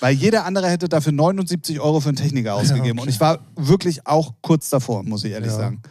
Weil 0.00 0.14
jeder 0.14 0.44
andere 0.44 0.68
hätte 0.68 0.88
dafür 0.88 1.12
79 1.12 1.80
Euro 1.80 2.00
für 2.00 2.08
einen 2.10 2.16
Techniker 2.16 2.54
ausgegeben. 2.54 2.98
okay. 2.98 3.00
Und 3.00 3.08
ich 3.08 3.20
war 3.20 3.40
wirklich 3.56 4.06
auch 4.06 4.34
kurz 4.42 4.68
davor, 4.70 5.02
muss 5.02 5.24
ich 5.24 5.32
ehrlich 5.32 5.50
Ja. 5.50 5.56
sagen. 5.56 5.82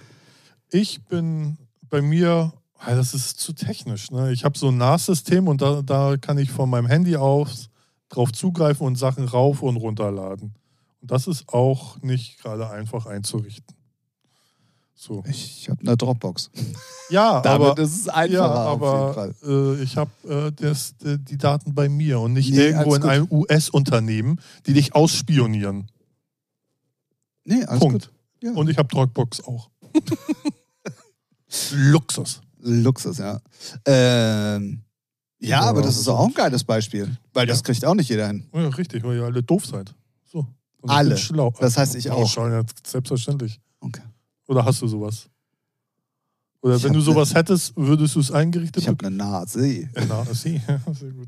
Ich 0.70 1.04
bin 1.06 1.58
bei 1.90 2.02
mir, 2.02 2.54
das 2.86 3.14
ist 3.14 3.40
zu 3.40 3.54
technisch. 3.54 4.12
Ne? 4.12 4.32
Ich 4.32 4.46
habe 4.46 4.58
so 4.58 4.70
ein 4.70 4.78
NAS-System 4.78 5.48
und 5.48 5.62
da, 5.62 5.82
da 5.82 6.16
kann 6.18 6.38
ich 6.38 6.52
von 6.52 6.70
meinem 6.70 6.88
Handy 6.88 7.16
aus 7.18 7.70
drauf 8.10 8.32
zugreifen 8.32 8.86
und 8.88 8.96
Sachen 8.98 9.26
rauf 9.26 9.62
und 9.62 9.76
runterladen. 9.78 10.54
Und 11.02 11.12
das 11.12 11.28
ist 11.28 11.50
auch 11.54 12.02
nicht 12.02 12.40
gerade 12.42 12.70
einfach 12.70 13.06
einzurichten. 13.06 13.76
So. 15.00 15.24
Ich 15.30 15.70
habe 15.70 15.80
eine 15.82 15.96
Dropbox. 15.96 16.50
Ja, 17.12 17.42
aber, 17.46 17.78
ist 17.78 17.96
es 18.02 18.08
einfacher 18.10 18.34
ja, 18.34 18.66
auf 18.66 18.82
jeden 18.82 18.94
aber 18.94 19.14
Fall. 19.14 19.36
äh, 19.78 19.84
ich 19.84 19.96
habe 19.96 20.10
äh, 20.28 20.52
das- 20.52 20.96
die 21.00 21.38
Daten 21.38 21.76
bei 21.76 21.88
mir 21.88 22.20
und 22.20 22.34
nicht 22.34 22.50
Nee, 22.52 22.70
irgendwo 22.70 22.96
in 22.96 23.04
einem 23.04 23.28
US-Unternehmen, 23.30 24.42
die 24.66 24.74
dich 24.74 24.96
ausspionieren. 24.96 25.92
Nee, 27.46 27.64
alles 27.66 27.80
Punkt. 27.80 27.94
gut. 28.08 28.14
Ja. 28.44 28.52
Und 28.54 28.70
ich 28.70 28.78
habe 28.80 28.88
Dropbox 28.90 29.44
auch. 29.44 29.70
Luxus. 31.72 32.42
Luxus, 32.60 33.20
ja. 33.20 33.40
Ähm, 33.86 34.82
ja, 35.40 35.50
Ja, 35.50 35.62
aber 35.62 35.82
das 35.82 35.90
das 35.92 35.96
ist 35.98 36.02
ist 36.02 36.08
auch 36.08 36.26
ein 36.28 36.34
geiles 36.34 36.64
Beispiel. 36.64 37.16
Weil 37.34 37.46
das 37.46 37.64
kriegt 37.64 37.86
auch 37.86 37.94
nicht 37.94 38.10
jeder 38.10 38.28
hin. 38.28 38.48
Ja, 38.54 38.68
richtig, 38.70 39.04
weil 39.04 39.18
ihr 39.18 39.24
alle 39.26 39.44
doof 39.44 39.66
seid. 39.66 39.94
So. 40.26 40.48
Und 40.82 40.90
Alle. 40.90 41.16
Das 41.60 41.78
heißt, 41.78 41.96
ich 41.96 42.06
Ja, 42.06 42.14
auch. 42.14 42.36
ja, 42.36 42.64
selbstverständlich. 42.86 43.62
Okay. 43.80 44.02
Oder 44.48 44.66
hast 44.66 44.82
du 44.82 44.88
sowas? 44.88 45.28
Oder 46.62 46.76
Ich 46.78 46.84
wenn 46.84 46.94
du 46.94 47.00
ne- 47.00 47.06
sowas 47.06 47.34
hättest, 47.36 47.74
würdest 47.76 48.16
du 48.16 48.20
es 48.20 48.32
eingerichtet 48.32 48.82
Ich 48.84 48.88
habe 48.90 49.06
eine 49.06 49.16
Nase. 49.16 49.60
bekommen? 49.94 50.08
Na, 50.10 50.34
sie. 50.34 50.62
Sehr 50.94 51.12
gut. 51.12 51.28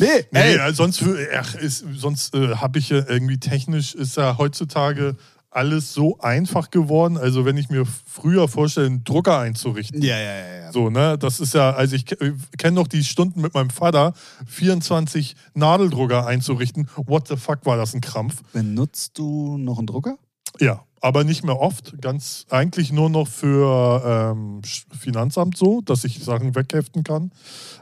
Nee, 0.00 0.06
Nee, 0.32 0.38
ey. 0.40 0.56
ja, 0.56 0.72
sonst, 0.72 1.00
wür- 1.02 1.26
ach, 1.38 1.54
ist, 1.54 1.84
sonst 1.94 2.34
äh, 2.34 2.56
habe 2.56 2.78
ich 2.78 2.88
ja 2.90 3.08
irgendwie 3.08 3.38
technisch, 3.38 3.94
ist 3.94 4.16
ja 4.16 4.36
heutzutage 4.36 5.16
alles 5.50 5.94
so 5.94 6.18
einfach 6.18 6.70
geworden. 6.70 7.16
Also 7.16 7.44
wenn 7.46 7.56
ich 7.56 7.70
mir 7.70 7.86
früher 7.86 8.46
vorstelle, 8.48 8.88
einen 8.88 9.04
Drucker 9.04 9.38
einzurichten. 9.38 10.02
Ja, 10.02 10.18
ja, 10.18 10.36
ja. 10.36 10.54
ja. 10.64 10.72
So, 10.72 10.90
ne? 10.90 11.16
Das 11.16 11.40
ist 11.40 11.54
ja, 11.54 11.70
also 11.70 11.96
ich 11.96 12.04
kenne 12.04 12.72
noch 12.74 12.88
die 12.88 13.02
Stunden 13.04 13.40
mit 13.40 13.54
meinem 13.54 13.70
Vater, 13.70 14.12
24 14.46 15.34
Nadeldrucker 15.54 16.26
einzurichten. 16.26 16.88
What 16.96 17.28
the 17.28 17.36
fuck 17.36 17.64
war 17.64 17.76
das 17.78 17.94
ein 17.94 18.00
Krampf? 18.02 18.42
Benutzt 18.52 19.16
du 19.18 19.56
noch 19.56 19.78
einen 19.78 19.86
Drucker? 19.86 20.18
Ja, 20.60 20.84
aber 21.00 21.24
nicht 21.24 21.44
mehr 21.44 21.60
oft. 21.60 22.00
Ganz 22.00 22.46
eigentlich 22.50 22.92
nur 22.92 23.10
noch 23.10 23.28
für 23.28 24.32
ähm, 24.34 24.62
Finanzamt 24.98 25.56
so, 25.56 25.80
dass 25.80 26.04
ich 26.04 26.22
Sachen 26.22 26.54
wegheften 26.54 27.04
kann, 27.04 27.32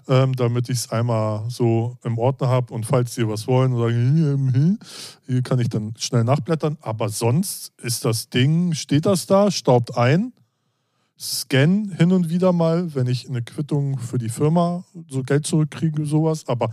ähm, 0.09 0.35
damit 0.35 0.69
ich 0.69 0.79
es 0.79 0.91
einmal 0.91 1.49
so 1.49 1.97
im 2.03 2.19
Ordner 2.19 2.49
habe 2.49 2.75
und 2.75 2.87
falls 2.87 3.15
sie 3.15 3.29
was 3.29 3.47
wollen, 3.47 3.77
sagen, 3.77 3.95
hm, 3.95 4.55
hm, 4.55 4.79
hier 5.27 5.43
kann 5.43 5.59
ich 5.59 5.69
dann 5.69 5.95
schnell 5.99 6.25
nachblättern. 6.25 6.77
Aber 6.81 7.09
sonst 7.09 7.73
ist 7.79 8.05
das 8.05 8.29
Ding, 8.29 8.75
steht 8.75 9.07
das 9.07 9.27
da, 9.27 9.51
staubt 9.51 9.97
ein, 9.97 10.33
scan 11.19 11.93
hin 11.97 12.13
und 12.13 12.29
wieder 12.29 12.53
mal, 12.53 12.95
wenn 12.95 13.07
ich 13.07 13.29
eine 13.29 13.43
Quittung 13.43 13.99
für 13.99 14.19
die 14.19 14.29
Firma 14.29 14.85
so 15.09 15.23
Geld 15.23 15.47
zurückkriege, 15.47 16.05
sowas. 16.05 16.45
Aber 16.49 16.71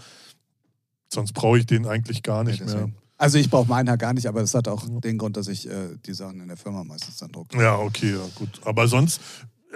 sonst 1.08 1.34
brauche 1.34 1.60
ich 1.60 1.66
den 1.66 1.86
eigentlich 1.86 2.24
gar 2.24 2.44
nicht 2.44 2.66
Nee, 2.66 2.74
mehr. 2.74 2.90
Also 3.22 3.38
ich 3.38 3.52
brauche 3.52 3.70
meinen 3.70 3.86
ja 3.86 3.98
gar 3.98 4.14
nicht, 4.16 4.26
aber 4.26 4.42
das 4.42 4.56
hat 4.56 4.68
auch 4.68 4.84
den 5.00 5.20
Grund, 5.20 5.38
dass 5.38 5.48
ich 5.48 5.70
äh, 5.70 5.90
die 6.08 6.14
Sachen 6.14 6.42
in 6.42 6.48
der 6.48 6.58
Firma 6.58 6.84
meistens 6.84 7.18
dann 7.18 7.32
drucke. 7.32 7.56
Ja, 7.62 7.78
okay, 7.78 8.14
ja, 8.14 8.26
gut. 8.34 8.60
Aber 8.66 8.88
sonst, 8.88 9.22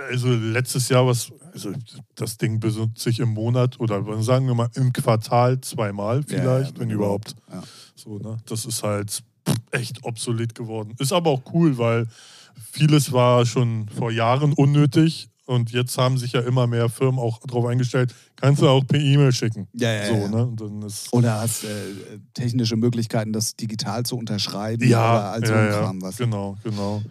also 0.10 0.30
letztes 0.30 0.90
Jahr, 0.90 1.06
was, 1.06 1.32
also 1.54 1.72
das 2.16 2.40
Ding 2.40 2.60
benutze 2.60 3.12
ich 3.12 3.20
im 3.20 3.30
Monat 3.30 3.80
oder 3.80 4.04
sagen 4.24 4.48
wir 4.48 4.56
mal 4.56 4.72
im 4.74 4.92
Quartal 4.92 5.62
zweimal 5.62 6.24
vielleicht, 6.24 6.74
ja, 6.74 6.80
wenn 6.80 6.90
überhaupt. 6.90 7.36
So, 7.94 8.18
ne? 8.18 8.38
Das 8.48 8.66
ist 8.66 8.82
halt 8.82 9.24
echt 9.70 10.04
obsolet 10.04 10.56
geworden. 10.56 10.96
Ist 10.98 11.14
aber 11.14 11.30
auch 11.30 11.44
cool, 11.54 11.78
weil 11.78 12.08
vieles 12.72 13.12
war 13.12 13.46
schon 13.46 13.88
vor 13.90 14.10
Jahren 14.10 14.54
unnötig 14.54 15.30
und 15.46 15.72
jetzt 15.72 16.00
haben 16.00 16.18
sich 16.18 16.32
ja 16.32 16.42
immer 16.42 16.66
mehr 16.66 16.90
Firmen 16.90 17.20
auch 17.20 17.42
darauf 17.46 17.66
eingestellt, 17.66 18.16
kannst 18.46 18.62
du 18.62 18.68
auch 18.70 18.86
per 18.88 19.00
E-Mail 19.00 19.32
schicken. 19.32 19.68
Ja, 19.74 19.92
ja, 19.92 20.08
so, 20.08 20.14
ja. 20.14 20.28
ne? 20.30 20.46
Und 20.48 20.62
dann 20.62 20.82
ist, 20.84 21.12
Oder 21.12 21.42
hast 21.42 21.64
äh, 21.64 21.68
technische 22.34 22.76
Möglichkeiten, 22.76 23.34
das 23.34 23.56
digital 23.56 24.04
zu 24.04 24.18
unterschreiben 24.18 24.88
Ja, 24.88 25.12
oder 25.12 25.32
all 25.32 25.46
so 25.46 25.54
ja, 25.54 25.68
Kram 25.80 26.02
was. 26.02 26.18
genau, 26.18 26.56
genau. 26.64 27.02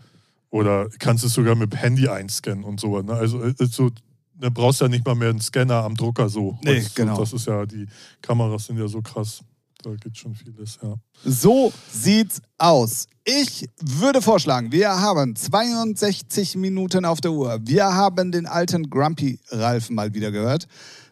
Oder 0.51 0.89
kannst 0.99 1.25
es 1.25 1.33
sogar 1.33 1.55
mit 1.57 1.73
dem 1.73 1.79
Handy 1.79 2.09
einscannen 2.09 2.65
und 2.65 2.79
so. 2.79 3.01
Ne? 3.03 3.13
Also 3.13 3.43
äh, 3.43 3.55
so, 3.69 3.91
da 4.39 4.51
brauchst 4.51 4.81
du 4.81 4.85
ja 4.85 4.89
nicht 4.89 5.05
mal 5.05 5.15
mehr 5.17 5.31
einen 5.31 5.41
Scanner 5.41 5.83
am 5.85 5.97
Drucker 5.97 6.29
so. 6.29 6.57
Nee, 6.63 6.77
Das- 6.81 6.95
genau. 6.95 7.19
Das 7.19 7.33
ist 7.33 7.47
ja, 7.47 7.67
die 7.67 7.87
Kameras 8.23 8.67
sind 8.67 8.79
ja 8.79 8.87
so 8.87 9.03
krass. 9.03 9.41
Da 9.83 9.91
geht 9.97 10.17
schon 10.17 10.35
vieles, 10.35 10.79
ja. 10.83 10.95
So 11.25 11.71
sieht's 11.93 12.41
aus. 12.57 13.07
Ich 13.25 13.69
würde 13.83 14.23
vorschlagen, 14.23 14.73
wir 14.73 14.89
haben 14.99 15.37
62 15.37 16.57
Minuten 16.57 17.05
auf 17.05 17.21
der 17.21 17.33
Uhr. 17.33 17.59
Wir 17.63 17.93
haben 17.95 18.33
den 18.33 18.47
alten 18.47 18.89
Grumpy 18.89 19.39
Ralf 19.51 19.91
mal 19.91 20.15
wieder 20.15 20.31
gehört. 20.31 20.67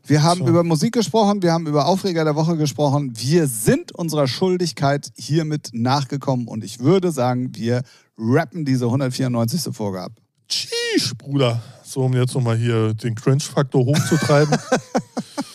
Wir 0.05 0.22
haben 0.22 0.40
So. 0.40 0.48
über 0.48 0.64
Musik 0.64 0.94
gesprochen, 0.94 1.42
wir 1.42 1.53
haben 1.53 1.66
über 1.66 1.86
Aufreger 1.86 2.24
der 2.24 2.34
Woche 2.34 2.57
gesprochen. 2.57 3.12
Wir 3.16 3.46
sind 3.46 3.92
unserer 3.92 4.26
Schuldigkeit 4.26 5.12
hiermit 5.16 5.70
nachgekommen 5.72 6.48
und 6.48 6.64
ich 6.64 6.80
würde 6.80 7.12
sagen, 7.12 7.55
wir 7.55 7.82
rappen 8.18 8.64
diese 8.64 8.86
194. 8.86 9.74
Folge 9.74 10.00
ab. 10.03 10.12
Tschiesch, 10.48 11.14
Bruder. 11.16 11.62
So, 11.84 12.05
um 12.05 12.14
jetzt 12.14 12.34
nochmal 12.34 12.57
hier 12.57 12.94
den 12.94 13.14
Cringe-Faktor 13.14 13.86
hochzutreiben. 13.86 14.59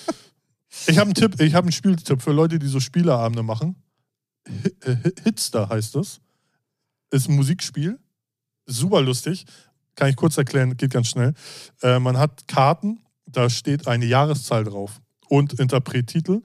ich 0.87 0.97
habe 0.97 1.07
einen 1.07 1.13
Tipp, 1.13 1.41
ich 1.41 1.53
habe 1.53 1.65
einen 1.65 1.71
Spieltipp 1.71 2.21
für 2.21 2.31
Leute, 2.31 2.57
die 2.57 2.67
so 2.67 2.79
Spieleabende 2.79 3.43
machen. 3.43 3.75
Äh, 4.81 4.95
Hitster 5.23 5.67
heißt 5.67 5.95
das. 5.95 6.21
Ist 7.11 7.27
ein 7.27 7.35
Musikspiel. 7.35 7.99
Super 8.65 9.01
lustig. 9.01 9.45
Kann 9.95 10.09
ich 10.09 10.15
kurz 10.15 10.37
erklären, 10.37 10.77
geht 10.77 10.91
ganz 10.91 11.07
schnell. 11.09 11.33
Äh, 11.81 11.99
man 11.99 12.17
hat 12.17 12.47
Karten, 12.47 12.99
da 13.27 13.49
steht 13.49 13.87
eine 13.87 14.05
Jahreszahl 14.05 14.63
drauf 14.63 15.01
und 15.27 15.53
Interprettitel. 15.53 16.41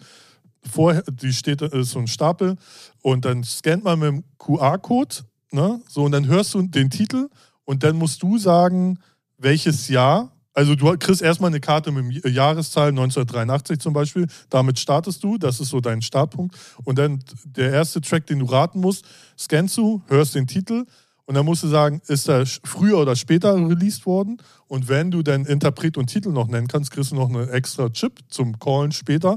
Vorher, 0.68 1.02
die 1.10 1.32
steht, 1.32 1.62
ist 1.62 1.90
so 1.90 1.98
ein 1.98 2.06
Stapel 2.06 2.56
und 3.02 3.24
dann 3.24 3.42
scannt 3.42 3.84
man 3.84 3.98
mit 3.98 4.08
dem 4.08 4.24
QR-Code, 4.38 5.16
ne? 5.50 5.80
So, 5.88 6.04
und 6.04 6.12
dann 6.12 6.26
hörst 6.26 6.54
du 6.54 6.62
den 6.62 6.90
Titel 6.90 7.28
und 7.64 7.82
dann 7.82 7.96
musst 7.96 8.22
du 8.22 8.38
sagen, 8.38 8.98
welches 9.38 9.88
Jahr. 9.88 10.32
Also 10.54 10.74
du 10.74 10.96
kriegst 10.98 11.22
erstmal 11.22 11.48
eine 11.48 11.60
Karte 11.60 11.90
mit 11.90 12.24
dem 12.24 12.32
Jahreszahl 12.32 12.88
1983 12.88 13.78
zum 13.78 13.94
Beispiel. 13.94 14.26
Damit 14.50 14.78
startest 14.78 15.24
du, 15.24 15.38
das 15.38 15.60
ist 15.60 15.70
so 15.70 15.80
dein 15.80 16.02
Startpunkt. 16.02 16.54
Und 16.84 16.98
dann 16.98 17.24
der 17.44 17.72
erste 17.72 18.00
Track, 18.02 18.26
den 18.26 18.40
du 18.40 18.44
raten 18.44 18.80
musst, 18.80 19.06
scannst 19.38 19.76
du, 19.78 20.02
hörst 20.08 20.34
den 20.34 20.46
Titel 20.46 20.84
und 21.24 21.34
dann 21.34 21.46
musst 21.46 21.62
du 21.62 21.68
sagen, 21.68 22.02
ist 22.08 22.28
er 22.28 22.44
früher 22.64 22.98
oder 22.98 23.16
später 23.16 23.54
released 23.54 24.04
worden? 24.06 24.38
Und 24.72 24.88
wenn 24.88 25.10
du 25.10 25.22
dann 25.22 25.44
Interpret 25.44 25.98
und 25.98 26.06
Titel 26.06 26.30
noch 26.30 26.48
nennen 26.48 26.66
kannst, 26.66 26.92
kriegst 26.92 27.10
du 27.12 27.14
noch 27.16 27.28
eine 27.28 27.50
extra 27.50 27.90
Chip 27.90 28.20
zum 28.28 28.58
Callen 28.58 28.90
später. 28.90 29.36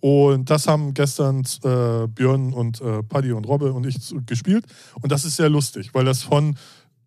Und 0.00 0.50
das 0.50 0.66
haben 0.66 0.92
gestern 0.92 1.44
äh, 1.62 2.08
Björn 2.08 2.52
und 2.52 2.80
äh, 2.80 3.04
Paddy 3.04 3.30
und 3.30 3.44
Robbe 3.46 3.72
und 3.72 3.86
ich 3.86 3.96
gespielt. 4.26 4.64
Und 5.00 5.12
das 5.12 5.24
ist 5.24 5.36
sehr 5.36 5.48
lustig, 5.48 5.90
weil 5.94 6.04
das 6.04 6.24
von 6.24 6.56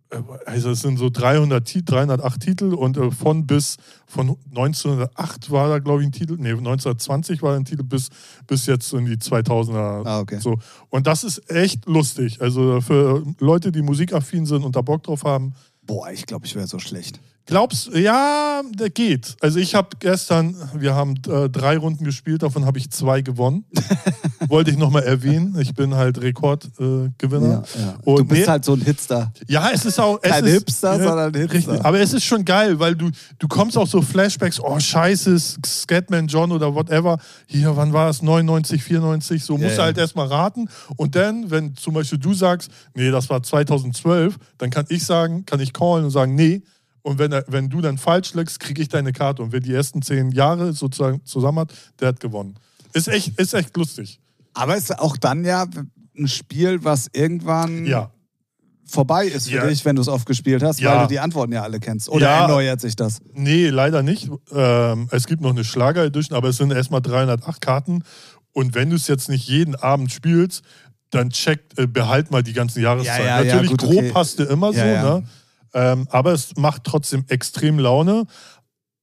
äh, 0.09 0.21
also 0.45 0.69
es 0.69 0.83
sind 0.83 0.95
so 0.97 1.09
300, 1.09 1.65
Ti- 1.67 1.83
308 1.83 2.39
Titel 2.41 2.73
und 2.73 2.95
äh, 2.95 3.11
von 3.11 3.45
bis 3.45 3.75
von 4.07 4.37
1908 4.51 5.51
war 5.51 5.67
da 5.67 5.79
glaube 5.79 6.01
ich 6.03 6.07
ein 6.07 6.11
Titel, 6.13 6.37
nee 6.39 6.51
1920 6.51 7.41
war 7.41 7.57
ein 7.57 7.65
Titel 7.65 7.83
bis 7.83 8.07
bis 8.47 8.67
jetzt 8.67 8.93
in 8.93 9.03
die 9.05 9.17
2000er 9.17 10.05
Ah, 10.05 10.19
okay. 10.21 10.39
so 10.39 10.59
und 10.89 11.07
das 11.07 11.25
ist 11.25 11.51
echt 11.51 11.85
lustig. 11.87 12.39
Also 12.41 12.79
für 12.79 13.21
Leute, 13.39 13.73
die 13.73 13.81
musikaffin 13.81 14.45
sind 14.45 14.63
und 14.63 14.77
da 14.77 14.81
Bock 14.81 15.03
drauf 15.03 15.25
haben, 15.25 15.53
Boah, 15.87 16.09
ich 16.09 16.25
glaube, 16.25 16.45
ich 16.47 16.55
wäre 16.55 16.65
so 16.67 16.79
schlecht. 16.79 17.19
Glaubst 17.47 17.91
ja, 17.93 18.61
der 18.73 18.89
geht. 18.89 19.35
Also 19.39 19.59
ich 19.59 19.75
habe 19.75 19.89
gestern, 19.99 20.55
wir 20.73 20.95
haben 20.95 21.13
äh, 21.27 21.47
drei 21.47 21.77
Runden 21.77 22.03
gespielt, 22.03 22.41
davon 22.41 22.65
habe 22.65 22.79
ich 22.79 22.89
zwei 22.89 23.21
gewonnen. 23.21 23.65
Wollte 24.47 24.71
ich 24.71 24.77
nochmal 24.77 25.03
erwähnen. 25.03 25.55
Ich 25.59 25.75
bin 25.75 25.93
halt 25.93 26.19
Rekordgewinner. 26.21 27.05
Äh, 27.07 27.11
Gewinner. 27.19 27.63
Du 28.03 28.11
Und 28.15 28.27
bist 28.27 28.41
nee- 28.41 28.47
halt 28.47 28.65
so 28.65 28.73
ein 28.73 28.81
Hipster. 28.81 29.31
ja, 29.47 29.69
es 29.71 29.85
ist 29.85 29.99
auch. 29.99 30.17
Es 30.23 30.31
Kein 30.31 30.45
ist, 30.45 30.53
Hipster, 30.53 30.99
sondern 30.99 31.33
Hipster. 31.35 31.53
Richtig. 31.53 31.85
Aber 31.85 31.99
es 31.99 32.13
ist 32.13 32.23
schon 32.25 32.43
geil, 32.45 32.79
weil 32.79 32.95
du, 32.95 33.11
du 33.37 33.47
kommst 33.47 33.77
auch 33.77 33.87
so 33.87 34.01
Flashbacks, 34.01 34.59
oh 34.59 34.79
Scheiße, 34.79 35.37
Scatman 35.65 36.25
John 36.27 36.51
oder 36.51 36.73
whatever. 36.73 37.19
Hier, 37.45 37.75
wann 37.77 37.93
war 37.93 38.09
es? 38.09 38.23
99, 38.23 38.83
94, 38.83 39.43
so 39.43 39.53
musst 39.57 39.69
Ja, 39.71 39.75
du 39.75 39.81
halt 39.83 39.97
ja. 39.97 40.03
erstmal 40.03 40.27
raten. 40.27 40.67
Und 40.95 41.15
dann, 41.15 41.51
wenn 41.51 41.75
zum 41.75 41.93
Beispiel 41.93 42.17
du 42.17 42.33
sagst, 42.33 42.71
nee, 42.95 43.11
das 43.11 43.29
war 43.29 43.43
2012, 43.43 44.35
dann 44.57 44.69
kann 44.71 44.85
ich 44.89 45.05
sagen, 45.05 45.45
kann 45.45 45.59
ich 45.59 45.73
callen 45.73 46.05
und 46.05 46.11
sagen, 46.11 46.33
nee. 46.33 46.63
Und 47.05 47.19
wenn, 47.19 47.31
er, 47.31 47.45
wenn 47.47 47.69
du 47.69 47.81
dann 47.81 47.99
falsch 47.99 48.33
legst, 48.33 48.59
kriege 48.59 48.81
ich 48.81 48.89
deine 48.89 49.13
Karte. 49.13 49.43
Und 49.43 49.51
wer 49.51 49.59
die 49.59 49.71
ersten 49.71 50.01
zehn 50.01 50.31
Jahre 50.31 50.73
sozusagen 50.73 51.23
zusammen 51.23 51.59
hat, 51.59 51.73
der 51.99 52.07
hat 52.07 52.19
gewonnen. 52.19 52.55
Ist 52.93 53.07
echt, 53.07 53.39
ist 53.39 53.53
echt 53.53 53.77
lustig. 53.77 54.19
Aber 54.55 54.75
es 54.75 54.85
ist 54.85 54.97
auch 54.99 55.15
dann 55.15 55.45
ja 55.45 55.67
ein 56.17 56.27
Spiel, 56.27 56.83
was 56.83 57.07
irgendwann 57.13 57.85
Ja. 57.85 58.09
vorbei 58.87 59.27
ist 59.27 59.49
für 59.49 59.55
Ja. 59.57 59.67
dich, 59.67 59.85
wenn 59.85 59.95
du 59.95 60.01
es 60.01 60.07
oft 60.07 60.25
gespielt 60.25 60.63
hast, 60.63 60.79
Ja. 60.79 60.95
weil 60.95 61.01
du 61.03 61.07
die 61.09 61.19
Antworten 61.19 61.53
ja 61.53 61.61
alle 61.61 61.79
kennst. 61.79 62.09
Oder 62.09 62.25
Ja. 62.25 62.41
erneuert 62.41 62.81
sich 62.81 62.95
das? 62.95 63.19
Nee, 63.33 63.69
leider 63.69 64.01
nicht. 64.01 64.27
Ähm, 64.51 65.07
es 65.11 65.27
gibt 65.27 65.43
noch 65.43 65.51
eine 65.51 65.63
Schlager-Edition, 65.63 66.35
aber 66.35 66.49
es 66.49 66.57
sind 66.57 66.71
erstmal 66.71 67.01
308 67.01 67.61
Karten. 67.61 68.01
Und 68.51 68.73
wenn 68.73 68.89
du 68.89 68.95
es 68.95 69.07
jetzt 69.07 69.29
nicht 69.29 69.47
jeden 69.47 69.75
Abend 69.75 70.11
spielst, 70.11 70.63
dann 71.11 71.29
check, 71.29 71.59
äh, 71.77 71.85
behalt 71.85 72.31
mal 72.31 72.41
die 72.41 72.53
ganzen 72.53 72.81
Jahreszeiten. 72.81 73.25
Ja, 73.27 73.41
ja, 73.41 73.43
ja, 73.43 73.53
Natürlich 73.53 73.69
gut, 73.71 73.81
grob 73.81 73.97
okay. 73.97 74.11
hast 74.15 74.39
du 74.39 74.43
immer 74.45 74.73
so, 74.73 74.79
ne? 74.79 75.23
Ähm, 75.75 76.07
aber 76.09 76.31
es 76.31 76.55
macht 76.55 76.85
trotzdem 76.85 77.25
extrem 77.27 77.77
Laune. 77.77 78.25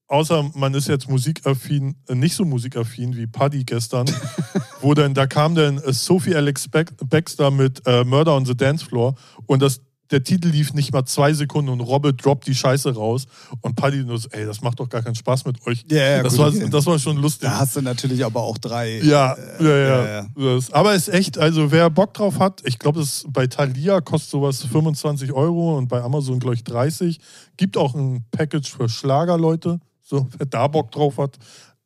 Außer 0.08 0.50
man 0.54 0.74
ist 0.74 0.88
jetzt 0.88 1.08
musikaffin, 1.08 1.96
äh, 2.08 2.14
nicht 2.14 2.34
so 2.34 2.44
musikaffin 2.44 3.14
wie 3.14 3.26
Paddy 3.26 3.64
gestern, 3.64 4.10
wo 4.80 4.94
dann, 4.94 5.14
da 5.14 5.26
kam 5.26 5.54
dann 5.54 5.78
äh, 5.78 5.92
Sophie 5.92 6.34
Alex 6.34 6.68
Baxter 6.68 7.50
mit 7.50 7.82
äh, 7.86 8.04
Murder 8.04 8.34
on 8.34 8.46
the 8.46 8.56
Dance 8.56 8.84
Floor 8.84 9.14
und 9.46 9.62
das, 9.62 9.82
der 10.12 10.22
Titel 10.22 10.48
lief 10.48 10.74
nicht 10.74 10.92
mal 10.92 11.04
zwei 11.04 11.32
Sekunden 11.32 11.70
und 11.70 11.80
Robbe 11.80 12.12
droppt 12.12 12.46
die 12.46 12.54
Scheiße 12.54 12.94
raus 12.94 13.26
und 13.60 13.74
Paddy 13.74 14.04
nur 14.04 14.18
so, 14.18 14.28
ey, 14.30 14.44
das 14.44 14.60
macht 14.60 14.78
doch 14.78 14.88
gar 14.88 15.02
keinen 15.02 15.14
Spaß 15.14 15.46
mit 15.46 15.66
euch. 15.66 15.84
Ja, 15.90 15.98
ja, 15.98 16.22
das, 16.22 16.32
gut, 16.32 16.40
war, 16.40 16.48
okay. 16.48 16.68
das 16.70 16.86
war 16.86 16.98
schon 16.98 17.16
lustig. 17.16 17.48
Da 17.48 17.58
hast 17.58 17.76
du 17.76 17.82
natürlich 17.82 18.24
aber 18.24 18.42
auch 18.42 18.58
drei. 18.58 19.00
Ja, 19.00 19.36
ja, 19.58 19.66
ja. 19.66 19.76
ja, 19.76 20.08
ja. 20.08 20.26
Das, 20.36 20.72
aber 20.72 20.94
es 20.94 21.08
ist 21.08 21.14
echt, 21.14 21.38
also 21.38 21.72
wer 21.72 21.90
Bock 21.90 22.14
drauf 22.14 22.38
hat, 22.38 22.62
ich 22.64 22.78
glaube, 22.78 23.00
das 23.00 23.24
bei 23.28 23.46
Thalia 23.46 24.00
kostet 24.00 24.30
sowas 24.30 24.62
25 24.64 25.32
Euro 25.32 25.76
und 25.78 25.88
bei 25.88 26.02
Amazon, 26.02 26.38
glaube 26.38 26.54
ich, 26.54 26.64
30. 26.64 27.18
Gibt 27.56 27.76
auch 27.76 27.94
ein 27.94 28.24
Package 28.30 28.70
für 28.70 28.88
Schlagerleute, 28.88 29.80
so 30.02 30.28
wer 30.36 30.46
da 30.46 30.68
Bock 30.68 30.92
drauf 30.92 31.18
hat. 31.18 31.38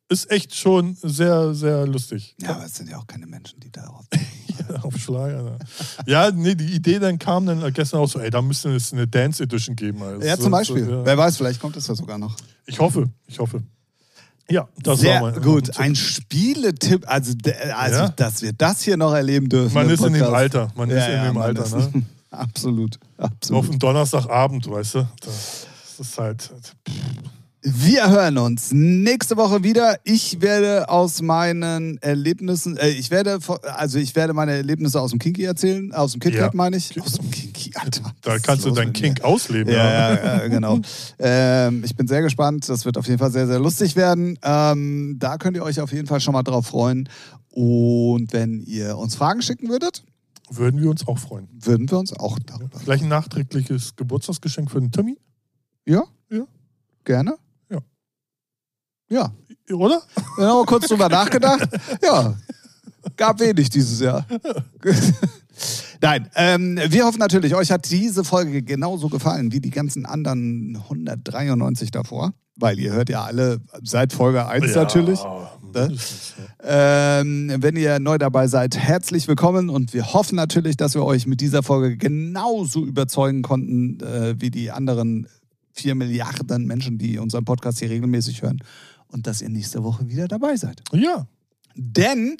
Ist 0.08 0.30
echt 0.30 0.54
schon 0.54 0.96
sehr, 1.02 1.54
sehr 1.54 1.86
lustig. 1.86 2.36
Ja, 2.40 2.50
aber 2.50 2.64
es 2.64 2.74
sind 2.74 2.88
ja 2.88 2.98
auch 2.98 3.06
keine 3.06 3.26
Menschen, 3.26 3.58
die 3.60 3.72
darauf. 3.72 4.04
Auf 4.82 4.96
Schlager. 4.96 5.42
Ne? 5.42 5.58
Ja, 6.06 6.30
nee, 6.30 6.54
die 6.54 6.74
Idee 6.74 6.98
dann 6.98 7.18
kam 7.18 7.46
dann 7.46 7.72
gestern 7.72 8.00
auch 8.00 8.08
so, 8.08 8.18
ey, 8.20 8.30
da 8.30 8.42
müsste 8.42 8.74
es 8.74 8.92
eine 8.92 9.06
Dance 9.06 9.42
Edition 9.42 9.76
geben. 9.76 10.02
Also, 10.02 10.26
Ja, 10.26 10.38
zum 10.38 10.50
Beispiel. 10.52 10.84
So, 10.84 10.90
ja. 10.90 11.04
Wer 11.04 11.18
weiß, 11.18 11.36
vielleicht 11.36 11.60
kommt 11.60 11.76
es 11.76 11.86
ja 11.86 11.94
sogar 11.94 12.18
noch. 12.18 12.36
Ich 12.66 12.78
hoffe, 12.78 13.08
ich 13.26 13.38
hoffe. 13.38 13.62
Ja, 14.48 14.68
das 14.80 15.00
Sehr 15.00 15.20
war 15.20 15.32
mein 15.32 15.42
gut. 15.42 15.76
Ein 15.78 15.96
Spieletipp, 15.96 17.04
also, 17.08 17.32
also 17.76 17.98
Ja. 17.98 18.08
dass 18.10 18.42
wir 18.42 18.52
das 18.52 18.82
hier 18.82 18.96
noch 18.96 19.12
erleben 19.12 19.48
dürfen. 19.48 19.74
Man 19.74 19.90
ist 19.90 20.04
in 20.04 20.12
dem 20.12 20.20
Podcast. 20.22 20.36
Alter. 20.36 20.68
Man 20.76 20.90
ist 20.90 21.06
in 21.08 21.22
dem 21.24 21.36
Alter, 21.36 21.64
ist- 21.64 21.74
ne? 21.94 22.02
Absolut, 22.30 22.98
Auf 23.16 23.30
absolut. 23.30 23.68
dem 23.72 23.78
Donnerstagabend, 23.78 24.68
weißt 24.70 24.96
du? 24.96 25.08
Das 25.20 25.66
ist 25.98 26.18
halt. 26.18 26.52
Wir 27.68 28.08
hören 28.08 28.38
uns 28.38 28.70
nächste 28.72 29.36
Woche 29.36 29.64
wieder. 29.64 29.96
Ich 30.04 30.40
werde 30.40 30.88
aus 30.88 31.20
meinen 31.20 31.98
Erlebnissen, 31.98 32.76
äh, 32.76 32.90
ich 32.90 33.10
werde, 33.10 33.40
also 33.74 33.98
ich 33.98 34.14
werde 34.14 34.34
meine 34.34 34.52
Erlebnisse 34.52 35.00
aus 35.00 35.10
dem 35.10 35.18
Kinky 35.18 35.42
erzählen, 35.42 35.92
aus 35.92 36.12
dem 36.12 36.20
KitKat 36.20 36.52
Ja. 36.52 36.56
meine 36.56 36.76
ich. 36.76 37.00
Aus 37.02 37.14
dem 37.14 37.28
Kinky, 37.28 37.72
Alter. 37.74 38.14
Da 38.22 38.38
kannst 38.38 38.64
du 38.66 38.70
deinen 38.70 38.88
mit 38.92 39.00
mir? 39.00 39.08
Kink 39.08 39.24
ausleben. 39.24 39.72
Ja, 39.72 40.14
ja, 40.14 40.36
ja 40.42 40.46
genau. 40.46 40.78
ähm, 41.18 41.82
ich 41.84 41.96
bin 41.96 42.06
sehr 42.06 42.22
gespannt. 42.22 42.68
Das 42.68 42.84
wird 42.84 42.98
auf 42.98 43.06
jeden 43.08 43.18
Fall 43.18 43.32
sehr, 43.32 43.48
sehr 43.48 43.58
lustig 43.58 43.96
werden. 43.96 44.38
Ähm, 44.44 45.16
da 45.18 45.36
könnt 45.36 45.56
ihr 45.56 45.64
euch 45.64 45.80
auf 45.80 45.92
jeden 45.92 46.06
Fall 46.06 46.20
schon 46.20 46.34
mal 46.34 46.44
drauf 46.44 46.66
freuen. 46.68 47.08
Und 47.50 48.32
wenn 48.32 48.60
ihr 48.60 48.96
uns 48.96 49.16
Fragen 49.16 49.42
schicken 49.42 49.68
würdet, 49.68 50.04
Würden 50.50 50.80
wir 50.80 50.88
uns 50.88 51.04
auch 51.08 51.18
freuen. 51.18 51.48
würden 51.52 51.90
wir 51.90 51.98
uns 51.98 52.12
auch 52.12 52.38
darüber. 52.46 52.78
Vielleicht 52.78 53.02
ein 53.02 53.08
nachträgliches 53.08 53.96
Geburtstagsgeschenk 53.96 54.70
für 54.70 54.78
den 54.78 54.92
Timmy, 54.92 55.18
Ja? 55.84 56.04
Ja. 56.30 56.44
Gerne? 57.04 57.34
Ja. 59.08 59.32
Ja. 59.68 59.76
oder? 59.76 60.02
Wir 60.36 60.46
haben 60.46 60.58
mal 60.58 60.64
kurz 60.64 60.88
drüber 60.88 61.08
nachgedacht. 61.08 61.68
Ja. 62.02 62.34
Gab 63.16 63.38
wenig 63.40 63.70
dieses 63.70 64.00
Jahr. 64.00 64.26
Nein, 66.00 66.28
ähm, 66.34 66.78
wir 66.88 67.04
hoffen 67.06 67.18
natürlich, 67.18 67.54
euch 67.54 67.70
hat 67.70 67.90
diese 67.90 68.24
Folge 68.24 68.62
genauso 68.62 69.08
gefallen 69.08 69.52
wie 69.52 69.60
die 69.60 69.70
ganzen 69.70 70.04
anderen 70.04 70.76
193 70.84 71.90
davor. 71.90 72.34
Weil 72.58 72.78
ihr 72.78 72.92
hört 72.92 73.10
ja 73.10 73.24
alle 73.24 73.60
seit 73.82 74.12
Folge 74.12 74.46
1 74.46 74.74
natürlich. 74.74 75.20
mindestens, 75.62 76.34
ja. 76.64 77.20
Ähm, 77.20 77.54
wenn 77.58 77.76
ihr 77.76 77.98
neu 77.98 78.18
dabei 78.18 78.46
seid, 78.48 78.76
herzlich 78.76 79.28
willkommen 79.28 79.68
und 79.68 79.92
wir 79.92 80.12
hoffen 80.14 80.36
natürlich, 80.36 80.76
dass 80.76 80.94
wir 80.94 81.04
euch 81.04 81.26
mit 81.26 81.40
dieser 81.40 81.62
Folge 81.62 81.96
genauso 81.96 82.84
überzeugen 82.84 83.42
konnten 83.42 84.00
äh, 84.00 84.34
wie 84.38 84.50
die 84.50 84.70
anderen 84.70 85.28
vier 85.72 85.94
Milliarden 85.94 86.64
Menschen, 86.64 86.96
die 86.96 87.18
unseren 87.18 87.44
Podcast 87.44 87.78
hier 87.78 87.90
regelmäßig 87.90 88.42
hören 88.42 88.58
und 89.08 89.26
dass 89.26 89.42
ihr 89.42 89.48
nächste 89.48 89.82
Woche 89.82 90.08
wieder 90.08 90.28
dabei 90.28 90.56
seid. 90.56 90.82
Ja, 90.92 91.26
Denn 91.74 92.36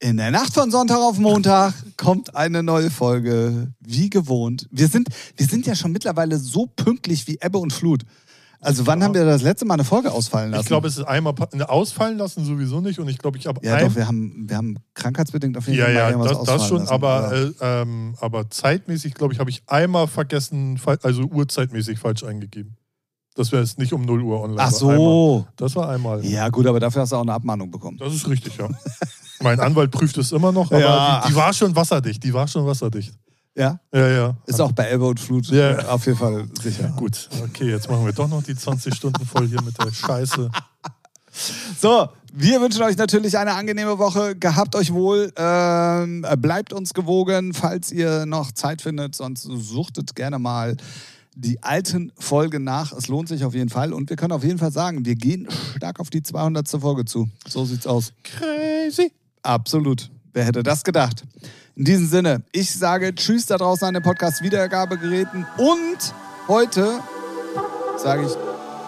in 0.00 0.16
der 0.16 0.30
Nacht 0.30 0.54
von 0.54 0.70
Sonntag 0.70 0.98
auf 0.98 1.18
Montag 1.18 1.74
kommt 1.96 2.36
eine 2.36 2.62
neue 2.62 2.90
Folge, 2.90 3.72
wie 3.80 4.08
gewohnt. 4.08 4.68
Wir 4.70 4.88
sind, 4.88 5.08
wir 5.36 5.46
sind 5.46 5.66
ja 5.66 5.74
schon 5.74 5.90
mittlerweile 5.90 6.38
so 6.38 6.66
pünktlich 6.66 7.26
wie 7.26 7.38
Ebbe 7.40 7.58
und 7.58 7.72
Flut. 7.72 8.04
Also 8.60 8.86
wann 8.88 9.04
haben 9.04 9.14
wir 9.14 9.24
das 9.24 9.42
letzte 9.42 9.64
Mal 9.64 9.74
eine 9.74 9.84
Folge 9.84 10.10
ausfallen 10.10 10.50
lassen? 10.50 10.62
ich 10.62 10.66
glaube, 10.66 10.88
es 10.88 10.98
ist 10.98 11.04
einmal 11.04 11.34
ne, 11.52 11.68
ausfallen 11.68 12.18
lassen 12.18 12.44
sowieso 12.44 12.80
nicht 12.80 12.98
und 12.98 13.08
ich 13.08 13.18
glaube, 13.18 13.38
ich 13.38 13.46
habe 13.46 13.64
ja, 13.64 13.78
doch, 13.78 13.94
wir 13.94 14.08
haben, 14.08 14.48
wir 14.48 14.56
haben 14.56 14.78
krankheitsbedingt 14.94 15.56
auf 15.56 15.66
jeden 15.68 15.78
ja, 15.78 15.84
Fall 15.84 15.94
ja, 15.94 16.10
irgendwas 16.10 16.38
das, 16.38 16.42
das 16.44 16.66
schon, 16.66 16.78
lassen, 16.78 16.92
aber, 16.92 17.32
äh, 17.32 17.52
ähm, 17.60 18.16
aber 18.20 18.50
zeitmäßig, 18.50 19.14
glaube 19.14 19.32
ich, 19.32 19.38
habe 19.38 19.50
ich 19.50 19.62
einmal 19.68 20.08
vergessen, 20.08 20.80
also 21.02 21.22
uhrzeitmäßig 21.22 22.00
falsch 22.00 22.24
eingegeben. 22.24 22.77
Das 23.38 23.52
wäre 23.52 23.62
jetzt 23.62 23.78
nicht 23.78 23.92
um 23.92 24.02
0 24.04 24.20
Uhr 24.22 24.40
online. 24.42 24.60
Ach 24.60 24.72
war 24.82 24.90
Einmal. 24.90 24.98
so. 24.98 25.46
Das 25.56 25.76
war 25.76 25.88
einmal. 25.90 26.24
Ja, 26.26 26.48
gut, 26.48 26.66
aber 26.66 26.80
dafür 26.80 27.02
hast 27.02 27.12
du 27.12 27.16
auch 27.16 27.22
eine 27.22 27.32
Abmahnung 27.32 27.70
bekommen. 27.70 27.96
Das 27.98 28.12
ist 28.12 28.28
richtig, 28.28 28.56
ja. 28.58 28.68
mein 29.40 29.60
Anwalt 29.60 29.92
prüft 29.92 30.18
es 30.18 30.32
immer 30.32 30.50
noch, 30.50 30.72
aber 30.72 30.80
Ja. 30.80 31.20
die, 31.22 31.28
die 31.28 31.36
war 31.36 31.52
schon 31.52 31.74
wasserdicht. 31.76 32.22
Die 32.24 32.34
war 32.34 32.48
schon 32.48 32.66
wasserdicht. 32.66 33.14
Ja? 33.54 33.78
Ja, 33.94 34.08
ja. 34.08 34.36
Ist 34.46 34.60
auch 34.60 34.72
bei 34.72 34.84
Elbe 34.84 35.06
und 35.06 35.20
Flut 35.20 35.46
Ja. 35.48 35.70
äh, 35.78 35.84
auf 35.84 36.04
jeden 36.06 36.18
Fall 36.18 36.46
sicher. 36.62 36.92
Gut, 36.96 37.28
okay, 37.44 37.70
jetzt 37.70 37.88
machen 37.88 38.04
wir 38.04 38.12
doch 38.12 38.28
noch 38.28 38.42
die 38.42 38.56
20 38.56 38.92
Stunden 38.94 39.24
voll 39.24 39.46
hier 39.46 39.62
mit 39.62 39.78
der 39.78 39.92
Scheiße. 39.92 40.50
So, 41.80 42.08
wir 42.32 42.60
wünschen 42.60 42.82
euch 42.82 42.96
natürlich 42.96 43.38
eine 43.38 43.52
angenehme 43.54 43.98
Woche. 43.98 44.34
Gehabt 44.34 44.74
euch 44.74 44.92
wohl. 44.92 45.32
Ähm, 45.36 46.26
bleibt 46.38 46.72
uns 46.72 46.92
gewogen, 46.94 47.54
falls 47.54 47.92
ihr 47.92 48.26
noch 48.26 48.50
Zeit 48.52 48.82
findet. 48.82 49.14
Sonst 49.14 49.42
suchtet 49.42 50.16
gerne 50.16 50.38
mal 50.40 50.76
die 51.38 51.62
alten 51.62 52.12
Folgen 52.18 52.64
nach. 52.64 52.92
Es 52.92 53.08
lohnt 53.08 53.28
sich 53.28 53.44
auf 53.44 53.54
jeden 53.54 53.68
Fall. 53.70 53.92
Und 53.92 54.10
wir 54.10 54.16
können 54.16 54.32
auf 54.32 54.42
jeden 54.42 54.58
Fall 54.58 54.72
sagen, 54.72 55.04
wir 55.04 55.14
gehen 55.14 55.48
stark 55.76 56.00
auf 56.00 56.10
die 56.10 56.22
200. 56.22 56.68
Folge 56.68 57.04
zu. 57.04 57.28
So 57.46 57.64
sieht's 57.64 57.86
aus. 57.86 58.12
Crazy. 58.24 59.12
Absolut. 59.42 60.10
Wer 60.32 60.44
hätte 60.44 60.62
das 60.62 60.82
gedacht? 60.82 61.22
In 61.76 61.84
diesem 61.84 62.08
Sinne, 62.08 62.42
ich 62.52 62.70
sage 62.74 63.14
Tschüss 63.14 63.46
da 63.46 63.56
draußen 63.56 63.86
an 63.86 63.94
den 63.94 64.02
Podcast-Wiedergabegeräten 64.02 65.46
und 65.58 66.14
heute 66.48 66.98
sage 67.96 68.26
ich 68.26 68.32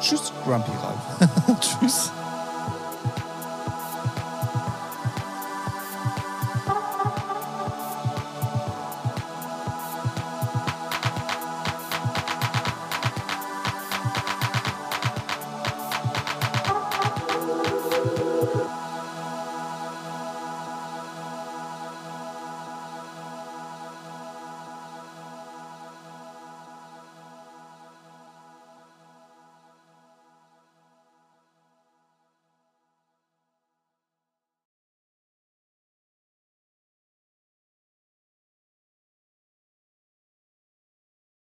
Tschüss, 0.01 0.33
Grumpy 0.45 0.73
Ralf. 0.73 1.61
Tschüss. 1.61 2.11